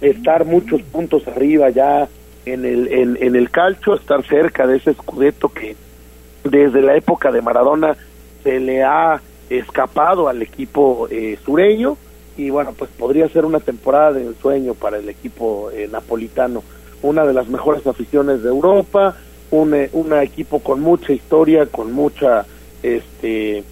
estar 0.01 0.45
muchos 0.45 0.83
puntos 0.83 1.27
arriba 1.29 1.71
ya 1.71 2.09
en 2.47 2.65
el, 2.65 2.89
en, 2.89 3.37
el 3.37 3.51
calcio, 3.51 3.95
estar 3.95 4.25
cerca 4.27 4.67
de 4.67 4.79
ese 4.79 4.93
escudeto 4.93 5.51
que 5.51 5.77
desde 6.45 6.81
la 6.81 6.97
época 6.97 7.31
de 7.31 7.43
Maradona 7.43 7.97
se 8.43 8.59
le 8.59 8.83
ha 8.83 9.21
escapado 9.51 10.29
al 10.29 10.41
equipo 10.41 11.09
eh, 11.11 11.39
sureño 11.45 11.97
y 12.37 12.51
bueno, 12.51 12.73
pues 12.73 12.91
podría 12.97 13.29
ser 13.29 13.45
una 13.45 13.61
temporada 13.61 14.13
de 14.13 14.23
ensueño 14.23 14.75
para 14.75 14.99
el 14.99 15.09
equipo 15.09 15.71
eh, 15.73 15.89
napolitano 15.91 16.63
una 17.03 17.25
de 17.25 17.33
las 17.33 17.49
mejores 17.49 17.87
aficiones 17.87 18.43
de 18.43 18.49
Europa, 18.49 19.17
un, 19.51 19.75
eh, 19.75 19.91
un 19.93 20.13
equipo 20.15 20.61
con 20.61 20.81
mucha 20.81 21.13
historia, 21.13 21.67
con 21.67 21.93
mucha 21.93 22.45
este 22.83 23.65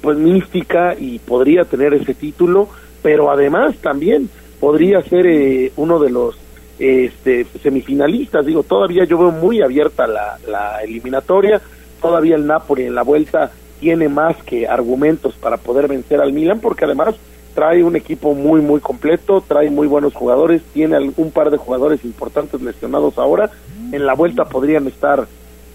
pues 0.00 0.18
mística 0.18 0.96
y 0.98 1.20
podría 1.20 1.64
tener 1.64 1.94
ese 1.94 2.14
título, 2.14 2.68
pero 3.02 3.30
además 3.30 3.76
también 3.76 4.28
podría 4.58 5.00
ser 5.02 5.26
eh, 5.26 5.72
uno 5.76 6.00
de 6.00 6.10
los 6.10 6.36
este, 6.78 7.46
semifinalistas. 7.62 8.44
Digo, 8.44 8.64
todavía 8.64 9.04
yo 9.04 9.16
veo 9.16 9.30
muy 9.30 9.62
abierta 9.62 10.06
la, 10.08 10.38
la 10.48 10.82
eliminatoria, 10.82 11.60
todavía 12.00 12.34
el 12.34 12.46
Napoli 12.46 12.84
en 12.84 12.96
la 12.96 13.02
vuelta 13.02 13.52
tiene 13.78 14.08
más 14.08 14.36
que 14.44 14.66
argumentos 14.66 15.34
para 15.34 15.56
poder 15.56 15.88
vencer 15.88 16.20
al 16.20 16.32
Milan, 16.32 16.60
porque 16.60 16.84
además 16.84 17.14
trae 17.54 17.82
un 17.84 17.96
equipo 17.96 18.34
muy 18.34 18.60
muy 18.60 18.80
completo, 18.80 19.42
trae 19.46 19.70
muy 19.70 19.86
buenos 19.86 20.14
jugadores, 20.14 20.62
tiene 20.72 20.98
un 21.16 21.30
par 21.30 21.50
de 21.50 21.56
jugadores 21.56 22.04
importantes 22.04 22.60
lesionados 22.60 23.18
ahora, 23.18 23.50
en 23.92 24.06
la 24.06 24.14
vuelta 24.14 24.44
podrían 24.44 24.86
estar 24.86 25.26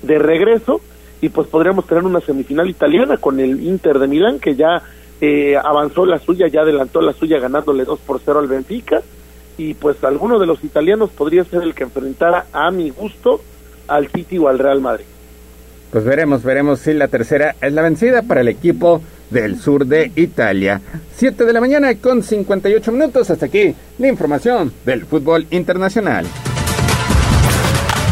de 0.02 0.20
regreso 0.20 0.82
y 1.22 1.30
pues 1.30 1.48
podríamos 1.48 1.88
tener 1.88 2.04
una 2.04 2.22
semifinal 2.22 2.70
italiana 2.70 3.18
con 3.18 3.40
el 3.40 3.62
Inter 3.66 4.00
de 4.00 4.08
Milán 4.08 4.40
que 4.40 4.56
ya 4.56 4.82
eh, 5.20 5.56
avanzó 5.58 6.06
la 6.06 6.20
suya, 6.20 6.48
ya 6.48 6.62
adelantó 6.62 7.02
la 7.02 7.14
suya 7.14 7.40
ganándole 7.40 7.86
2 7.86 8.00
por 8.00 8.22
0 8.24 8.40
al 8.40 8.48
Benfica 8.48 9.02
y 9.58 9.74
pues 9.74 10.04
alguno 10.04 10.38
de 10.38 10.46
los 10.46 10.64
italianos 10.64 11.10
podría 11.10 11.44
ser 11.44 11.64
el 11.64 11.74
que 11.74 11.84
enfrentara 11.84 12.46
a 12.54 12.70
mi 12.70 12.92
gusto 12.92 13.42
al 13.88 14.08
City 14.10 14.38
o 14.38 14.48
al 14.48 14.60
Real 14.60 14.82
Madrid. 14.82 15.06
Pues 15.92 16.04
veremos, 16.04 16.44
veremos 16.44 16.80
si 16.80 16.94
la 16.94 17.08
tercera 17.08 17.56
es 17.62 17.72
la 17.74 17.82
vencida 17.82 18.22
para 18.22 18.42
el 18.42 18.50
equipo 18.50 19.02
del 19.30 19.60
sur 19.60 19.86
de 19.86 20.12
Italia. 20.16 20.82
7 21.16 21.46
de 21.46 21.54
la 21.54 21.62
mañana 21.62 21.96
con 21.96 22.24
58 22.24 22.92
minutos. 22.92 23.30
Hasta 23.30 23.46
aquí 23.46 23.74
la 23.98 24.08
información 24.08 24.74
del 24.86 25.06
fútbol 25.06 25.48
internacional. 25.52 26.26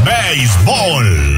Béisbol. 0.06 1.35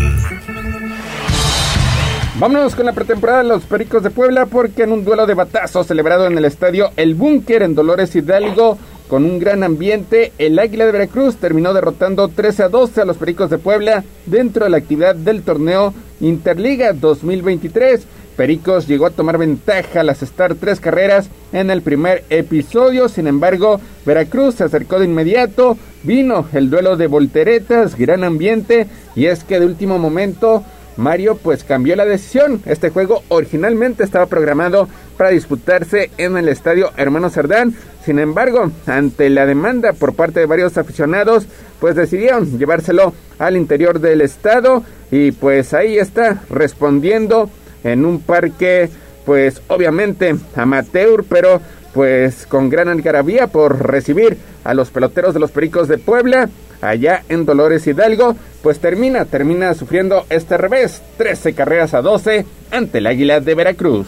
Vámonos 2.40 2.76
con 2.76 2.86
la 2.86 2.94
pretemporada 2.94 3.40
de 3.40 3.50
los 3.50 3.64
Pericos 3.64 4.04
de 4.04 4.12
Puebla 4.12 4.46
porque 4.46 4.84
en 4.84 4.92
un 4.92 5.04
duelo 5.04 5.26
de 5.26 5.34
batazos 5.34 5.88
celebrado 5.88 6.28
en 6.28 6.38
el 6.38 6.46
estadio 6.46 6.92
El 6.96 7.16
Búnker 7.16 7.64
en 7.64 7.74
Dolores 7.74 8.16
Hidalgo 8.16 8.78
con 9.08 9.24
un 9.24 9.40
gran 9.40 9.64
ambiente, 9.64 10.34
el 10.38 10.60
Águila 10.60 10.86
de 10.86 10.92
Veracruz 10.92 11.38
terminó 11.38 11.74
derrotando 11.74 12.28
13 12.28 12.64
a 12.64 12.70
12 12.70 13.02
a 13.02 13.06
los 13.06 13.18
Pericos 13.18 13.50
de 13.50 13.58
Puebla 13.58 14.04
dentro 14.26 14.66
de 14.66 14.70
la 14.70 14.78
actividad 14.78 15.16
del 15.16 15.44
torneo 15.44 15.94
Interliga 16.20 16.94
2023. 16.94 18.06
Pericos 18.36 18.88
llegó 18.88 19.08
a 19.08 19.12
tomar 19.12 19.38
ventaja 19.38 20.02
al 20.02 20.10
asestar 20.10 20.56
tres 20.56 20.80
carreras 20.80 21.30
en 21.54 21.72
el 21.72 21.82
primer 21.82 22.24
episodio, 22.30 23.10
sin 23.10 23.28
embargo, 23.28 23.80
Veracruz 24.06 24.56
se 24.56 24.66
acercó 24.66 25.00
de 25.00 25.06
inmediato, 25.06 25.78
vino 26.04 26.46
el 26.54 26.70
duelo 26.70 26.98
de 26.98 27.08
volteretas, 27.08 27.98
gran 27.98 28.24
ambiente, 28.24 28.88
y 29.16 29.26
es 29.26 29.44
que 29.44 29.60
de 29.60 29.66
último 29.66 29.98
momento 29.98 30.64
Mario 30.98 31.38
pues 31.42 31.64
cambió 31.64 31.96
la 31.96 32.06
decisión. 32.06 32.62
Este 32.66 32.90
juego 32.90 33.24
originalmente 33.30 34.04
estaba 34.04 34.26
programado 34.26 34.90
para 35.18 35.30
disputarse 35.30 36.12
en 36.18 36.38
el 36.38 36.50
estadio 36.50 36.92
Hermano 36.98 37.30
Cerdán. 37.30 37.74
Sin 38.04 38.20
embargo, 38.20 38.72
ante 38.86 39.30
la 39.30 39.46
demanda 39.46 39.94
por 39.94 40.16
parte 40.16 40.40
de 40.40 40.46
varios 40.46 40.78
aficionados, 40.78 41.48
pues 41.80 41.96
decidieron 41.96 42.58
llevárselo 42.58 43.14
al 43.40 43.58
interior 43.58 44.00
del 44.00 44.22
estado 44.22 44.84
y 45.12 45.32
pues 45.32 45.74
ahí 45.74 45.98
está 45.98 46.42
respondiendo 46.50 47.50
en 47.84 48.06
un 48.06 48.22
parque 48.22 48.90
pues 49.26 49.62
obviamente 49.68 50.36
amateur, 50.56 51.24
pero 51.28 51.62
pues 51.94 52.46
con 52.46 52.70
gran 52.70 52.88
algarabía 52.88 53.48
por 53.48 53.86
recibir 53.86 54.38
a 54.64 54.74
los 54.74 54.90
peloteros 54.90 55.34
de 55.34 55.40
los 55.40 55.52
Pericos 55.52 55.88
de 55.88 55.98
Puebla 55.98 56.50
allá 56.82 57.24
en 57.30 57.46
Dolores 57.46 57.88
Hidalgo, 57.88 58.36
pues 58.62 58.80
termina, 58.80 59.26
termina 59.26 59.74
sufriendo 59.74 60.26
este 60.30 60.58
revés, 60.58 61.02
13 61.18 61.54
carreras 61.54 61.94
a 61.94 62.02
12 62.02 62.46
ante 62.72 62.98
el 63.00 63.08
Águila 63.08 63.40
de 63.40 63.56
Veracruz. 63.56 64.08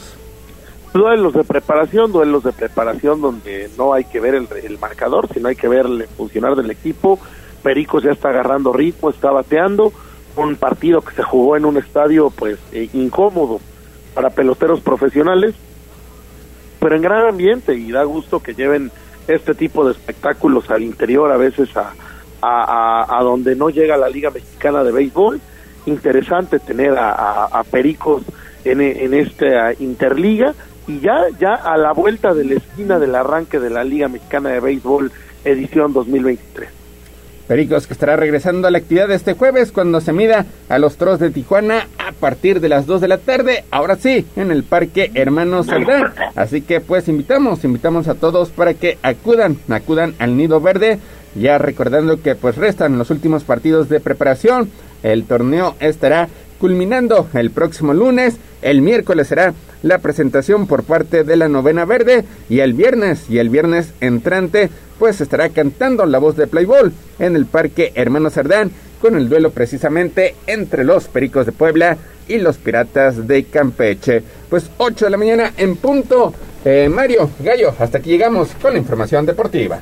Duelos 0.94 1.34
de 1.34 1.44
preparación, 1.44 2.12
duelos 2.12 2.44
de 2.44 2.52
preparación 2.52 3.22
donde 3.22 3.70
no 3.78 3.94
hay 3.94 4.06
que 4.06 4.20
ver 4.20 4.36
el, 4.36 4.48
el 4.64 4.80
marcador, 4.80 5.30
sino 5.32 5.48
hay 5.48 5.56
que 5.56 5.68
ver 5.68 5.86
el 5.86 6.08
funcionar 6.18 6.56
del 6.56 6.72
equipo. 6.72 7.20
Pericos 7.62 8.04
ya 8.04 8.12
está 8.12 8.30
agarrando 8.30 8.74
ritmo, 8.74 9.10
está 9.10 9.30
bateando, 9.30 9.94
un 10.36 10.56
partido 10.56 11.02
que 11.02 11.14
se 11.14 11.24
jugó 11.24 11.58
en 11.58 11.66
un 11.66 11.78
estadio 11.78 12.30
pues 12.32 12.58
eh, 12.72 12.90
incómodo 12.94 13.60
para 14.14 14.30
peloteros 14.30 14.80
profesionales, 14.82 15.54
pero 16.80 16.96
en 16.96 17.02
gran 17.02 17.28
ambiente 17.28 17.76
y 17.76 17.92
da 17.92 18.04
gusto 18.04 18.40
que 18.42 18.54
lleven 18.54 18.92
este 19.28 19.54
tipo 19.54 19.86
de 19.86 19.92
espectáculos 19.92 20.70
al 20.72 20.82
interior 20.82 21.32
a 21.32 21.38
veces 21.38 21.76
a, 21.78 21.94
a, 22.42 23.20
donde 23.24 23.56
no 23.56 23.70
llega 23.70 23.98
la 23.98 24.10
Liga 24.10 24.30
Mexicana 24.30 24.84
de 24.84 24.92
Béisbol. 24.92 25.40
Interesante 25.86 26.60
tener 26.60 26.96
a, 26.98 27.64
Pericos 27.70 28.24
en, 28.64 28.82
esta 29.14 29.74
Interliga 29.74 30.54
y 30.88 31.00
ya, 31.00 31.26
ya 31.40 31.56
a 31.56 31.78
la 31.78 31.94
vuelta 31.94 32.34
de 32.34 32.46
la 32.46 32.56
esquina 32.56 33.00
del 33.00 33.16
arranque 33.16 33.60
de 33.60 33.70
la 33.70 33.84
Liga 33.84 34.08
Mexicana 34.08 34.50
de 34.50 34.60
Béisbol 34.60 35.12
edición 35.46 35.94
2023. 35.94 36.80
Pericos 37.50 37.88
que 37.88 37.94
estará 37.94 38.16
regresando 38.16 38.68
a 38.68 38.72
la 38.72 38.78
actividad 38.78 39.10
este 39.10 39.34
jueves 39.34 39.72
cuando 39.72 40.02
se 40.02 40.14
mida 40.14 40.46
a 40.70 40.78
los 40.78 40.98
Toros 40.98 41.20
de 41.20 41.32
Tijuana 41.32 41.88
a 41.98 42.12
partir 42.12 42.60
de 42.60 42.70
las 42.70 42.86
2 42.86 43.02
de 43.02 43.08
la 43.08 43.18
tarde, 43.18 43.64
ahora 43.72 43.96
sí, 43.96 44.28
en 44.36 44.52
el 44.52 44.64
Parque 44.64 45.10
Hermano 45.16 45.64
Saldán. 45.64 46.14
Así 46.36 46.62
que 46.62 46.80
pues 46.80 47.08
invitamos, 47.08 47.64
invitamos 47.64 48.08
a 48.08 48.14
todos 48.14 48.50
para 48.50 48.76
que 48.76 49.00
acudan, 49.02 49.58
acudan 49.68 50.14
al 50.20 50.38
Nido 50.38 50.62
Verde, 50.62 51.00
ya 51.36 51.58
recordando 51.58 52.22
que 52.22 52.36
pues 52.36 52.56
restan 52.56 52.98
los 52.98 53.10
últimos 53.10 53.44
partidos 53.44 53.90
de 53.90 54.00
preparación. 54.00 54.70
El 55.04 55.26
torneo 55.26 55.76
estará 55.80 56.30
culminando 56.60 57.28
el 57.34 57.52
próximo 57.52 57.94
lunes, 57.94 58.38
el 58.62 58.82
miércoles 58.82 59.28
será 59.28 59.54
la 59.82 60.00
presentación 60.00 60.68
por 60.68 60.84
parte 60.84 61.24
de 61.24 61.38
la 61.38 61.48
novena 61.48 61.86
verde 61.86 62.26
y 62.50 62.60
el 62.60 62.74
viernes 62.74 63.30
y 63.30 63.38
el 63.38 63.50
viernes 63.50 63.94
entrante 64.02 64.70
pues 65.00 65.22
estará 65.22 65.50
cantando 65.50 66.06
la 66.06 66.20
voz 66.20 66.36
de 66.36 66.48
Playball 66.48 66.92
en 67.20 67.38
el 67.38 67.46
Parque 67.46 67.94
Hermano 67.96 68.30
Cerdán 68.30 68.72
con 69.02 69.16
el 69.16 69.30
duelo 69.30 69.52
precisamente 69.52 70.36
entre 70.48 70.84
los 70.84 71.08
Pericos 71.08 71.46
de 71.46 71.54
Puebla 71.54 71.98
y 72.28 72.38
los 72.38 72.58
Piratas 72.58 73.28
de 73.28 73.46
Campeche. 73.46 74.22
Pues 74.50 74.70
8 74.78 75.06
de 75.06 75.12
la 75.12 75.18
mañana 75.18 75.54
en 75.56 75.78
punto. 75.78 76.34
Eh, 76.66 76.90
Mario, 76.90 77.30
Gallo, 77.40 77.74
hasta 77.80 78.00
aquí 78.00 78.10
llegamos 78.10 78.50
con 78.62 78.74
la 78.74 78.80
información 78.80 79.26
deportiva. 79.26 79.80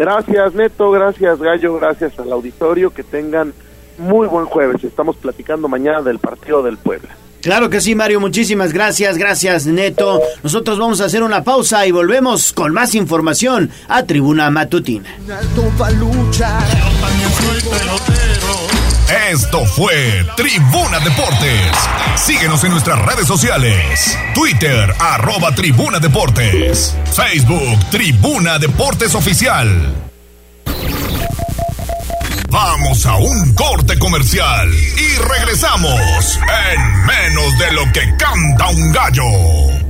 Gracias, 0.00 0.54
Neto, 0.54 0.90
gracias, 0.90 1.38
Gallo, 1.38 1.74
gracias 1.74 2.18
al 2.18 2.32
auditorio. 2.32 2.88
Que 2.88 3.02
tengan 3.02 3.52
muy 3.98 4.26
buen 4.26 4.46
jueves. 4.46 4.82
Estamos 4.82 5.16
platicando 5.16 5.68
mañana 5.68 6.00
del 6.00 6.18
partido 6.18 6.62
del 6.62 6.78
Puebla. 6.78 7.10
Claro 7.42 7.68
que 7.68 7.82
sí, 7.82 7.94
Mario, 7.94 8.18
muchísimas 8.18 8.72
gracias, 8.72 9.18
gracias, 9.18 9.66
Neto. 9.66 10.22
Nosotros 10.42 10.78
vamos 10.78 11.02
a 11.02 11.04
hacer 11.04 11.22
una 11.22 11.44
pausa 11.44 11.86
y 11.86 11.90
volvemos 11.90 12.54
con 12.54 12.72
más 12.72 12.94
información 12.94 13.70
a 13.88 14.04
Tribuna 14.04 14.50
Matutina. 14.50 15.08
Esto 19.10 19.66
fue 19.66 20.24
Tribuna 20.36 21.00
Deportes. 21.00 21.72
Síguenos 22.14 22.62
en 22.62 22.70
nuestras 22.70 22.96
redes 23.00 23.26
sociales. 23.26 24.16
Twitter, 24.34 24.94
arroba 25.00 25.52
Tribuna 25.52 25.98
Deportes. 25.98 26.94
Facebook, 27.12 27.90
Tribuna 27.90 28.60
Deportes 28.60 29.16
Oficial. 29.16 29.94
Vamos 32.50 33.04
a 33.04 33.16
un 33.16 33.52
corte 33.54 33.98
comercial 33.98 34.72
y 34.72 35.18
regresamos 35.18 36.38
en 36.72 37.06
menos 37.06 37.58
de 37.58 37.72
lo 37.72 37.92
que 37.92 38.16
canta 38.16 38.68
un 38.68 38.92
gallo. 38.92 39.89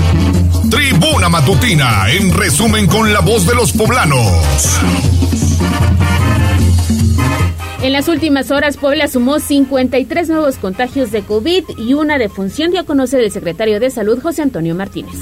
Tribuna 0.71 1.27
Matutina, 1.27 2.09
en 2.09 2.33
resumen 2.33 2.87
con 2.87 3.11
la 3.11 3.19
voz 3.19 3.45
de 3.45 3.53
los 3.53 3.73
poblanos. 3.73 4.79
En 7.81 7.91
las 7.91 8.07
últimas 8.07 8.51
horas, 8.51 8.77
Puebla 8.77 9.09
sumó 9.09 9.39
53 9.39 10.29
nuevos 10.29 10.55
contagios 10.55 11.11
de 11.11 11.23
COVID 11.23 11.63
y 11.77 11.93
una 11.93 12.17
defunción, 12.17 12.71
dio 12.71 12.79
a 12.79 12.85
conocer 12.85 13.19
el 13.19 13.31
secretario 13.31 13.81
de 13.81 13.89
Salud, 13.89 14.21
José 14.21 14.43
Antonio 14.43 14.73
Martínez. 14.73 15.15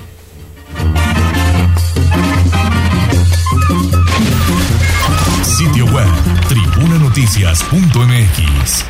tribunanoticias.mx. 7.19 8.85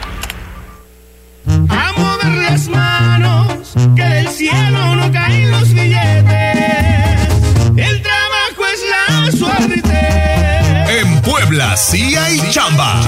A 1.69 1.93
mover 1.97 2.37
las 2.37 2.67
manos, 2.67 3.73
que 3.95 4.03
del 4.03 4.27
cielo 4.27 4.95
no 4.95 5.11
caen 5.11 5.49
los 5.49 5.73
billetes. 5.73 7.27
El 7.75 8.01
trabajo 8.01 8.67
es 8.73 8.81
la 8.89 9.31
suerte. 9.31 10.99
En 10.99 11.21
Puebla 11.21 11.75
sí 11.75 12.15
hay 12.15 12.39
chamba. 12.51 13.01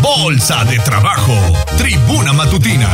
Bolsa 0.00 0.64
de 0.64 0.78
trabajo. 0.78 1.34
Tribuna 1.76 2.32
matutina. 2.32 2.88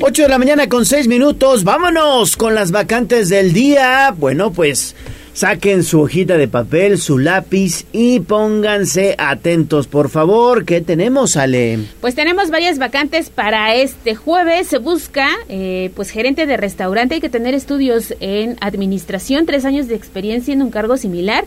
8 0.00 0.22
de 0.22 0.28
la 0.28 0.38
mañana 0.38 0.68
con 0.68 0.84
6 0.84 1.08
minutos. 1.08 1.64
Vámonos 1.64 2.36
con 2.36 2.54
las 2.54 2.72
vacantes 2.72 3.30
del 3.30 3.52
día. 3.54 4.12
Bueno, 4.16 4.52
pues 4.52 4.94
saquen 5.34 5.82
su 5.82 6.00
hojita 6.00 6.36
de 6.36 6.48
papel, 6.48 6.98
su 6.98 7.18
lápiz 7.18 7.84
y 7.92 8.20
pónganse 8.20 9.14
atentos, 9.18 9.86
por 9.86 10.08
favor. 10.08 10.64
¿Qué 10.64 10.80
tenemos, 10.80 11.36
Ale? 11.36 11.78
Pues 12.00 12.14
tenemos 12.14 12.50
varias 12.50 12.78
vacantes 12.78 13.30
para 13.30 13.74
este 13.74 14.14
jueves. 14.14 14.68
Se 14.68 14.78
busca, 14.78 15.28
eh, 15.48 15.90
pues, 15.94 16.10
gerente 16.10 16.46
de 16.46 16.56
restaurante. 16.56 17.16
Hay 17.16 17.20
que 17.20 17.30
tener 17.30 17.54
estudios 17.54 18.14
en 18.20 18.56
administración, 18.60 19.46
tres 19.46 19.64
años 19.64 19.88
de 19.88 19.94
experiencia 19.94 20.52
en 20.52 20.62
un 20.62 20.70
cargo 20.70 20.96
similar. 20.96 21.44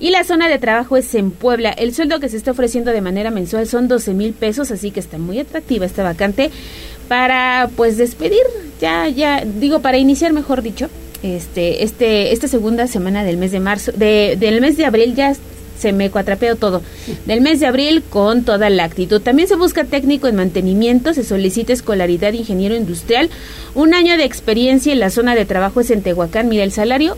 Y 0.00 0.10
la 0.10 0.24
zona 0.24 0.48
de 0.48 0.58
trabajo 0.58 0.96
es 0.96 1.12
en 1.14 1.30
Puebla. 1.30 1.70
El 1.70 1.94
sueldo 1.94 2.20
que 2.20 2.28
se 2.28 2.36
está 2.36 2.52
ofreciendo 2.52 2.92
de 2.92 3.00
manera 3.00 3.30
mensual 3.30 3.66
son 3.66 3.88
12 3.88 4.14
mil 4.14 4.32
pesos, 4.32 4.70
así 4.70 4.90
que 4.90 5.00
está 5.00 5.18
muy 5.18 5.40
atractiva 5.40 5.86
esta 5.86 6.04
vacante 6.04 6.50
para, 7.08 7.70
pues, 7.76 7.96
despedir, 7.96 8.42
ya, 8.80 9.08
ya, 9.08 9.44
digo, 9.44 9.80
para 9.80 9.98
iniciar, 9.98 10.32
mejor 10.32 10.62
dicho, 10.62 10.88
este, 11.22 11.82
este, 11.84 12.32
esta 12.32 12.48
segunda 12.48 12.86
semana 12.86 13.24
del 13.24 13.36
mes 13.36 13.52
de 13.52 13.60
marzo, 13.60 13.92
de, 13.92 14.36
del 14.38 14.60
mes 14.60 14.76
de 14.76 14.86
abril 14.86 15.14
ya 15.14 15.34
se 15.78 15.92
me 15.92 16.10
cuatrapeó 16.10 16.56
todo. 16.56 16.82
Del 17.26 17.40
mes 17.40 17.60
de 17.60 17.66
abril 17.66 18.02
con 18.08 18.44
toda 18.44 18.68
la 18.68 18.84
actitud. 18.84 19.20
También 19.20 19.48
se 19.48 19.56
busca 19.56 19.84
técnico 19.84 20.26
en 20.26 20.36
mantenimiento, 20.36 21.14
se 21.14 21.24
solicita 21.24 21.72
escolaridad 21.72 22.32
ingeniero 22.32 22.74
industrial, 22.74 23.30
un 23.74 23.94
año 23.94 24.16
de 24.16 24.24
experiencia 24.24 24.92
en 24.92 25.00
la 25.00 25.10
zona 25.10 25.34
de 25.34 25.44
trabajo 25.44 25.80
es 25.80 25.90
en 25.90 26.02
Tehuacán. 26.02 26.48
Mira, 26.48 26.64
el 26.64 26.72
salario 26.72 27.16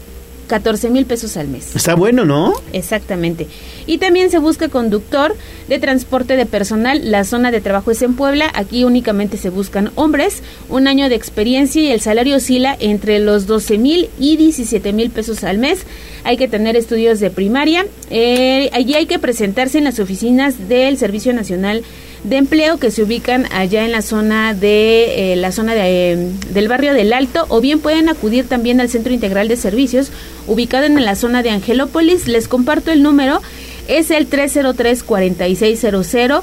14 0.50 0.90
mil 0.90 1.06
pesos 1.06 1.36
al 1.36 1.46
mes. 1.46 1.76
Está 1.76 1.94
bueno, 1.94 2.24
¿no? 2.24 2.52
Exactamente. 2.72 3.46
Y 3.86 3.98
también 3.98 4.32
se 4.32 4.38
busca 4.38 4.68
conductor 4.68 5.36
de 5.68 5.78
transporte 5.78 6.36
de 6.36 6.44
personal. 6.44 7.08
La 7.08 7.22
zona 7.22 7.52
de 7.52 7.60
trabajo 7.60 7.92
es 7.92 8.02
en 8.02 8.16
Puebla. 8.16 8.50
Aquí 8.52 8.82
únicamente 8.82 9.36
se 9.36 9.48
buscan 9.48 9.92
hombres. 9.94 10.42
Un 10.68 10.88
año 10.88 11.08
de 11.08 11.14
experiencia 11.14 11.80
y 11.80 11.92
el 11.92 12.00
salario 12.00 12.34
oscila 12.34 12.76
entre 12.80 13.20
los 13.20 13.46
12 13.46 13.78
mil 13.78 14.10
y 14.18 14.36
17 14.38 14.92
mil 14.92 15.10
pesos 15.10 15.44
al 15.44 15.58
mes. 15.58 15.86
Hay 16.24 16.36
que 16.36 16.48
tener 16.48 16.74
estudios 16.74 17.20
de 17.20 17.30
primaria. 17.30 17.86
Eh, 18.10 18.70
allí 18.72 18.94
hay 18.94 19.06
que 19.06 19.20
presentarse 19.20 19.78
en 19.78 19.84
las 19.84 20.00
oficinas 20.00 20.68
del 20.68 20.98
Servicio 20.98 21.32
Nacional 21.32 21.78
de 21.78 22.09
empleo 22.30 22.78
que 22.78 22.90
se 22.90 23.02
ubican 23.02 23.46
allá 23.52 23.84
en 23.84 23.92
la 23.92 24.02
zona 24.02 24.54
de 24.54 25.32
eh, 25.32 25.36
la 25.36 25.52
zona 25.52 25.74
de, 25.74 26.12
eh, 26.12 26.30
del 26.52 26.68
barrio 26.68 26.92
del 26.92 27.12
Alto 27.12 27.46
o 27.48 27.60
bien 27.60 27.80
pueden 27.80 28.08
acudir 28.08 28.46
también 28.46 28.80
al 28.80 28.88
Centro 28.88 29.12
Integral 29.12 29.48
de 29.48 29.56
Servicios 29.56 30.10
ubicado 30.46 30.84
en 30.84 31.02
la 31.04 31.14
zona 31.14 31.42
de 31.42 31.50
Angelópolis. 31.50 32.28
Les 32.28 32.48
comparto 32.48 32.90
el 32.90 33.02
número, 33.02 33.40
es 33.88 34.10
el 34.10 34.28
303-4600. 34.28 36.42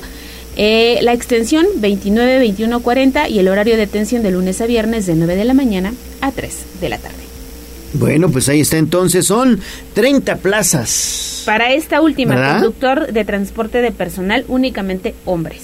Eh, 0.59 0.97
la 1.03 1.13
extensión 1.13 1.67
292140 1.75 3.29
y 3.29 3.37
el 3.37 3.47
horario 3.47 3.77
de 3.77 3.83
atención 3.83 4.23
de 4.23 4.31
lunes 4.31 4.59
a 4.59 4.65
viernes 4.65 5.05
de 5.05 5.13
9 5.13 5.35
de 5.35 5.45
la 5.45 5.53
mañana 5.53 5.93
a 6.19 6.31
3 6.31 6.55
de 6.81 6.89
la 6.89 6.97
tarde. 6.97 7.26
Bueno, 7.93 8.29
pues 8.29 8.49
ahí 8.49 8.61
está 8.61 8.77
entonces, 8.77 9.25
son 9.27 9.59
30 9.93 10.37
plazas. 10.37 11.43
Para 11.45 11.73
esta 11.73 12.01
última, 12.01 12.35
¿Verdad? 12.35 12.53
conductor 12.55 13.11
de 13.13 13.25
transporte 13.25 13.81
de 13.81 13.91
personal, 13.91 14.43
únicamente 14.47 15.15
hombres. 15.25 15.61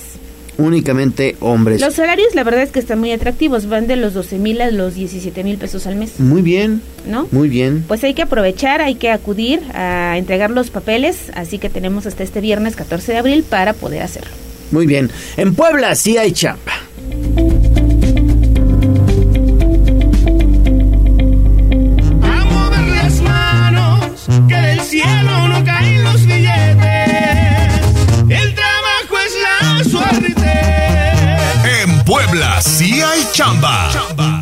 únicamente 0.57 1.35
hombres. 1.39 1.81
Los 1.81 1.95
salarios, 1.95 2.35
la 2.35 2.43
verdad 2.43 2.61
es 2.61 2.69
que 2.71 2.79
están 2.79 2.99
muy 2.99 3.11
atractivos, 3.11 3.67
van 3.67 3.87
de 3.87 3.95
los 3.95 4.13
12 4.13 4.37
mil 4.37 4.61
a 4.61 4.69
los 4.71 4.93
17 4.93 5.43
mil 5.43 5.57
pesos 5.57 5.85
al 5.87 5.95
mes. 5.95 6.19
Muy 6.19 6.41
bien. 6.43 6.81
¿No? 7.07 7.27
Muy 7.31 7.49
bien. 7.49 7.83
Pues 7.87 8.03
hay 8.03 8.13
que 8.13 8.21
aprovechar, 8.21 8.79
hay 8.79 8.95
que 8.95 9.09
acudir 9.09 9.61
a 9.73 10.15
entregar 10.17 10.51
los 10.51 10.69
papeles, 10.69 11.31
así 11.35 11.57
que 11.57 11.69
tenemos 11.69 12.05
hasta 12.05 12.23
este 12.23 12.39
viernes 12.39 12.75
14 12.75 13.11
de 13.13 13.17
abril 13.17 13.43
para 13.43 13.73
poder 13.73 14.03
hacerlo. 14.03 14.31
Muy 14.71 14.85
bien. 14.85 15.09
En 15.37 15.55
Puebla 15.55 15.95
sí 15.95 16.17
hay 16.17 16.31
chamba. 16.31 16.71
Que 24.47 24.55
del 24.55 24.79
cielo 24.81 25.47
no 25.47 25.63
caen 25.63 26.03
los 26.03 26.25
billetes. 26.25 27.81
El 28.29 28.55
trabajo 28.55 29.17
es 29.25 29.33
la 29.41 29.83
suerte. 29.83 31.81
En 31.81 32.03
Puebla 32.03 32.61
sí 32.61 33.01
hay 33.01 33.25
chamba. 33.33 33.89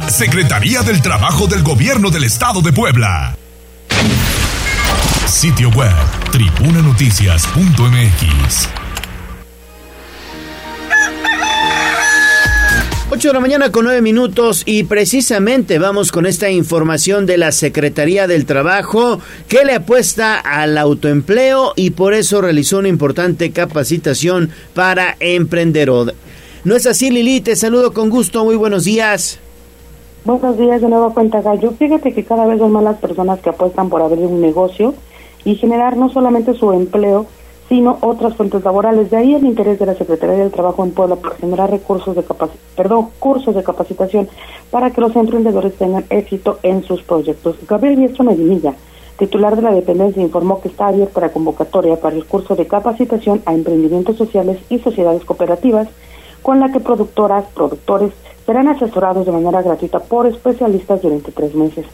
Secretaría 0.08 0.82
del 0.84 1.02
Trabajo 1.02 1.48
del 1.48 1.64
Gobierno 1.64 2.10
del 2.10 2.26
Estado 2.26 2.62
de 2.62 2.74
Puebla. 2.74 3.38
Sitio 5.26 5.70
web 5.70 5.96
tribunanoticias.mx 6.32 8.81
8 13.14 13.28
de 13.28 13.34
la 13.34 13.42
mañana 13.42 13.74
con 13.74 13.84
9 13.84 14.02
minutos 14.02 14.64
y 14.66 14.86
precisamente 14.86 15.80
vamos 15.80 16.14
con 16.14 16.26
esta 16.26 16.50
información 16.50 17.26
de 17.26 17.38
la 17.38 17.52
Secretaría 17.52 18.26
del 18.26 18.46
Trabajo 18.46 19.20
que 19.50 19.66
le 19.66 19.74
apuesta 19.74 20.40
al 20.40 20.78
autoempleo 20.78 21.74
y 21.76 21.90
por 21.90 22.14
eso 22.14 22.40
realizó 22.40 22.78
una 22.78 22.88
importante 22.88 23.52
capacitación 23.52 24.50
para 24.74 25.18
emprendedor. 25.20 26.14
¿No 26.64 26.74
es 26.74 26.88
así 26.88 27.12
Lili? 27.12 27.42
Te 27.42 27.58
saludo 27.58 27.92
con 27.92 28.10
gusto, 28.10 28.46
muy 28.46 28.56
buenos 28.56 28.86
días. 28.86 29.40
Buenos 30.24 30.58
días, 30.58 30.82
de 30.82 30.88
nuevo 30.88 31.14
cuenta 31.14 31.42
Gallo. 31.42 31.74
Fíjate 31.78 32.14
que 32.14 32.24
cada 32.24 32.48
vez 32.48 32.60
son 32.60 32.72
más 32.72 32.84
las 32.86 32.98
personas 33.00 33.42
que 33.42 33.50
apuestan 33.50 33.90
por 33.90 34.02
abrir 34.02 34.26
un 34.26 34.40
negocio 34.40 34.96
y 35.44 35.56
generar 35.56 35.98
no 35.98 36.08
solamente 36.08 36.54
su 36.54 36.72
empleo, 36.72 37.26
sino 37.72 38.00
otras 38.02 38.36
fuentes 38.36 38.66
laborales. 38.66 39.10
De 39.10 39.16
ahí 39.16 39.34
el 39.34 39.46
interés 39.46 39.80
de 39.80 39.86
la 39.86 39.96
Secretaría 39.96 40.36
del 40.36 40.52
Trabajo 40.52 40.84
en 40.84 40.92
Puebla 40.92 41.16
por 41.16 41.38
generar 41.38 41.72
recursos 41.72 42.14
de 42.18 42.26
perdón, 42.76 43.08
cursos 43.18 43.56
de 43.56 43.64
capacitación 43.64 44.28
para 44.70 44.92
que 44.92 45.00
los 45.00 45.16
emprendedores 45.16 45.78
tengan 45.78 46.04
éxito 46.10 46.60
en 46.64 46.84
sus 46.84 47.02
proyectos. 47.02 47.56
Gabriel 47.66 47.96
Diestro 47.96 48.26
Medinilla, 48.26 48.74
titular 49.18 49.56
de 49.56 49.62
la 49.62 49.72
dependencia, 49.72 50.22
informó 50.22 50.60
que 50.60 50.68
está 50.68 50.88
abierta 50.88 51.22
la 51.22 51.32
convocatoria 51.32 51.96
para 51.96 52.18
el 52.18 52.26
curso 52.26 52.58
de 52.58 52.68
capacitación 52.68 53.42
a 53.46 53.54
emprendimientos 53.54 54.18
sociales 54.18 54.60
y 54.68 54.80
sociedades 54.80 55.24
cooperativas, 55.24 55.88
con 56.42 56.60
la 56.60 56.74
que 56.74 56.82
productoras, 56.82 57.46
productores 57.54 58.12
serán 58.46 58.68
asesorados 58.68 59.26
de 59.26 59.32
manera 59.32 59.62
gratuita 59.62 60.00
por 60.00 60.28
especialistas 60.28 61.02
durante 61.02 61.32
tres 61.32 61.56
meses. 61.56 61.86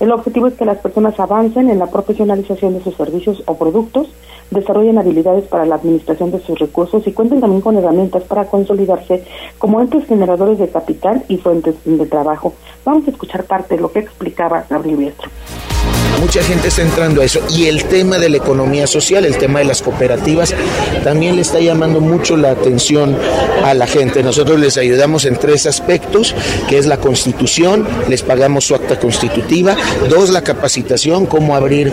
El 0.00 0.10
objetivo 0.12 0.48
es 0.48 0.54
que 0.54 0.64
las 0.64 0.78
personas 0.78 1.18
avancen 1.20 1.70
en 1.70 1.78
la 1.78 1.86
profesionalización 1.86 2.74
de 2.74 2.82
sus 2.82 2.94
servicios 2.96 3.42
o 3.46 3.56
productos, 3.56 4.08
desarrollen 4.50 4.98
habilidades 4.98 5.44
para 5.44 5.64
la 5.64 5.76
administración 5.76 6.30
de 6.30 6.40
sus 6.40 6.58
recursos 6.58 7.06
y 7.06 7.12
cuenten 7.12 7.40
también 7.40 7.62
con 7.62 7.76
herramientas 7.76 8.24
para 8.24 8.46
consolidarse 8.46 9.24
como 9.58 9.80
entes 9.80 10.06
generadores 10.06 10.58
de 10.58 10.68
capital 10.68 11.24
y 11.28 11.38
fuentes 11.38 11.76
de 11.84 12.06
trabajo. 12.06 12.54
Vamos 12.84 13.06
a 13.06 13.10
escuchar 13.10 13.44
parte 13.44 13.76
de 13.76 13.82
lo 13.82 13.92
que 13.92 14.00
explicaba 14.00 14.64
Gabriel 14.68 14.96
Biestro. 14.96 15.30
Mucha 16.24 16.42
gente 16.42 16.68
está 16.68 16.80
entrando 16.80 17.20
a 17.20 17.26
eso 17.26 17.40
y 17.50 17.66
el 17.66 17.84
tema 17.84 18.16
de 18.16 18.30
la 18.30 18.38
economía 18.38 18.86
social, 18.86 19.26
el 19.26 19.36
tema 19.36 19.58
de 19.58 19.66
las 19.66 19.82
cooperativas, 19.82 20.54
también 21.04 21.36
le 21.36 21.42
está 21.42 21.60
llamando 21.60 22.00
mucho 22.00 22.38
la 22.38 22.50
atención 22.50 23.14
a 23.62 23.74
la 23.74 23.86
gente. 23.86 24.22
Nosotros 24.22 24.58
les 24.58 24.78
ayudamos 24.78 25.26
en 25.26 25.36
tres 25.36 25.66
aspectos, 25.66 26.34
que 26.66 26.78
es 26.78 26.86
la 26.86 26.96
constitución, 26.96 27.86
les 28.08 28.22
pagamos 28.22 28.64
su 28.64 28.74
acta 28.74 28.98
constitutiva, 28.98 29.76
dos, 30.08 30.30
la 30.30 30.40
capacitación, 30.40 31.26
cómo 31.26 31.56
abrir, 31.56 31.92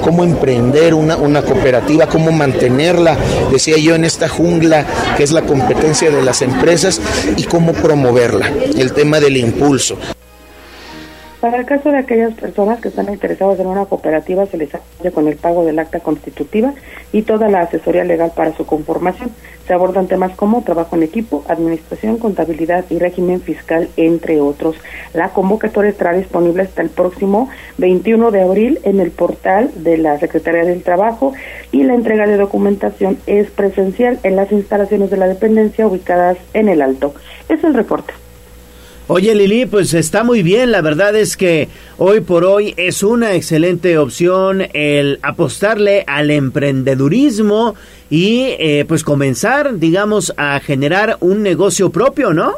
cómo 0.00 0.22
emprender 0.22 0.94
una, 0.94 1.16
una 1.16 1.42
cooperativa, 1.42 2.06
cómo 2.06 2.30
mantenerla, 2.30 3.18
decía 3.50 3.78
yo, 3.78 3.96
en 3.96 4.04
esta 4.04 4.28
jungla 4.28 4.86
que 5.16 5.24
es 5.24 5.32
la 5.32 5.42
competencia 5.42 6.08
de 6.08 6.22
las 6.22 6.40
empresas 6.40 7.00
y 7.36 7.42
cómo 7.42 7.72
promoverla, 7.72 8.48
el 8.76 8.92
tema 8.92 9.18
del 9.18 9.38
impulso. 9.38 9.98
Para 11.42 11.56
el 11.56 11.66
caso 11.66 11.90
de 11.90 11.98
aquellas 11.98 12.34
personas 12.34 12.78
que 12.78 12.86
están 12.86 13.12
interesadas 13.12 13.58
en 13.58 13.66
una 13.66 13.86
cooperativa, 13.86 14.46
se 14.46 14.56
les 14.56 14.72
apoya 14.72 15.10
con 15.10 15.26
el 15.26 15.34
pago 15.34 15.64
del 15.64 15.80
acta 15.80 15.98
constitutiva 15.98 16.72
y 17.10 17.22
toda 17.22 17.48
la 17.48 17.62
asesoría 17.62 18.04
legal 18.04 18.30
para 18.32 18.56
su 18.56 18.64
conformación. 18.64 19.32
Se 19.66 19.74
abordan 19.74 20.06
temas 20.06 20.36
como 20.36 20.62
trabajo 20.62 20.94
en 20.94 21.02
equipo, 21.02 21.44
administración, 21.48 22.18
contabilidad 22.18 22.84
y 22.90 23.00
régimen 23.00 23.40
fiscal, 23.40 23.88
entre 23.96 24.40
otros. 24.40 24.76
La 25.14 25.30
convocatoria 25.30 25.90
estará 25.90 26.12
disponible 26.12 26.62
hasta 26.62 26.80
el 26.80 26.90
próximo 26.90 27.48
21 27.78 28.30
de 28.30 28.42
abril 28.42 28.78
en 28.84 29.00
el 29.00 29.10
portal 29.10 29.72
de 29.74 29.98
la 29.98 30.20
Secretaría 30.20 30.64
del 30.64 30.84
Trabajo 30.84 31.32
y 31.72 31.82
la 31.82 31.94
entrega 31.94 32.24
de 32.28 32.36
documentación 32.36 33.18
es 33.26 33.50
presencial 33.50 34.20
en 34.22 34.36
las 34.36 34.52
instalaciones 34.52 35.10
de 35.10 35.16
la 35.16 35.26
dependencia 35.26 35.88
ubicadas 35.88 36.38
en 36.54 36.68
el 36.68 36.82
Alto. 36.82 37.14
Es 37.48 37.64
el 37.64 37.74
reporte. 37.74 38.21
Oye 39.08 39.34
Lili, 39.34 39.66
pues 39.66 39.94
está 39.94 40.22
muy 40.22 40.44
bien, 40.44 40.70
la 40.70 40.80
verdad 40.80 41.16
es 41.16 41.36
que 41.36 41.68
hoy 41.98 42.20
por 42.20 42.44
hoy 42.44 42.72
es 42.76 43.02
una 43.02 43.34
excelente 43.34 43.98
opción 43.98 44.62
el 44.74 45.18
apostarle 45.22 46.04
al 46.06 46.30
emprendedurismo 46.30 47.74
y 48.10 48.54
eh, 48.60 48.84
pues 48.86 49.02
comenzar, 49.02 49.78
digamos, 49.78 50.32
a 50.36 50.60
generar 50.60 51.16
un 51.18 51.42
negocio 51.42 51.90
propio, 51.90 52.32
¿no? 52.32 52.52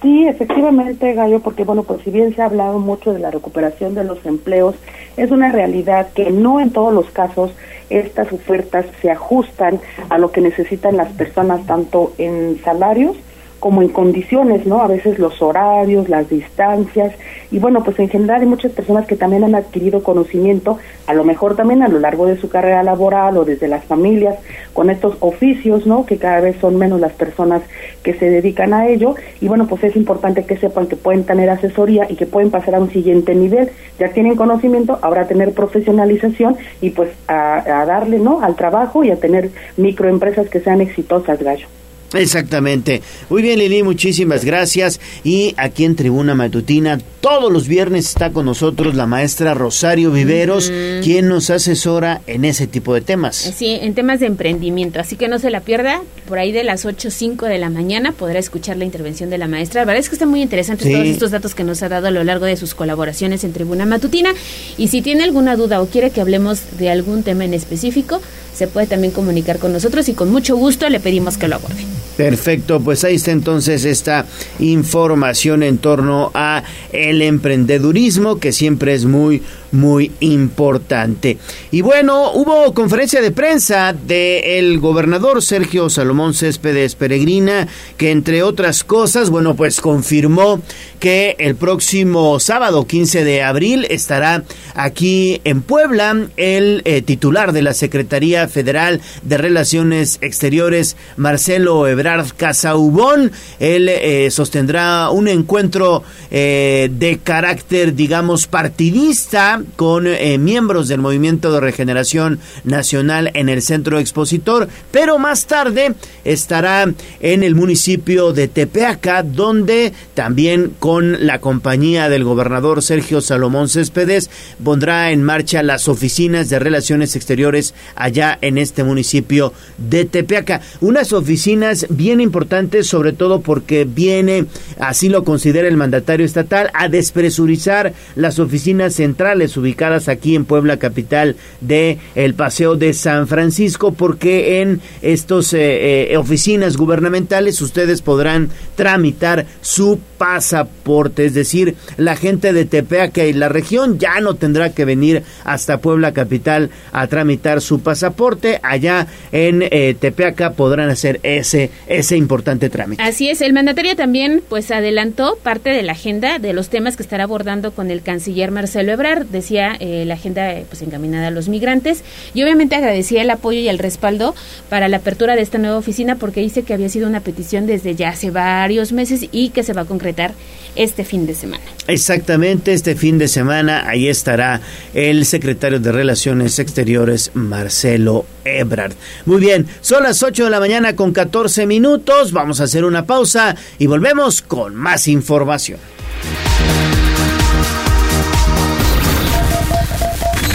Sí, 0.00 0.28
efectivamente, 0.28 1.12
Gallo, 1.12 1.40
porque 1.40 1.64
bueno, 1.64 1.82
pues 1.82 2.02
si 2.04 2.10
bien 2.10 2.34
se 2.34 2.40
ha 2.40 2.46
hablado 2.46 2.78
mucho 2.78 3.12
de 3.12 3.18
la 3.18 3.32
recuperación 3.32 3.94
de 3.94 4.04
los 4.04 4.24
empleos, 4.24 4.76
es 5.16 5.32
una 5.32 5.50
realidad 5.50 6.08
que 6.14 6.30
no 6.30 6.60
en 6.60 6.70
todos 6.70 6.94
los 6.94 7.10
casos 7.10 7.50
estas 7.90 8.32
ofertas 8.32 8.86
se 9.02 9.10
ajustan 9.10 9.80
a 10.08 10.18
lo 10.18 10.30
que 10.30 10.40
necesitan 10.40 10.96
las 10.96 11.12
personas, 11.12 11.66
tanto 11.66 12.12
en 12.16 12.60
salarios 12.64 13.16
como 13.64 13.80
en 13.80 13.88
condiciones, 13.88 14.66
¿no? 14.66 14.82
A 14.82 14.88
veces 14.88 15.18
los 15.18 15.40
horarios, 15.40 16.10
las 16.10 16.28
distancias 16.28 17.14
y 17.50 17.58
bueno, 17.58 17.82
pues 17.82 17.98
en 17.98 18.10
general 18.10 18.42
hay 18.42 18.46
muchas 18.46 18.72
personas 18.72 19.06
que 19.06 19.16
también 19.16 19.42
han 19.42 19.54
adquirido 19.54 20.02
conocimiento, 20.02 20.78
a 21.06 21.14
lo 21.14 21.24
mejor 21.24 21.56
también 21.56 21.82
a 21.82 21.88
lo 21.88 21.98
largo 21.98 22.26
de 22.26 22.36
su 22.36 22.50
carrera 22.50 22.82
laboral 22.82 23.38
o 23.38 23.46
desde 23.46 23.66
las 23.66 23.82
familias, 23.86 24.36
con 24.74 24.90
estos 24.90 25.16
oficios, 25.20 25.86
¿no? 25.86 26.04
Que 26.04 26.18
cada 26.18 26.42
vez 26.42 26.56
son 26.60 26.76
menos 26.76 27.00
las 27.00 27.12
personas 27.12 27.62
que 28.02 28.12
se 28.12 28.28
dedican 28.28 28.74
a 28.74 28.86
ello 28.86 29.14
y 29.40 29.48
bueno, 29.48 29.66
pues 29.66 29.82
es 29.82 29.96
importante 29.96 30.44
que 30.44 30.58
sepan 30.58 30.86
que 30.86 30.96
pueden 30.96 31.24
tener 31.24 31.48
asesoría 31.48 32.06
y 32.10 32.16
que 32.16 32.26
pueden 32.26 32.50
pasar 32.50 32.74
a 32.74 32.80
un 32.80 32.90
siguiente 32.90 33.34
nivel. 33.34 33.70
Ya 33.98 34.10
tienen 34.10 34.36
conocimiento, 34.36 34.98
ahora 35.00 35.26
tener 35.26 35.54
profesionalización 35.54 36.58
y 36.82 36.90
pues 36.90 37.08
a, 37.28 37.80
a 37.80 37.86
darle, 37.86 38.18
¿no? 38.18 38.42
Al 38.42 38.56
trabajo 38.56 39.04
y 39.04 39.10
a 39.10 39.16
tener 39.16 39.52
microempresas 39.78 40.50
que 40.50 40.60
sean 40.60 40.82
exitosas, 40.82 41.42
Gallo. 41.42 41.66
Exactamente. 42.14 43.02
Muy 43.28 43.42
bien, 43.42 43.58
Lili, 43.58 43.82
muchísimas 43.82 44.44
gracias. 44.44 45.00
Y 45.24 45.54
aquí 45.56 45.84
en 45.84 45.96
Tribuna 45.96 46.34
Matutina, 46.34 46.98
todos 47.20 47.52
los 47.52 47.68
viernes 47.68 48.06
está 48.08 48.30
con 48.30 48.46
nosotros 48.46 48.94
la 48.94 49.06
maestra 49.06 49.54
Rosario 49.54 50.10
Viveros, 50.10 50.70
quien 51.02 51.28
nos 51.28 51.50
asesora 51.50 52.20
en 52.26 52.44
ese 52.44 52.66
tipo 52.66 52.94
de 52.94 53.00
temas. 53.00 53.36
Sí, 53.36 53.78
en 53.80 53.94
temas 53.94 54.20
de 54.20 54.26
emprendimiento, 54.26 55.00
así 55.00 55.16
que 55.16 55.28
no 55.28 55.38
se 55.38 55.50
la 55.50 55.60
pierda, 55.60 56.02
por 56.28 56.38
ahí 56.38 56.52
de 56.52 56.64
las 56.64 56.84
8 56.84 57.08
o 57.08 57.10
5 57.10 57.46
de 57.46 57.58
la 57.58 57.70
mañana 57.70 58.12
podrá 58.12 58.38
escuchar 58.38 58.76
la 58.76 58.84
intervención 58.84 59.30
de 59.30 59.38
la 59.38 59.48
maestra. 59.48 59.80
La 59.82 59.86
verdad 59.86 60.00
es 60.00 60.08
que 60.08 60.14
están 60.16 60.28
muy 60.28 60.42
interesantes 60.42 60.86
Sí. 60.86 60.92
todos 60.92 61.06
estos 61.06 61.30
datos 61.30 61.54
que 61.54 61.64
nos 61.64 61.82
ha 61.82 61.88
dado 61.88 62.08
a 62.08 62.10
lo 62.10 62.24
largo 62.24 62.44
de 62.46 62.56
sus 62.56 62.74
colaboraciones 62.74 63.42
en 63.44 63.52
Tribuna 63.52 63.86
Matutina. 63.86 64.30
Y 64.76 64.88
si 64.88 65.02
tiene 65.02 65.24
alguna 65.24 65.56
duda 65.56 65.80
o 65.80 65.86
quiere 65.86 66.10
que 66.10 66.20
hablemos 66.20 66.60
de 66.78 66.90
algún 66.90 67.22
tema 67.22 67.44
en 67.44 67.54
específico, 67.54 68.20
se 68.54 68.66
puede 68.68 68.86
también 68.86 69.12
comunicar 69.12 69.58
con 69.58 69.72
nosotros 69.72 70.08
y 70.08 70.14
con 70.14 70.30
mucho 70.30 70.56
gusto 70.56 70.88
le 70.88 71.00
pedimos 71.00 71.38
que 71.38 71.48
lo 71.48 71.56
aborde. 71.56 71.82
Perfecto, 72.16 72.80
pues 72.80 73.02
ahí 73.02 73.16
está 73.16 73.32
entonces 73.32 73.84
esta 73.84 74.24
información 74.60 75.64
en 75.64 75.78
torno 75.78 76.30
a 76.32 76.62
el 76.92 77.22
emprendedurismo 77.22 78.38
que 78.38 78.52
siempre 78.52 78.94
es 78.94 79.04
muy 79.04 79.42
muy 79.74 80.12
importante. 80.20 81.36
Y 81.70 81.82
bueno, 81.82 82.32
hubo 82.32 82.72
conferencia 82.72 83.20
de 83.20 83.30
prensa 83.30 83.92
del 83.92 84.78
gobernador 84.78 85.42
Sergio 85.42 85.90
Salomón 85.90 86.32
Céspedes 86.32 86.94
Peregrina 86.94 87.68
que 87.96 88.10
entre 88.10 88.42
otras 88.42 88.84
cosas, 88.84 89.30
bueno, 89.30 89.54
pues 89.54 89.80
confirmó 89.80 90.62
que 91.00 91.36
el 91.38 91.56
próximo 91.56 92.40
sábado 92.40 92.86
15 92.86 93.24
de 93.24 93.42
abril 93.42 93.86
estará 93.90 94.44
aquí 94.74 95.40
en 95.44 95.62
Puebla 95.62 96.28
el 96.36 96.82
eh, 96.84 97.02
titular 97.02 97.52
de 97.52 97.62
la 97.62 97.74
Secretaría 97.74 98.48
Federal 98.48 99.00
de 99.22 99.38
Relaciones 99.38 100.18
Exteriores, 100.20 100.96
Marcelo 101.16 101.86
Ebrard 101.88 102.28
Casaubón. 102.36 103.32
Él 103.58 103.88
eh, 103.88 104.30
sostendrá 104.30 105.10
un 105.10 105.28
encuentro 105.28 106.02
eh, 106.30 106.88
de 106.92 107.18
carácter, 107.18 107.94
digamos, 107.94 108.46
partidista 108.46 109.63
con 109.76 110.06
eh, 110.06 110.38
miembros 110.38 110.88
del 110.88 111.00
Movimiento 111.00 111.52
de 111.52 111.60
Regeneración 111.60 112.38
Nacional 112.64 113.30
en 113.34 113.48
el 113.48 113.62
Centro 113.62 113.98
Expositor, 113.98 114.68
pero 114.90 115.18
más 115.18 115.46
tarde 115.46 115.94
estará 116.24 116.92
en 117.20 117.42
el 117.42 117.54
municipio 117.54 118.32
de 118.32 118.48
Tepeaca, 118.48 119.22
donde 119.22 119.92
también 120.14 120.72
con 120.78 121.26
la 121.26 121.40
compañía 121.40 122.08
del 122.08 122.24
gobernador 122.24 122.82
Sergio 122.82 123.20
Salomón 123.20 123.68
Céspedes 123.68 124.30
pondrá 124.62 125.10
en 125.10 125.22
marcha 125.22 125.62
las 125.62 125.88
oficinas 125.88 126.48
de 126.48 126.58
relaciones 126.58 127.16
exteriores 127.16 127.74
allá 127.94 128.38
en 128.40 128.58
este 128.58 128.84
municipio 128.84 129.52
de 129.78 130.04
Tepeaca. 130.04 130.60
Unas 130.80 131.12
oficinas 131.12 131.86
bien 131.88 132.20
importantes, 132.20 132.86
sobre 132.86 133.12
todo 133.12 133.40
porque 133.40 133.84
viene, 133.84 134.46
así 134.78 135.08
lo 135.08 135.24
considera 135.24 135.68
el 135.68 135.76
mandatario 135.76 136.26
estatal, 136.26 136.70
a 136.74 136.88
despresurizar 136.88 137.92
las 138.14 138.38
oficinas 138.38 138.94
centrales 138.94 139.53
ubicadas 139.56 140.08
aquí 140.08 140.34
en 140.34 140.44
Puebla, 140.44 140.78
capital 140.78 141.36
de 141.60 141.98
el 142.14 142.34
Paseo 142.34 142.76
de 142.76 142.92
San 142.92 143.28
Francisco, 143.28 143.92
porque 143.92 144.60
en 144.60 144.80
estas 145.02 145.52
eh, 145.52 146.12
eh, 146.12 146.16
oficinas 146.16 146.76
gubernamentales 146.76 147.60
ustedes 147.60 148.02
podrán 148.02 148.50
tramitar 148.76 149.46
su 149.60 149.98
pasaporte, 150.18 151.26
es 151.26 151.34
decir, 151.34 151.76
la 151.96 152.16
gente 152.16 152.52
de 152.52 152.64
Tepeaca 152.64 153.24
y 153.24 153.32
la 153.32 153.48
región 153.48 153.98
ya 153.98 154.20
no 154.20 154.34
tendrá 154.34 154.72
que 154.72 154.84
venir 154.84 155.22
hasta 155.44 155.78
Puebla 155.78 156.12
capital 156.12 156.70
a 156.92 157.06
tramitar 157.06 157.60
su 157.60 157.80
pasaporte, 157.80 158.60
allá 158.62 159.06
en 159.32 159.62
eh, 159.62 159.94
Tepeaca 159.98 160.52
podrán 160.52 160.88
hacer 160.90 161.20
ese 161.22 161.70
ese 161.86 162.16
importante 162.16 162.70
trámite. 162.70 163.02
Así 163.02 163.28
es, 163.28 163.40
el 163.40 163.52
mandatario 163.52 163.96
también 163.96 164.42
pues 164.48 164.70
adelantó 164.70 165.36
parte 165.42 165.70
de 165.70 165.82
la 165.82 165.92
agenda 165.92 166.38
de 166.38 166.52
los 166.52 166.68
temas 166.68 166.96
que 166.96 167.02
estará 167.02 167.24
abordando 167.24 167.72
con 167.72 167.90
el 167.90 168.02
canciller 168.02 168.50
Marcelo 168.50 168.92
Ebrard, 168.92 169.26
decía 169.34 169.76
eh, 169.80 170.04
la 170.06 170.14
agenda 170.14 170.52
eh, 170.52 170.64
pues 170.68 170.80
encaminada 170.80 171.28
a 171.28 171.30
los 171.30 171.48
migrantes 171.48 172.02
y 172.32 172.42
obviamente 172.42 172.74
agradecía 172.74 173.22
el 173.22 173.30
apoyo 173.30 173.58
y 173.58 173.68
el 173.68 173.78
respaldo 173.78 174.34
para 174.70 174.88
la 174.88 174.98
apertura 174.98 175.36
de 175.36 175.42
esta 175.42 175.58
nueva 175.58 175.76
oficina 175.76 176.16
porque 176.16 176.40
dice 176.40 176.62
que 176.62 176.72
había 176.72 176.88
sido 176.88 177.06
una 177.06 177.20
petición 177.20 177.66
desde 177.66 177.94
ya 177.94 178.10
hace 178.10 178.30
varios 178.30 178.92
meses 178.92 179.26
y 179.30 179.50
que 179.50 179.62
se 179.62 179.72
va 179.74 179.82
a 179.82 179.84
concretar 179.84 180.32
este 180.76 181.04
fin 181.04 181.26
de 181.26 181.34
semana. 181.34 181.62
Exactamente, 181.86 182.72
este 182.72 182.96
fin 182.96 183.18
de 183.18 183.28
semana 183.28 183.88
ahí 183.88 184.08
estará 184.08 184.60
el 184.94 185.24
secretario 185.24 185.80
de 185.80 185.92
Relaciones 185.92 186.58
Exteriores, 186.58 187.30
Marcelo 187.34 188.26
Ebrard. 188.44 188.94
Muy 189.26 189.40
bien, 189.40 189.66
son 189.80 190.02
las 190.02 190.22
8 190.22 190.44
de 190.44 190.50
la 190.50 190.60
mañana 190.60 190.96
con 190.96 191.12
14 191.12 191.66
minutos, 191.66 192.32
vamos 192.32 192.60
a 192.60 192.64
hacer 192.64 192.84
una 192.84 193.06
pausa 193.06 193.54
y 193.78 193.86
volvemos 193.86 194.42
con 194.42 194.74
más 194.74 195.08
información. 195.08 195.78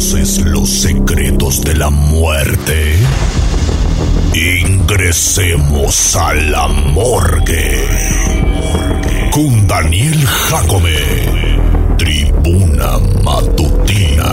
¿Conoces 0.00 0.40
los 0.46 0.70
secretos 0.70 1.60
de 1.60 1.74
la 1.74 1.90
muerte? 1.90 2.96
Ingresemos 4.34 6.16
a 6.16 6.32
la 6.32 6.68
morgue. 6.68 7.86
Con 9.30 9.66
Daniel 9.66 10.16
Jacome. 10.24 10.96
Tribuna 11.98 12.98
Matutina. 13.22 14.24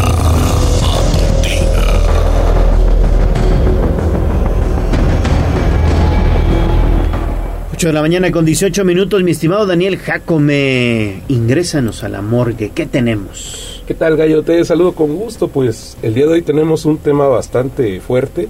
8 7.74 7.88
de 7.88 7.94
la 7.94 8.02
mañana 8.02 8.32
con 8.32 8.46
18 8.46 8.86
minutos, 8.86 9.22
mi 9.22 9.32
estimado 9.32 9.66
Daniel 9.66 9.98
Jacome. 9.98 11.24
Ingrésanos 11.28 12.06
a 12.06 12.08
la 12.08 12.22
morgue. 12.22 12.72
¿Qué 12.74 12.86
tenemos? 12.86 13.77
¿Qué 13.88 13.94
tal, 13.94 14.18
Gallo? 14.18 14.44
Te 14.44 14.64
saludo 14.66 14.94
con 14.94 15.16
gusto. 15.16 15.48
Pues 15.48 15.98
el 16.02 16.14
día 16.14 16.26
de 16.26 16.34
hoy 16.34 16.42
tenemos 16.42 16.86
un 16.86 16.98
tema 16.98 17.28
bastante 17.28 18.00
fuerte 18.02 18.48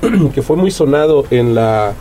que 0.34 0.42
fue 0.42 0.56
muy 0.56 0.70
sonado 0.70 1.24
en 1.30 1.54
la 1.54 1.92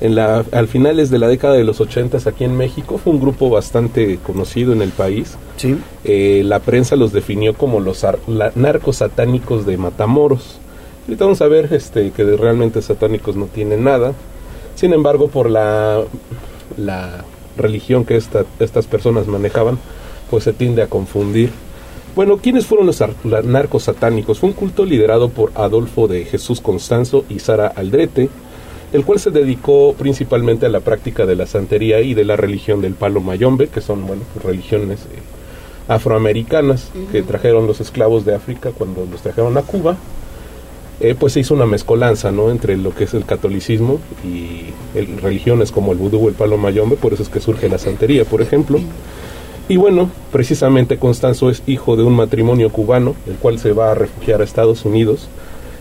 en 0.00 0.14
la 0.14 0.44
al 0.52 0.68
finales 0.68 1.10
de 1.10 1.18
la 1.18 1.26
década 1.26 1.54
de 1.54 1.64
los 1.64 1.80
80 1.80 2.18
aquí 2.28 2.44
en 2.44 2.56
México. 2.56 2.98
Fue 2.98 3.12
un 3.12 3.20
grupo 3.20 3.50
bastante 3.50 4.18
conocido 4.24 4.72
en 4.72 4.82
el 4.82 4.90
país. 4.90 5.36
Sí. 5.56 5.76
Eh, 6.04 6.42
la 6.44 6.58
prensa 6.60 6.96
los 6.96 7.12
definió 7.12 7.54
como 7.54 7.78
los 7.80 8.04
la- 8.26 8.52
narcos 8.56 8.96
satánicos 8.96 9.64
de 9.64 9.76
Matamoros. 9.76 10.58
Ahorita 11.06 11.24
vamos 11.24 11.40
a 11.40 11.48
ver 11.48 11.72
este 11.72 12.10
que 12.10 12.24
realmente 12.24 12.82
satánicos 12.82 13.36
no 13.36 13.46
tienen 13.46 13.84
nada. 13.84 14.12
Sin 14.74 14.92
embargo 14.92 15.28
por 15.28 15.48
la 15.50 16.02
la 16.76 17.24
religión 17.56 18.04
que 18.04 18.16
esta- 18.16 18.44
estas 18.58 18.86
personas 18.86 19.26
manejaban 19.28 19.78
pues 20.30 20.44
se 20.44 20.52
tiende 20.52 20.82
a 20.82 20.88
confundir 20.88 21.50
bueno, 22.18 22.38
¿quiénes 22.38 22.66
fueron 22.66 22.84
los 22.86 23.00
narcos 23.44 23.84
satánicos? 23.84 24.40
Fue 24.40 24.48
un 24.48 24.52
culto 24.56 24.84
liderado 24.84 25.28
por 25.28 25.52
Adolfo 25.54 26.08
de 26.08 26.24
Jesús 26.24 26.60
Constanzo 26.60 27.24
y 27.28 27.38
Sara 27.38 27.68
Aldrete, 27.68 28.28
el 28.92 29.04
cual 29.04 29.20
se 29.20 29.30
dedicó 29.30 29.94
principalmente 29.96 30.66
a 30.66 30.68
la 30.68 30.80
práctica 30.80 31.26
de 31.26 31.36
la 31.36 31.46
santería 31.46 32.00
y 32.00 32.14
de 32.14 32.24
la 32.24 32.34
religión 32.34 32.80
del 32.80 32.94
palo 32.94 33.20
mayombe, 33.20 33.68
que 33.68 33.80
son 33.80 34.04
bueno, 34.04 34.22
pues, 34.34 34.44
religiones 34.44 34.98
eh, 35.02 35.20
afroamericanas 35.86 36.90
que 37.12 37.22
trajeron 37.22 37.68
los 37.68 37.80
esclavos 37.80 38.24
de 38.24 38.34
África 38.34 38.72
cuando 38.76 39.06
los 39.08 39.20
trajeron 39.22 39.56
a 39.56 39.62
Cuba. 39.62 39.96
Eh, 40.98 41.14
pues 41.16 41.34
se 41.34 41.38
hizo 41.38 41.54
una 41.54 41.66
mezcolanza 41.66 42.32
¿no? 42.32 42.50
entre 42.50 42.76
lo 42.76 42.92
que 42.92 43.04
es 43.04 43.14
el 43.14 43.24
catolicismo 43.26 44.00
y 44.24 44.64
el- 44.98 45.18
religiones 45.22 45.70
como 45.70 45.92
el 45.92 45.98
vudú 45.98 46.26
o 46.26 46.28
el 46.28 46.34
palo 46.34 46.56
mayombe, 46.58 46.96
por 46.96 47.12
eso 47.14 47.22
es 47.22 47.28
que 47.28 47.38
surge 47.38 47.68
la 47.68 47.78
santería, 47.78 48.24
por 48.24 48.42
ejemplo. 48.42 48.80
Y 49.68 49.76
bueno, 49.76 50.10
precisamente 50.32 50.96
Constanzo 50.96 51.50
es 51.50 51.62
hijo 51.66 51.96
de 51.96 52.02
un 52.02 52.14
matrimonio 52.14 52.70
cubano, 52.70 53.14
el 53.26 53.34
cual 53.34 53.58
se 53.58 53.72
va 53.72 53.92
a 53.92 53.94
refugiar 53.94 54.40
a 54.40 54.44
Estados 54.44 54.86
Unidos. 54.86 55.28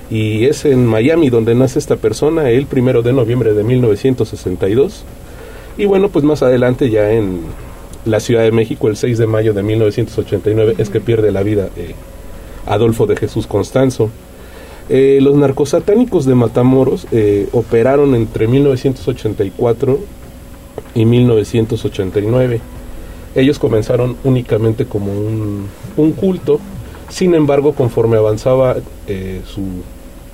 Y 0.09 0.45
es 0.45 0.65
en 0.65 0.85
Miami 0.85 1.30
donde 1.30 1.55
nace 1.55 1.80
esta 1.80 1.95
persona, 1.95 2.49
el 2.49 2.65
primero 2.65 3.01
de 3.01 3.14
noviembre 3.14 3.53
de 3.53 3.64
1962. 3.64 5.03
Y 5.77 5.85
bueno, 5.85 6.09
pues 6.09 6.26
más 6.26 6.43
adelante 6.43 6.89
ya 6.89 7.11
en 7.11 7.41
la 8.05 8.19
Ciudad 8.19 8.43
de 8.43 8.51
México, 8.51 8.89
el 8.89 8.97
6 8.97 9.18
de 9.18 9.27
mayo 9.27 9.53
de 9.53 9.64
1989, 9.64 10.76
es 10.77 10.89
que 10.89 10.99
pierde 10.99 11.31
la 11.31 11.43
vida 11.43 11.69
eh, 11.77 11.95
Adolfo 12.65 13.05
de 13.05 13.15
Jesús 13.15 13.47
Constanzo. 13.47 14.09
Eh, 14.89 15.19
los 15.22 15.35
narcosatánicos 15.35 16.26
de 16.26 16.35
Matamoros 16.35 17.07
eh, 17.11 17.47
operaron 17.53 18.15
entre 18.15 18.47
1984 18.47 19.99
y 20.95 21.05
1989. 21.05 22.61
Ellos 23.38 23.57
comenzaron 23.59 24.18
únicamente 24.26 24.85
como 24.85 25.11
un, 25.14 25.68
un 25.95 26.11
culto, 26.11 26.59
sin 27.07 27.34
embargo, 27.35 27.72
conforme 27.73 28.18
avanzaba 28.18 28.76
eh, 29.07 29.41
su, 29.45 29.61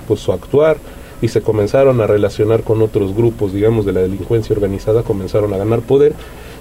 pues, 0.08 0.18
su 0.20 0.32
actuar 0.32 0.78
y 1.22 1.28
se 1.28 1.40
comenzaron 1.40 2.00
a 2.00 2.06
relacionar 2.08 2.62
con 2.64 2.82
otros 2.82 3.14
grupos, 3.14 3.52
digamos, 3.52 3.86
de 3.86 3.92
la 3.92 4.00
delincuencia 4.00 4.54
organizada, 4.54 5.02
comenzaron 5.02 5.54
a 5.54 5.58
ganar 5.58 5.80
poder 5.80 6.14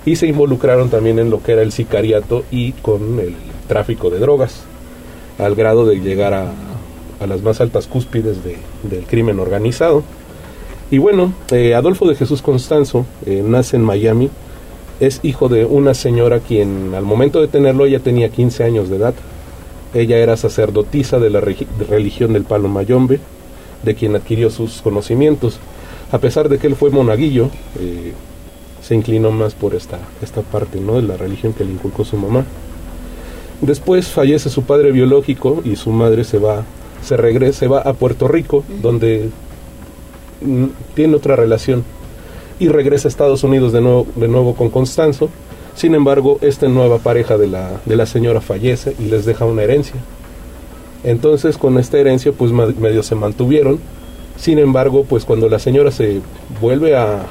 y 0.06 0.18
se 0.18 0.28
involucraron 0.28 0.90
también 0.90 1.18
en 1.18 1.30
lo 1.32 1.42
que 1.42 1.54
era 1.54 1.62
el 1.64 1.72
sicariato 1.72 2.44
y 2.52 2.74
con 2.74 3.20
el 3.20 3.34
tráfico 3.68 4.10
de 4.12 4.20
drogas, 4.20 4.64
al 5.40 5.56
grado 5.56 5.86
de 5.88 5.96
llegar 6.02 6.34
a, 6.34 6.52
a 7.20 7.26
las 7.26 7.42
más 7.42 7.60
altas 7.62 7.88
cúspides 7.88 8.44
de- 8.44 8.58
del 8.84 9.06
crimen 9.06 9.40
organizado. 9.40 10.04
Y 10.92 10.98
bueno, 11.00 11.34
eh, 11.52 11.74
Adolfo 11.74 12.06
de 12.08 12.16
Jesús 12.16 12.42
Constanzo 12.44 13.06
eh, 13.26 13.42
nace 13.44 13.78
en 13.78 13.84
Miami, 13.84 14.30
es 15.00 15.20
hijo 15.24 15.50
de 15.50 15.66
una 15.66 15.94
señora 15.94 16.40
quien 16.40 16.94
al 16.96 17.04
momento 17.04 17.42
de 17.42 17.48
tenerlo 17.48 17.86
ella 17.86 18.00
tenía 18.00 18.30
15 18.30 18.64
años 18.64 18.90
de 18.90 18.98
edad. 18.98 19.14
Ella 19.94 20.18
era 20.18 20.38
sacerdotisa 20.38 21.20
de 21.20 21.30
la 21.30 21.42
religión 21.42 22.34
del 22.34 22.44
Palo 22.44 22.68
Mayombe, 22.68 23.20
de 23.84 23.96
quien 23.96 24.16
adquirió 24.16 24.50
sus 24.50 24.82
conocimientos. 24.82 25.60
A 26.12 26.18
pesar 26.18 26.50
de 26.50 26.58
que 26.58 26.68
él 26.68 26.76
fue 26.76 26.90
monaguillo, 26.90 27.50
eh, 27.80 28.14
se 28.82 28.96
inclinó 28.96 29.32
más 29.32 29.54
por 29.54 29.76
esta, 29.76 30.00
esta 30.22 30.42
parte 30.42 30.80
¿no? 30.80 30.96
de 30.96 31.04
la 31.04 31.18
religión 31.18 31.54
que 31.54 31.64
le 31.64 31.72
inculcó 31.72 32.06
su 32.06 32.18
mamá. 32.18 32.46
Después 33.62 34.08
fallece 34.08 34.50
su 34.50 34.64
padre 34.64 34.92
biológico 34.92 35.62
y 35.64 35.76
su 35.76 35.92
madre 35.92 36.24
se 36.24 36.38
va, 36.38 36.64
se 37.02 37.16
regresa, 37.16 37.60
se 37.60 37.68
va 37.68 37.80
a 37.80 37.94
Puerto 37.94 38.28
Rico, 38.28 38.64
donde 38.82 39.30
mm, 40.42 40.66
tiene 40.96 41.16
otra 41.16 41.36
relación 41.36 41.84
y 42.64 42.70
regresa 42.70 43.10
a 43.10 43.12
Estados 43.12 43.44
Unidos 43.44 43.74
de 43.74 43.82
nuevo, 43.82 44.08
de 44.16 44.30
nuevo 44.30 44.56
con 44.56 44.70
Constanzo, 44.70 45.30
Sin 45.76 45.96
embargo, 45.96 46.38
esta 46.42 46.70
nueva 46.70 47.00
pareja 47.00 47.36
de 47.38 47.48
la, 47.48 47.82
de 47.84 47.96
la 47.96 48.06
señora 48.06 48.40
fallece 48.40 48.96
y 49.00 49.06
les 49.06 49.26
deja 49.26 49.44
una 49.44 49.64
herencia. 49.64 49.96
Entonces, 51.04 51.58
con 51.58 51.78
esta 51.80 51.98
herencia, 51.98 52.32
pues 52.32 52.52
medio 52.52 53.02
se 53.02 53.16
mantuvieron. 53.16 53.80
Sin 54.38 54.60
embargo, 54.60 55.04
pues 55.04 55.26
cuando 55.26 55.50
la 55.50 55.58
señora 55.58 55.92
se 55.92 56.22
vuelve 56.62 56.96
a, 56.96 57.26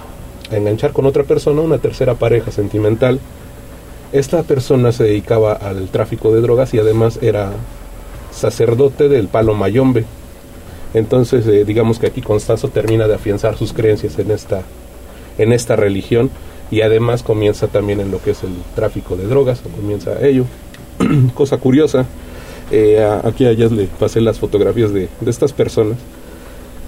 a 0.51 0.57
enganchar 0.57 0.93
con 0.93 1.07
otra 1.07 1.23
persona, 1.23 1.63
una 1.63 1.79
tercera 1.79 2.15
pareja 2.15 2.51
sentimental, 2.51 3.21
esta 4.13 4.43
persona 4.43 4.91
se 4.91 5.05
dedicaba 5.05 5.53
al 5.53 5.89
tráfico 5.89 6.35
de 6.35 6.41
drogas 6.43 6.75
y 6.75 6.79
además 6.79 7.21
era 7.23 7.53
sacerdote 8.33 9.09
del 9.09 9.29
palo 9.29 9.55
mayombe. 9.55 10.05
Entonces, 10.95 11.47
eh, 11.47 11.65
digamos 11.65 11.99
que 11.99 12.09
aquí 12.09 12.21
Constanzo 12.21 12.69
termina 12.69 13.07
de 13.07 13.15
afianzar 13.15 13.57
sus 13.57 13.73
creencias 13.73 14.19
en 14.19 14.33
esta, 14.33 14.63
en 15.39 15.53
esta 15.53 15.77
religión 15.77 16.31
y 16.71 16.81
además 16.81 17.23
comienza 17.23 17.67
también 17.69 18.01
en 18.01 18.11
lo 18.11 18.21
que 18.23 18.31
es 18.31 18.43
el 18.43 18.51
tráfico 18.75 19.17
de 19.17 19.27
drogas, 19.27 19.63
comienza 19.81 20.25
ello. 20.27 20.45
Cosa 21.35 21.59
curiosa, 21.59 22.07
eh, 22.71 23.07
aquí 23.25 23.45
a 23.45 23.51
ellas 23.51 23.73
le 23.73 23.85
pasé 23.87 24.21
las 24.21 24.39
fotografías 24.39 24.93
de, 24.93 25.09
de 25.21 25.31
estas 25.31 25.53
personas. 25.53 25.99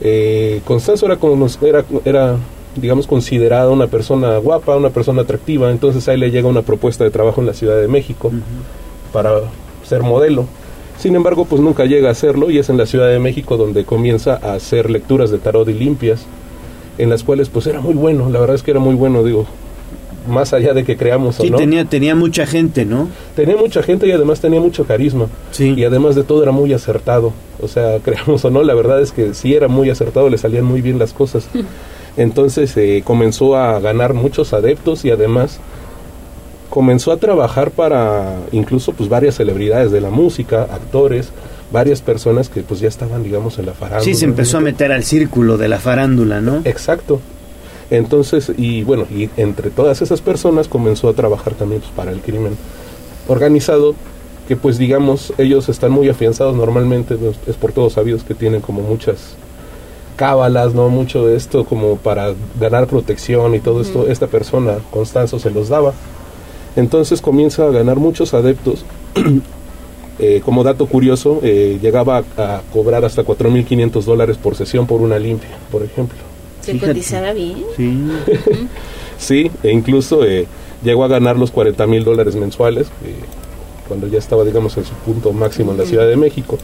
Eh, 0.01 0.61
Constanzo 0.65 1.07
era, 1.07 1.17
como 1.17 1.37
nos- 1.37 1.61
era, 1.63 1.85
era, 2.05 2.37
digamos, 2.77 3.07
considerada 3.07 3.71
una 3.71 3.87
persona 3.87 4.37
guapa, 4.39 4.77
una 4.77 4.91
persona 4.91 5.23
atractiva, 5.23 5.71
entonces 5.71 6.09
ahí 6.09 6.17
le 6.19 6.31
llega 6.31 6.49
una 6.49 6.63
propuesta 6.63 7.05
de 7.05 7.11
trabajo 7.11 7.41
en 7.41 7.47
la 7.47 7.55
Ciudad 7.55 7.81
de 7.81 7.89
México 7.89 8.31
para 9.13 9.33
ser 9.87 10.03
modelo. 10.03 10.47
Sin 10.99 11.15
embargo, 11.17 11.45
pues 11.45 11.61
nunca 11.61 11.85
llega 11.85 12.09
a 12.09 12.13
hacerlo 12.13 12.51
y 12.51 12.59
es 12.59 12.69
en 12.71 12.77
la 12.77 12.87
Ciudad 12.87 13.09
de 13.09 13.19
México 13.19 13.57
donde 13.57 13.85
comienza 13.85 14.39
a 14.43 14.55
hacer 14.55 14.91
lecturas 14.91 15.31
de 15.31 15.39
tarot 15.39 15.69
y 15.69 15.73
limpias, 15.75 16.25
en 16.99 17.11
las 17.11 17.23
cuales 17.25 17.49
pues 17.49 17.67
era 17.67 17.81
muy 17.81 17.95
bueno, 17.95 18.29
la 18.31 18.41
verdad 18.41 18.57
es 18.57 18.63
que 18.63 18.71
era 18.71 18.81
muy 18.81 18.95
bueno, 18.95 19.23
digo, 19.25 19.47
más 20.29 20.53
allá 20.53 20.73
de 20.73 20.85
que 20.85 20.97
creamos 20.97 21.37
Sí, 21.37 21.49
o 21.49 21.51
no. 21.51 21.57
tenía, 21.59 21.85
tenía 21.85 22.15
mucha 22.15 22.47
gente, 22.47 22.85
¿no? 22.85 23.09
Tenía 23.37 23.57
mucha 23.57 23.83
gente 23.83 24.07
y 24.07 24.13
además 24.13 24.41
tenía 24.41 24.61
mucho 24.61 24.85
carisma. 24.85 25.27
Y 25.59 25.85
además 25.85 26.15
de 26.15 26.25
todo 26.25 26.43
era 26.43 26.53
muy 26.53 26.73
acertado. 26.73 27.33
O 27.61 27.69
sea, 27.69 27.99
creamos 28.05 28.45
o 28.45 28.51
no, 28.51 28.63
la 28.63 28.75
verdad 28.75 29.01
es 29.03 29.13
que 29.13 29.35
sí 29.35 29.55
era 29.55 29.69
muy 29.69 29.91
acertado, 29.91 30.31
le 30.31 30.39
salían 30.39 30.65
muy 30.65 30.81
bien 30.81 30.99
las 30.99 31.13
cosas. 31.13 31.49
Entonces 32.17 32.75
eh, 32.77 33.03
comenzó 33.05 33.57
a 33.57 33.81
ganar 33.81 34.15
muchos 34.15 34.53
adeptos 34.53 35.05
y 35.05 35.11
además 35.11 35.59
comenzó 36.71 37.13
a 37.13 37.17
trabajar 37.19 37.71
para 37.71 38.37
incluso 38.53 38.93
pues 38.93 39.09
varias 39.09 39.35
celebridades 39.37 39.93
de 39.93 40.01
la 40.01 40.11
música, 40.11 40.63
actores, 40.63 41.31
varias 41.75 42.01
personas 42.01 42.49
que 42.49 42.63
pues 42.63 42.79
ya 42.79 42.89
estaban 42.89 43.23
digamos 43.25 43.59
en 43.59 43.67
la 43.67 43.75
farándula. 43.75 44.05
Sí, 44.05 44.15
se 44.15 44.25
empezó 44.25 44.59
a 44.59 44.61
meter 44.61 44.93
al 44.93 45.03
círculo 45.03 45.59
de 45.59 45.69
la 45.69 45.81
farándula, 45.81 46.41
¿no? 46.41 46.63
Exacto. 46.65 47.21
Entonces, 47.91 48.53
y 48.57 48.83
bueno, 48.85 49.07
y 49.11 49.29
entre 49.37 49.71
todas 49.71 50.01
esas 50.01 50.21
personas 50.21 50.69
comenzó 50.69 51.09
a 51.09 51.15
trabajar 51.15 51.55
también 51.55 51.83
pues, 51.83 51.93
para 51.93 52.13
el 52.13 52.21
crimen 52.21 52.57
organizado, 53.29 53.95
que 54.49 54.57
pues 54.57 54.79
digamos, 54.79 55.35
ellos 55.37 55.69
están 55.69 55.91
muy 55.91 56.09
afianzados 56.09 56.55
normalmente, 56.55 57.17
pues, 57.17 57.37
es 57.47 57.57
por 57.57 57.73
todos 57.73 57.95
sabidos 57.95 58.23
que 58.23 58.35
tienen 58.35 58.61
como 58.61 58.81
muchas 58.81 59.37
cábalas, 60.17 60.75
¿no? 60.75 60.89
Mucho 60.89 61.27
de 61.27 61.37
esto 61.37 61.65
como 61.65 61.97
para 61.97 62.35
ganar 62.61 62.87
protección 62.87 63.55
y 63.55 63.59
todo 63.59 63.83
esto, 63.83 64.07
esta 64.07 64.29
persona, 64.29 64.77
Constanzo, 64.93 65.41
se 65.41 65.51
los 65.51 65.69
daba. 65.69 65.93
Entonces 66.77 67.21
comienza 67.21 67.67
a 67.67 67.71
ganar 67.71 67.97
muchos 67.97 68.33
adeptos. 68.33 68.85
Eh, 70.19 70.41
como 70.45 70.63
dato 70.63 70.87
curioso, 70.87 71.41
eh, 71.43 71.79
llegaba 71.83 72.25
a, 72.37 72.57
a 72.57 72.63
cobrar 72.73 73.05
hasta 73.05 73.25
4.500 73.25 74.05
dólares 74.05 74.37
por 74.37 74.55
sesión 74.55 74.87
por 74.87 75.01
una 75.01 75.19
limpia, 75.19 75.51
por 75.73 75.83
ejemplo. 75.83 76.19
Se 76.61 76.79
cotizaba 76.79 77.33
bien. 77.33 77.65
Sí. 77.77 78.01
Sí, 79.19 79.51
e 79.63 79.71
incluso 79.73 80.25
eh, 80.25 80.47
llegó 80.83 81.05
a 81.05 81.09
ganar 81.09 81.37
los 81.39 81.51
40 81.51 81.87
mil 81.87 82.05
dólares 82.05 82.37
mensuales 82.37 82.87
eh, 83.05 83.15
cuando 83.89 84.07
ya 84.09 84.19
estaba, 84.19 84.45
digamos, 84.45 84.77
en 84.77 84.85
su 84.85 84.95
punto 84.95 85.33
máximo 85.33 85.73
en 85.73 85.79
la 85.79 85.85
Ciudad 85.85 86.07
de 86.07 86.17
México. 86.17 86.59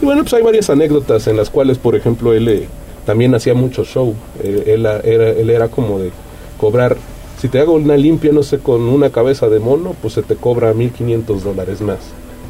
Y 0.00 0.04
bueno, 0.04 0.22
pues 0.22 0.34
hay 0.34 0.42
varias 0.42 0.70
anécdotas 0.70 1.26
en 1.26 1.36
las 1.36 1.50
cuales, 1.50 1.78
por 1.78 1.94
ejemplo, 1.94 2.32
él 2.32 2.48
eh, 2.48 2.66
también 3.06 3.34
hacía 3.34 3.54
mucho 3.54 3.84
show. 3.84 4.14
Eh, 4.42 4.64
él, 4.74 4.86
a- 4.86 5.00
era, 5.00 5.30
él 5.30 5.50
era 5.50 5.68
como 5.68 5.98
de 5.98 6.10
cobrar, 6.58 6.96
si 7.40 7.48
te 7.48 7.60
hago 7.60 7.72
una 7.74 7.96
limpia, 7.96 8.32
no 8.32 8.42
sé, 8.42 8.58
con 8.58 8.82
una 8.82 9.10
cabeza 9.10 9.48
de 9.48 9.58
mono, 9.60 9.94
pues 10.00 10.14
se 10.14 10.22
te 10.22 10.36
cobra 10.36 10.72
1.500 10.74 11.40
dólares 11.42 11.80
más. 11.80 11.98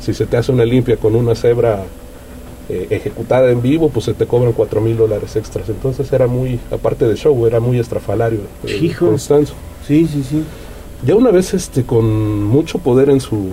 Si 0.03 0.13
se 0.13 0.27
te 0.27 0.37
hace 0.37 0.53
una 0.53 0.65
limpia 0.65 0.97
con 0.99 1.15
una 1.15 1.35
cebra 1.35 1.85
eh, 2.69 2.89
ejecutada 2.91 3.51
en 3.51 3.63
vivo, 3.63 3.89
pues 3.89 4.05
se 4.07 4.15
te 4.15 4.27
cobran 4.27 4.53
cuatro 4.53 4.81
mil 4.81 4.97
dólares 4.97 5.37
extras. 5.37 5.69
Entonces 5.69 6.13
era 6.13 6.27
muy, 6.27 6.59
aparte 6.71 7.07
de 7.07 7.15
show, 7.17 7.47
era 7.47 7.61
muy 7.61 7.79
estrafalario. 7.79 8.41
eh, 8.67 8.79
Hijo. 8.83 9.07
Constanzo. 9.07 9.55
Sí, 9.87 10.07
sí, 10.13 10.23
sí. 10.29 10.43
Ya 11.07 11.15
una 11.15 11.31
vez 11.31 11.55
este 11.55 11.85
con 11.85 12.45
mucho 12.45 12.79
poder 12.79 13.09
en 13.11 13.21
su 13.21 13.51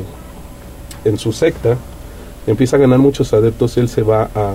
en 1.06 1.18
su 1.18 1.32
secta, 1.32 1.78
empieza 2.48 2.76
a 2.76 2.80
ganar 2.80 3.00
muchos 3.00 3.32
adeptos, 3.34 3.78
él 3.78 3.88
se 3.90 4.02
va 4.04 4.30
a 4.36 4.54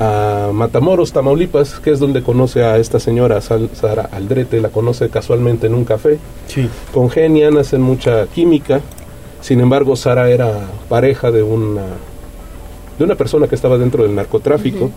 a 0.00 0.50
Matamoros, 0.52 1.12
Tamaulipas, 1.12 1.78
que 1.78 1.90
es 1.92 2.00
donde 2.00 2.22
conoce 2.22 2.64
a 2.64 2.78
esta 2.78 2.98
señora 2.98 3.40
Sal- 3.40 3.70
Sara 3.74 4.08
Aldrete, 4.10 4.60
la 4.60 4.68
conoce 4.70 5.08
casualmente 5.08 5.68
en 5.68 5.74
un 5.74 5.84
café. 5.84 6.18
Sí. 6.48 6.68
Congenian, 6.92 7.56
hacen 7.58 7.80
mucha 7.80 8.26
química. 8.26 8.80
Sin 9.44 9.60
embargo, 9.60 9.94
Sara 9.94 10.30
era 10.30 10.70
pareja 10.88 11.30
de 11.30 11.42
una 11.42 11.82
de 12.98 13.04
una 13.04 13.14
persona 13.14 13.46
que 13.46 13.54
estaba 13.54 13.76
dentro 13.76 14.02
del 14.04 14.14
narcotráfico. 14.14 14.90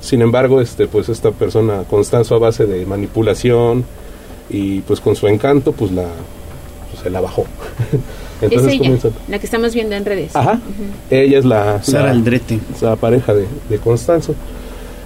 Sin 0.00 0.22
embargo, 0.22 0.62
este 0.62 0.86
pues 0.86 1.10
esta 1.10 1.30
persona 1.30 1.82
Constanzo 1.90 2.36
a 2.36 2.38
base 2.38 2.64
de 2.64 2.86
manipulación 2.86 3.84
y 4.48 4.80
pues 4.80 4.98
con 5.00 5.14
su 5.14 5.28
encanto 5.28 5.72
pues 5.72 5.92
la 5.92 6.06
pues, 6.90 7.02
se 7.02 7.10
la 7.10 7.20
bajó. 7.20 7.42
es 8.40 8.44
Entonces 8.44 8.72
ella, 8.72 8.78
comienza 8.78 9.08
la 9.28 9.38
que 9.38 9.44
estamos 9.44 9.74
viendo 9.74 9.94
en 9.94 10.06
redes. 10.06 10.34
Ajá. 10.34 10.58
Ella 11.10 11.38
es 11.38 11.44
la, 11.44 11.82
Sara 11.82 12.04
la- 12.06 12.10
Aldrete. 12.12 12.60
la 12.80 12.96
pareja 12.96 13.34
de, 13.34 13.44
de 13.68 13.78
Constanzo. 13.78 14.34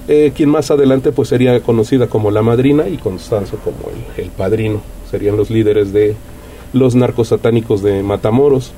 Eh, 0.06 0.30
quien 0.32 0.48
más 0.48 0.70
adelante 0.70 1.10
pues 1.10 1.28
sería 1.30 1.58
conocida 1.60 2.06
como 2.06 2.30
la 2.30 2.42
madrina 2.42 2.86
y 2.88 2.98
Constanzo 2.98 3.56
como 3.64 3.90
el, 4.16 4.22
el 4.26 4.30
padrino. 4.30 4.80
Serían 5.10 5.36
los 5.36 5.50
líderes 5.50 5.92
de 5.92 6.14
los 6.76 6.94
narcos 6.94 7.28
satánicos 7.28 7.82
de 7.82 8.02
Matamoros. 8.02 8.72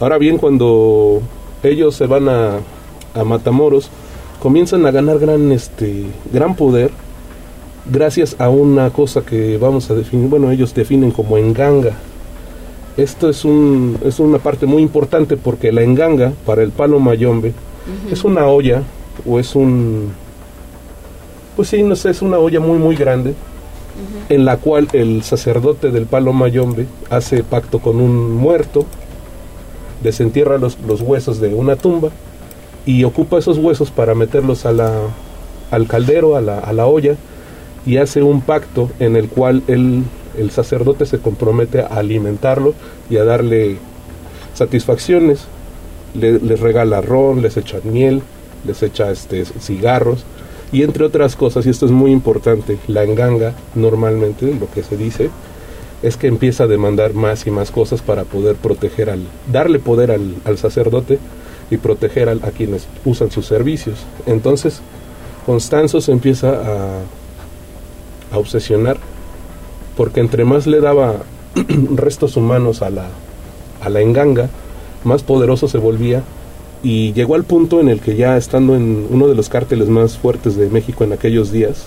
Ahora 0.00 0.18
bien, 0.18 0.38
cuando 0.38 1.20
ellos 1.62 1.94
se 1.94 2.06
van 2.06 2.28
a, 2.28 2.58
a 3.14 3.24
Matamoros, 3.24 3.90
comienzan 4.40 4.86
a 4.86 4.90
ganar 4.90 5.18
gran, 5.18 5.52
este, 5.52 6.04
gran 6.32 6.54
poder 6.54 6.90
gracias 7.90 8.36
a 8.38 8.48
una 8.48 8.90
cosa 8.90 9.22
que 9.22 9.58
vamos 9.58 9.90
a 9.90 9.94
definir, 9.94 10.28
bueno, 10.28 10.50
ellos 10.50 10.74
definen 10.74 11.10
como 11.10 11.38
enganga. 11.38 11.92
Esto 12.96 13.28
es, 13.28 13.44
un, 13.44 13.98
es 14.04 14.18
una 14.18 14.38
parte 14.38 14.66
muy 14.66 14.82
importante 14.82 15.36
porque 15.36 15.70
la 15.70 15.82
enganga 15.82 16.32
para 16.44 16.62
el 16.62 16.70
palo 16.70 16.98
mayombe 16.98 17.52
es 18.10 18.24
una 18.24 18.46
olla 18.46 18.82
o 19.26 19.38
es 19.38 19.54
un, 19.54 20.10
pues 21.54 21.68
sí, 21.68 21.82
no 21.82 21.94
sé, 21.94 22.10
es 22.10 22.22
una 22.22 22.38
olla 22.38 22.58
muy 22.58 22.78
muy 22.78 22.96
grande 22.96 23.34
en 24.28 24.44
la 24.44 24.56
cual 24.56 24.88
el 24.92 25.22
sacerdote 25.22 25.90
del 25.90 26.06
palo 26.06 26.32
mayombe 26.32 26.86
hace 27.10 27.42
pacto 27.42 27.78
con 27.78 28.00
un 28.00 28.34
muerto, 28.34 28.84
desentierra 30.02 30.58
los, 30.58 30.78
los 30.86 31.00
huesos 31.00 31.40
de 31.40 31.54
una 31.54 31.76
tumba 31.76 32.10
y 32.84 33.04
ocupa 33.04 33.38
esos 33.38 33.58
huesos 33.58 33.90
para 33.90 34.14
meterlos 34.14 34.66
a 34.66 34.72
al 35.70 35.88
caldero, 35.88 36.36
a 36.36 36.40
la, 36.40 36.58
a 36.60 36.72
la 36.72 36.86
olla, 36.86 37.16
y 37.84 37.96
hace 37.96 38.22
un 38.22 38.40
pacto 38.40 38.88
en 39.00 39.16
el 39.16 39.28
cual 39.28 39.62
él, 39.66 40.04
el 40.38 40.50
sacerdote 40.50 41.06
se 41.06 41.18
compromete 41.18 41.80
a 41.80 41.86
alimentarlo 41.86 42.74
y 43.10 43.16
a 43.16 43.24
darle 43.24 43.78
satisfacciones. 44.54 45.46
Le- 46.14 46.38
les 46.38 46.60
regala 46.60 47.00
ron, 47.00 47.42
les 47.42 47.56
echa 47.56 47.78
miel, 47.84 48.22
les 48.64 48.82
echa 48.82 49.10
este, 49.10 49.44
cigarros 49.44 50.24
y 50.72 50.82
entre 50.82 51.04
otras 51.04 51.36
cosas, 51.36 51.66
y 51.66 51.70
esto 51.70 51.86
es 51.86 51.92
muy 51.92 52.10
importante, 52.10 52.78
la 52.88 53.04
enganga 53.04 53.54
normalmente, 53.74 54.52
lo 54.58 54.70
que 54.70 54.82
se 54.82 54.96
dice, 54.96 55.30
es 56.02 56.16
que 56.16 56.26
empieza 56.26 56.64
a 56.64 56.66
demandar 56.66 57.14
más 57.14 57.46
y 57.46 57.50
más 57.50 57.70
cosas 57.70 58.02
para 58.02 58.24
poder 58.24 58.56
proteger 58.56 59.08
al, 59.10 59.20
darle 59.50 59.78
poder 59.78 60.10
al, 60.10 60.34
al 60.44 60.58
sacerdote 60.58 61.18
y 61.70 61.78
proteger 61.78 62.28
al- 62.28 62.44
a 62.44 62.50
quienes 62.50 62.86
usan 63.04 63.30
sus 63.30 63.46
servicios. 63.46 63.98
Entonces, 64.26 64.80
Constanzo 65.46 66.00
se 66.00 66.12
empieza 66.12 66.50
a, 66.50 66.98
a 68.32 68.38
obsesionar 68.38 68.98
porque 69.96 70.20
entre 70.20 70.44
más 70.44 70.66
le 70.66 70.80
daba 70.80 71.22
restos 71.94 72.36
humanos 72.36 72.82
a 72.82 72.90
la, 72.90 73.06
a 73.82 73.88
la 73.88 74.00
enganga, 74.00 74.50
más 75.04 75.22
poderoso 75.22 75.68
se 75.68 75.78
volvía 75.78 76.22
y 76.86 77.12
llegó 77.14 77.34
al 77.34 77.42
punto 77.42 77.80
en 77.80 77.88
el 77.88 77.98
que 77.98 78.14
ya 78.14 78.36
estando 78.36 78.76
en 78.76 79.08
uno 79.10 79.26
de 79.26 79.34
los 79.34 79.48
cárteles 79.48 79.88
más 79.88 80.16
fuertes 80.18 80.54
de 80.54 80.70
México 80.70 81.02
en 81.02 81.12
aquellos 81.12 81.50
días, 81.50 81.86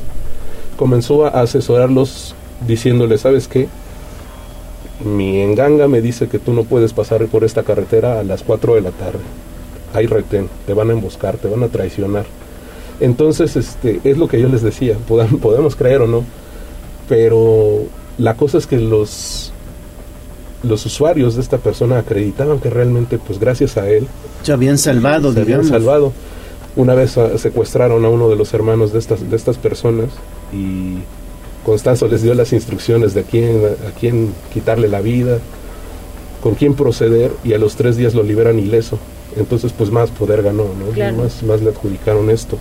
comenzó 0.76 1.26
a 1.26 1.30
asesorarlos 1.40 2.36
diciéndole, 2.68 3.18
¿sabes 3.18 3.48
qué? 3.48 3.70
Mi 5.06 5.40
enganga 5.40 5.88
me 5.88 6.02
dice 6.02 6.28
que 6.28 6.38
tú 6.38 6.52
no 6.52 6.66
puedes 6.66 6.92
pasar 6.92 7.26
por 7.28 7.46
esta 7.46 7.64
carretera 7.64 8.20
a 8.20 8.24
las 8.24 8.44
4 8.44 8.76
de 8.76 8.82
la 8.82 8.92
tarde. 8.92 9.22
Hay 9.94 10.06
retén, 10.06 10.50
te 10.68 10.74
van 10.74 10.90
a 10.90 10.92
emboscar, 10.92 11.38
te 11.38 11.48
van 11.48 11.64
a 11.64 11.70
traicionar. 11.70 12.26
Entonces, 13.00 13.56
este, 13.56 14.02
es 14.04 14.18
lo 14.18 14.28
que 14.28 14.42
yo 14.42 14.50
les 14.50 14.64
decía, 14.64 14.98
podemos 15.08 15.78
creer 15.78 16.02
o 16.02 16.08
no, 16.08 16.26
pero 17.08 17.84
la 18.18 18.34
cosa 18.34 18.58
es 18.58 18.68
que 18.68 18.78
los 18.78 19.54
los 20.64 20.86
usuarios 20.86 21.36
de 21.36 21.42
esta 21.42 21.58
persona 21.58 22.00
acreditaban 22.00 22.60
que 22.60 22.70
realmente, 22.70 23.18
pues 23.18 23.40
gracias 23.40 23.78
a 23.78 23.90
él, 23.90 24.08
Se 24.44 24.52
habían 24.52 24.78
salvado, 24.78 25.34
se 25.34 25.42
habían 25.42 25.66
salvado. 25.66 26.14
Una 26.76 26.94
vez 26.94 27.18
ah, 27.18 27.38
secuestraron 27.38 28.06
a 28.06 28.10
uno 28.10 28.30
de 28.30 28.36
los 28.36 28.54
hermanos 28.54 28.94
de 28.94 29.00
estas, 29.00 29.30
de 29.30 29.36
estas 29.36 29.58
personas 29.58 30.10
y 30.54 31.00
Constanzo 31.66 32.08
les 32.08 32.22
dio 32.22 32.34
las 32.34 32.54
instrucciones 32.54 33.14
de 33.14 33.22
a 33.22 33.24
quién, 33.24 33.62
a 33.66 34.00
quién 34.00 34.34
quitarle 34.54 34.88
la 34.88 35.02
vida, 35.02 35.40
con 36.42 36.56
quién 36.56 36.74
proceder 36.74 37.32
y 37.44 37.54
a 37.54 37.58
los 37.58 37.76
tres 37.76 37.98
días 37.98 38.14
lo 38.14 38.24
liberan 38.24 38.60
ileso. 38.60 38.98
Entonces 39.36 39.74
pues 39.74 39.92
más 39.92 40.10
poder 40.10 40.42
ganó, 40.42 40.64
¿no? 40.64 40.92
Claro. 40.94 41.18
Más, 41.18 41.44
más 41.44 41.62
le 41.62 41.70
adjudicaron 41.70 42.30
esto. 42.30 42.58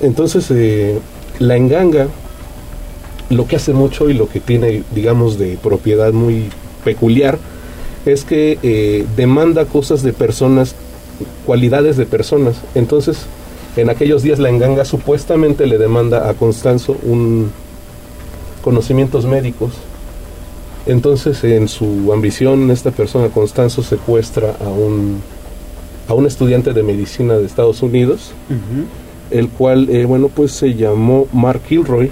Entonces 0.00 0.46
eh, 0.50 0.98
la 1.38 1.56
enganga 1.56 2.08
lo 3.30 3.46
que 3.46 3.56
hace 3.56 3.72
mucho 3.72 4.10
y 4.10 4.14
lo 4.14 4.28
que 4.28 4.40
tiene, 4.40 4.82
digamos, 4.94 5.38
de 5.38 5.58
propiedad 5.60 6.12
muy 6.12 6.50
peculiar 6.84 7.38
es 8.06 8.24
que 8.24 8.58
eh, 8.62 9.06
demanda 9.16 9.64
cosas 9.64 10.02
de 10.02 10.12
personas, 10.12 10.74
cualidades 11.46 11.96
de 11.96 12.06
personas. 12.06 12.56
Entonces, 12.74 13.26
en 13.76 13.90
aquellos 13.90 14.22
días 14.22 14.38
la 14.38 14.50
enganga 14.50 14.84
supuestamente 14.84 15.66
le 15.66 15.78
demanda 15.78 16.28
a 16.28 16.34
Constanzo 16.34 16.96
un 17.02 17.50
conocimientos 18.64 19.26
médicos. 19.26 19.72
Entonces, 20.86 21.44
en 21.44 21.68
su 21.68 22.12
ambición, 22.12 22.70
esta 22.70 22.90
persona, 22.90 23.28
Constanzo, 23.28 23.82
secuestra 23.82 24.56
a 24.58 24.68
un, 24.68 25.20
a 26.08 26.14
un 26.14 26.26
estudiante 26.26 26.72
de 26.72 26.82
medicina 26.82 27.34
de 27.34 27.44
Estados 27.44 27.82
Unidos, 27.82 28.32
el 29.30 29.48
cual, 29.48 29.88
eh, 29.90 30.06
bueno, 30.06 30.28
pues 30.28 30.52
se 30.52 30.74
llamó 30.74 31.26
Mark 31.32 31.62
Kilroy. 31.68 32.10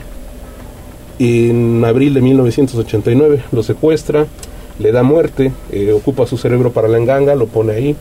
En 1.18 1.84
abril 1.84 2.14
de 2.14 2.20
1989 2.20 3.44
lo 3.52 3.62
secuestra, 3.62 4.26
le 4.82 4.92
da 4.92 5.02
muerte, 5.02 5.52
eh, 5.70 5.92
ocupa 5.92 6.26
su 6.26 6.36
cerebro 6.36 6.72
para 6.72 6.88
la 6.88 6.98
enganga, 6.98 7.34
lo 7.34 7.46
pone 7.46 7.72
ahí. 7.72 7.96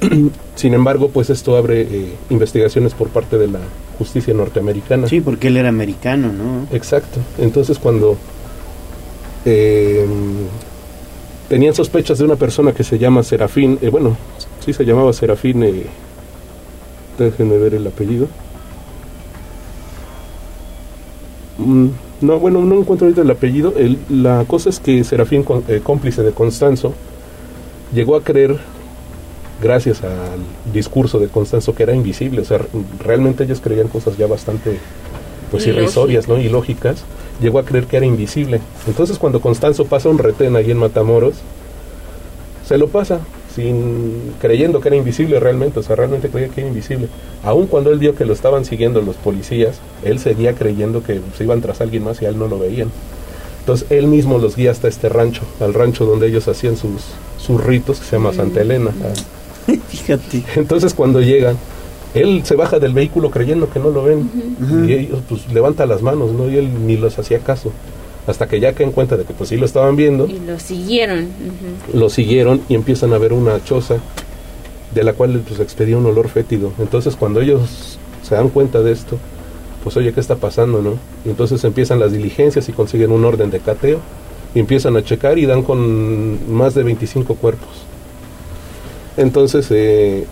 Sin 0.54 0.74
embargo, 0.74 1.10
pues 1.10 1.30
esto 1.30 1.56
abre 1.56 1.82
eh, 1.82 2.12
investigaciones 2.30 2.94
por 2.94 3.08
parte 3.08 3.36
de 3.38 3.48
la 3.48 3.60
justicia 3.98 4.32
norteamericana. 4.34 5.06
Sí, 5.06 5.20
porque 5.20 5.48
él 5.48 5.56
era 5.56 5.68
americano, 5.68 6.32
¿no? 6.32 6.66
Exacto. 6.74 7.20
Entonces 7.38 7.78
cuando 7.78 8.16
eh, 9.44 10.06
tenían 11.48 11.74
sospechas 11.74 12.18
de 12.18 12.24
una 12.24 12.36
persona 12.36 12.72
que 12.72 12.84
se 12.84 12.98
llama 12.98 13.22
Serafín, 13.22 13.78
bueno, 13.90 14.16
sí 14.64 14.72
se 14.72 14.84
llamaba 14.84 15.12
Serafín, 15.12 15.64
déjenme 17.18 17.58
ver 17.58 17.74
el 17.74 17.86
apellido. 17.86 18.28
Mm, 21.58 21.88
no, 22.20 22.38
bueno, 22.38 22.60
no 22.62 22.76
encuentro 22.78 23.06
ahorita 23.06 23.22
el 23.22 23.30
apellido. 23.30 23.74
El- 23.76 23.98
la 24.08 24.44
cosa 24.46 24.68
es 24.70 24.80
que 24.80 25.04
Serafín, 25.04 25.42
con- 25.42 25.64
eh, 25.68 25.80
cómplice 25.82 26.22
de 26.22 26.32
Constanzo, 26.32 26.92
llegó 27.94 28.16
a 28.16 28.22
creer, 28.22 28.56
gracias 29.62 30.02
al 30.02 30.40
discurso 30.72 31.18
de 31.18 31.28
Constanzo, 31.28 31.74
que 31.74 31.82
era 31.84 31.94
invisible. 31.94 32.40
O 32.40 32.44
sea, 32.44 32.60
realmente 33.04 33.44
ellos 33.44 33.60
creían 33.62 33.88
cosas 33.88 34.16
ya 34.16 34.26
bastante 34.26 34.78
pues 35.50 35.66
irrisorias, 35.66 36.28
¿no? 36.28 36.38
Ilógicas. 36.38 37.04
Llegó 37.40 37.58
a 37.58 37.64
creer 37.64 37.86
que 37.86 37.96
era 37.96 38.04
invisible. 38.06 38.60
Entonces, 38.86 39.18
cuando 39.18 39.40
Constanzo 39.40 39.84
pasa 39.86 40.08
un 40.08 40.18
retén 40.18 40.56
ahí 40.56 40.70
en 40.70 40.76
Matamoros, 40.78 41.34
se 42.66 42.76
lo 42.78 42.88
pasa 42.88 43.20
sin 43.54 44.34
creyendo 44.40 44.80
que 44.80 44.88
era 44.88 44.96
invisible 44.96 45.40
realmente, 45.40 45.80
o 45.80 45.82
sea, 45.82 45.96
realmente 45.96 46.28
creía 46.28 46.48
que 46.48 46.60
era 46.60 46.68
invisible. 46.68 47.08
Aun 47.42 47.66
cuando 47.66 47.90
él 47.90 47.98
vio 47.98 48.14
que 48.14 48.24
lo 48.24 48.32
estaban 48.32 48.64
siguiendo 48.64 49.00
los 49.02 49.16
policías, 49.16 49.80
él 50.04 50.18
seguía 50.18 50.54
creyendo 50.54 51.02
que 51.02 51.20
se 51.36 51.44
iban 51.44 51.60
tras 51.60 51.80
alguien 51.80 52.04
más 52.04 52.20
y 52.22 52.26
a 52.26 52.28
él 52.28 52.38
no 52.38 52.48
lo 52.48 52.58
veían. 52.58 52.90
Entonces 53.60 53.90
él 53.90 54.06
mismo 54.06 54.38
los 54.38 54.56
guía 54.56 54.70
hasta 54.70 54.88
este 54.88 55.08
rancho, 55.08 55.42
al 55.60 55.74
rancho 55.74 56.06
donde 56.06 56.26
ellos 56.28 56.48
hacían 56.48 56.76
sus, 56.76 57.02
sus 57.36 57.62
ritos, 57.62 57.98
que 57.98 58.06
se 58.06 58.16
llama 58.16 58.32
Santa 58.32 58.62
Elena. 58.62 58.92
Fíjate. 59.88 60.42
Entonces 60.56 60.94
cuando 60.94 61.20
llegan, 61.20 61.58
él 62.14 62.42
se 62.44 62.56
baja 62.56 62.78
del 62.78 62.94
vehículo 62.94 63.30
creyendo 63.30 63.68
que 63.68 63.78
no 63.78 63.90
lo 63.90 64.04
ven. 64.04 64.30
Y 64.86 64.92
ellos 64.92 65.20
pues 65.28 65.52
levanta 65.52 65.84
las 65.86 66.02
manos, 66.02 66.32
¿no? 66.32 66.48
Y 66.50 66.56
él 66.56 66.86
ni 66.86 66.96
los 66.96 67.18
hacía 67.18 67.40
caso. 67.40 67.72
Hasta 68.28 68.46
que 68.46 68.60
ya 68.60 68.74
caen 68.74 68.90
en 68.90 68.94
cuenta 68.94 69.16
de 69.16 69.24
que 69.24 69.32
pues 69.32 69.48
sí 69.48 69.56
lo 69.56 69.64
estaban 69.66 69.96
viendo, 69.96 70.26
Y 70.28 70.38
lo 70.38 70.58
siguieron. 70.60 71.28
lo 71.92 72.08
siguieron 72.10 72.60
y 72.68 72.74
empiezan 72.74 73.12
a 73.14 73.18
ver 73.18 73.32
una 73.32 73.64
choza 73.64 73.96
de 74.94 75.02
la 75.02 75.14
cual 75.14 75.42
pues 75.48 75.58
expedía 75.60 75.96
un 75.96 76.06
olor 76.06 76.28
fétido. 76.28 76.72
Entonces 76.78 77.16
cuando 77.16 77.40
ellos 77.40 77.98
se 78.22 78.34
dan 78.34 78.50
cuenta 78.50 78.82
de 78.82 78.92
esto, 78.92 79.16
pues 79.82 79.96
oye, 79.96 80.12
¿qué 80.12 80.20
está 80.20 80.36
pasando, 80.36 80.82
no? 80.82 80.94
Y 81.24 81.30
entonces 81.30 81.64
empiezan 81.64 81.98
las 82.00 82.12
diligencias 82.12 82.68
y 82.68 82.72
consiguen 82.72 83.12
un 83.12 83.24
orden 83.24 83.50
de 83.50 83.60
cateo 83.60 83.98
y 84.54 84.60
empiezan 84.60 84.96
a 84.96 85.02
checar 85.02 85.38
y 85.38 85.46
dan 85.46 85.62
con 85.62 86.52
más 86.52 86.74
de 86.74 86.82
25 86.82 87.34
cuerpos. 87.36 87.68
Entonces 89.16 89.66
eh, 89.70 90.26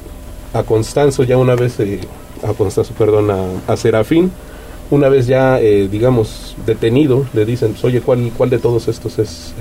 a 0.52 0.62
Constanzo 0.62 1.22
ya 1.24 1.38
una 1.38 1.54
vez, 1.54 1.80
eh, 1.80 2.00
a 2.46 2.52
Constanzo, 2.52 2.92
perdón, 2.94 3.30
a, 3.30 3.72
a 3.72 3.76
Serafín, 3.76 4.30
una 4.90 5.08
vez 5.08 5.26
ya, 5.26 5.60
eh, 5.60 5.88
digamos, 5.90 6.54
detenido, 6.66 7.26
le 7.34 7.44
dicen, 7.44 7.72
pues, 7.72 7.84
oye, 7.84 8.00
¿cuál, 8.00 8.30
¿cuál 8.36 8.50
de 8.50 8.58
todos 8.58 8.88
estos 8.88 9.18
es 9.18 9.52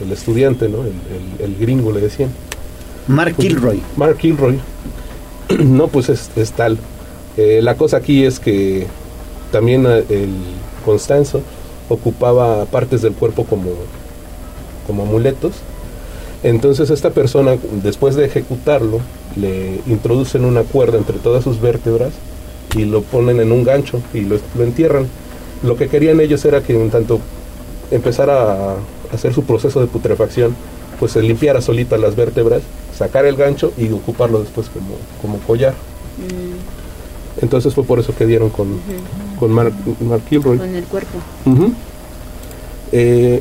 el, 0.00 0.06
el 0.06 0.12
estudiante, 0.12 0.68
no? 0.68 0.78
El, 0.82 0.92
el- 1.38 1.52
el 1.52 1.56
gringo, 1.58 1.92
le 1.92 2.00
decían. 2.00 2.30
Mark 3.08 3.36
Kilroy. 3.36 3.80
Mark 3.96 4.16
Kilroy. 4.18 4.58
no, 5.64 5.88
pues 5.88 6.08
es, 6.08 6.30
es 6.36 6.52
tal. 6.52 6.78
Eh, 7.36 7.60
la 7.62 7.76
cosa 7.76 7.98
aquí 7.98 8.24
es 8.24 8.38
que 8.40 8.86
también 9.50 9.86
eh, 9.86 10.04
el 10.10 10.30
Constanzo 10.84 11.40
ocupaba 11.88 12.64
partes 12.66 13.02
del 13.02 13.12
cuerpo 13.14 13.44
como, 13.44 13.70
como 14.86 15.02
amuletos. 15.04 15.52
Entonces 16.42 16.90
esta 16.90 17.10
persona, 17.10 17.56
después 17.82 18.16
de 18.16 18.24
ejecutarlo, 18.24 19.00
le 19.36 19.80
introducen 19.86 20.44
una 20.44 20.62
cuerda 20.62 20.98
entre 20.98 21.18
todas 21.18 21.44
sus 21.44 21.60
vértebras 21.60 22.10
y 22.74 22.84
lo 22.84 23.02
ponen 23.02 23.40
en 23.40 23.52
un 23.52 23.64
gancho 23.64 24.00
y 24.14 24.20
lo, 24.20 24.38
lo 24.56 24.64
entierran. 24.64 25.06
Lo 25.62 25.76
que 25.76 25.88
querían 25.88 26.20
ellos 26.20 26.44
era 26.44 26.62
que 26.62 26.74
en 26.74 26.90
tanto 26.90 27.20
empezara 27.90 28.72
a 28.72 28.76
hacer 29.12 29.34
su 29.34 29.44
proceso 29.44 29.80
de 29.80 29.86
putrefacción, 29.86 30.54
pues 30.98 31.12
se 31.12 31.22
limpiara 31.22 31.60
solita 31.60 31.96
las 31.98 32.16
vértebras, 32.16 32.62
sacar 32.96 33.26
el 33.26 33.36
gancho 33.36 33.72
y 33.76 33.90
ocuparlo 33.90 34.40
después 34.40 34.68
como, 34.68 34.96
como 35.20 35.38
collar. 35.46 35.74
Entonces 37.40 37.74
fue 37.74 37.84
por 37.84 37.98
eso 37.98 38.14
que 38.14 38.26
dieron 38.26 38.50
con, 38.50 38.78
con 39.38 39.50
Mark, 39.50 39.72
Mark 40.00 40.22
Kilroy. 40.28 40.58
Con 40.58 40.74
el 40.74 40.84
cuerpo. 40.84 41.18
Eh, 42.92 43.40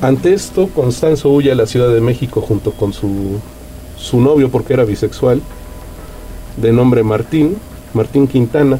ante 0.00 0.32
esto, 0.32 0.68
Constanzo 0.68 1.30
huye 1.30 1.50
a 1.50 1.54
la 1.54 1.66
Ciudad 1.66 1.92
de 1.92 2.00
México 2.00 2.40
junto 2.40 2.72
con 2.72 2.92
su, 2.92 3.40
su 3.96 4.20
novio, 4.20 4.48
porque 4.48 4.74
era 4.74 4.84
bisexual, 4.84 5.42
de 6.60 6.72
nombre 6.72 7.02
Martín, 7.02 7.56
Martín 7.94 8.26
Quintana, 8.26 8.78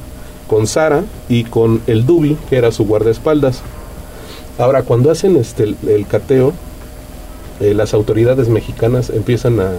con 0.49 0.67
Sara 0.67 1.05
y 1.29 1.45
con 1.45 1.81
el 1.87 2.07
Dubi, 2.07 2.37
que 2.49 2.57
era 2.57 2.73
su 2.73 2.85
guardaespaldas. 2.87 3.61
Ahora, 4.59 4.83
cuando 4.83 5.11
hacen 5.11 5.37
este, 5.37 5.65
el, 5.65 5.77
el 5.89 6.07
cateo, 6.07 6.53
eh, 7.61 7.75
las 7.75 7.95
autoridades 7.95 8.49
mexicanas 8.49 9.11
empiezan 9.11 9.61
a, 9.61 9.73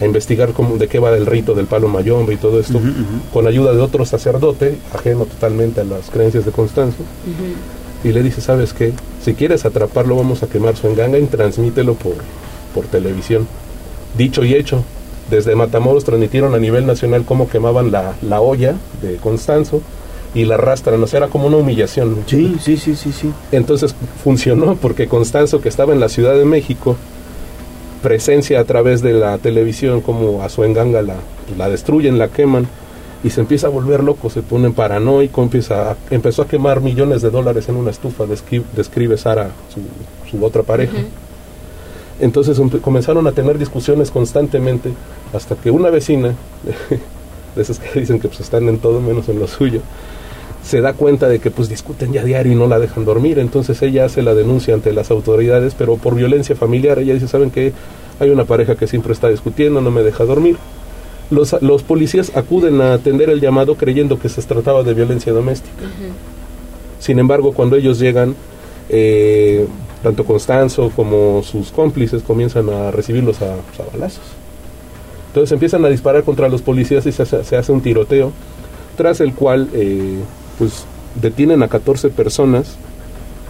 a 0.00 0.04
investigar 0.04 0.52
cómo, 0.52 0.76
de 0.76 0.88
qué 0.88 0.98
va 0.98 1.16
el 1.16 1.26
rito 1.26 1.54
del 1.54 1.66
palo 1.66 1.88
mayombe 1.88 2.34
y 2.34 2.36
todo 2.36 2.60
esto, 2.60 2.80
con 3.32 3.46
ayuda 3.46 3.72
de 3.72 3.80
otro 3.80 4.04
sacerdote, 4.04 4.78
ajeno 4.94 5.24
totalmente 5.24 5.80
a 5.80 5.84
las 5.84 6.10
creencias 6.10 6.44
de 6.44 6.52
Constanzo, 6.52 6.98
y 8.04 8.12
le 8.12 8.22
dice, 8.22 8.40
¿sabes 8.40 8.72
qué? 8.72 8.92
Si 9.24 9.34
quieres 9.34 9.64
atraparlo, 9.64 10.16
vamos 10.16 10.42
a 10.42 10.46
quemar 10.46 10.76
su 10.76 10.86
enganga 10.86 11.18
y 11.18 11.26
transmítelo 11.26 11.94
por, 11.94 12.14
por 12.74 12.84
televisión. 12.86 13.46
Dicho 14.16 14.44
y 14.44 14.54
hecho, 14.54 14.84
desde 15.30 15.54
Matamoros 15.54 16.04
transmitieron 16.04 16.54
a 16.54 16.58
nivel 16.58 16.86
nacional 16.86 17.24
cómo 17.24 17.48
quemaban 17.48 17.90
la, 17.92 18.14
la 18.22 18.40
olla 18.40 18.74
de 19.02 19.16
Constanzo 19.16 19.80
y 20.34 20.44
la 20.44 20.54
arrastran, 20.56 21.02
o 21.02 21.06
sea, 21.06 21.18
era 21.18 21.28
como 21.28 21.46
una 21.46 21.56
humillación. 21.56 22.18
Sí, 22.26 22.56
sí, 22.60 22.76
sí, 22.76 22.94
sí, 22.96 23.12
sí. 23.12 23.32
Entonces 23.52 23.94
funcionó 24.22 24.74
porque 24.76 25.08
Constanzo, 25.08 25.60
que 25.60 25.68
estaba 25.68 25.92
en 25.94 26.00
la 26.00 26.08
Ciudad 26.08 26.34
de 26.34 26.44
México, 26.44 26.96
presencia 28.02 28.60
a 28.60 28.64
través 28.64 29.02
de 29.02 29.12
la 29.12 29.38
televisión 29.38 30.00
como 30.00 30.42
a 30.42 30.48
su 30.48 30.64
enganga 30.64 31.02
la, 31.02 31.16
la 31.56 31.68
destruyen, 31.68 32.18
la 32.18 32.28
queman 32.28 32.66
y 33.24 33.30
se 33.30 33.40
empieza 33.40 33.66
a 33.66 33.70
volver 33.70 34.04
loco, 34.04 34.30
se 34.30 34.42
pone 34.42 34.70
paranoico, 34.70 35.42
empieza 35.42 35.90
a- 35.92 35.96
empezó 36.10 36.42
a 36.42 36.46
quemar 36.46 36.80
millones 36.80 37.22
de 37.22 37.30
dólares 37.30 37.68
en 37.68 37.74
una 37.76 37.90
estufa, 37.90 38.24
descri- 38.24 38.62
describe 38.76 39.16
Sara, 39.18 39.50
su, 39.74 39.80
su 40.30 40.44
otra 40.44 40.62
pareja. 40.62 40.92
Entonces 42.20 42.58
empe- 42.58 42.80
comenzaron 42.80 43.26
a 43.26 43.32
tener 43.32 43.58
discusiones 43.58 44.10
constantemente 44.10 44.90
hasta 45.32 45.54
que 45.56 45.70
una 45.70 45.90
vecina, 45.90 46.34
de 47.56 47.62
esas 47.62 47.78
que 47.78 48.00
dicen 48.00 48.18
que 48.20 48.28
pues 48.28 48.40
están 48.40 48.68
en 48.68 48.78
todo 48.78 49.00
menos 49.00 49.28
en 49.28 49.38
lo 49.38 49.46
suyo, 49.46 49.80
se 50.64 50.80
da 50.80 50.92
cuenta 50.92 51.28
de 51.28 51.38
que 51.38 51.50
pues 51.50 51.68
discuten 51.68 52.12
ya 52.12 52.24
diario 52.24 52.52
y 52.52 52.56
no 52.56 52.66
la 52.66 52.78
dejan 52.78 53.04
dormir, 53.04 53.38
entonces 53.38 53.80
ella 53.82 54.04
hace 54.04 54.22
la 54.22 54.34
denuncia 54.34 54.74
ante 54.74 54.92
las 54.92 55.10
autoridades, 55.10 55.74
pero 55.78 55.96
por 55.96 56.14
violencia 56.14 56.54
familiar, 56.56 56.98
ella 56.98 57.14
dice, 57.14 57.28
¿saben 57.28 57.50
qué? 57.50 57.72
Hay 58.20 58.30
una 58.30 58.44
pareja 58.44 58.74
que 58.74 58.86
siempre 58.86 59.12
está 59.12 59.28
discutiendo, 59.28 59.80
no 59.80 59.90
me 59.90 60.02
deja 60.02 60.24
dormir. 60.24 60.56
Los, 61.30 61.54
los 61.62 61.82
policías 61.84 62.32
acuden 62.36 62.80
a 62.80 62.94
atender 62.94 63.30
el 63.30 63.40
llamado 63.40 63.76
creyendo 63.76 64.18
que 64.18 64.28
se 64.28 64.42
trataba 64.42 64.82
de 64.82 64.94
violencia 64.94 65.32
doméstica. 65.32 65.84
Sin 66.98 67.18
embargo, 67.18 67.52
cuando 67.52 67.76
ellos 67.76 67.98
llegan, 68.00 68.34
eh, 68.88 69.66
tanto 70.02 70.24
Constanzo 70.24 70.90
como 70.94 71.42
sus 71.42 71.70
cómplices 71.72 72.22
comienzan 72.22 72.68
a 72.70 72.90
recibirlos 72.90 73.42
a, 73.42 73.56
pues, 73.56 73.80
a 73.80 73.90
balazos. 73.92 74.22
Entonces 75.28 75.52
empiezan 75.52 75.84
a 75.84 75.88
disparar 75.88 76.24
contra 76.24 76.48
los 76.48 76.62
policías 76.62 77.04
y 77.06 77.12
se 77.12 77.22
hace, 77.22 77.72
un 77.72 77.80
tiroteo, 77.80 78.32
tras 78.96 79.20
el 79.20 79.34
cual 79.34 79.68
eh, 79.74 80.18
pues 80.58 80.84
detienen 81.20 81.62
a 81.62 81.68
14 81.68 82.08
personas 82.10 82.76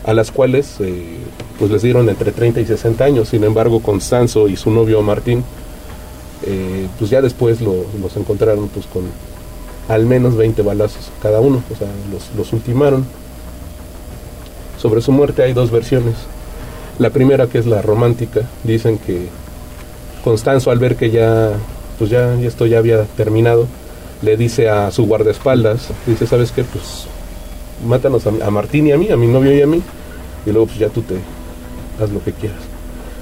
a 0.04 0.14
las 0.14 0.30
cuales 0.30 0.76
eh, 0.80 1.18
pues 1.58 1.70
les 1.70 1.82
dieron 1.82 2.08
entre 2.08 2.32
30 2.32 2.60
y 2.60 2.66
60 2.66 3.04
años. 3.04 3.28
Sin 3.28 3.44
embargo, 3.44 3.80
Constanzo 3.80 4.48
y 4.48 4.56
su 4.56 4.70
novio 4.70 5.02
Martín, 5.02 5.44
eh, 6.46 6.86
pues 6.98 7.10
ya 7.10 7.20
después 7.22 7.60
lo- 7.60 7.84
los 8.00 8.16
encontraron 8.16 8.68
pues 8.68 8.86
con 8.86 9.04
al 9.88 10.04
menos 10.06 10.36
20 10.36 10.60
balazos 10.62 11.10
cada 11.22 11.40
uno, 11.40 11.62
o 11.72 11.76
sea, 11.76 11.88
los, 12.12 12.30
los 12.36 12.52
ultimaron. 12.52 13.06
Sobre 14.80 15.00
su 15.00 15.12
muerte 15.12 15.42
hay 15.42 15.52
dos 15.52 15.70
versiones. 15.70 16.14
La 16.98 17.10
primera, 17.10 17.46
que 17.46 17.58
es 17.58 17.66
la 17.66 17.80
romántica, 17.82 18.42
dicen 18.64 18.98
que 18.98 19.28
Constanzo 20.24 20.70
al 20.70 20.78
ver 20.78 20.96
que 20.96 21.10
ya, 21.10 21.52
pues 21.98 22.10
ya, 22.10 22.34
ya 22.34 22.48
esto 22.48 22.66
ya 22.66 22.78
había 22.78 23.04
terminado, 23.04 23.66
le 24.22 24.36
dice 24.36 24.68
a 24.68 24.90
su 24.90 25.06
guardaespaldas, 25.06 25.88
dice, 26.06 26.26
¿sabes 26.26 26.50
qué? 26.50 26.64
Pues 26.64 27.06
mátanos 27.86 28.26
a, 28.26 28.30
a 28.44 28.50
Martín 28.50 28.88
y 28.88 28.92
a 28.92 28.98
mí, 28.98 29.10
a 29.10 29.16
mi 29.16 29.28
novio 29.28 29.56
y 29.56 29.62
a 29.62 29.66
mí, 29.66 29.80
y 30.44 30.50
luego 30.50 30.66
pues 30.66 30.78
ya 30.78 30.88
tú 30.88 31.02
te 31.02 31.14
haz 32.02 32.10
lo 32.10 32.22
que 32.22 32.32
quieras. 32.32 32.60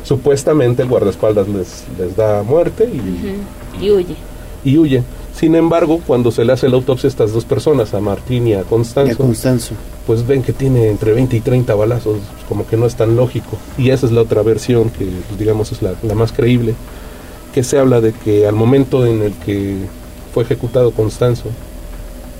Supuestamente 0.04 0.82
el 0.82 0.88
guardaespaldas 0.88 1.48
les, 1.48 1.84
les 1.98 2.16
da 2.16 2.42
muerte 2.42 2.84
y. 2.84 3.84
Y 3.84 3.90
huye. 3.90 4.16
y 4.64 4.78
huye. 4.78 5.02
Sin 5.38 5.54
embargo, 5.54 6.00
cuando 6.06 6.30
se 6.30 6.44
le 6.46 6.52
hace 6.54 6.68
la 6.68 6.76
autopsia 6.76 7.08
a 7.08 7.10
estas 7.10 7.32
dos 7.32 7.44
personas, 7.44 7.92
a 7.92 8.00
Martín 8.00 8.48
y 8.48 8.54
a 8.54 8.62
Constanzo, 8.62 9.10
Y 9.10 9.14
a 9.14 9.16
Constanzo. 9.16 9.74
pues 10.06 10.26
ven 10.26 10.42
que 10.42 10.54
tiene 10.54 10.88
entre 10.88 11.12
20 11.12 11.36
y 11.36 11.40
30 11.40 11.74
balazos, 11.74 12.20
pues, 12.34 12.44
como 12.48 12.66
que 12.66 12.76
no 12.78 12.86
es 12.86 12.94
tan 12.96 13.16
lógico. 13.16 13.58
Y 13.76 13.90
esa 13.90 14.06
es 14.06 14.12
la 14.12 14.22
otra 14.22 14.42
versión 14.42 14.88
que, 14.88 15.04
pues, 15.04 15.38
digamos, 15.38 15.72
es 15.72 15.82
la, 15.82 15.92
la 16.02 16.14
más 16.14 16.32
creíble, 16.32 16.74
que 17.52 17.62
se 17.62 17.78
habla 17.78 18.00
de 18.00 18.12
que 18.12 18.46
al 18.46 18.54
momento 18.54 19.04
en 19.06 19.22
el 19.22 19.32
que 19.34 19.76
fue 20.32 20.42
ejecutado 20.44 20.90
Constanzo 20.92 21.50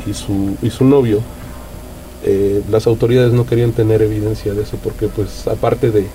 y 0.06 0.14
su, 0.14 0.56
y 0.62 0.70
su 0.70 0.84
novio, 0.84 1.20
eh, 2.24 2.62
las 2.70 2.86
autoridades 2.86 3.32
no 3.32 3.44
querían 3.46 3.72
tener 3.72 4.00
evidencia 4.00 4.54
de 4.54 4.62
eso, 4.62 4.78
porque 4.82 5.08
pues 5.08 5.46
aparte 5.48 5.90
de, 5.90 6.06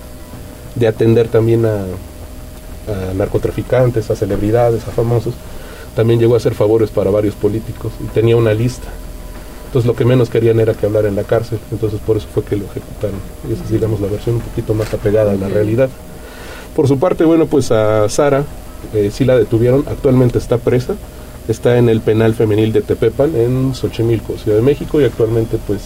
de 0.74 0.86
atender 0.88 1.28
también 1.28 1.64
a, 1.64 1.82
a 2.88 3.14
narcotraficantes, 3.14 4.10
a 4.10 4.16
celebridades, 4.16 4.86
a 4.88 4.90
famosos, 4.90 5.34
también 5.94 6.18
llegó 6.20 6.34
a 6.34 6.36
hacer 6.38 6.54
favores 6.54 6.90
para 6.90 7.10
varios 7.10 7.34
políticos 7.34 7.92
y 8.02 8.06
tenía 8.08 8.36
una 8.36 8.54
lista. 8.54 8.88
Entonces 9.66 9.86
lo 9.86 9.94
que 9.96 10.04
menos 10.04 10.28
querían 10.28 10.60
era 10.60 10.74
que 10.74 10.86
hablara 10.86 11.08
en 11.08 11.16
la 11.16 11.24
cárcel, 11.24 11.58
entonces 11.70 11.98
por 12.06 12.16
eso 12.18 12.26
fue 12.32 12.44
que 12.44 12.56
lo 12.56 12.64
ejecutaron. 12.66 13.18
Y 13.48 13.52
esa 13.54 13.64
es, 13.64 13.70
digamos, 13.70 14.00
la 14.00 14.08
versión 14.08 14.36
un 14.36 14.40
poquito 14.42 14.74
más 14.74 14.92
apegada 14.92 15.32
a 15.32 15.34
la 15.34 15.48
realidad. 15.48 15.88
Por 16.76 16.88
su 16.88 16.98
parte, 16.98 17.24
bueno, 17.24 17.46
pues 17.46 17.70
a 17.72 18.08
Sara 18.08 18.44
eh, 18.94 19.10
sí 19.12 19.24
la 19.24 19.36
detuvieron, 19.38 19.84
actualmente 19.88 20.38
está 20.38 20.58
presa, 20.58 20.94
está 21.48 21.78
en 21.78 21.88
el 21.88 22.00
penal 22.00 22.34
femenil 22.34 22.72
de 22.72 22.82
Tepepan, 22.82 23.34
en 23.34 23.74
Xochimilco, 23.74 24.36
Ciudad 24.36 24.56
de 24.58 24.62
México, 24.62 25.00
y 25.00 25.04
actualmente 25.04 25.58
pues 25.66 25.80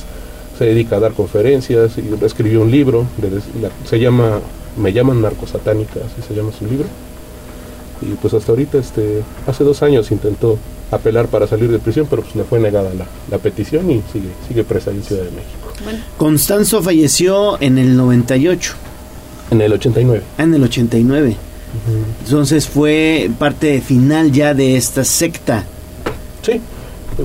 se 0.58 0.64
dedica 0.64 0.96
a 0.96 1.00
dar 1.00 1.12
conferencias 1.12 1.92
y 1.98 2.24
escribió 2.24 2.62
un 2.62 2.70
libro, 2.70 3.04
de 3.18 3.30
la- 3.30 3.70
se 3.88 3.98
llama, 4.00 4.40
me 4.76 4.92
llaman 4.92 5.20
narcosatánica, 5.22 6.00
así 6.00 6.26
se 6.26 6.34
llama 6.34 6.50
su 6.58 6.66
libro. 6.66 6.86
Y 8.02 8.06
pues 8.14 8.34
hasta 8.34 8.52
ahorita, 8.52 8.78
este, 8.78 9.22
hace 9.46 9.64
dos 9.64 9.82
años 9.82 10.10
intentó 10.10 10.58
apelar 10.90 11.26
para 11.28 11.46
salir 11.46 11.70
de 11.70 11.78
prisión, 11.78 12.06
pero 12.08 12.22
pues 12.22 12.36
le 12.36 12.44
fue 12.44 12.60
negada 12.60 12.92
la, 12.94 13.06
la 13.30 13.38
petición 13.38 13.90
y 13.90 14.02
sigue, 14.12 14.28
sigue 14.46 14.64
presa 14.64 14.90
en 14.90 15.02
Ciudad 15.02 15.24
de 15.24 15.30
México. 15.30 16.02
Constanzo 16.16 16.82
falleció 16.82 17.60
en 17.60 17.78
el 17.78 17.96
98. 17.96 18.74
En 19.50 19.60
el 19.60 19.72
89. 19.72 20.22
Ah, 20.38 20.42
en 20.42 20.54
el 20.54 20.62
89. 20.62 21.36
Entonces 22.24 22.66
fue 22.66 23.30
parte 23.38 23.80
final 23.80 24.32
ya 24.32 24.54
de 24.54 24.76
esta 24.76 25.04
secta. 25.04 25.64
Sí. 26.42 26.60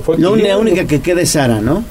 Fue 0.04 0.18
La, 0.18 0.58
única 0.58 0.86
que 0.86 1.00
queda 1.00 1.22
es 1.22 1.30
Sara, 1.30 1.60
¿no? 1.60 1.84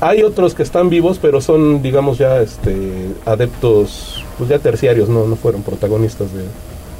Hay 0.00 0.22
otros 0.22 0.54
que 0.54 0.62
están 0.62 0.88
vivos, 0.88 1.18
pero 1.20 1.40
son, 1.40 1.82
digamos, 1.82 2.18
ya 2.18 2.40
este, 2.40 3.08
adeptos, 3.24 4.24
pues 4.36 4.48
ya 4.48 4.58
terciarios, 4.58 5.08
no, 5.08 5.26
no 5.26 5.36
fueron 5.36 5.62
protagonistas 5.62 6.32
de, 6.32 6.44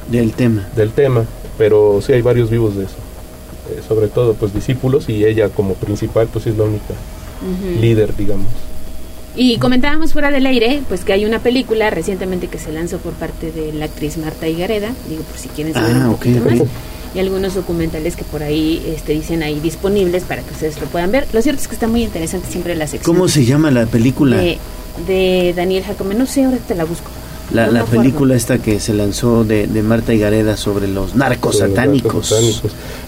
del 0.09 0.33
tema. 0.33 0.67
Del 0.75 0.91
tema, 0.91 1.25
pero 1.57 2.01
sí 2.05 2.13
hay 2.13 2.21
varios 2.21 2.49
vivos 2.49 2.75
de 2.75 2.85
eso. 2.85 2.95
Eh, 3.71 3.81
sobre 3.87 4.07
todo, 4.07 4.33
pues 4.33 4.53
discípulos 4.53 5.09
y 5.09 5.25
ella 5.25 5.49
como 5.49 5.73
principal, 5.75 6.27
pues 6.31 6.43
sí 6.45 6.49
es 6.51 6.57
la 6.57 6.63
única 6.65 6.93
líder, 7.79 8.15
digamos. 8.17 8.47
Y 9.35 9.57
comentábamos 9.57 10.11
fuera 10.11 10.31
del 10.31 10.45
aire, 10.47 10.81
pues 10.89 11.05
que 11.05 11.13
hay 11.13 11.23
una 11.25 11.39
película 11.39 11.89
recientemente 11.89 12.47
que 12.47 12.57
se 12.57 12.71
lanzó 12.73 12.97
por 12.97 13.13
parte 13.13 13.51
de 13.51 13.71
la 13.71 13.85
actriz 13.85 14.17
Marta 14.17 14.47
Higareda, 14.47 14.91
digo 15.07 15.21
por 15.23 15.37
si 15.37 15.47
quieren 15.49 15.73
saber 15.73 15.95
Ah, 15.95 16.09
un 16.09 16.15
poquito 16.15 16.39
ok. 16.43 16.51
más, 16.51 16.59
y 17.15 17.19
algunos 17.19 17.55
documentales 17.55 18.15
que 18.15 18.23
por 18.25 18.43
ahí 18.43 18.83
este, 18.93 19.13
dicen 19.13 19.41
ahí 19.43 19.59
disponibles 19.59 20.23
para 20.23 20.41
que 20.41 20.51
ustedes 20.51 20.79
lo 20.81 20.87
puedan 20.87 21.11
ver. 21.11 21.27
Lo 21.31 21.41
cierto 21.41 21.61
es 21.61 21.67
que 21.67 21.75
está 21.75 21.87
muy 21.87 22.03
interesante 22.03 22.49
siempre 22.51 22.75
la 22.75 22.87
sección 22.87 23.15
¿Cómo 23.15 23.27
se 23.29 23.45
llama 23.45 23.71
la 23.71 23.85
película? 23.85 24.37
de, 24.37 24.57
de 25.07 25.53
Daniel 25.55 25.83
Jacome. 25.83 26.15
No 26.15 26.25
sé, 26.25 26.43
ahora 26.43 26.57
te 26.67 26.75
la 26.75 26.83
busco. 26.83 27.09
La, 27.51 27.65
No 27.67 27.71
la 27.71 27.83
película 27.85 28.35
esta 28.35 28.59
que 28.59 28.79
se 28.79 28.93
lanzó 28.93 29.43
de, 29.43 29.65
de 29.67 29.81
Marta 29.81 30.13
Higareda 30.13 30.55
sobre 30.55 30.87
los 30.87 31.15
narcos 31.15 31.57
Sobre 31.57 31.69
los 31.69 31.75
satánicos. 31.77 32.31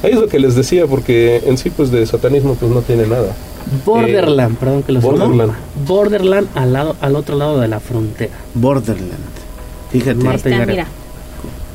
Ahí 0.04 0.12
es 0.12 0.20
lo 0.20 0.28
que 0.28 0.40
les 0.40 0.56
decía, 0.56 0.88
porque 0.88 1.44
en 1.46 1.58
sí, 1.60 1.70
pues 1.70 1.92
de 1.92 2.06
satanismo, 2.08 2.56
pues 2.56 2.72
no 2.72 2.82
tiene 2.82 3.06
nada. 3.06 3.36
Borderland, 3.86 4.58
perdón 4.58 4.84
que 4.84 4.92
lo 4.94 5.02
Borderland. 5.02 5.54
Borderland 5.88 6.48
al 6.56 6.74
lado, 6.74 6.96
al 7.02 7.16
otro 7.16 7.38
lado 7.38 7.60
de 7.60 7.68
la 7.68 7.80
frontera. 7.80 8.34
Borderland. 8.56 9.12
Fíjate. 9.92 10.16
Marta 10.16 10.36
está, 10.38 10.50
Higareda. 10.50 10.72
mira. 10.72 10.88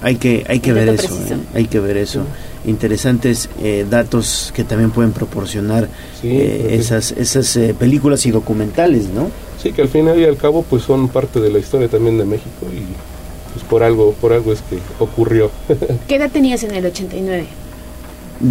Hay 0.03 0.17
que, 0.17 0.45
hay 0.49 0.61
que 0.61 0.73
ver 0.73 0.89
eso. 0.89 1.15
eh, 1.15 1.37
Hay 1.55 1.67
que 1.67 1.81
ver 1.81 1.97
eso. 1.97 2.21
Interesantes 2.67 3.49
eh, 3.63 3.87
datos 3.89 4.53
que 4.55 4.65
también 4.65 4.91
pueden 4.91 5.13
proporcionar 5.13 5.85
eh, 6.23 6.59
porque- 6.63 6.75
esas, 6.77 7.13
esas 7.13 7.57
eh, 7.57 7.75
películas 7.79 8.27
y 8.27 8.31
documentales, 8.33 9.09
¿no? 9.09 9.31
Sí, 9.67 9.73
que 9.73 9.83
al 9.83 9.89
final 9.89 10.17
y 10.21 10.25
al 10.25 10.37
cabo, 10.37 10.63
pues 10.63 10.85
son 10.85 11.09
parte 11.09 11.41
de 11.41 11.51
la 11.51 11.59
historia 11.59 11.89
también 11.89 12.19
de 12.19 12.25
México 12.25 12.67
y 12.73 12.83
pues 13.53 13.65
por 13.69 13.83
algo, 13.83 14.13
por 14.13 14.33
algo 14.33 14.53
es 14.53 14.61
que 14.63 14.79
ocurrió. 15.01 15.51
¿Qué 16.07 16.17
edad 16.17 16.31
tenías 16.31 16.63
en 16.63 16.73
el 16.73 16.87
89? 16.87 17.47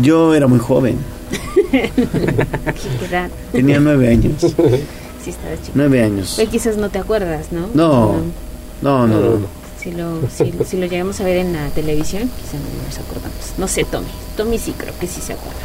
Yo 0.02 0.36
era 0.36 0.48
muy 0.48 0.60
joven. 0.60 0.98
¿Qué 1.72 3.06
edad? 3.10 3.30
Tenía 3.54 3.80
nueve 3.80 4.10
años. 4.10 4.34
Sí, 5.24 5.30
estabas 5.30 5.62
chico. 5.62 5.72
Nueve 5.76 6.04
años. 6.04 6.34
Pues 6.36 6.50
quizás 6.50 6.76
no 6.76 6.90
te 6.90 7.00
acuerdas, 7.00 7.54
¿no? 7.54 7.70
No, 7.74 8.16
no, 8.82 9.08
no, 9.08 9.20
no. 9.22 9.48
Si 9.80 9.92
lo, 9.92 10.20
si, 10.30 10.52
si 10.68 10.78
lo 10.78 10.88
llegamos 10.88 11.22
a 11.22 11.24
ver 11.24 11.38
en 11.38 11.54
la 11.54 11.70
televisión, 11.70 12.24
quizás 12.24 12.56
no 12.56 12.86
nos 12.86 12.98
acordamos. 13.00 13.54
No 13.58 13.70
sé, 13.70 13.86
Tommy. 13.86 14.08
Tommy 14.36 14.58
sí 14.58 14.74
creo 14.78 14.94
que 15.00 15.08
sí 15.08 15.22
se 15.22 15.32
acuerda. 15.32 15.60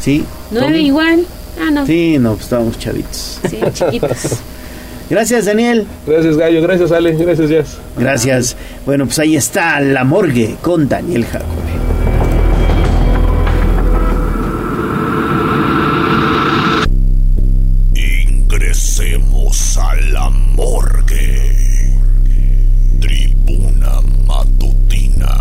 ¿Sí? 0.00 0.24
¿Nueve 0.52 0.68
Tommy? 0.68 0.86
igual? 0.86 1.26
Ah, 1.60 1.70
no. 1.72 1.84
Sí, 1.84 2.18
no, 2.18 2.32
pues 2.34 2.44
estábamos 2.44 2.78
chavitos. 2.78 3.40
Sí, 3.50 3.58
chiquitos. 3.72 4.38
Gracias, 5.10 5.46
Daniel. 5.46 5.86
Gracias, 6.06 6.36
Gallo. 6.36 6.60
Gracias, 6.62 6.92
Ale. 6.92 7.12
Gracias, 7.12 7.48
Jazz. 7.48 7.78
Gracias. 7.96 8.56
Bueno, 8.84 9.06
pues 9.06 9.18
ahí 9.18 9.36
está 9.36 9.80
La 9.80 10.04
Morgue 10.04 10.56
con 10.60 10.88
Daniel 10.88 11.24
Jacobe. 11.24 11.78
Ingresemos 17.94 19.78
a 19.78 19.94
la 20.10 20.30
morgue. 20.30 21.54
Tribuna 23.00 24.00
matutina. 24.26 25.34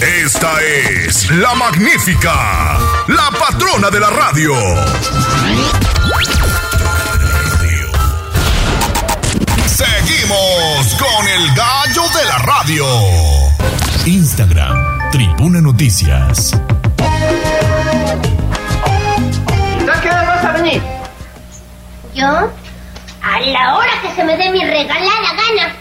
Esta 0.00 0.52
es 0.62 1.30
la 1.30 1.54
magnífica, 1.54 2.78
la 3.08 3.30
patrona 3.30 3.90
de 3.90 4.00
la 4.00 4.10
radio. 4.10 4.52
Seguimos 9.66 10.94
con 10.98 11.28
el 11.28 11.54
gallo 11.54 12.02
de 12.18 12.24
la 12.26 12.38
radio. 12.38 12.86
Instagram, 14.06 15.10
Tribuna 15.10 15.60
Noticias. 15.60 16.52
¿A 19.92 20.00
qué 20.00 20.08
hora 20.08 20.22
vas 20.24 20.44
a 20.44 20.52
venir? 20.52 20.82
¿Yo? 22.14 22.26
A 22.26 23.40
la 23.40 23.76
hora 23.76 24.02
que 24.02 24.14
se 24.14 24.24
me 24.24 24.36
dé 24.36 24.50
mi 24.50 24.64
regalada 24.64 25.32
gana. 25.34 25.76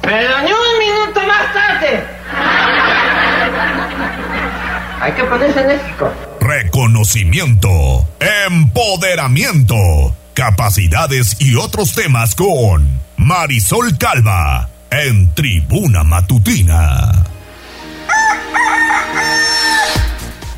Pero 0.00 0.40
ni 0.40 0.52
un 0.52 0.78
minuto 0.78 1.20
más 1.26 1.52
tarde. 1.52 2.11
Hay 5.02 5.12
que 5.14 5.24
ponerse 5.24 5.60
enérgico. 5.60 6.12
Reconocimiento, 6.38 8.06
empoderamiento, 8.46 9.74
capacidades 10.32 11.40
y 11.40 11.56
otros 11.56 11.92
temas 11.92 12.36
con 12.36 12.88
Marisol 13.16 13.98
Calva 13.98 14.68
en 14.92 15.34
Tribuna 15.34 16.04
Matutina. 16.04 17.24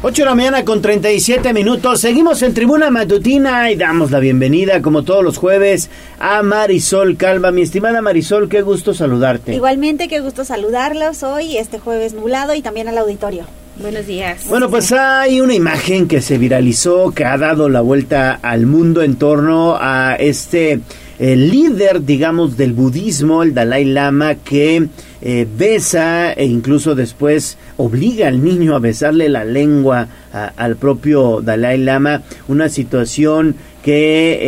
8 0.02 0.22
de 0.22 0.26
la 0.26 0.34
mañana 0.34 0.62
con 0.66 0.82
37 0.82 1.54
minutos. 1.54 2.02
Seguimos 2.02 2.42
en 2.42 2.52
Tribuna 2.52 2.90
Matutina 2.90 3.70
y 3.70 3.76
damos 3.76 4.10
la 4.10 4.18
bienvenida, 4.18 4.82
como 4.82 5.04
todos 5.04 5.24
los 5.24 5.38
jueves, 5.38 5.88
a 6.20 6.42
Marisol 6.42 7.16
Calva. 7.16 7.50
Mi 7.50 7.62
estimada 7.62 8.02
Marisol, 8.02 8.50
qué 8.50 8.60
gusto 8.60 8.92
saludarte. 8.92 9.54
Igualmente, 9.54 10.06
qué 10.06 10.20
gusto 10.20 10.44
saludarlos 10.44 11.22
hoy, 11.22 11.56
este 11.56 11.78
jueves 11.78 12.12
nublado 12.12 12.54
y 12.54 12.60
también 12.60 12.88
al 12.88 12.98
auditorio. 12.98 13.46
Buenos 13.76 14.06
días. 14.06 14.46
Bueno, 14.48 14.70
pues 14.70 14.92
hay 14.92 15.40
una 15.40 15.54
imagen 15.54 16.06
que 16.06 16.20
se 16.20 16.38
viralizó, 16.38 17.10
que 17.10 17.24
ha 17.24 17.36
dado 17.36 17.68
la 17.68 17.80
vuelta 17.80 18.38
al 18.40 18.66
mundo 18.66 19.02
en 19.02 19.16
torno 19.16 19.76
a 19.80 20.14
este 20.14 20.80
líder, 21.18 22.04
digamos, 22.04 22.56
del 22.56 22.72
budismo, 22.72 23.42
el 23.42 23.54
Dalai 23.54 23.84
Lama, 23.84 24.36
que 24.36 24.88
eh, 25.22 25.46
besa 25.56 26.32
e 26.32 26.44
incluso 26.44 26.94
después 26.94 27.56
obliga 27.76 28.28
al 28.28 28.42
niño 28.44 28.74
a 28.76 28.78
besarle 28.78 29.28
la 29.28 29.44
lengua 29.44 30.08
al 30.56 30.76
propio 30.76 31.40
Dalai 31.40 31.78
Lama, 31.78 32.22
una 32.48 32.68
situación 32.68 33.54
que 33.82 34.38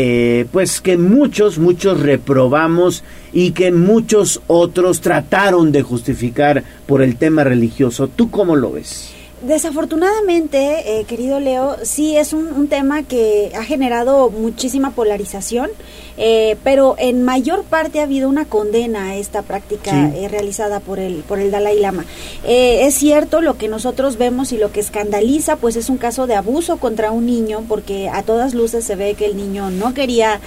eh, 0.41 0.47
pues 0.51 0.81
que 0.81 0.97
muchos 0.97 1.59
muchos 1.59 2.01
reprobamos 2.01 3.05
y 3.33 3.53
que 3.53 3.71
muchos 3.71 4.41
otros 4.47 5.01
trataron 5.01 5.73
de 5.73 5.83
justificar 5.83 6.65
por 6.87 7.03
el 7.03 7.17
tema 7.17 7.45
religioso. 7.45 8.09
¿Tú 8.09 8.31
cómo 8.31 8.57
lo 8.57 8.73
ves? 8.73 9.16
Desafortunadamente, 9.47 10.99
eh, 10.99 11.05
querido 11.05 11.39
Leo, 11.39 11.77
sí 11.83 12.17
es 12.17 12.33
un, 12.33 12.67
tema 12.67 13.05
que 13.05 13.53
ha 13.57 13.63
generado 13.63 14.29
muchísima 14.29 14.91
polarización, 14.91 15.71
eh, 16.17 16.57
pero 16.65 16.97
en 16.99 17.23
mayor 17.23 17.63
parte 17.63 18.01
ha 18.01 18.05
habido 18.05 18.29
una 18.29 18.47
condena 18.47 19.11
a 19.11 19.17
esta 19.17 19.43
práctica 19.43 20.11
eh, 20.17 20.27
realizada 20.27 20.81
por 20.81 20.99
el, 20.99 21.19
por 21.19 21.39
el 21.39 21.53
Dalai 21.53 21.79
Lama. 21.79 22.05
es 22.45 22.95
cierto, 22.95 23.41
lo 23.41 23.57
que 23.57 23.69
nosotros 23.69 24.17
vemos 24.19 24.51
y 24.51 24.59
lo 24.59 24.73
que 24.73 24.81
escandaliza, 24.81 25.55
pues 25.57 25.77
es 25.77 25.91
un 25.91 25.99
caso 25.99 26.27
de 26.27 26.35
abuso 26.35 26.79
contra 26.79 27.13
un 27.13 27.27
niño, 27.27 27.63
porque 27.69 28.09
a 28.09 28.25
todas 28.25 28.53
luces 28.53 28.85
se 28.85 28.97
ve 28.97 29.15
que 29.15 29.27
el 29.27 29.37
niño 29.37 29.71
no 29.71 29.95
quería, 29.95 30.41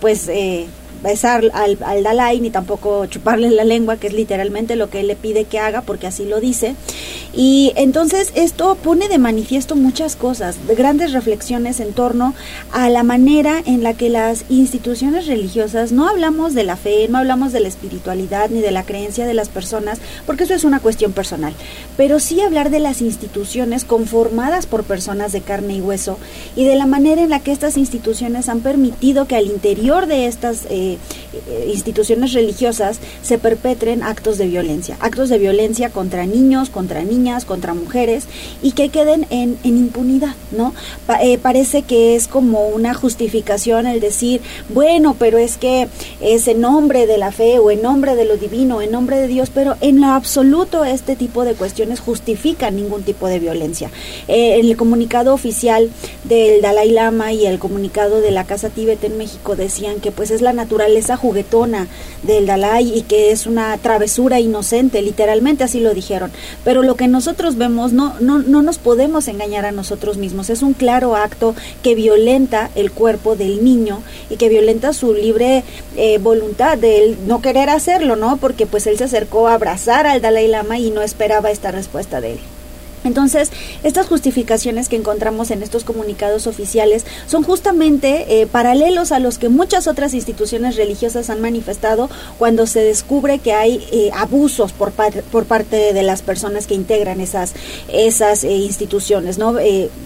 pues 0.00 0.30
besar 1.06 1.44
al, 1.54 1.78
al, 1.82 2.02
Dalai 2.02 2.40
ni 2.40 2.50
tampoco 2.50 3.06
chuparle 3.06 3.50
la 3.50 3.64
lengua, 3.64 3.96
que 3.96 4.08
es 4.08 4.12
literalmente 4.12 4.76
lo 4.76 4.90
que 4.90 5.00
él 5.00 5.06
le 5.06 5.16
pide 5.16 5.44
que 5.44 5.58
haga, 5.58 5.82
porque 5.82 6.06
así 6.06 6.24
lo 6.24 6.40
dice. 6.40 6.74
Y 7.32 7.72
entonces 7.76 8.32
esto 8.34 8.76
pone 8.76 9.08
de 9.08 9.18
manifiesto 9.18 9.76
muchas 9.76 10.16
cosas, 10.16 10.56
grandes 10.76 11.12
reflexiones 11.12 11.80
en 11.80 11.92
torno 11.92 12.34
a 12.72 12.88
la 12.88 13.02
manera 13.02 13.62
en 13.66 13.82
la 13.82 13.94
que 13.94 14.08
las 14.08 14.44
instituciones 14.48 15.26
religiosas, 15.26 15.92
no 15.92 16.08
hablamos 16.08 16.54
de 16.54 16.64
la 16.64 16.76
fe, 16.76 17.08
no 17.08 17.18
hablamos 17.18 17.52
de 17.52 17.60
la 17.60 17.68
espiritualidad 17.68 18.50
ni 18.50 18.60
de 18.60 18.70
la 18.70 18.84
creencia 18.84 19.26
de 19.26 19.34
las 19.34 19.48
personas, 19.48 20.00
porque 20.26 20.44
eso 20.44 20.54
es 20.54 20.64
una 20.64 20.80
cuestión 20.80 21.12
personal, 21.12 21.52
pero 21.96 22.20
sí 22.20 22.40
hablar 22.40 22.70
de 22.70 22.80
las 22.80 23.02
instituciones 23.02 23.84
conformadas 23.84 24.66
por 24.66 24.84
personas 24.84 25.32
de 25.32 25.42
carne 25.42 25.76
y 25.76 25.80
hueso 25.80 26.18
y 26.56 26.64
de 26.64 26.76
la 26.76 26.86
manera 26.86 27.22
en 27.22 27.30
la 27.30 27.40
que 27.40 27.52
estas 27.52 27.76
instituciones 27.76 28.48
han 28.48 28.60
permitido 28.60 29.26
que 29.26 29.36
al 29.36 29.46
interior 29.46 30.06
de 30.06 30.26
estas 30.26 30.66
eh, 30.70 30.95
eh, 31.32 31.70
instituciones 31.72 32.32
religiosas 32.32 32.98
se 33.22 33.38
perpetren 33.38 34.02
actos 34.02 34.38
de 34.38 34.46
violencia, 34.46 34.96
actos 35.00 35.28
de 35.28 35.38
violencia 35.38 35.90
contra 35.90 36.26
niños, 36.26 36.70
contra 36.70 37.02
niñas, 37.02 37.44
contra 37.44 37.74
mujeres 37.74 38.24
y 38.62 38.72
que 38.72 38.88
queden 38.88 39.26
en, 39.30 39.58
impunidad, 39.64 40.34
¿no? 40.50 40.74
Eh, 41.20 41.38
parece 41.38 41.82
que 41.82 42.16
es 42.16 42.28
como 42.28 42.68
una 42.68 42.94
justificación 42.94 43.86
el 43.86 44.00
decir, 44.00 44.40
bueno, 44.68 45.16
pero 45.18 45.38
es 45.38 45.56
que 45.56 45.88
es 46.20 46.48
en 46.48 46.60
nombre 46.60 47.06
de 47.06 47.18
la 47.18 47.32
fe 47.32 47.58
o 47.58 47.70
en 47.70 47.82
nombre 47.82 48.14
de 48.14 48.24
lo 48.24 48.36
divino, 48.36 48.80
en 48.80 48.90
nombre 48.90 49.18
de 49.18 49.26
Dios, 49.26 49.50
pero 49.52 49.76
en 49.80 50.00
lo 50.00 50.08
absoluto 50.08 50.84
este 50.84 51.16
tipo 51.16 51.44
de 51.44 51.54
cuestiones 51.54 52.00
justifican 52.00 52.76
ningún 52.76 53.02
tipo 53.02 53.28
de 53.28 53.38
violencia. 53.38 53.90
Eh, 54.28 54.58
el 54.60 54.76
comunicado 54.76 55.34
oficial 55.34 55.90
del 56.24 56.62
Dalai 56.62 56.90
Lama 56.90 57.32
y 57.32 57.46
el 57.46 57.58
comunicado 57.58 58.20
de 58.20 58.30
la 58.30 58.44
Casa 58.44 58.70
Tíbet 58.70 59.02
en 59.04 59.18
México 59.18 59.56
decían 59.56 60.00
que 60.00 60.12
pues 60.12 60.30
es 60.30 60.40
la 60.42 60.52
naturaleza 60.52 60.75
esa 60.84 61.16
juguetona 61.16 61.88
del 62.22 62.46
Dalai 62.46 62.96
y 62.96 63.02
que 63.02 63.30
es 63.30 63.46
una 63.46 63.76
travesura 63.78 64.40
inocente, 64.40 65.02
literalmente 65.02 65.64
así 65.64 65.80
lo 65.80 65.94
dijeron. 65.94 66.30
Pero 66.64 66.82
lo 66.82 66.96
que 66.96 67.08
nosotros 67.08 67.56
vemos 67.56 67.92
no, 67.92 68.14
no, 68.20 68.38
no 68.38 68.62
nos 68.62 68.78
podemos 68.78 69.28
engañar 69.28 69.64
a 69.64 69.72
nosotros 69.72 70.16
mismos. 70.16 70.50
Es 70.50 70.62
un 70.62 70.74
claro 70.74 71.16
acto 71.16 71.54
que 71.82 71.94
violenta 71.94 72.70
el 72.74 72.90
cuerpo 72.92 73.36
del 73.36 73.64
niño 73.64 74.02
y 74.30 74.36
que 74.36 74.48
violenta 74.48 74.92
su 74.92 75.14
libre 75.14 75.64
eh, 75.96 76.18
voluntad 76.18 76.78
de 76.78 77.04
él 77.04 77.18
no 77.26 77.40
querer 77.40 77.70
hacerlo, 77.70 78.16
¿no? 78.16 78.36
Porque 78.36 78.66
pues 78.66 78.86
él 78.86 78.98
se 78.98 79.04
acercó 79.04 79.48
a 79.48 79.54
abrazar 79.54 80.06
al 80.06 80.20
Dalai 80.20 80.48
Lama 80.48 80.78
y 80.78 80.90
no 80.90 81.02
esperaba 81.02 81.50
esta 81.50 81.70
respuesta 81.70 82.20
de 82.20 82.32
él. 82.32 82.38
Entonces, 83.06 83.50
estas 83.82 84.06
justificaciones 84.06 84.88
que 84.88 84.96
encontramos 84.96 85.50
en 85.50 85.62
estos 85.62 85.84
comunicados 85.84 86.46
oficiales 86.46 87.04
son 87.26 87.42
justamente 87.42 88.40
eh, 88.40 88.46
paralelos 88.46 89.12
a 89.12 89.18
los 89.18 89.38
que 89.38 89.48
muchas 89.48 89.86
otras 89.86 90.14
instituciones 90.14 90.76
religiosas 90.76 91.30
han 91.30 91.40
manifestado 91.40 92.10
cuando 92.38 92.66
se 92.66 92.80
descubre 92.80 93.38
que 93.38 93.52
hay 93.52 93.86
eh, 93.92 94.10
abusos 94.14 94.72
por, 94.72 94.92
por 94.92 95.44
parte 95.46 95.92
de 95.92 96.02
las 96.02 96.22
personas 96.22 96.66
que 96.66 96.74
integran 96.74 97.20
esas, 97.20 97.54
esas 97.88 98.44
eh, 98.44 98.52
instituciones. 98.52 99.38
¿no? 99.38 99.56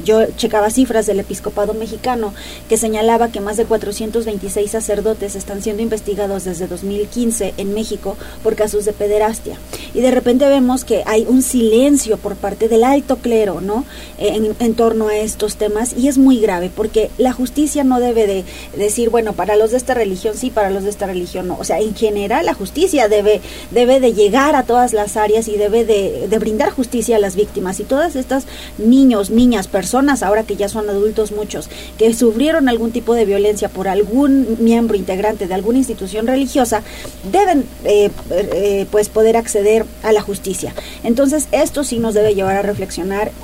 yo 0.05 0.27
checaba 0.37 0.71
cifras 0.71 1.07
del 1.07 1.21
episcopado 1.21 1.75
mexicano 1.75 2.33
que 2.69 2.77
señalaba 2.77 3.29
que 3.29 3.41
más 3.41 3.57
de 3.57 3.65
426 3.65 4.71
sacerdotes 4.71 5.35
están 5.35 5.63
siendo 5.63 5.83
investigados 5.83 6.45
desde 6.45 6.67
2015 6.67 7.55
en 7.57 7.75
México 7.75 8.17
por 8.43 8.57
casos 8.57 8.85
de 8.85 8.93
pederastia. 8.93 9.57
Y 9.95 10.01
de 10.01 10.11
repente 10.11 10.49
vemos 10.49 10.85
que 10.85 11.03
hay 11.07 11.25
un 11.29 11.43
silencio 11.43 12.19
por 12.19 12.37
parte 12.37 12.69
de 12.69 12.79
alto 12.91 13.17
clero, 13.17 13.61
¿no? 13.61 13.85
En, 14.19 14.51
torno 14.75 15.09
a 15.09 15.17
estos 15.17 15.57
temas 15.57 15.95
y 15.97 16.09
es 16.09 16.17
muy 16.17 16.41
grave 16.41 16.71
porque 16.75 17.11
la 17.19 17.33
justicia 17.33 17.85
no 17.85 17.99
debe 18.01 18.27
de 18.27 18.45
decir, 18.77 19.11
bueno, 19.11 19.33
para 19.33 19.57
los 19.57 19.73
de 19.73 19.77
esta 19.77 19.95
religión 19.95 20.37
sí, 20.37 20.51
para 20.51 20.71
los 20.71 20.85
de 20.85 20.91
esta 20.91 21.07
religión 21.07 21.49
no. 21.49 21.57
O 21.59 21.65
sea, 21.65 21.81
en 21.81 21.95
general 21.95 22.47
la 22.47 22.55
justicia 22.55 23.09
debe, 23.09 23.41
debe 23.71 24.01
de 24.01 24.13
llegar 24.13 24.55
a 24.55 24.63
todas 24.63 24.93
las 24.93 25.17
áreas 25.17 25.49
y 25.49 25.57
debe 25.57 25.85
de, 25.85 26.29
de 26.29 26.39
brindar 26.39 26.71
justicia 26.71 27.17
a 27.17 27.19
las 27.19 27.37
víctimas. 27.37 27.81
Y 27.81 27.85
todas 27.85 28.17
estas 28.17 28.45
niños, 28.79 29.31
niñas, 29.31 29.69
personas, 29.69 30.23
ahora 30.23 30.45
que 30.45 30.57
ya 30.57 30.69
son 30.69 30.89
adultos 30.89 31.33
muchos, 31.33 31.69
que 31.99 32.13
sufrieron 32.15 32.69
algún 32.69 32.93
tipo 32.93 33.15
de 33.15 33.25
violencia 33.25 33.69
por 33.69 33.89
algún 33.89 34.57
miembro 34.61 34.97
integrante 34.97 35.47
de 35.47 35.55
alguna 35.55 35.79
institución 35.79 36.27
religiosa, 36.27 36.83
deben 37.31 37.65
eh, 37.85 38.11
eh, 38.31 38.87
pues 38.91 39.09
poder 39.09 39.37
acceder 39.37 39.85
a 40.03 40.13
la 40.13 40.21
justicia. 40.21 40.75
Entonces, 41.05 41.49
esto 41.53 41.85
sí 41.85 41.99
nos 41.99 42.15
debe 42.15 42.35
llevar 42.35 42.57
a 42.57 42.63
reflexionar, 42.63 42.80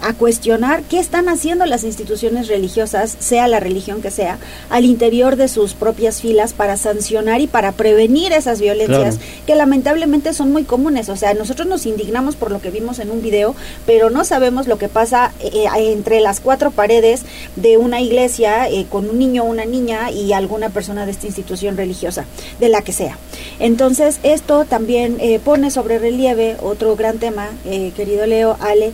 a 0.03 0.13
cuestionar 0.15 0.83
qué 0.83 0.99
están 0.99 1.29
haciendo 1.29 1.67
las 1.67 1.85
instituciones 1.85 2.49
religiosas, 2.49 3.17
sea 3.19 3.49
la 3.49 3.61
religión 3.61 4.03
que 4.03 4.11
sea, 4.11 4.39
al 4.71 4.85
interior 4.85 5.37
de 5.37 5.49
sus 5.49 5.75
propias 5.75 6.21
filas 6.21 6.53
para 6.53 6.77
sancionar 6.77 7.41
y 7.41 7.47
para 7.47 7.73
prevenir 7.73 8.33
esas 8.33 8.61
violencias 8.61 9.19
que 9.47 9.55
lamentablemente 9.55 10.33
son 10.33 10.53
muy 10.53 10.65
comunes. 10.65 11.09
O 11.09 11.17
sea, 11.17 11.35
nosotros 11.35 11.67
nos 11.67 11.87
indignamos 11.87 12.37
por 12.37 12.51
lo 12.51 12.61
que 12.61 12.71
vimos 12.71 12.99
en 12.99 13.11
un 13.11 13.23
video, 13.23 13.55
pero 13.85 14.11
no 14.11 14.25
sabemos 14.25 14.67
lo 14.67 14.79
que 14.79 14.89
pasa 14.89 15.33
eh, 15.41 15.51
eh, 15.55 15.93
entre 15.93 16.21
las 16.21 16.41
cuatro 16.41 16.71
paredes 16.71 17.23
de 17.57 17.77
una 17.77 18.01
iglesia 18.01 18.69
eh, 18.69 18.87
con 18.89 19.09
un 19.09 19.19
niño, 19.19 19.45
una 19.45 19.65
niña 19.65 20.11
y 20.11 20.33
alguna 20.33 20.71
persona 20.71 21.07
de 21.07 21.13
esta 21.13 21.27
institución 21.27 21.77
religiosa, 21.77 22.25
de 22.61 22.69
la 22.69 22.83
que 22.83 22.93
sea. 22.93 23.19
Entonces, 23.59 24.21
esto 24.23 24.65
también 24.65 25.19
pone 25.45 25.71
sobre 25.71 25.99
relieve 25.99 26.57
otro 26.63 26.95
gran 26.97 27.19
tema, 27.19 27.49
querido 27.97 28.27
Leo, 28.27 28.57
Ale, 28.61 28.93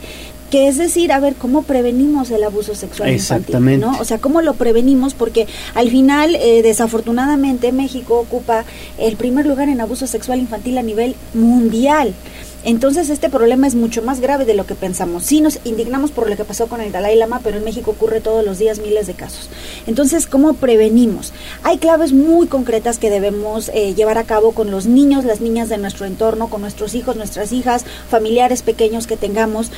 que 0.52 0.68
es 0.68 0.76
decir, 0.76 1.12
a 1.12 1.18
ver, 1.18 1.34
¿cómo 1.34 1.62
prevenimos 1.62 2.30
el 2.30 2.44
abuso 2.44 2.74
sexual 2.74 3.10
infantil? 3.10 3.80
¿no? 3.80 3.98
O 3.98 4.04
sea, 4.04 4.18
¿cómo 4.18 4.42
lo 4.42 4.52
prevenimos? 4.52 5.14
Porque 5.14 5.46
al 5.74 5.88
final, 5.88 6.34
eh, 6.34 6.60
desafortunadamente, 6.62 7.72
México 7.72 8.18
ocupa 8.18 8.66
el 8.98 9.16
primer 9.16 9.46
lugar 9.46 9.70
en 9.70 9.80
abuso 9.80 10.06
sexual 10.06 10.40
infantil 10.40 10.76
a 10.76 10.82
nivel 10.82 11.16
mundial. 11.32 12.12
Entonces 12.64 13.08
este 13.08 13.30
problema 13.30 13.66
es 13.66 13.74
mucho 13.74 14.02
más 14.02 14.20
grave 14.20 14.44
de 14.44 14.52
lo 14.52 14.66
que 14.66 14.74
pensamos. 14.74 15.24
Sí 15.24 15.40
nos 15.40 15.58
indignamos 15.64 16.10
por 16.10 16.28
lo 16.28 16.36
que 16.36 16.44
pasó 16.44 16.66
con 16.66 16.82
el 16.82 16.92
Dalai 16.92 17.16
Lama, 17.16 17.40
pero 17.42 17.56
en 17.56 17.64
México 17.64 17.92
ocurre 17.92 18.20
todos 18.20 18.44
los 18.44 18.58
días 18.58 18.78
miles 18.78 19.06
de 19.06 19.14
casos. 19.14 19.48
Entonces, 19.86 20.26
¿cómo 20.26 20.52
prevenimos? 20.52 21.32
Hay 21.62 21.78
claves 21.78 22.12
muy 22.12 22.46
concretas 22.46 22.98
que 22.98 23.08
debemos 23.08 23.70
eh, 23.70 23.94
llevar 23.94 24.18
a 24.18 24.24
cabo 24.24 24.52
con 24.52 24.70
los 24.70 24.84
niños, 24.84 25.24
las 25.24 25.40
niñas 25.40 25.70
de 25.70 25.78
nuestro 25.78 26.04
entorno, 26.04 26.50
con 26.50 26.60
nuestros 26.60 26.94
hijos, 26.94 27.16
nuestras 27.16 27.52
hijas, 27.52 27.86
familiares 28.08 28.62
pequeños 28.62 29.06
que 29.06 29.16
tengamos, 29.16 29.72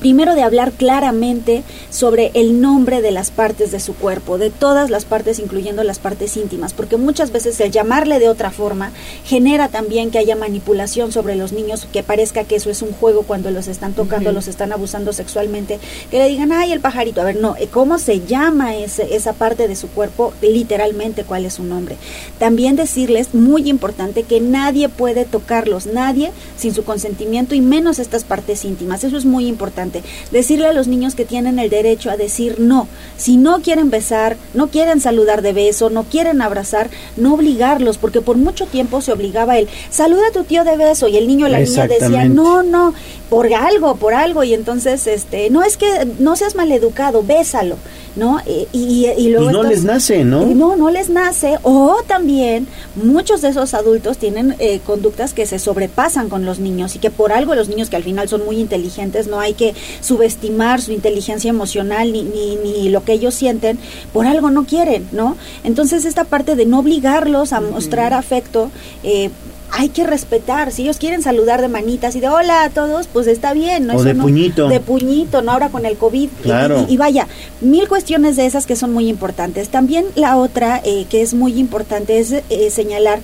primero 0.00 0.34
de 0.34 0.42
hablar 0.42 0.72
claramente 0.72 1.62
sobre 1.90 2.30
el 2.34 2.60
nombre 2.60 3.02
de 3.02 3.10
las 3.10 3.30
partes 3.30 3.70
de 3.70 3.80
su 3.80 3.94
cuerpo, 3.94 4.38
de 4.38 4.50
todas 4.50 4.90
las 4.90 5.04
partes, 5.04 5.38
incluyendo 5.38 5.82
las 5.84 5.98
partes 5.98 6.36
íntimas, 6.36 6.74
porque 6.74 6.96
muchas 6.96 7.32
veces 7.32 7.58
el 7.60 7.70
llamarle 7.70 8.18
de 8.18 8.28
otra 8.28 8.50
forma 8.50 8.92
genera 9.24 9.68
también 9.68 10.10
que 10.10 10.18
haya 10.18 10.36
manipulación 10.36 11.12
sobre 11.12 11.36
los 11.36 11.52
niños, 11.52 11.86
que 11.92 12.02
parezca 12.02 12.44
que 12.44 12.56
eso 12.56 12.70
es 12.70 12.82
un 12.82 12.92
juego 12.92 13.22
cuando 13.22 13.50
los 13.50 13.68
están 13.68 13.94
tocando, 13.94 14.32
los 14.32 14.48
están 14.48 14.72
abusando 14.72 15.12
sexualmente, 15.12 15.78
que 16.10 16.18
le 16.18 16.28
digan, 16.28 16.52
ay, 16.52 16.72
el 16.72 16.80
pajarito, 16.80 17.20
a 17.20 17.24
ver, 17.24 17.36
no, 17.36 17.56
eh, 17.56 17.68
¿cómo 17.70 17.98
se 17.98 18.20
llama 18.20 18.76
ese, 18.76 19.14
esa 19.14 19.32
parte 19.32 19.68
de 19.68 19.76
su 19.76 19.88
cuerpo? 19.88 20.32
Literalmente, 20.42 21.24
¿cuál 21.24 21.44
es 21.44 21.54
su 21.54 21.64
nombre? 21.64 21.96
También 22.38 22.76
decirles, 22.76 23.34
muy 23.34 23.68
importante, 23.68 24.24
que 24.24 24.40
nadie 24.40 24.88
puede 24.88 25.24
tocarlos, 25.24 25.86
nadie 25.86 26.32
sin 26.56 26.74
su 26.74 26.84
consentimiento 26.84 27.54
y 27.54 27.60
menos 27.60 27.98
estas 27.98 28.24
partes 28.24 28.64
íntimas, 28.64 29.04
eso 29.04 29.16
es 29.16 29.24
muy 29.24 29.46
importante 29.46 29.85
importante. 29.86 30.02
Decirle 30.30 30.66
a 30.68 30.72
los 30.72 30.88
niños 30.88 31.14
que 31.14 31.24
tienen 31.24 31.58
el 31.58 31.70
derecho 31.70 32.10
a 32.10 32.16
decir 32.16 32.58
no. 32.58 32.88
Si 33.16 33.36
no 33.36 33.60
quieren 33.62 33.90
besar, 33.90 34.36
no 34.54 34.68
quieren 34.68 35.00
saludar 35.00 35.42
de 35.42 35.52
beso, 35.52 35.90
no 35.90 36.04
quieren 36.04 36.42
abrazar, 36.42 36.90
no 37.16 37.34
obligarlos, 37.34 37.98
porque 37.98 38.20
por 38.20 38.36
mucho 38.36 38.66
tiempo 38.66 39.00
se 39.00 39.12
obligaba 39.12 39.58
el 39.58 39.68
saluda 39.90 40.28
a 40.28 40.32
tu 40.32 40.44
tío 40.44 40.64
de 40.64 40.76
beso 40.76 41.08
y 41.08 41.16
el 41.16 41.26
niño 41.26 41.46
o 41.46 41.48
la 41.48 41.60
niña 41.60 41.86
decía 41.86 42.24
no, 42.26 42.62
no, 42.62 42.94
por 43.30 43.52
algo, 43.52 43.96
por 43.96 44.14
algo 44.14 44.44
y 44.44 44.54
entonces 44.54 45.06
este, 45.06 45.50
no 45.50 45.62
es 45.62 45.76
que 45.76 45.86
no 46.18 46.36
seas 46.36 46.54
maleducado, 46.54 47.22
bésalo. 47.22 47.76
¿no? 48.16 48.40
Y, 48.46 48.66
y, 48.72 49.06
y 49.18 49.28
luego 49.28 49.52
no 49.52 49.62
les 49.62 49.84
nace, 49.84 50.24
¿no? 50.24 50.46
No, 50.46 50.74
no 50.74 50.90
les 50.90 51.10
nace. 51.10 51.58
O 51.62 51.98
también 52.06 52.66
muchos 52.96 53.42
de 53.42 53.50
esos 53.50 53.74
adultos 53.74 54.16
tienen 54.16 54.56
eh, 54.58 54.80
conductas 54.84 55.34
que 55.34 55.44
se 55.44 55.58
sobrepasan 55.58 56.30
con 56.30 56.46
los 56.46 56.58
niños 56.58 56.96
y 56.96 56.98
que 56.98 57.10
por 57.10 57.32
algo 57.32 57.54
los 57.54 57.68
niños 57.68 57.90
que 57.90 57.96
al 57.96 58.02
final 58.02 58.28
son 58.28 58.44
muy 58.44 58.58
inteligentes, 58.58 59.26
no 59.26 59.38
hay 59.38 59.52
que 59.52 59.74
subestimar 60.00 60.80
su 60.80 60.92
inteligencia 60.92 61.50
emocional 61.50 62.12
ni, 62.12 62.22
ni, 62.22 62.56
ni 62.56 62.88
lo 62.88 63.04
que 63.04 63.12
ellos 63.12 63.34
sienten, 63.34 63.78
por 64.12 64.26
algo 64.26 64.50
no 64.50 64.64
quieren, 64.64 65.08
¿no? 65.12 65.36
Entonces 65.64 66.04
esta 66.04 66.24
parte 66.24 66.54
de 66.56 66.66
no 66.66 66.80
obligarlos 66.80 67.52
a 67.52 67.60
mostrar 67.60 68.12
afecto, 68.14 68.70
eh, 69.02 69.30
hay 69.72 69.88
que 69.88 70.04
respetar. 70.04 70.70
Si 70.70 70.82
ellos 70.82 70.96
quieren 70.96 71.22
saludar 71.22 71.60
de 71.60 71.66
manitas 71.66 72.14
y 72.14 72.20
de 72.20 72.28
hola 72.28 72.62
a 72.62 72.70
todos, 72.70 73.08
pues 73.12 73.26
está 73.26 73.52
bien. 73.52 73.86
¿no? 73.88 73.94
O 73.94 73.96
Eso 73.96 74.04
de 74.04 74.14
no- 74.14 74.22
puñito. 74.22 74.68
De 74.68 74.78
puñito, 74.78 75.42
¿no? 75.42 75.50
Ahora 75.52 75.70
con 75.70 75.84
el 75.84 75.96
COVID. 75.96 76.22
Y- 76.22 76.42
Claro. 76.42 76.86
Y, 76.88 76.94
y 76.94 76.96
vaya, 76.96 77.26
mil 77.60 77.88
cuestiones 77.88 78.36
de 78.36 78.46
esas 78.46 78.64
que 78.64 78.76
son 78.76 78.92
muy 78.92 79.08
importantes. 79.08 79.68
También 79.68 80.06
la 80.14 80.36
otra 80.36 80.80
eh, 80.84 81.06
que 81.10 81.20
es 81.20 81.34
muy 81.34 81.58
importante 81.58 82.20
es 82.20 82.30
eh, 82.32 82.70
señalar 82.70 83.18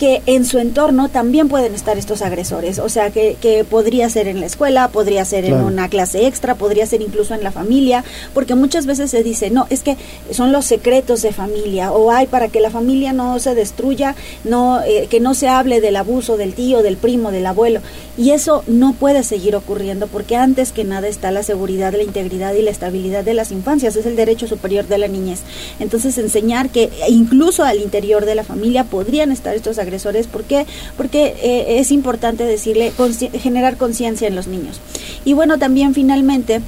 que 0.00 0.22
en 0.24 0.46
su 0.46 0.58
entorno 0.58 1.10
también 1.10 1.50
pueden 1.50 1.74
estar 1.74 1.98
estos 1.98 2.22
agresores. 2.22 2.78
O 2.78 2.88
sea, 2.88 3.10
que, 3.10 3.36
que 3.38 3.64
podría 3.64 4.08
ser 4.08 4.28
en 4.28 4.40
la 4.40 4.46
escuela, 4.46 4.88
podría 4.88 5.26
ser 5.26 5.44
en 5.44 5.56
una 5.56 5.90
clase 5.90 6.26
extra, 6.26 6.54
podría 6.54 6.86
ser 6.86 7.02
incluso 7.02 7.34
en 7.34 7.44
la 7.44 7.52
familia, 7.52 8.02
porque 8.32 8.54
muchas 8.54 8.86
veces 8.86 9.10
se 9.10 9.22
dice, 9.22 9.50
no, 9.50 9.66
es 9.68 9.82
que 9.82 9.98
son 10.30 10.52
los 10.52 10.64
secretos 10.64 11.20
de 11.20 11.32
familia, 11.32 11.92
o 11.92 12.10
hay 12.10 12.26
para 12.26 12.48
que 12.48 12.60
la 12.60 12.70
familia 12.70 13.12
no 13.12 13.38
se 13.40 13.54
destruya, 13.54 14.14
no 14.42 14.80
eh, 14.80 15.06
que 15.10 15.20
no 15.20 15.34
se 15.34 15.48
hable 15.48 15.82
del 15.82 15.96
abuso 15.96 16.38
del 16.38 16.54
tío, 16.54 16.82
del 16.82 16.96
primo, 16.96 17.30
del 17.30 17.44
abuelo. 17.44 17.80
Y 18.16 18.30
eso 18.30 18.64
no 18.66 18.94
puede 18.94 19.22
seguir 19.22 19.54
ocurriendo, 19.54 20.06
porque 20.06 20.34
antes 20.34 20.72
que 20.72 20.84
nada 20.84 21.08
está 21.08 21.30
la 21.30 21.42
seguridad, 21.42 21.92
la 21.92 22.04
integridad 22.04 22.54
y 22.54 22.62
la 22.62 22.70
estabilidad 22.70 23.22
de 23.22 23.34
las 23.34 23.52
infancias, 23.52 23.96
es 23.96 24.06
el 24.06 24.16
derecho 24.16 24.46
superior 24.46 24.86
de 24.86 24.96
la 24.96 25.08
niñez. 25.08 25.40
Entonces, 25.78 26.16
enseñar 26.16 26.70
que 26.70 26.88
incluso 27.06 27.64
al 27.64 27.80
interior 27.80 28.24
de 28.24 28.34
la 28.34 28.44
familia 28.44 28.84
podrían 28.84 29.30
estar 29.30 29.54
estos 29.54 29.78
agresores, 29.78 29.89
¿por 30.26 30.44
qué? 30.44 30.66
Porque 30.96 31.34
eh, 31.42 31.80
es 31.80 31.90
importante 31.90 32.44
decirle, 32.44 32.92
generar 33.40 33.76
conciencia 33.76 34.28
en 34.28 34.36
los 34.36 34.46
niños. 34.46 34.80
Y 35.24 35.32
bueno, 35.34 35.58
también 35.58 35.94
finalmente 35.94 36.60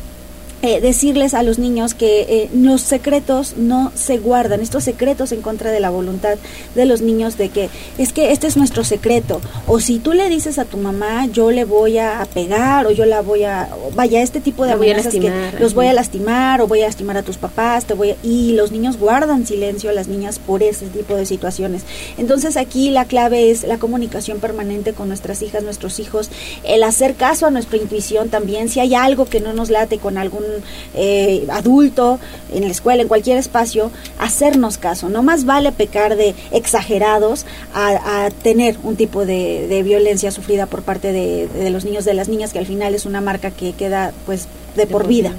eh, 0.62 0.80
decirles 0.80 1.34
a 1.34 1.42
los 1.42 1.58
niños 1.58 1.94
que 1.94 2.20
eh, 2.22 2.50
los 2.54 2.80
secretos 2.80 3.54
no 3.56 3.92
se 3.94 4.18
guardan, 4.18 4.60
estos 4.60 4.84
secretos 4.84 5.32
en 5.32 5.42
contra 5.42 5.70
de 5.72 5.80
la 5.80 5.90
voluntad 5.90 6.36
de 6.74 6.84
los 6.86 7.00
niños 7.02 7.36
de 7.36 7.48
que 7.48 7.68
es 7.98 8.12
que 8.12 8.32
este 8.32 8.46
es 8.46 8.56
nuestro 8.56 8.84
secreto, 8.84 9.40
o 9.66 9.80
si 9.80 9.98
tú 9.98 10.12
le 10.12 10.28
dices 10.28 10.58
a 10.58 10.64
tu 10.64 10.76
mamá 10.76 11.26
yo 11.26 11.50
le 11.50 11.64
voy 11.64 11.98
a 11.98 12.26
pegar 12.32 12.86
o 12.86 12.90
yo 12.92 13.04
la 13.06 13.22
voy 13.22 13.44
a, 13.44 13.68
vaya, 13.94 14.22
este 14.22 14.40
tipo 14.40 14.62
de 14.62 14.70
La 14.70 14.74
amenazas 14.76 15.14
lastimar, 15.14 15.50
que 15.56 15.60
los 15.60 15.74
voy 15.74 15.86
a 15.88 15.92
lastimar 15.92 16.60
o 16.60 16.66
voy 16.68 16.82
a 16.82 16.86
lastimar 16.86 17.16
a 17.16 17.22
tus 17.22 17.36
papás, 17.38 17.84
te 17.84 17.94
voy 17.94 18.10
a- 18.12 18.16
y 18.22 18.52
los 18.52 18.70
niños 18.72 18.98
guardan 18.98 19.46
silencio 19.46 19.90
a 19.90 19.92
las 19.92 20.06
niñas 20.08 20.38
por 20.38 20.62
ese 20.62 20.86
tipo 20.86 21.16
de 21.16 21.26
situaciones. 21.26 21.82
Entonces 22.18 22.56
aquí 22.56 22.90
la 22.90 23.04
clave 23.06 23.50
es 23.50 23.64
la 23.64 23.78
comunicación 23.78 24.38
permanente 24.38 24.92
con 24.92 25.08
nuestras 25.08 25.42
hijas, 25.42 25.62
nuestros 25.64 25.98
hijos, 25.98 26.30
el 26.62 26.82
hacer 26.84 27.14
caso 27.14 27.46
a 27.46 27.50
nuestra 27.50 27.78
intuición 27.78 28.28
también, 28.28 28.68
si 28.68 28.78
hay 28.80 28.94
algo 28.94 29.24
que 29.26 29.40
no 29.40 29.52
nos 29.52 29.68
late 29.70 29.98
con 29.98 30.18
algún 30.18 30.51
eh, 30.94 31.46
adulto 31.50 32.18
en 32.52 32.64
la 32.64 32.70
escuela, 32.70 33.02
en 33.02 33.08
cualquier 33.08 33.38
espacio, 33.38 33.90
hacernos 34.18 34.78
caso. 34.78 35.08
No 35.08 35.22
más 35.22 35.44
vale 35.44 35.72
pecar 35.72 36.16
de 36.16 36.34
exagerados 36.50 37.46
a, 37.74 38.24
a 38.24 38.30
tener 38.30 38.76
un 38.82 38.96
tipo 38.96 39.24
de, 39.24 39.82
violencia 39.82 40.30
sufrida 40.30 40.66
por 40.66 40.82
parte 40.82 41.12
de 41.12 41.70
los 41.70 41.84
niños, 41.84 42.04
de 42.04 42.14
las 42.14 42.28
niñas, 42.28 42.52
que 42.52 42.58
al 42.58 42.66
final 42.66 42.94
es 42.94 43.04
una 43.06 43.20
marca 43.20 43.50
que 43.50 43.72
queda 43.72 44.12
pues 44.26 44.46
de, 44.76 44.86
por 44.86 45.06
vida. 45.06 45.32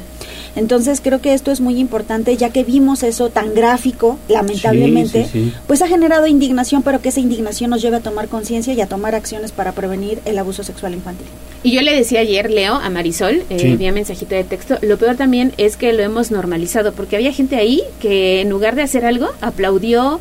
Entonces 0.56 1.02
creo 1.02 1.20
que 1.20 1.34
esto 1.34 1.52
es 1.52 1.62
muy 1.62 1.80
importante, 1.80 2.38
ya 2.38 2.50
que 2.52 2.64
vimos 2.64 3.02
eso 3.04 3.30
tan 3.30 3.54
gráfico, 3.56 4.20
lamentablemente, 4.30 5.24
Sí, 5.26 5.30
sí, 5.32 5.44
sí. 5.50 5.54
pues 5.68 5.82
ha 5.82 5.88
generado 5.88 6.28
indignación, 6.28 6.84
pero 6.84 7.02
que 7.02 7.10
esa 7.10 7.20
indignación 7.20 7.72
nos 7.72 7.82
lleve 7.82 7.98
a 7.98 8.00
tomar 8.02 8.28
conciencia 8.28 8.74
y 8.74 8.82
a 8.82 8.88
tomar 8.88 9.16
acciones 9.16 9.52
para 9.52 9.72
prevenir 9.72 10.20
el 10.26 10.38
abuso 10.38 10.64
sexual 10.64 10.94
infantil. 10.94 11.26
Y 11.64 11.72
yo 11.72 11.82
le 11.82 11.96
decía 11.96 12.20
ayer, 12.20 12.52
Leo, 12.52 12.76
a 12.76 12.90
Marisol, 12.90 13.44
eh, 13.50 13.58
Sí. 13.60 13.76
vía 13.78 13.92
mensajito 13.92 14.36
de 14.36 14.44
texto, 14.44 14.78
lo 14.82 14.98
peor 14.98 15.16
también 15.16 15.54
es 15.58 15.76
que 15.78 15.92
lo 15.94 16.04
hemos 16.04 16.30
normalizado, 16.30 16.94
porque 16.94 17.16
había 17.16 17.32
gente 17.34 17.56
ahí 17.56 17.82
que 18.00 18.42
en 18.42 18.50
lugar 18.50 18.76
de 18.76 18.84
hacer 18.84 19.06
algo, 19.06 19.30
aplaudió, 19.42 20.20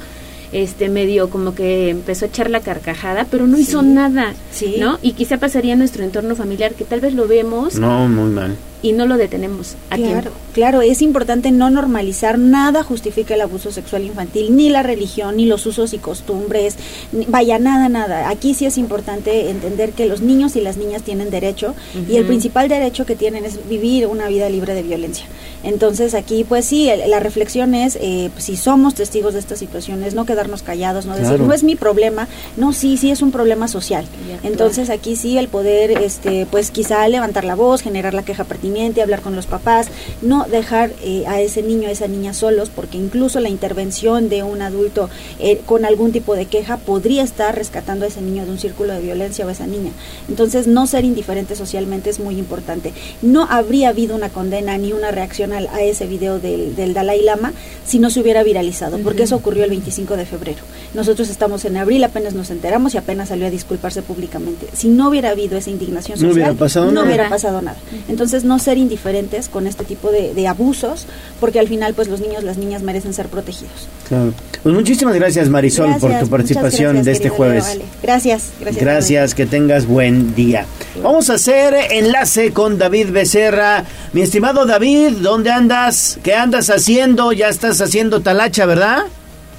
este 0.53 0.89
medio 0.91 1.31
como 1.31 1.55
que 1.55 1.89
empezó 1.89 2.27
a 2.27 2.29
echar 2.29 2.51
la 2.51 2.61
carcajada, 2.61 3.27
pero 3.31 3.47
no 3.47 3.59
hizo 3.59 3.81
nada, 3.83 4.35
¿no? 4.79 4.99
Y 5.03 5.13
quizá 5.13 5.39
pasaría 5.39 5.73
en 5.73 5.79
nuestro 5.79 6.05
entorno 6.05 6.37
familiar 6.37 6.75
que 6.75 6.85
tal 6.85 7.01
vez 7.01 7.15
lo 7.15 7.27
vemos 7.27 7.77
No, 7.79 8.07
muy 8.09 8.31
mal. 8.31 8.55
Y 8.83 8.93
no 8.93 9.07
lo 9.07 9.17
detenemos 9.17 9.77
a 9.91 9.97
Claro, 9.97 10.13
tiempo. 10.23 10.31
claro, 10.55 10.83
es 10.83 11.03
importante 11.03 11.51
no 11.53 11.71
normalizar, 11.71 12.39
nada 12.39 12.83
justifica 12.83 13.35
el 13.35 13.41
abuso 13.43 13.71
sexual 13.71 14.03
infantil, 14.05 14.57
ni 14.57 14.69
la 14.71 14.83
religión, 14.83 15.37
ni 15.37 15.47
los 15.47 15.65
usos 15.67 15.93
y 15.93 15.99
costumbres, 15.99 16.77
ni- 17.13 17.27
vaya, 17.27 17.59
nada, 17.59 17.89
nada. 17.89 18.29
Aquí 18.29 18.55
sí 18.55 18.67
es 18.67 18.79
importante 18.79 19.51
entender 19.51 19.93
que 19.93 20.07
los 20.07 20.21
niños 20.21 20.57
y 20.57 20.61
las 20.61 20.77
niñas 20.79 21.03
tienen 21.03 21.31
derecho 21.31 21.75
y 22.09 22.17
el 22.17 22.25
principal 22.25 22.69
derecho 22.69 23.07
que 23.07 23.15
tienen 23.15 23.45
es 23.45 23.69
vivir 23.69 24.07
una 24.09 24.27
vida 24.29 24.49
libre 24.49 24.75
de 24.75 24.83
violencia. 24.83 25.27
Entonces 25.63 26.15
aquí, 26.15 26.43
pues 26.45 26.65
sí, 26.65 26.89
el- 26.89 27.09
la 27.09 27.21
reflexión 27.21 27.75
es, 27.75 27.97
eh, 28.01 28.31
pues, 28.33 28.45
si 28.47 28.57
somos 28.57 28.95
testigos 28.95 29.35
de 29.35 29.39
estas 29.41 29.61
situaciones, 29.61 30.15
no 30.15 30.27
quedarnos 30.27 30.63
callados, 30.63 31.07
no 31.07 31.15
decir, 31.15 31.39
no 31.47 31.53
es 31.53 31.63
mi 31.63 31.77
problema, 31.77 32.27
no, 32.57 32.73
sí, 32.73 32.97
sí 32.97 33.11
es 33.13 33.23
un 33.23 33.31
problema 33.31 33.69
social. 33.69 34.05
Entonces 34.43 34.91
aquí 34.91 35.15
sí 35.15 35.39
el 35.39 35.47
poder, 35.49 35.93
este, 36.03 36.47
pues 36.51 36.71
quizá 36.73 37.07
levantar 37.09 37.45
la 37.45 37.55
voz, 37.55 37.81
generar 37.83 38.13
la 38.13 38.25
queja 38.25 38.43
pertinente, 38.43 38.72
hablar 39.03 39.21
con 39.21 39.37
los 39.37 39.47
papás, 39.47 39.89
no 40.23 40.47
dejar 40.51 40.91
eh, 41.03 41.25
a 41.27 41.41
ese 41.41 41.63
niño, 41.63 41.89
a 41.89 41.93
esa 41.93 42.09
niña 42.09 42.33
solos, 42.35 42.71
porque 42.75 42.97
incluso 42.99 43.41
la 43.41 43.49
intervención 43.49 44.29
de 44.29 44.43
un 44.43 44.63
adulto 44.63 45.09
eh, 45.39 45.61
con 45.67 45.85
algún 45.85 46.13
tipo 46.13 46.35
de 46.35 46.47
queja 46.47 46.77
podría 46.79 47.23
estar 47.23 47.55
rescatando 47.55 48.05
a 48.05 48.09
ese 48.09 48.21
niño 48.21 48.45
de 48.45 48.51
un 48.51 48.59
círculo 48.59 48.93
de 48.95 49.01
violencia 49.01 49.45
o 49.45 49.49
a 49.49 49.53
esa 49.53 49.67
niña. 49.67 49.91
Entonces 50.29 50.67
no 50.67 50.87
ser 50.87 51.05
indiferente 51.05 51.55
socialmente 51.57 52.11
es 52.11 52.19
muy 52.21 52.39
importante. 52.39 52.93
No 53.21 53.47
habría 53.49 53.91
habido 53.91 54.15
una 54.17 54.29
condena 54.31 54.77
ni 54.79 54.93
una 54.93 55.11
reacción 55.11 55.53
al- 55.53 55.69
a, 55.69 55.83
ese 55.83 56.07
video 56.07 56.39
del, 56.39 56.75
del 56.77 56.95
Dalai 56.95 57.23
Lama 57.23 57.53
si 57.87 57.99
no 57.99 58.11
se 58.11 58.21
hubiera 58.21 58.43
viralizado, 58.43 58.99
porque 58.99 59.25
eso 59.25 59.37
ocurrió 59.37 59.65
el 59.65 59.71
25 59.71 60.17
de 60.17 60.27
febrero. 60.27 60.63
Nosotros 60.95 61.29
estamos 61.29 61.65
en 61.65 61.77
abril, 61.77 62.03
apenas 62.05 62.35
nos 62.35 62.51
enteramos 62.51 62.95
y 62.95 62.99
apenas 62.99 63.29
salió 63.29 63.47
a 63.47 63.51
disculparse 63.51 64.03
públicamente. 64.03 64.67
Si 64.73 64.89
no 64.89 65.09
hubiera 65.09 65.31
habido 65.31 65.57
esa 65.59 65.71
indignación 65.71 66.19
No 66.19 66.29
social, 66.29 66.33
hubiera 66.33 66.53
pasado 66.55 66.87
no 66.87 66.93
nada. 66.93 67.07
hubiera 67.07 67.29
pasado 67.29 67.63
nada. 67.63 67.77
Entonces, 68.09 68.45
no 68.45 68.59
ser 68.63 68.79
indiferentes 68.79 69.49
con 69.49 69.67
este 69.67 69.85
tipo 69.85 70.11
de, 70.11 70.35
de 70.35 70.49
abusos, 70.49 71.07
porque 71.41 71.59
al 71.61 71.69
final, 71.69 71.95
pues 71.95 72.09
los 72.09 72.21
niños, 72.21 72.45
las 72.45 72.57
niñas 72.57 72.83
merecen 72.83 73.13
ser 73.13 73.29
protegidos. 73.29 73.89
Claro. 74.09 74.33
Pues 74.63 74.75
muchísimas 74.75 75.17
gracias 75.17 75.49
Marisol 75.49 75.89
Gracias, 75.89 76.13
por 76.13 76.21
tu 76.21 76.31
participación 76.31 76.95
gracias, 76.95 77.05
de 77.05 77.13
este 77.13 77.23
querido 77.25 77.37
jueves. 77.37 77.65
Leo, 77.65 77.79
vale. 77.79 77.85
Gracias, 78.03 78.53
gracias. 78.61 78.85
Gracias, 78.85 79.35
que 79.35 79.47
tengas 79.47 79.87
buen 79.87 80.35
día. 80.35 80.67
Vamos 81.03 81.31
a 81.31 81.35
hacer 81.35 81.75
enlace 81.91 82.53
con 82.53 82.79
David 82.79 83.11
Becerra. 83.11 83.85
Mi 84.13 84.23
estimado 84.23 84.65
David, 84.65 85.17
¿dónde 85.21 85.51
andas? 85.51 86.19
¿Qué 86.23 86.35
andas 86.35 86.71
haciendo? 86.71 87.33
Ya 87.33 87.49
estás 87.49 87.81
haciendo 87.81 88.21
talacha, 88.21 88.65
¿verdad? 88.67 89.05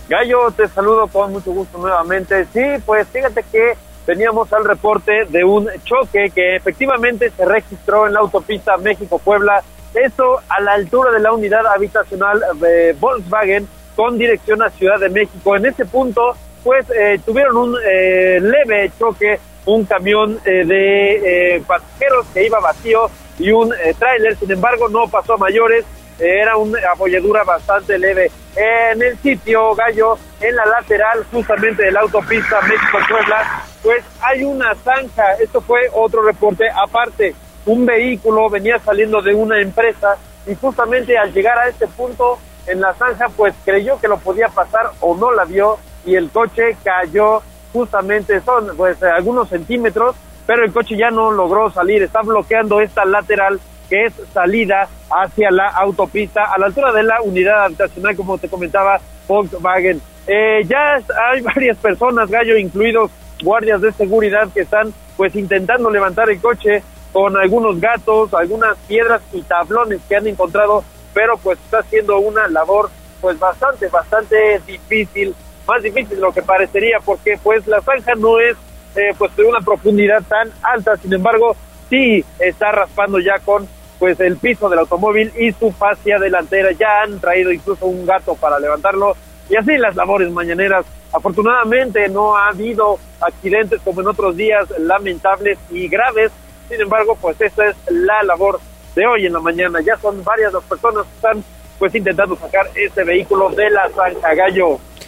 Gallo, 0.08 0.52
te 0.56 0.68
saludo 0.70 1.08
con 1.08 1.34
mucho 1.34 1.52
gusto 1.52 1.78
nuevamente. 1.78 2.46
Sí, 2.54 2.62
pues 2.86 3.08
fíjate 3.12 3.44
que 3.52 3.74
teníamos 4.06 4.52
al 4.54 4.66
reporte 4.66 5.26
de 5.30 5.44
un 5.44 5.70
choque 5.84 6.32
que 6.34 6.56
efectivamente 6.56 7.30
se 7.30 7.46
registró 7.46 8.08
en 8.08 8.14
la 8.14 8.20
autopista 8.20 8.78
México-Puebla, 8.78 9.64
esto 9.94 10.40
a 10.50 10.62
la 10.62 10.74
altura 10.74 11.12
de 11.12 11.20
la 11.20 11.32
unidad 11.32 11.66
habitacional 11.68 12.42
de 12.56 12.94
Volkswagen 13.00 13.68
con 13.96 14.18
dirección 14.18 14.62
a 14.64 14.70
Ciudad 14.72 15.00
de 15.00 15.10
México. 15.10 15.56
En 15.56 15.66
ese 15.66 15.86
punto, 15.86 16.36
pues 16.64 16.86
eh, 16.90 17.20
tuvieron 17.26 17.58
un 17.58 17.76
eh, 17.86 18.40
leve 18.42 18.92
choque, 18.98 19.40
un 19.66 19.86
camión 19.86 20.40
eh, 20.46 20.66
de 20.66 21.56
eh, 21.56 21.64
pasajeros 21.66 22.26
que 22.34 22.46
iba 22.46 22.60
vacío 22.60 23.10
y 23.40 23.52
un 23.52 23.74
eh, 23.74 23.94
tráiler, 23.98 24.36
sin 24.36 24.52
embargo 24.52 24.90
no 24.90 25.08
pasó 25.08 25.34
a 25.34 25.38
mayores, 25.38 25.86
era 26.20 26.58
una 26.58 26.80
abolladura 26.92 27.44
bastante 27.44 27.98
leve. 27.98 28.32
En 28.56 29.02
el 29.02 29.18
sitio, 29.18 29.74
Gallo, 29.76 30.18
en 30.40 30.56
la 30.56 30.66
lateral 30.66 31.26
justamente 31.32 31.84
de 31.84 31.92
la 31.92 32.02
autopista 32.02 32.62
México-Puebla, 32.62 33.64
pues 33.82 34.04
hay 34.22 34.44
una 34.44 34.76
zanja, 34.76 35.34
esto 35.42 35.62
fue 35.62 35.82
otro 35.94 36.22
reporte. 36.22 36.66
Aparte, 36.70 37.36
un 37.66 37.86
vehículo 37.86 38.50
venía 38.50 38.80
saliendo 38.80 39.22
de 39.22 39.34
una 39.34 39.60
empresa 39.60 40.18
y 40.46 40.56
justamente 40.56 41.18
al 41.18 41.34
llegar 41.34 41.58
a 41.58 41.70
este 41.70 41.88
punto 41.88 42.38
en 42.68 42.82
la 42.82 42.94
zanja, 42.94 43.28
pues 43.30 43.54
creyó 43.66 44.00
que 44.00 44.08
lo 44.08 44.18
podía 44.18 44.50
pasar 44.50 44.92
o 45.00 45.16
no 45.16 45.32
la 45.32 45.46
vio 45.46 45.78
y 46.06 46.16
el 46.16 46.30
coche 46.30 46.78
cayó 46.84 47.42
justamente, 47.72 48.40
son 48.42 48.76
pues 48.78 49.02
algunos 49.02 49.50
centímetros, 49.50 50.16
pero 50.46 50.64
el 50.64 50.72
coche 50.72 50.96
ya 50.96 51.10
no 51.10 51.32
logró 51.32 51.72
salir, 51.72 52.04
está 52.04 52.22
bloqueando 52.22 52.82
esta 52.82 53.06
lateral 53.06 53.60
que 53.94 54.06
es 54.06 54.14
salida 54.34 54.88
hacia 55.08 55.52
la 55.52 55.68
autopista 55.68 56.46
a 56.46 56.58
la 56.58 56.66
altura 56.66 56.92
de 56.92 57.04
la 57.04 57.22
unidad 57.22 57.66
habitacional, 57.66 58.16
como 58.16 58.40
te 58.40 58.50
comentaba 58.50 59.00
Volkswagen. 59.28 60.02
Eh, 60.26 60.66
ya 60.68 60.96
hay 60.96 61.42
varias 61.56 61.78
personas, 61.78 62.28
Gallo, 62.28 62.58
incluidos 62.58 63.12
guardias 63.44 63.82
de 63.82 63.92
seguridad 63.92 64.50
que 64.52 64.62
están 64.62 64.92
pues 65.16 65.36
intentando 65.36 65.92
levantar 65.92 66.28
el 66.32 66.42
coche 66.42 66.82
con 67.12 67.38
algunos 67.38 67.80
gatos, 67.80 68.34
algunas 68.34 68.80
piedras 68.88 69.22
y 69.32 69.44
tablones 69.44 70.02
que 70.10 70.16
han 70.16 70.26
encontrado, 70.26 70.84
pero 71.14 71.38
pues 71.38 71.60
está 71.60 71.82
haciendo 71.82 72.18
una 72.18 72.48
labor 72.48 72.90
pues 73.22 73.38
bastante, 73.38 73.90
bastante 73.90 74.60
difícil, 74.66 75.36
más 75.68 75.84
difícil 75.84 76.16
de 76.16 76.22
lo 76.22 76.34
que 76.34 76.42
parecería, 76.42 76.98
porque 77.06 77.38
pues 77.44 77.68
la 77.68 77.80
zanja 77.82 78.16
no 78.16 78.40
es 78.40 78.58
eh, 78.96 79.14
pues 79.20 79.36
de 79.36 79.44
una 79.44 79.60
profundidad 79.60 80.24
tan 80.24 80.52
alta, 80.64 80.98
sin 80.98 81.14
embargo, 81.14 81.56
sí 81.92 82.26
está 82.40 82.72
raspando 82.72 83.20
ya 83.20 83.38
con 83.38 83.68
pues 84.04 84.20
el 84.20 84.36
piso 84.36 84.68
del 84.68 84.80
automóvil 84.80 85.32
y 85.40 85.54
su 85.54 85.72
fascia 85.72 86.20
delantera, 86.20 86.74
ya 86.74 87.04
han 87.04 87.22
traído 87.22 87.54
incluso 87.54 87.86
un 87.86 88.06
gato 88.06 88.36
para 88.36 88.60
levantarlo, 88.60 89.16
y 89.50 89.56
así 89.56 89.78
las 89.78 89.96
labores 89.96 90.30
mañaneras. 90.30 90.86
Afortunadamente 91.14 92.10
no 92.10 92.36
ha 92.36 92.50
habido 92.50 93.00
accidentes 93.22 93.80
como 93.82 94.02
en 94.02 94.10
otros 94.10 94.36
días 94.36 94.68
lamentables 94.78 95.58
y 95.72 95.88
graves, 95.88 96.34
sin 96.70 96.82
embargo, 96.82 97.18
pues 97.22 97.40
esa 97.40 97.70
es 97.70 97.78
la 97.92 98.24
labor 98.24 98.60
de 98.94 99.08
hoy 99.08 99.26
en 99.26 99.32
la 99.32 99.40
mañana. 99.40 99.80
Ya 99.80 99.96
son 99.96 100.22
varias 100.22 100.52
las 100.52 100.64
personas 100.66 101.06
que 101.06 101.16
están 101.16 101.44
pues 101.80 101.96
intentando 101.96 102.36
sacar 102.36 102.70
este 102.76 103.06
vehículo 103.06 103.52
de 103.52 103.70
la 103.70 103.90
Zanja. 103.96 104.32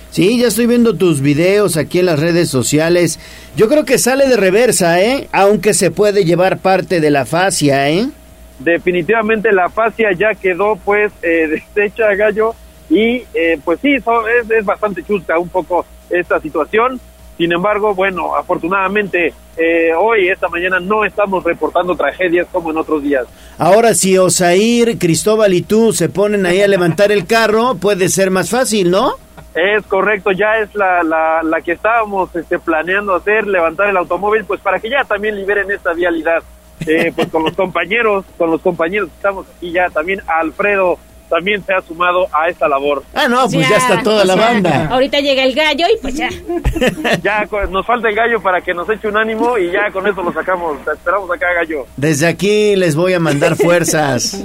Sí, 0.10 0.40
ya 0.40 0.48
estoy 0.48 0.68
viendo 0.68 0.96
tus 0.96 1.20
videos 1.20 1.76
aquí 1.76 2.00
en 2.00 2.06
las 2.06 2.22
redes 2.22 2.48
sociales. 2.48 3.20
Yo 3.58 3.68
creo 3.68 3.84
que 3.84 3.98
sale 3.98 4.30
de 4.30 4.38
reversa, 4.38 5.02
¿eh? 5.02 5.28
Aunque 5.34 5.74
se 5.74 5.92
puede 5.92 6.24
llevar 6.24 6.60
parte 6.60 7.02
de 7.02 7.10
la 7.12 7.26
fascia, 7.26 7.90
¿eh? 7.90 8.08
Definitivamente 8.60 9.52
la 9.52 9.70
fascia 9.70 10.12
ya 10.14 10.34
quedó 10.34 10.76
pues 10.78 11.12
eh, 11.22 11.62
deshecha, 11.76 12.14
Gallo. 12.16 12.56
Y 12.90 13.24
eh, 13.34 13.60
pues 13.64 13.80
sí, 13.82 13.96
es, 13.96 14.04
es 14.50 14.66
bastante 14.66 15.04
chusca 15.04 15.40
un 15.40 15.50
poco 15.50 15.86
esta 16.10 16.40
situación. 16.40 17.00
Sin 17.38 17.52
embargo, 17.52 17.94
bueno, 17.94 18.36
afortunadamente 18.36 19.34
eh, 19.58 19.94
hoy, 19.98 20.30
esta 20.30 20.50
mañana, 20.50 20.80
no 20.80 21.06
estamos 21.06 21.44
reportando 21.44 21.96
tragedias 21.96 22.48
como 22.52 22.72
en 22.72 22.78
otros 22.78 23.02
días. 23.02 23.26
Ahora, 23.58 23.94
si 23.94 24.18
Osair, 24.18 24.98
Cristóbal 24.98 25.54
y 25.54 25.62
tú 25.62 25.94
se 25.94 26.10
ponen 26.10 26.46
ahí 26.46 26.62
a 26.62 26.68
levantar 26.68 27.12
el 27.12 27.26
carro, 27.26 27.76
puede 27.76 28.10
ser 28.10 28.32
más 28.32 28.50
fácil, 28.50 28.92
¿no? 28.92 29.14
Es 29.54 29.86
correcto, 29.86 30.32
ya 30.32 30.58
es 30.58 30.76
la, 30.76 31.04
la, 31.04 31.42
la 31.42 31.62
que 31.62 31.74
estábamos 31.74 32.36
este, 32.36 32.60
planeando 32.60 33.16
hacer, 33.16 33.48
levantar 33.48 33.90
el 33.90 33.96
automóvil, 33.96 34.44
pues 34.44 34.60
para 34.60 34.80
que 34.80 34.90
ya 34.90 35.06
también 35.06 35.36
liberen 35.36 35.72
esta 35.72 35.94
vialidad. 35.94 36.44
Eh, 36.86 37.12
pues 37.16 37.30
con 37.30 37.44
los 37.44 37.54
compañeros, 37.54 38.26
con 38.38 38.52
los 38.52 38.62
compañeros 38.62 39.10
que 39.10 39.16
estamos 39.16 39.46
aquí 39.56 39.72
ya, 39.72 39.90
también 39.90 40.22
Alfredo 40.28 41.00
también 41.30 41.64
se 41.66 41.74
ha 41.74 41.82
sumado 41.82 42.28
a 42.32 42.50
esta 42.50 42.68
labor. 42.68 43.04
Ah, 43.14 43.28
no, 43.28 43.48
pues 43.50 43.68
ya, 43.68 43.78
está 43.78 44.02
toda 44.04 44.26
la 44.26 44.36
banda. 44.36 44.88
Ahorita 44.92 45.20
llega 45.20 45.44
el 45.44 45.54
gallo 45.54 45.86
y 45.94 45.98
pues 46.02 46.16
ya. 46.16 46.30
ya 47.24 47.48
nos 47.70 47.86
falta 47.86 48.10
el 48.10 48.16
gallo 48.16 48.42
para 48.42 48.62
que 48.62 48.74
nos 48.74 48.90
eche 48.90 49.08
un 49.08 49.18
ánimo 49.18 49.58
y 49.58 49.72
ya 49.72 49.92
con 49.92 50.08
eso 50.08 50.22
lo 50.22 50.32
sacamos. 50.34 50.84
Te 50.86 50.92
esperamos 50.92 51.30
acá, 51.32 51.48
gallo. 51.54 51.86
Desde 51.98 52.28
aquí 52.28 52.76
les 52.76 52.96
voy 52.96 53.14
a 53.14 53.20
mandar 53.20 53.56
fuerzas. 53.58 54.44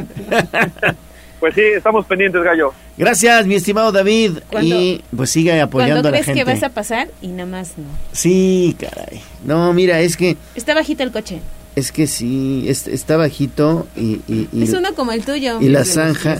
pues 1.39 1.55
sí, 1.55 1.63
estamos 1.77 2.07
pendientes, 2.07 2.43
gallo. 2.43 2.73
Gracias, 2.97 3.47
mi 3.47 3.55
estimado 3.55 3.93
David. 3.93 4.39
y 4.61 5.03
pues 5.15 5.31
sigue 5.31 5.61
apoyando 5.61 6.09
a 6.09 6.11
la 6.11 6.19
gente. 6.19 6.33
crees 6.33 6.47
que 6.47 6.53
vas 6.53 6.63
a 6.63 6.71
pasar 6.71 7.09
y 7.23 7.29
nada 7.29 7.47
más 7.47 7.79
no? 7.79 7.85
Sí, 8.13 8.77
caray. 8.79 9.21
No, 9.45 9.73
mira, 9.73 10.01
es 10.01 10.17
que... 10.17 10.37
Está 10.55 10.75
bajito 10.75 11.03
el 11.03 11.13
coche. 11.13 11.41
Es 11.77 11.93
que 11.93 12.07
sí, 12.09 12.67
está 12.69 13.17
bajito 13.17 13.87
y, 13.97 14.21
Es 14.61 14.73
uno 14.73 14.93
como 14.95 15.13
el 15.13 15.25
tuyo. 15.25 15.61
Y 15.61 15.69
la 15.69 15.85
zanja... 15.85 16.39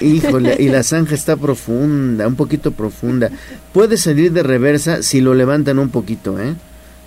Híjole, 0.00 0.56
y 0.58 0.68
la 0.68 0.82
zanja 0.82 1.14
está 1.14 1.36
profunda, 1.36 2.26
un 2.26 2.34
poquito 2.34 2.72
profunda. 2.72 3.30
Puede 3.72 3.96
salir 3.96 4.32
de 4.32 4.42
reversa 4.42 5.02
si 5.02 5.20
lo 5.20 5.34
levantan 5.34 5.78
un 5.78 5.90
poquito, 5.90 6.40
¿eh? 6.40 6.54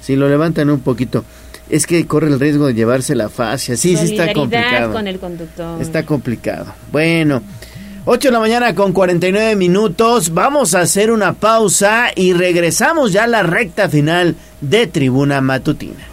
Si 0.01 0.15
lo 0.15 0.29
levantan 0.29 0.69
un 0.69 0.79
poquito. 0.79 1.25
Es 1.69 1.85
que 1.85 2.05
corre 2.07 2.27
el 2.27 2.39
riesgo 2.39 2.67
de 2.67 2.73
llevarse 2.73 3.15
la 3.15 3.29
fascia. 3.29 3.75
Sí, 3.75 3.97
sí 3.97 4.13
está 4.13 4.33
complicado. 4.33 4.93
con 4.93 5.07
el 5.07 5.19
conductor. 5.19 5.81
Está 5.81 6.03
complicado. 6.03 6.73
Bueno, 6.91 7.41
8 8.05 8.27
de 8.27 8.31
la 8.31 8.39
mañana 8.39 8.75
con 8.75 8.93
49 8.93 9.55
minutos. 9.55 10.33
Vamos 10.33 10.75
a 10.75 10.81
hacer 10.81 11.11
una 11.11 11.33
pausa 11.33 12.07
y 12.15 12.33
regresamos 12.33 13.13
ya 13.13 13.23
a 13.23 13.27
la 13.27 13.43
recta 13.43 13.89
final 13.89 14.35
de 14.61 14.87
Tribuna 14.87 15.39
Matutina. 15.41 16.12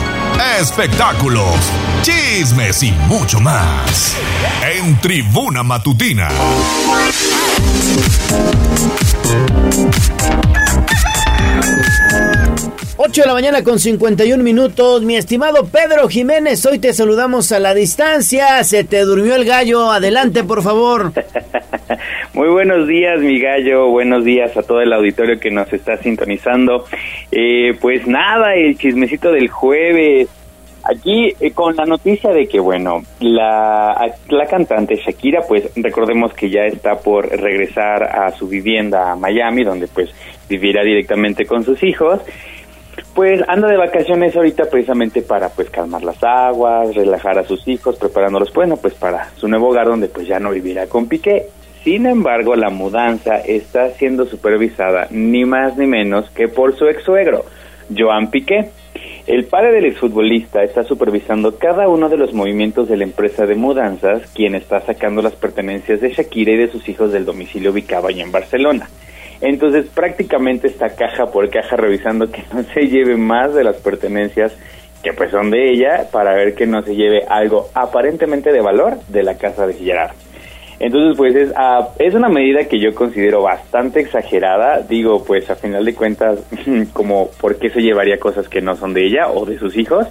espectáculos, 0.41 1.55
chismes 2.01 2.83
y 2.83 2.91
mucho 3.07 3.39
más. 3.39 4.15
En 4.63 4.99
Tribuna 4.99 5.63
Matutina. 5.63 6.29
8 12.97 13.21
de 13.21 13.27
la 13.27 13.33
mañana 13.33 13.63
con 13.63 13.79
51 13.79 14.43
minutos. 14.43 15.01
Mi 15.03 15.15
estimado 15.15 15.65
Pedro 15.65 16.07
Jiménez, 16.07 16.65
hoy 16.65 16.79
te 16.79 16.93
saludamos 16.93 17.51
a 17.51 17.59
la 17.59 17.73
distancia. 17.73 18.63
Se 18.63 18.83
te 18.83 19.01
durmió 19.01 19.35
el 19.35 19.45
gallo. 19.45 19.91
Adelante, 19.91 20.43
por 20.43 20.61
favor. 20.63 21.13
Muy 22.33 22.49
buenos 22.49 22.87
días, 22.87 23.19
mi 23.19 23.39
gallo. 23.39 23.87
Buenos 23.89 24.23
días 24.23 24.55
a 24.57 24.63
todo 24.63 24.81
el 24.81 24.93
auditorio 24.93 25.39
que 25.39 25.51
nos 25.51 25.71
está 25.73 25.97
sintonizando. 25.97 26.85
Eh, 27.31 27.73
pues 27.79 28.07
nada, 28.07 28.53
el 28.55 28.77
chismecito 28.77 29.31
del 29.31 29.49
jueves. 29.49 30.29
Aquí 30.83 31.33
eh, 31.39 31.51
con 31.51 31.75
la 31.75 31.85
noticia 31.85 32.31
de 32.31 32.47
que, 32.47 32.59
bueno, 32.59 33.03
la, 33.19 34.15
la 34.29 34.45
cantante 34.47 34.95
Shakira, 34.95 35.41
pues 35.47 35.69
recordemos 35.75 36.33
que 36.33 36.49
ya 36.49 36.61
está 36.61 36.95
por 36.95 37.29
regresar 37.29 38.03
a 38.03 38.31
su 38.31 38.47
vivienda 38.47 39.11
a 39.11 39.15
Miami, 39.15 39.63
donde 39.63 39.87
pues 39.87 40.09
vivirá 40.49 40.83
directamente 40.83 41.45
con 41.45 41.63
sus 41.63 41.83
hijos 41.83 42.21
pues 43.13 43.41
anda 43.47 43.67
de 43.67 43.77
vacaciones 43.77 44.35
ahorita 44.35 44.65
precisamente 44.69 45.21
para 45.21 45.49
pues 45.49 45.69
calmar 45.69 46.03
las 46.03 46.23
aguas, 46.23 46.95
relajar 46.95 47.37
a 47.39 47.43
sus 47.43 47.67
hijos, 47.67 47.97
preparándolos, 47.97 48.53
bueno, 48.53 48.77
pues 48.77 48.93
para 48.93 49.29
su 49.35 49.47
nuevo 49.47 49.69
hogar 49.69 49.87
donde 49.87 50.07
pues 50.07 50.27
ya 50.27 50.39
no 50.39 50.51
vivirá 50.51 50.87
con 50.87 51.07
Piqué. 51.07 51.47
Sin 51.83 52.05
embargo, 52.05 52.55
la 52.55 52.69
mudanza 52.69 53.37
está 53.37 53.89
siendo 53.91 54.25
supervisada 54.25 55.07
ni 55.09 55.45
más 55.45 55.77
ni 55.77 55.87
menos 55.87 56.29
que 56.29 56.47
por 56.47 56.77
su 56.77 56.85
ex 56.85 57.03
suegro, 57.03 57.45
Joan 57.95 58.29
Piqué. 58.29 58.69
El 59.25 59.45
padre 59.45 59.71
del 59.71 59.85
exfutbolista 59.85 60.61
está 60.61 60.83
supervisando 60.83 61.57
cada 61.57 61.87
uno 61.87 62.07
de 62.07 62.17
los 62.17 62.33
movimientos 62.33 62.87
de 62.87 62.97
la 62.97 63.03
empresa 63.03 63.47
de 63.47 63.55
mudanzas, 63.55 64.29
quien 64.35 64.53
está 64.53 64.81
sacando 64.81 65.23
las 65.23 65.33
pertenencias 65.33 66.01
de 66.01 66.11
Shakira 66.11 66.51
y 66.51 66.57
de 66.57 66.67
sus 66.67 66.87
hijos 66.87 67.11
del 67.11 67.25
domicilio 67.25 67.71
ubicado 67.71 68.07
allá 68.07 68.23
en 68.23 68.31
Barcelona. 68.31 68.87
Entonces 69.41 69.87
prácticamente 69.87 70.67
está 70.67 70.89
caja 70.89 71.27
por 71.27 71.49
caja 71.49 71.77
revisando 71.77 72.29
que 72.29 72.43
no 72.53 72.61
se 72.61 72.89
lleve 72.89 73.17
más 73.17 73.55
de 73.55 73.63
las 73.63 73.77
pertenencias 73.77 74.55
que 75.01 75.13
pues 75.13 75.31
son 75.31 75.49
de 75.49 75.71
ella 75.71 76.09
para 76.11 76.35
ver 76.35 76.53
que 76.53 76.67
no 76.67 76.83
se 76.83 76.95
lleve 76.95 77.25
algo 77.27 77.69
aparentemente 77.73 78.51
de 78.51 78.61
valor 78.61 78.99
de 79.07 79.23
la 79.23 79.37
casa 79.39 79.65
de 79.65 79.73
Gerard. 79.73 80.11
Entonces, 80.83 81.15
pues 81.15 81.35
es, 81.35 81.53
ah, 81.55 81.89
es 81.99 82.15
una 82.15 82.27
medida 82.27 82.67
que 82.67 82.79
yo 82.79 82.95
considero 82.95 83.43
bastante 83.43 83.99
exagerada. 83.99 84.81
Digo, 84.81 85.23
pues 85.23 85.47
a 85.51 85.55
final 85.55 85.85
de 85.85 85.93
cuentas, 85.93 86.39
como 86.93 87.29
por 87.39 87.57
qué 87.57 87.69
se 87.69 87.81
llevaría 87.81 88.17
cosas 88.17 88.49
que 88.49 88.61
no 88.61 88.75
son 88.75 88.95
de 88.95 89.05
ella 89.05 89.29
o 89.29 89.45
de 89.45 89.59
sus 89.59 89.77
hijos. 89.77 90.07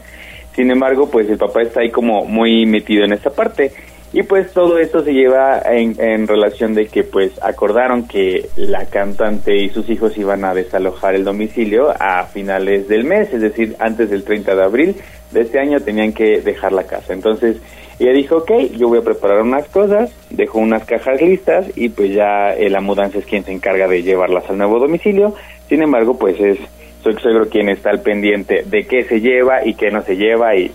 Sin 0.54 0.70
embargo, 0.70 1.10
pues 1.10 1.28
el 1.28 1.38
papá 1.38 1.62
está 1.62 1.80
ahí 1.80 1.90
como 1.90 2.24
muy 2.24 2.66
metido 2.66 3.04
en 3.04 3.12
esta 3.12 3.30
parte. 3.30 3.72
Y 4.12 4.22
pues 4.22 4.52
todo 4.52 4.78
esto 4.78 5.02
se 5.02 5.12
lleva 5.12 5.60
en, 5.64 6.26
relación 6.28 6.74
de 6.74 6.86
que 6.86 7.02
pues 7.02 7.32
acordaron 7.42 8.06
que 8.06 8.48
la 8.56 8.86
cantante 8.86 9.56
y 9.56 9.70
sus 9.70 9.88
hijos 9.88 10.16
iban 10.18 10.44
a 10.44 10.54
desalojar 10.54 11.16
el 11.16 11.24
domicilio 11.24 11.92
a 11.96 12.26
finales 12.26 12.88
del 12.88 13.04
mes, 13.04 13.32
es 13.32 13.40
decir, 13.40 13.76
antes 13.78 14.10
del 14.10 14.24
30 14.24 14.56
de 14.56 14.62
abril 14.62 14.96
de 15.30 15.42
este 15.42 15.60
año 15.60 15.78
tenían 15.78 16.12
que 16.12 16.40
dejar 16.40 16.72
la 16.72 16.84
casa. 16.84 17.12
Entonces 17.12 17.58
ella 18.00 18.12
dijo, 18.12 18.38
ok, 18.38 18.50
yo 18.76 18.88
voy 18.88 18.98
a 18.98 19.02
preparar 19.02 19.42
unas 19.42 19.68
cosas, 19.68 20.10
dejó 20.30 20.58
unas 20.58 20.84
cajas 20.84 21.20
listas 21.20 21.66
y 21.76 21.90
pues 21.90 22.12
ya 22.12 22.54
eh, 22.54 22.70
la 22.70 22.80
mudanza 22.80 23.18
es 23.18 23.26
quien 23.26 23.44
se 23.44 23.52
encarga 23.52 23.86
de 23.88 24.02
llevarlas 24.02 24.48
al 24.48 24.56
nuevo 24.56 24.78
domicilio. 24.78 25.34
Sin 25.68 25.82
embargo, 25.82 26.18
pues 26.18 26.40
es 26.40 26.58
su 27.02 27.10
ex 27.10 27.20
suegro 27.20 27.48
quien 27.48 27.68
está 27.68 27.90
al 27.90 28.00
pendiente 28.00 28.62
de 28.64 28.86
qué 28.86 29.04
se 29.04 29.20
lleva 29.20 29.66
y 29.66 29.74
qué 29.74 29.90
no 29.90 30.02
se 30.02 30.16
lleva 30.16 30.56
y 30.56 30.70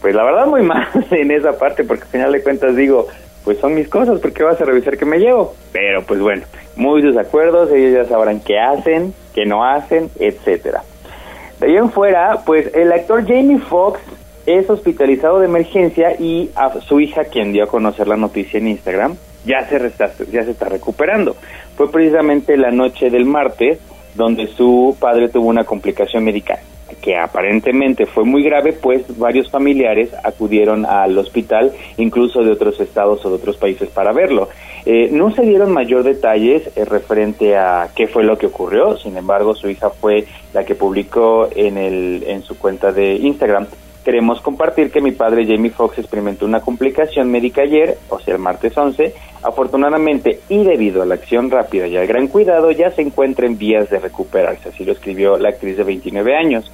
pues 0.00 0.14
la 0.14 0.24
verdad 0.24 0.46
muy 0.46 0.62
mal 0.62 0.86
en 1.10 1.30
esa 1.30 1.58
parte 1.58 1.84
porque 1.84 2.04
al 2.04 2.10
final 2.10 2.32
de 2.32 2.42
cuentas 2.42 2.76
digo, 2.76 3.08
pues 3.44 3.58
son 3.58 3.74
mis 3.74 3.88
cosas, 3.88 4.20
¿por 4.20 4.32
qué 4.32 4.44
vas 4.44 4.60
a 4.60 4.64
revisar 4.64 4.96
qué 4.96 5.04
me 5.04 5.18
llevo? 5.18 5.54
Pero 5.72 6.02
pues 6.02 6.20
bueno, 6.20 6.44
muy 6.76 7.02
sus 7.02 7.16
acuerdos, 7.16 7.72
ellos 7.72 7.92
ya 7.92 8.04
sabrán 8.04 8.40
qué 8.40 8.58
hacen, 8.58 9.14
qué 9.34 9.44
no 9.46 9.64
hacen, 9.64 10.10
etcétera. 10.20 10.82
De 11.58 11.66
ahí 11.66 11.76
en 11.76 11.90
fuera, 11.90 12.42
pues 12.46 12.72
el 12.74 12.92
actor 12.92 13.26
Jamie 13.26 13.58
Foxx 13.58 14.00
es 14.48 14.68
hospitalizado 14.70 15.40
de 15.40 15.46
emergencia 15.46 16.14
y 16.18 16.50
a 16.56 16.80
su 16.80 17.00
hija, 17.00 17.24
quien 17.24 17.52
dio 17.52 17.64
a 17.64 17.68
conocer 17.68 18.08
la 18.08 18.16
noticia 18.16 18.58
en 18.58 18.68
Instagram, 18.68 19.16
ya 19.44 19.66
se, 19.68 19.78
resta- 19.78 20.10
ya 20.32 20.42
se 20.44 20.52
está 20.52 20.68
recuperando. 20.68 21.36
Fue 21.76 21.90
precisamente 21.90 22.56
la 22.56 22.70
noche 22.70 23.10
del 23.10 23.24
martes 23.24 23.78
donde 24.14 24.46
su 24.48 24.96
padre 24.98 25.28
tuvo 25.28 25.48
una 25.48 25.64
complicación 25.64 26.24
médica 26.24 26.58
que 27.02 27.16
aparentemente 27.16 28.06
fue 28.06 28.24
muy 28.24 28.42
grave, 28.42 28.72
pues 28.72 29.02
varios 29.18 29.50
familiares 29.50 30.10
acudieron 30.24 30.84
al 30.86 31.16
hospital, 31.18 31.72
incluso 31.98 32.42
de 32.42 32.50
otros 32.50 32.80
estados 32.80 33.24
o 33.24 33.28
de 33.28 33.36
otros 33.36 33.56
países, 33.58 33.88
para 33.90 34.12
verlo. 34.12 34.48
Eh, 34.86 35.08
no 35.12 35.30
se 35.30 35.42
dieron 35.42 35.70
mayor 35.70 36.02
detalles 36.02 36.62
eh, 36.76 36.84
referente 36.86 37.56
a 37.56 37.90
qué 37.94 38.08
fue 38.08 38.24
lo 38.24 38.38
que 38.38 38.46
ocurrió, 38.46 38.96
sin 38.96 39.16
embargo, 39.16 39.54
su 39.54 39.68
hija 39.68 39.90
fue 39.90 40.24
la 40.54 40.64
que 40.64 40.74
publicó 40.74 41.48
en, 41.54 41.76
el, 41.76 42.24
en 42.26 42.42
su 42.42 42.58
cuenta 42.58 42.90
de 42.90 43.14
Instagram. 43.16 43.66
Queremos 44.08 44.40
compartir 44.40 44.90
que 44.90 45.02
mi 45.02 45.12
padre 45.12 45.44
Jamie 45.44 45.70
Foxx 45.70 45.98
experimentó 45.98 46.46
una 46.46 46.62
complicación 46.62 47.30
médica 47.30 47.60
ayer, 47.60 47.98
o 48.08 48.18
sea, 48.18 48.36
el 48.36 48.40
martes 48.40 48.74
11. 48.74 49.12
Afortunadamente, 49.42 50.40
y 50.48 50.64
debido 50.64 51.02
a 51.02 51.04
la 51.04 51.16
acción 51.16 51.50
rápida 51.50 51.86
y 51.86 51.98
al 51.98 52.06
gran 52.06 52.28
cuidado, 52.28 52.70
ya 52.70 52.90
se 52.90 53.02
encuentra 53.02 53.46
en 53.46 53.58
vías 53.58 53.90
de 53.90 53.98
recuperarse, 53.98 54.70
así 54.70 54.86
lo 54.86 54.92
escribió 54.92 55.36
la 55.36 55.50
actriz 55.50 55.76
de 55.76 55.84
29 55.84 56.34
años. 56.34 56.72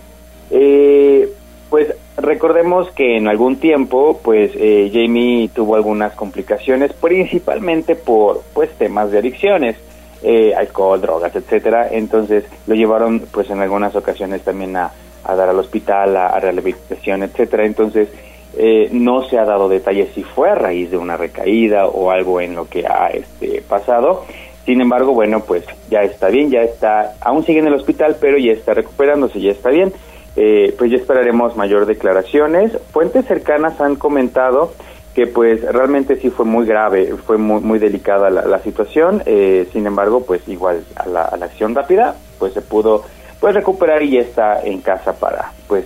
Eh, 0.52 1.28
pues 1.70 1.92
recordemos 2.16 2.92
que 2.92 3.16
en 3.16 3.26
algún 3.26 3.56
tiempo, 3.56 4.20
pues 4.22 4.52
eh, 4.54 4.88
Jamie 4.94 5.50
tuvo 5.52 5.74
algunas 5.74 6.12
complicaciones, 6.14 6.92
principalmente 6.92 7.96
por 7.96 8.44
pues 8.52 8.70
temas 8.78 9.10
de 9.10 9.18
adicciones, 9.18 9.76
eh, 10.22 10.54
alcohol, 10.54 11.00
drogas, 11.00 11.34
etcétera. 11.34 11.88
Entonces 11.90 12.44
lo 12.68 12.76
llevaron, 12.76 13.26
pues 13.32 13.50
en 13.50 13.58
algunas 13.58 13.96
ocasiones 13.96 14.42
también 14.42 14.76
a, 14.76 14.92
a 15.24 15.34
dar 15.34 15.48
al 15.48 15.58
hospital, 15.58 16.16
a, 16.16 16.38
rehabilitación, 16.38 17.22
etcétera. 17.22 17.64
Entonces 17.64 18.08
eh, 18.56 18.88
no 18.92 19.24
se 19.24 19.38
ha 19.38 19.44
dado 19.44 19.68
detalles 19.68 20.10
si 20.14 20.22
fue 20.22 20.50
a 20.50 20.54
raíz 20.54 20.90
de 20.90 20.96
una 20.96 21.16
recaída 21.16 21.86
o 21.86 22.10
algo 22.10 22.40
en 22.40 22.54
lo 22.54 22.68
que 22.68 22.86
ha 22.86 23.08
este, 23.08 23.62
pasado. 23.62 24.24
Sin 24.64 24.80
embargo, 24.80 25.12
bueno, 25.12 25.40
pues 25.40 25.64
ya 25.90 26.00
está 26.02 26.28
bien, 26.28 26.50
ya 26.50 26.62
está, 26.62 27.14
aún 27.20 27.44
sigue 27.44 27.58
en 27.58 27.66
el 27.66 27.74
hospital, 27.74 28.16
pero 28.20 28.38
ya 28.38 28.52
está 28.52 28.72
recuperándose, 28.72 29.40
ya 29.40 29.50
está 29.50 29.70
bien. 29.70 29.92
Eh, 30.36 30.74
pues 30.76 30.90
ya 30.90 30.96
esperaremos 30.96 31.56
mayor 31.56 31.86
declaraciones. 31.86 32.72
Fuentes 32.92 33.26
cercanas 33.26 33.80
han 33.80 33.96
comentado 33.96 34.72
que 35.14 35.26
pues 35.28 35.62
realmente 35.62 36.16
sí 36.16 36.28
fue 36.30 36.44
muy 36.44 36.66
grave, 36.66 37.14
fue 37.24 37.38
muy, 37.38 37.60
muy 37.60 37.78
delicada 37.78 38.30
la, 38.30 38.44
la 38.46 38.58
situación, 38.60 39.22
eh, 39.26 39.68
sin 39.72 39.86
embargo 39.86 40.24
pues 40.26 40.46
igual 40.48 40.84
a 40.96 41.06
la, 41.06 41.22
a 41.22 41.36
la 41.36 41.46
acción 41.46 41.74
rápida 41.74 42.16
pues 42.38 42.52
se 42.52 42.60
pudo 42.60 43.04
pues 43.44 43.54
recuperar 43.56 44.02
y 44.02 44.10
ya 44.12 44.20
está 44.20 44.62
en 44.64 44.80
casa 44.80 45.12
para 45.12 45.52
pues 45.68 45.84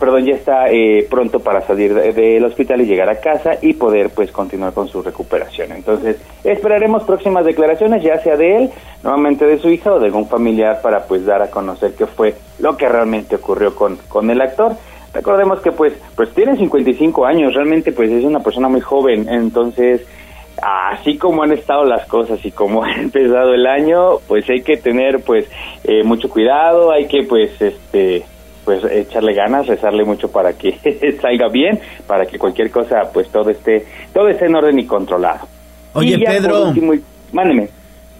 perdón, 0.00 0.24
ya 0.24 0.34
está 0.34 0.70
eh, 0.70 1.06
pronto 1.10 1.40
para 1.40 1.60
salir 1.66 1.92
de- 1.92 2.12
del 2.12 2.44
hospital 2.44 2.80
y 2.80 2.86
llegar 2.86 3.10
a 3.10 3.20
casa 3.20 3.56
y 3.60 3.72
poder 3.74 4.10
pues 4.10 4.30
continuar 4.30 4.72
con 4.72 4.86
su 4.88 5.02
recuperación. 5.02 5.72
Entonces, 5.72 6.16
esperaremos 6.42 7.02
próximas 7.02 7.44
declaraciones, 7.44 8.02
ya 8.02 8.18
sea 8.20 8.36
de 8.36 8.56
él, 8.56 8.70
nuevamente 9.02 9.44
de 9.44 9.58
su 9.58 9.68
hija 9.70 9.92
o 9.92 9.98
de 9.98 10.06
algún 10.06 10.26
familiar 10.28 10.80
para 10.82 11.04
pues 11.04 11.26
dar 11.26 11.42
a 11.42 11.50
conocer 11.50 11.92
qué 11.98 12.06
fue 12.06 12.34
lo 12.60 12.76
que 12.76 12.88
realmente 12.88 13.36
ocurrió 13.36 13.74
con, 13.74 13.96
con 14.08 14.30
el 14.30 14.40
actor. 14.40 14.72
Recordemos 15.12 15.60
que 15.60 15.72
pues 15.72 15.92
pues 16.16 16.32
tiene 16.32 16.56
55 16.56 17.26
años, 17.26 17.52
realmente 17.54 17.92
pues 17.92 18.10
es 18.10 18.24
una 18.24 18.40
persona 18.40 18.68
muy 18.68 18.80
joven, 18.80 19.28
entonces 19.28 20.06
así 20.64 21.18
como 21.18 21.42
han 21.42 21.52
estado 21.52 21.84
las 21.84 22.06
cosas 22.06 22.44
y 22.44 22.50
como 22.50 22.84
ha 22.84 22.94
empezado 22.94 23.54
el 23.54 23.66
año, 23.66 24.18
pues 24.26 24.48
hay 24.48 24.62
que 24.62 24.76
tener 24.76 25.20
pues 25.20 25.46
eh, 25.84 26.02
mucho 26.04 26.28
cuidado, 26.28 26.90
hay 26.90 27.06
que 27.06 27.22
pues 27.24 27.50
este 27.60 28.24
pues 28.64 28.82
echarle 28.90 29.34
ganas, 29.34 29.66
rezarle 29.66 30.04
mucho 30.04 30.30
para 30.30 30.54
que 30.54 30.72
salga 31.20 31.48
bien, 31.48 31.78
para 32.06 32.24
que 32.24 32.38
cualquier 32.38 32.70
cosa 32.70 33.10
pues 33.12 33.28
todo 33.28 33.50
esté 33.50 33.84
todo 34.12 34.28
esté 34.28 34.46
en 34.46 34.56
orden 34.56 34.78
y 34.78 34.86
controlado. 34.86 35.46
Oye, 35.92 36.16
Y 36.16 36.24
Pedro. 36.24 36.68
último, 36.68 36.94
mándeme. 37.32 37.68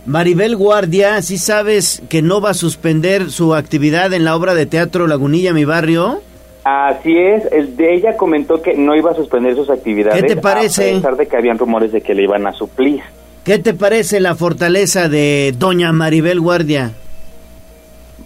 Maribel 0.06 0.54
Guardia, 0.54 1.22
¿sí 1.22 1.38
sabes 1.38 2.02
que 2.10 2.20
no 2.20 2.42
va 2.42 2.50
a 2.50 2.54
suspender 2.54 3.30
su 3.30 3.54
actividad 3.54 4.12
en 4.12 4.24
la 4.24 4.36
obra 4.36 4.54
de 4.54 4.66
teatro 4.66 5.06
Lagunilla, 5.06 5.54
mi 5.54 5.64
barrio? 5.64 6.20
Así 6.64 7.14
es, 7.14 7.44
el 7.52 7.76
de 7.76 7.94
ella 7.94 8.16
comentó 8.16 8.62
que 8.62 8.74
no 8.74 8.96
iba 8.96 9.10
a 9.10 9.14
suspender 9.14 9.54
sus 9.54 9.68
actividades 9.68 10.22
¿Qué 10.22 10.28
te 10.28 10.40
parece? 10.40 10.92
a 10.92 10.94
pesar 10.94 11.16
de 11.16 11.26
que 11.26 11.36
habían 11.36 11.58
rumores 11.58 11.92
de 11.92 12.00
que 12.00 12.14
le 12.14 12.22
iban 12.22 12.46
a 12.46 12.52
suplir. 12.52 13.02
¿Qué 13.44 13.58
te 13.58 13.74
parece 13.74 14.18
la 14.20 14.34
fortaleza 14.34 15.10
de 15.10 15.52
doña 15.58 15.92
Maribel 15.92 16.40
Guardia? 16.40 16.92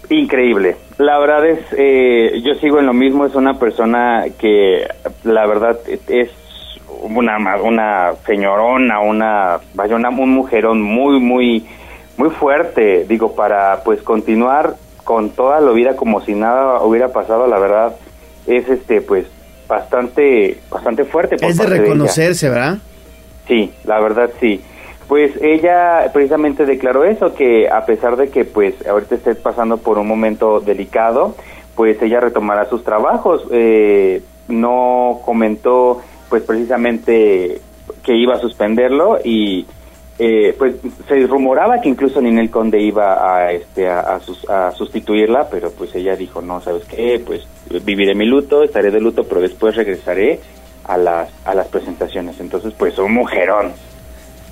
Increíble. 0.09 0.77
La 0.99 1.19
verdad 1.19 1.47
es, 1.47 1.59
eh, 1.77 2.41
yo 2.45 2.55
sigo 2.55 2.79
en 2.79 2.87
lo 2.87 2.93
mismo, 2.93 3.27
es 3.27 3.35
una 3.35 3.59
persona 3.59 4.27
que 4.39 4.87
la 5.25 5.45
verdad 5.47 5.77
es 6.07 6.31
una, 7.03 7.37
una 7.61 8.13
señorona, 8.25 9.01
una, 9.01 9.59
vaya, 9.75 9.97
una, 9.97 10.11
un 10.11 10.31
mujerón 10.31 10.81
muy, 10.81 11.19
muy, 11.19 11.67
muy 12.17 12.31
fuerte, 12.31 13.05
digo, 13.09 13.35
para 13.35 13.83
pues 13.83 14.01
continuar 14.03 14.77
con 15.03 15.31
toda 15.31 15.61
la 15.61 15.73
vida 15.73 15.97
como 15.97 16.21
si 16.21 16.35
nada 16.35 16.83
hubiera 16.83 17.09
pasado, 17.09 17.49
la 17.49 17.59
verdad 17.59 17.97
es 18.49 18.69
este, 18.69 19.01
pues, 19.01 19.27
bastante, 19.69 20.59
bastante 20.71 21.05
fuerte. 21.05 21.37
por 21.37 21.51
Es 21.51 21.59
de 21.59 21.67
reconocerse, 21.67 22.49
¿verdad? 22.49 22.79
Sí, 23.47 23.73
la 23.85 24.01
verdad 24.01 24.31
sí. 24.41 24.61
Pues 25.07 25.33
ella 25.41 26.11
precisamente 26.13 26.67
declaró 26.67 27.05
eso, 27.05 27.35
que 27.35 27.69
a 27.69 27.87
pesar 27.87 28.17
de 28.17 28.29
que 28.29 28.45
pues 28.45 28.75
ahorita 28.87 29.15
esté 29.15 29.35
pasando 29.35 29.79
por 29.79 29.99
un 29.99 30.07
momento 30.07 30.61
delicado, 30.61 31.35
pues 31.75 32.01
ella 32.03 32.21
retomará 32.21 32.69
sus 32.69 32.85
trabajos. 32.85 33.43
Eh, 33.51 34.23
no 34.49 35.21
comentó 35.25 36.03
pues 36.29 36.43
precisamente 36.43 37.61
que 38.03 38.17
iba 38.17 38.35
a 38.35 38.39
suspenderlo 38.39 39.19
y 39.25 39.67
eh, 40.19 40.55
pues 40.59 40.75
se 41.07 41.27
rumoraba 41.27 41.81
que 41.81 41.89
incluso 41.89 42.21
Ninel 42.21 42.51
Conde 42.51 42.81
iba 42.81 43.37
a 43.37 43.53
este 43.53 43.89
a, 43.89 44.01
a 44.01 44.21
sus- 44.21 44.49
a 44.51 44.73
sustituirla, 44.73 45.49
pero 45.49 45.71
pues 45.71 45.95
ella 45.95 46.17
dijo 46.17 46.41
no, 46.43 46.61
sabes 46.61 46.85
qué, 46.87 47.23
pues 47.25 47.47
viviré 47.85 48.15
mi 48.15 48.27
luto, 48.27 48.63
estaré 48.65 48.91
de 48.91 49.01
luto, 49.01 49.25
pero 49.25 49.41
después 49.41 49.77
regresaré 49.77 50.41
a 50.85 50.97
las 50.97 51.31
a 51.45 51.55
las 51.55 51.69
presentaciones. 51.69 52.41
Entonces 52.41 52.73
pues 52.77 52.99
un 52.99 53.15
mujerón. 53.15 53.73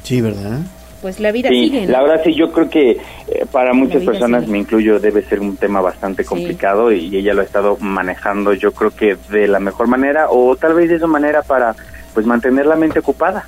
Sí, 0.03 0.21
¿verdad? 0.21 0.61
Pues 1.03 1.21
la 1.21 1.31
vida 1.33 1.49
Sí, 1.51 1.65
sigue. 1.69 1.87
¿no? 1.87 1.93
la 1.93 2.03
verdad 2.03 2.21
sí, 2.25 2.35
yo 2.35 2.51
creo 2.53 2.71
que 2.71 2.91
eh, 2.93 3.45
para 3.53 3.73
muchas 3.75 4.03
personas, 4.05 4.43
sigue. 4.43 4.53
me 4.53 4.59
incluyo, 4.59 4.99
debe 5.01 5.23
ser 5.23 5.41
un 5.41 5.57
tema 5.57 5.81
bastante 5.81 6.25
complicado 6.25 6.91
y 6.93 7.15
ella 7.17 7.35
lo 7.35 7.43
ha 7.43 7.45
estado 7.45 7.77
manejando 7.81 8.55
yo 8.55 8.73
creo 8.73 8.91
que 8.93 9.17
de 9.31 9.47
la 9.49 9.59
mejor 9.61 9.89
manera 9.89 10.29
o 10.31 10.57
tal 10.57 10.75
vez 10.75 10.89
de 10.89 10.99
su 10.99 11.07
manera 11.09 11.43
para 11.43 11.75
pues 12.15 12.25
mantener 12.25 12.67
la 12.67 12.77
mente 12.77 13.01
ocupada. 13.01 13.45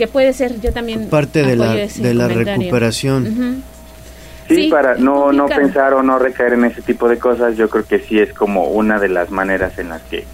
Que 0.00 0.08
puede 0.08 0.32
ser, 0.32 0.58
yo 0.62 0.72
también. 0.72 1.10
Parte 1.10 1.42
de 1.42 1.56
la, 1.56 1.74
de 1.74 2.28
recuperación. 2.28 3.62
Sí, 4.48 4.54
Sí, 4.54 4.70
para 4.70 4.94
no, 4.94 5.30
no 5.30 5.44
pensar 5.44 5.92
o 5.92 6.02
no 6.02 6.18
recaer 6.18 6.54
en 6.54 6.64
ese 6.64 6.80
tipo 6.80 7.06
de 7.06 7.18
cosas, 7.18 7.54
yo 7.58 7.68
creo 7.68 7.84
que 7.84 7.98
sí 7.98 8.18
es 8.18 8.32
como 8.32 8.68
una 8.68 8.98
de 8.98 9.10
las 9.10 9.30
maneras 9.30 9.78
en 9.78 9.90
las 9.90 10.00
que 10.04 10.24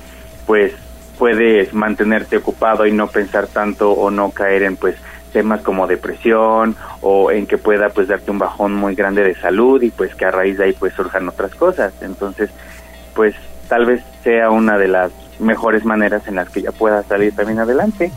pues 0.46 0.72
puedes 1.18 1.74
mantenerte 1.74 2.36
ocupado 2.36 2.86
y 2.86 2.92
no 2.92 3.08
pensar 3.08 3.48
tanto 3.48 3.90
o 3.90 4.08
no 4.12 4.30
caer 4.30 4.62
en 4.62 4.76
pues 4.76 4.94
temas 5.32 5.62
como 5.62 5.88
depresión 5.88 6.76
o 7.00 7.32
en 7.32 7.48
que 7.48 7.58
pueda 7.58 7.88
pues 7.88 8.06
darte 8.06 8.30
un 8.30 8.38
bajón 8.38 8.72
muy 8.72 8.94
grande 8.94 9.24
de 9.24 9.34
salud 9.34 9.82
y 9.82 9.90
pues 9.90 10.14
que 10.14 10.26
a 10.26 10.30
raíz 10.30 10.58
de 10.58 10.66
ahí 10.66 10.74
pues 10.74 10.94
surjan 10.94 11.28
otras 11.28 11.56
cosas. 11.56 11.92
Entonces, 12.02 12.50
pues 13.16 13.34
tal 13.68 13.84
vez 13.84 14.00
sea 14.22 14.50
una 14.50 14.78
de 14.78 14.86
las 14.86 15.10
mejores 15.40 15.84
maneras 15.84 16.28
en 16.28 16.36
las 16.36 16.50
que 16.50 16.62
ya 16.62 16.70
pueda 16.70 17.02
salir 17.02 17.34
también 17.34 17.58
adelante. 17.58 18.12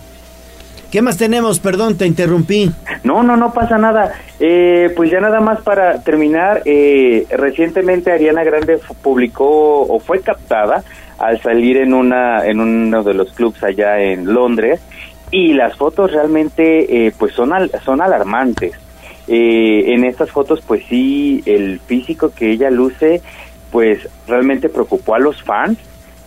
¿Qué 0.92 1.02
más 1.04 1.18
tenemos? 1.18 1.60
Perdón, 1.60 1.98
te 1.98 2.08
interrumpí. 2.08 2.72
No, 3.04 3.22
no, 3.22 3.38
no 3.38 3.54
pasa 3.54 3.78
nada. 3.78 4.14
Eh, 4.40 4.92
pues 4.96 5.12
ya 5.12 5.20
nada 5.20 5.40
más 5.40 5.62
para 5.62 6.02
terminar, 6.02 6.64
eh, 6.66 7.26
recientemente 7.30 8.12
Ariana 8.12 8.44
Grande 8.44 8.80
publicó 9.04 9.82
o 9.84 10.00
fue 10.00 10.22
captada 10.22 10.84
al 11.20 11.40
salir 11.42 11.78
en 11.78 11.94
una 11.94 12.46
en 12.48 12.60
uno 12.60 13.04
de 13.04 13.14
los 13.14 13.32
clubs 13.34 13.62
allá 13.64 14.00
en 14.00 14.34
Londres 14.34 14.80
y 15.32 15.54
las 15.54 15.76
fotos 15.76 16.12
realmente 16.12 17.08
eh, 17.08 17.14
pues 17.18 17.34
son 17.34 17.54
al- 17.54 17.72
son 17.84 18.02
alarmantes. 18.02 18.72
Eh, 19.28 19.94
en 19.94 20.06
estas 20.06 20.32
fotos 20.32 20.62
pues 20.66 20.84
sí 20.90 21.44
el 21.46 21.80
físico 21.82 22.32
que 22.36 22.50
ella 22.52 22.72
luce 22.72 23.22
pues 23.70 24.00
realmente 24.28 24.70
preocupó 24.70 25.14
a 25.14 25.20
los 25.20 25.44
fans 25.44 25.78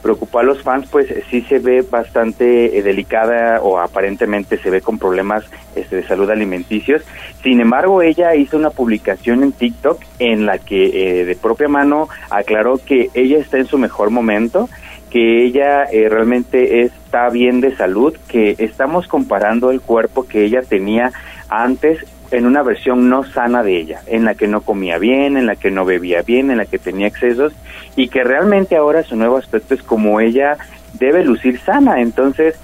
preocupó 0.02 0.40
a 0.40 0.42
los 0.42 0.62
fans, 0.62 0.88
pues 0.90 1.06
sí 1.30 1.42
se 1.42 1.58
ve 1.58 1.82
bastante 1.88 2.76
eh, 2.76 2.82
delicada 2.82 3.60
o 3.62 3.78
aparentemente 3.78 4.58
se 4.58 4.70
ve 4.70 4.80
con 4.80 4.98
problemas 4.98 5.44
este, 5.76 5.96
de 5.96 6.02
salud 6.06 6.28
alimenticios. 6.30 7.02
Sin 7.42 7.60
embargo, 7.60 8.02
ella 8.02 8.34
hizo 8.34 8.56
una 8.56 8.70
publicación 8.70 9.42
en 9.42 9.52
TikTok 9.52 10.02
en 10.18 10.44
la 10.44 10.58
que 10.58 11.20
eh, 11.20 11.24
de 11.24 11.36
propia 11.36 11.68
mano 11.68 12.08
aclaró 12.30 12.78
que 12.78 13.10
ella 13.14 13.38
está 13.38 13.58
en 13.58 13.66
su 13.66 13.78
mejor 13.78 14.10
momento, 14.10 14.68
que 15.10 15.44
ella 15.44 15.84
eh, 15.84 16.08
realmente 16.08 16.82
está 16.82 17.28
bien 17.30 17.60
de 17.60 17.76
salud, 17.76 18.16
que 18.28 18.56
estamos 18.58 19.06
comparando 19.06 19.70
el 19.70 19.80
cuerpo 19.80 20.26
que 20.26 20.44
ella 20.44 20.62
tenía 20.62 21.12
antes 21.48 22.04
en 22.32 22.46
una 22.46 22.62
versión 22.62 23.08
no 23.08 23.24
sana 23.24 23.62
de 23.62 23.78
ella, 23.78 24.00
en 24.06 24.24
la 24.24 24.34
que 24.34 24.48
no 24.48 24.62
comía 24.62 24.98
bien, 24.98 25.36
en 25.36 25.46
la 25.46 25.56
que 25.56 25.70
no 25.70 25.84
bebía 25.84 26.22
bien, 26.22 26.50
en 26.50 26.58
la 26.58 26.66
que 26.66 26.78
tenía 26.78 27.06
excesos 27.06 27.52
y 27.94 28.08
que 28.08 28.24
realmente 28.24 28.76
ahora 28.76 29.02
su 29.02 29.16
nuevo 29.16 29.36
aspecto 29.36 29.74
es 29.74 29.82
como 29.82 30.20
ella 30.20 30.56
debe 30.94 31.24
lucir 31.24 31.58
sana. 31.60 32.00
Entonces, 32.00 32.56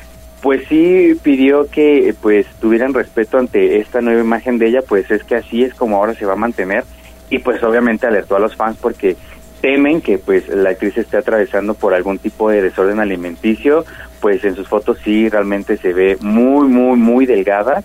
pues 0.43 0.67
sí 0.69 1.19
pidió 1.23 1.69
que 1.69 2.15
pues 2.21 2.47
tuvieran 2.61 2.95
respeto 2.95 3.39
ante 3.39 3.79
esta 3.79 4.01
nueva 4.01 4.21
imagen 4.21 4.59
de 4.59 4.69
ella, 4.69 4.81
pues 4.87 5.11
es 5.11 5.23
que 5.25 5.37
así 5.37 5.63
es 5.63 5.75
como 5.75 5.97
ahora 5.97 6.15
se 6.15 6.27
va 6.27 6.33
a 6.35 6.37
mantener 6.37 6.85
y 7.31 7.39
pues 7.41 7.63
obviamente 7.63 8.07
alertó 8.07 8.37
a 8.37 8.41
los 8.41 8.57
fans 8.57 8.79
porque 8.81 9.17
temen 9.61 10.01
que 10.01 10.19
pues 10.19 10.49
la 10.49 10.71
actriz 10.71 10.97
esté 10.97 11.17
atravesando 11.17 11.75
por 11.75 11.93
algún 11.93 12.19
tipo 12.19 12.49
de 12.49 12.63
desorden 12.63 13.01
alimenticio, 13.01 13.85
pues 14.21 14.45
en 14.45 14.55
sus 14.55 14.69
fotos 14.69 14.99
sí 15.03 15.29
realmente 15.29 15.77
se 15.77 15.93
ve 15.93 16.17
muy 16.21 16.69
muy 16.69 16.97
muy 16.97 17.27
delgada 17.27 17.83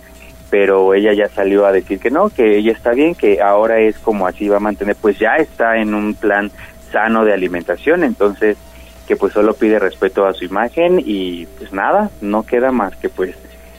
pero 0.54 0.94
ella 0.94 1.12
ya 1.12 1.28
salió 1.28 1.66
a 1.66 1.72
decir 1.72 1.98
que 1.98 2.12
no, 2.12 2.30
que 2.30 2.58
ella 2.58 2.70
está 2.70 2.92
bien, 2.92 3.16
que 3.16 3.42
ahora 3.42 3.80
es 3.80 3.98
como 3.98 4.28
así 4.28 4.46
va 4.46 4.58
a 4.58 4.60
mantener, 4.60 4.94
pues 4.94 5.18
ya 5.18 5.34
está 5.34 5.78
en 5.78 5.94
un 5.94 6.14
plan 6.14 6.52
sano 6.92 7.24
de 7.24 7.32
alimentación, 7.32 8.04
entonces 8.04 8.56
que 9.08 9.16
pues 9.16 9.32
solo 9.32 9.54
pide 9.54 9.80
respeto 9.80 10.24
a 10.24 10.32
su 10.32 10.44
imagen 10.44 11.02
y 11.04 11.46
pues 11.58 11.72
nada, 11.72 12.08
no 12.20 12.44
queda 12.44 12.70
más 12.70 12.94
que 12.94 13.08
pues 13.08 13.34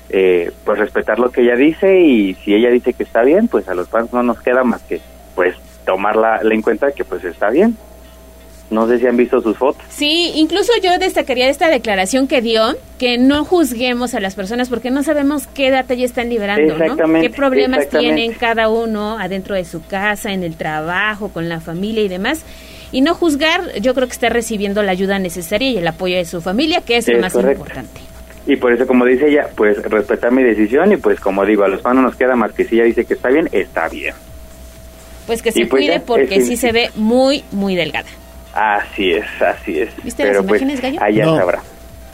eh, 0.10 0.52
pues 0.66 0.78
respetar 0.78 1.18
lo 1.18 1.32
que 1.32 1.44
ella 1.44 1.56
dice 1.56 1.98
y 1.98 2.34
si 2.44 2.54
ella 2.54 2.70
dice 2.72 2.92
que 2.92 3.04
está 3.04 3.22
bien, 3.22 3.48
pues 3.48 3.70
a 3.70 3.74
los 3.74 3.88
fans 3.88 4.12
no 4.12 4.22
nos 4.22 4.42
queda 4.42 4.66
más 4.66 4.82
que 4.82 5.00
pues 5.34 5.56
tomarla 5.86 6.42
en 6.44 6.62
cuenta 6.62 6.92
que 6.92 7.06
pues 7.06 7.24
está 7.24 7.52
bien. 7.52 7.78
No 8.70 8.88
sé 8.88 8.98
si 8.98 9.06
han 9.06 9.16
visto 9.16 9.42
sus 9.42 9.56
fotos. 9.58 9.84
Sí, 9.90 10.32
incluso 10.36 10.72
yo 10.82 10.98
destacaría 10.98 11.50
esta 11.50 11.70
declaración 11.70 12.28
que 12.28 12.42
dio, 12.42 12.76
que 12.98 13.18
no 13.18 13.46
juzguemos 13.46 14.16
a 14.16 14.20
las 14.20 14.34
personas 14.34 14.70
porque 14.70 14.90
no 14.90 15.04
sabemos 15.04 15.46
qué 15.48 15.70
data 15.70 15.94
ya 15.94 16.06
están 16.06 16.30
liberando, 16.30 16.78
¿no? 16.78 16.98
Qué 17.22 17.30
problemas 17.30 17.88
tienen 17.90 18.34
cada 18.34 18.70
uno 18.70 19.20
adentro 19.20 19.56
de 19.56 19.66
su 19.66 19.86
casa, 19.86 20.34
en 20.34 20.44
el 20.44 20.56
trabajo, 20.56 21.30
con 21.30 21.48
la 21.48 21.62
familia 21.62 22.04
y 22.04 22.08
demás. 22.08 22.44
Y 22.92 23.02
no 23.02 23.14
juzgar, 23.14 23.80
yo 23.82 23.94
creo 23.94 24.08
que 24.08 24.14
está 24.14 24.30
recibiendo 24.30 24.82
la 24.82 24.92
ayuda 24.92 25.20
necesaria 25.20 25.70
y 25.70 25.78
el 25.78 25.88
apoyo 25.88 26.16
de 26.16 26.26
su 26.26 26.42
familia, 26.42 26.82
que 26.82 26.98
es, 26.98 27.08
lo 27.08 27.20
más 27.20 27.36
importante. 27.36 28.02
Y 28.48 28.56
por 28.58 28.72
eso, 28.72 28.86
como 28.88 29.06
dice 29.06 29.28
ella, 29.28 29.48
pues 29.56 29.82
respetar 29.84 30.32
mi 30.32 30.44
decisión 30.44 30.92
y 30.92 30.98
pues 30.98 31.20
como 31.20 31.46
digo, 31.46 31.64
a 31.64 31.68
los 31.68 31.84
no 31.84 32.02
nos 32.02 32.16
queda 32.16 32.36
más 32.36 32.52
que 32.54 32.64
si 32.64 32.76
ella 32.76 32.86
dice 32.86 33.06
que 33.06 33.16
está 33.16 33.30
bien, 33.30 33.50
está 33.52 33.90
bien. 33.90 34.14
Pues 35.26 35.42
que 35.42 35.52
se 35.52 35.66
pues 35.66 35.70
cuide 35.70 36.00
porque 36.00 36.42
sí 36.42 36.56
se 36.56 36.72
ve 36.72 36.92
muy, 36.96 37.44
muy 37.52 37.76
delgada. 37.76 38.08
Así 38.56 39.12
es, 39.12 39.26
así 39.42 39.80
es. 39.82 39.90
¿Viste 40.02 40.24
pero 40.24 40.40
las 40.40 40.48
pues, 40.48 40.62
imágenes, 40.62 40.82
Gallo? 40.82 41.04
Allá 41.04 41.26
no. 41.26 41.36
sabrá. 41.36 41.62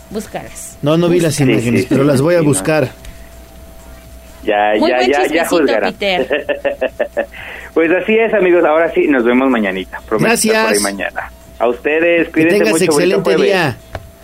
Búscalas. 0.10 0.78
No, 0.82 0.98
no 0.98 1.08
vi 1.08 1.20
las 1.20 1.40
imágenes, 1.40 1.86
pero 1.88 2.04
las 2.04 2.20
voy 2.20 2.34
a 2.34 2.42
buscar. 2.42 2.90
Ya, 4.44 4.76
ya, 4.76 5.08
ya, 5.08 5.28
ya 5.28 5.46
juzgarán. 5.48 5.94
pues 7.76 7.92
así 7.92 8.18
es, 8.18 8.34
amigos. 8.34 8.66
Ahora 8.66 8.92
sí, 8.92 9.08
nos 9.08 9.24
vemos 9.24 9.52
mañanita. 9.52 10.02
Prometo 10.08 10.30
Gracias. 10.30 10.66
Por 10.66 10.74
ahí 10.74 10.80
mañana. 10.80 11.32
A 11.60 11.68
ustedes, 11.68 12.30
cuídense 12.30 12.58
que 12.58 12.64
tengas 12.64 12.80
mucho. 12.82 12.92
excelente 12.92 13.36
día. 13.36 13.78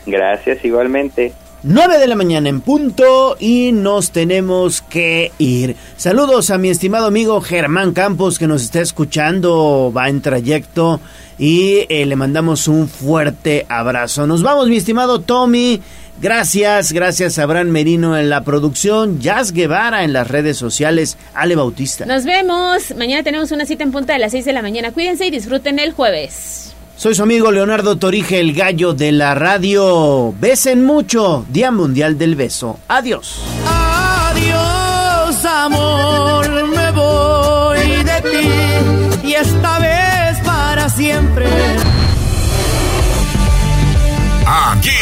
Gracias, 0.08 0.66
igualmente. 0.66 1.34
9 1.62 2.00
de 2.00 2.08
la 2.08 2.16
mañana 2.16 2.50
en 2.50 2.62
punto 2.62 3.36
y 3.40 3.72
nos 3.72 4.12
tenemos 4.12 4.82
que 4.82 5.32
ir. 5.38 5.76
Saludos 5.98 6.50
a 6.50 6.58
mi 6.58 6.70
estimado 6.70 7.08
amigo 7.08 7.42
Germán 7.42 7.94
Campos 7.94 8.40
que 8.40 8.48
nos 8.48 8.64
está 8.64 8.82
escuchando, 8.82 9.92
va 9.96 10.08
en 10.10 10.22
trayecto 10.22 11.00
y 11.38 11.85
eh, 11.90 12.06
le 12.06 12.16
mandamos 12.16 12.67
un 12.67 12.88
fuerte 12.88 13.66
abrazo. 13.69 14.27
Nos 14.27 14.43
vamos, 14.43 14.67
mi 14.67 14.77
estimado 14.77 15.19
Tommy. 15.19 15.82
Gracias, 16.19 16.93
gracias 16.93 17.38
a 17.38 17.43
Abraham 17.43 17.67
Merino 17.67 18.17
en 18.17 18.32
la 18.32 18.43
producción, 18.43 19.19
Jazz 19.19 19.51
Guevara 19.51 20.03
en 20.03 20.14
las 20.14 20.27
redes 20.27 20.57
sociales, 20.57 21.16
Ale 21.35 21.56
Bautista. 21.56 22.07
Nos 22.07 22.25
vemos. 22.25 22.95
Mañana 22.98 23.22
tenemos 23.22 23.51
una 23.51 23.67
cita 23.67 23.83
en 23.83 23.91
punta 23.91 24.14
de 24.14 24.19
las 24.19 24.32
6 24.32 24.45
de 24.45 24.53
la 24.53 24.64
mañana. 24.64 24.91
Cuídense 24.91 25.27
y 25.27 25.32
disfruten 25.32 25.77
el 25.77 25.93
jueves. 25.93 26.74
Soy 26.98 27.14
su 27.14 27.22
amigo 27.22 27.51
Leonardo 27.51 27.98
Torije, 27.98 28.40
el 28.40 28.53
gallo 28.53 28.95
de 28.95 29.11
la 29.11 29.35
radio. 29.35 30.33
Besen 30.40 30.83
mucho. 30.83 31.45
Día 31.49 31.69
Mundial 31.69 32.17
del 32.17 32.35
Beso. 32.35 32.80
Adiós. 32.88 33.40
Adiós, 33.67 35.45
amor, 35.45 36.36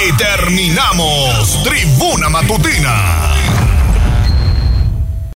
Aquí 0.05 0.17
terminamos. 0.17 1.63
Tribuna 1.63 2.29
Matutina 2.29 3.34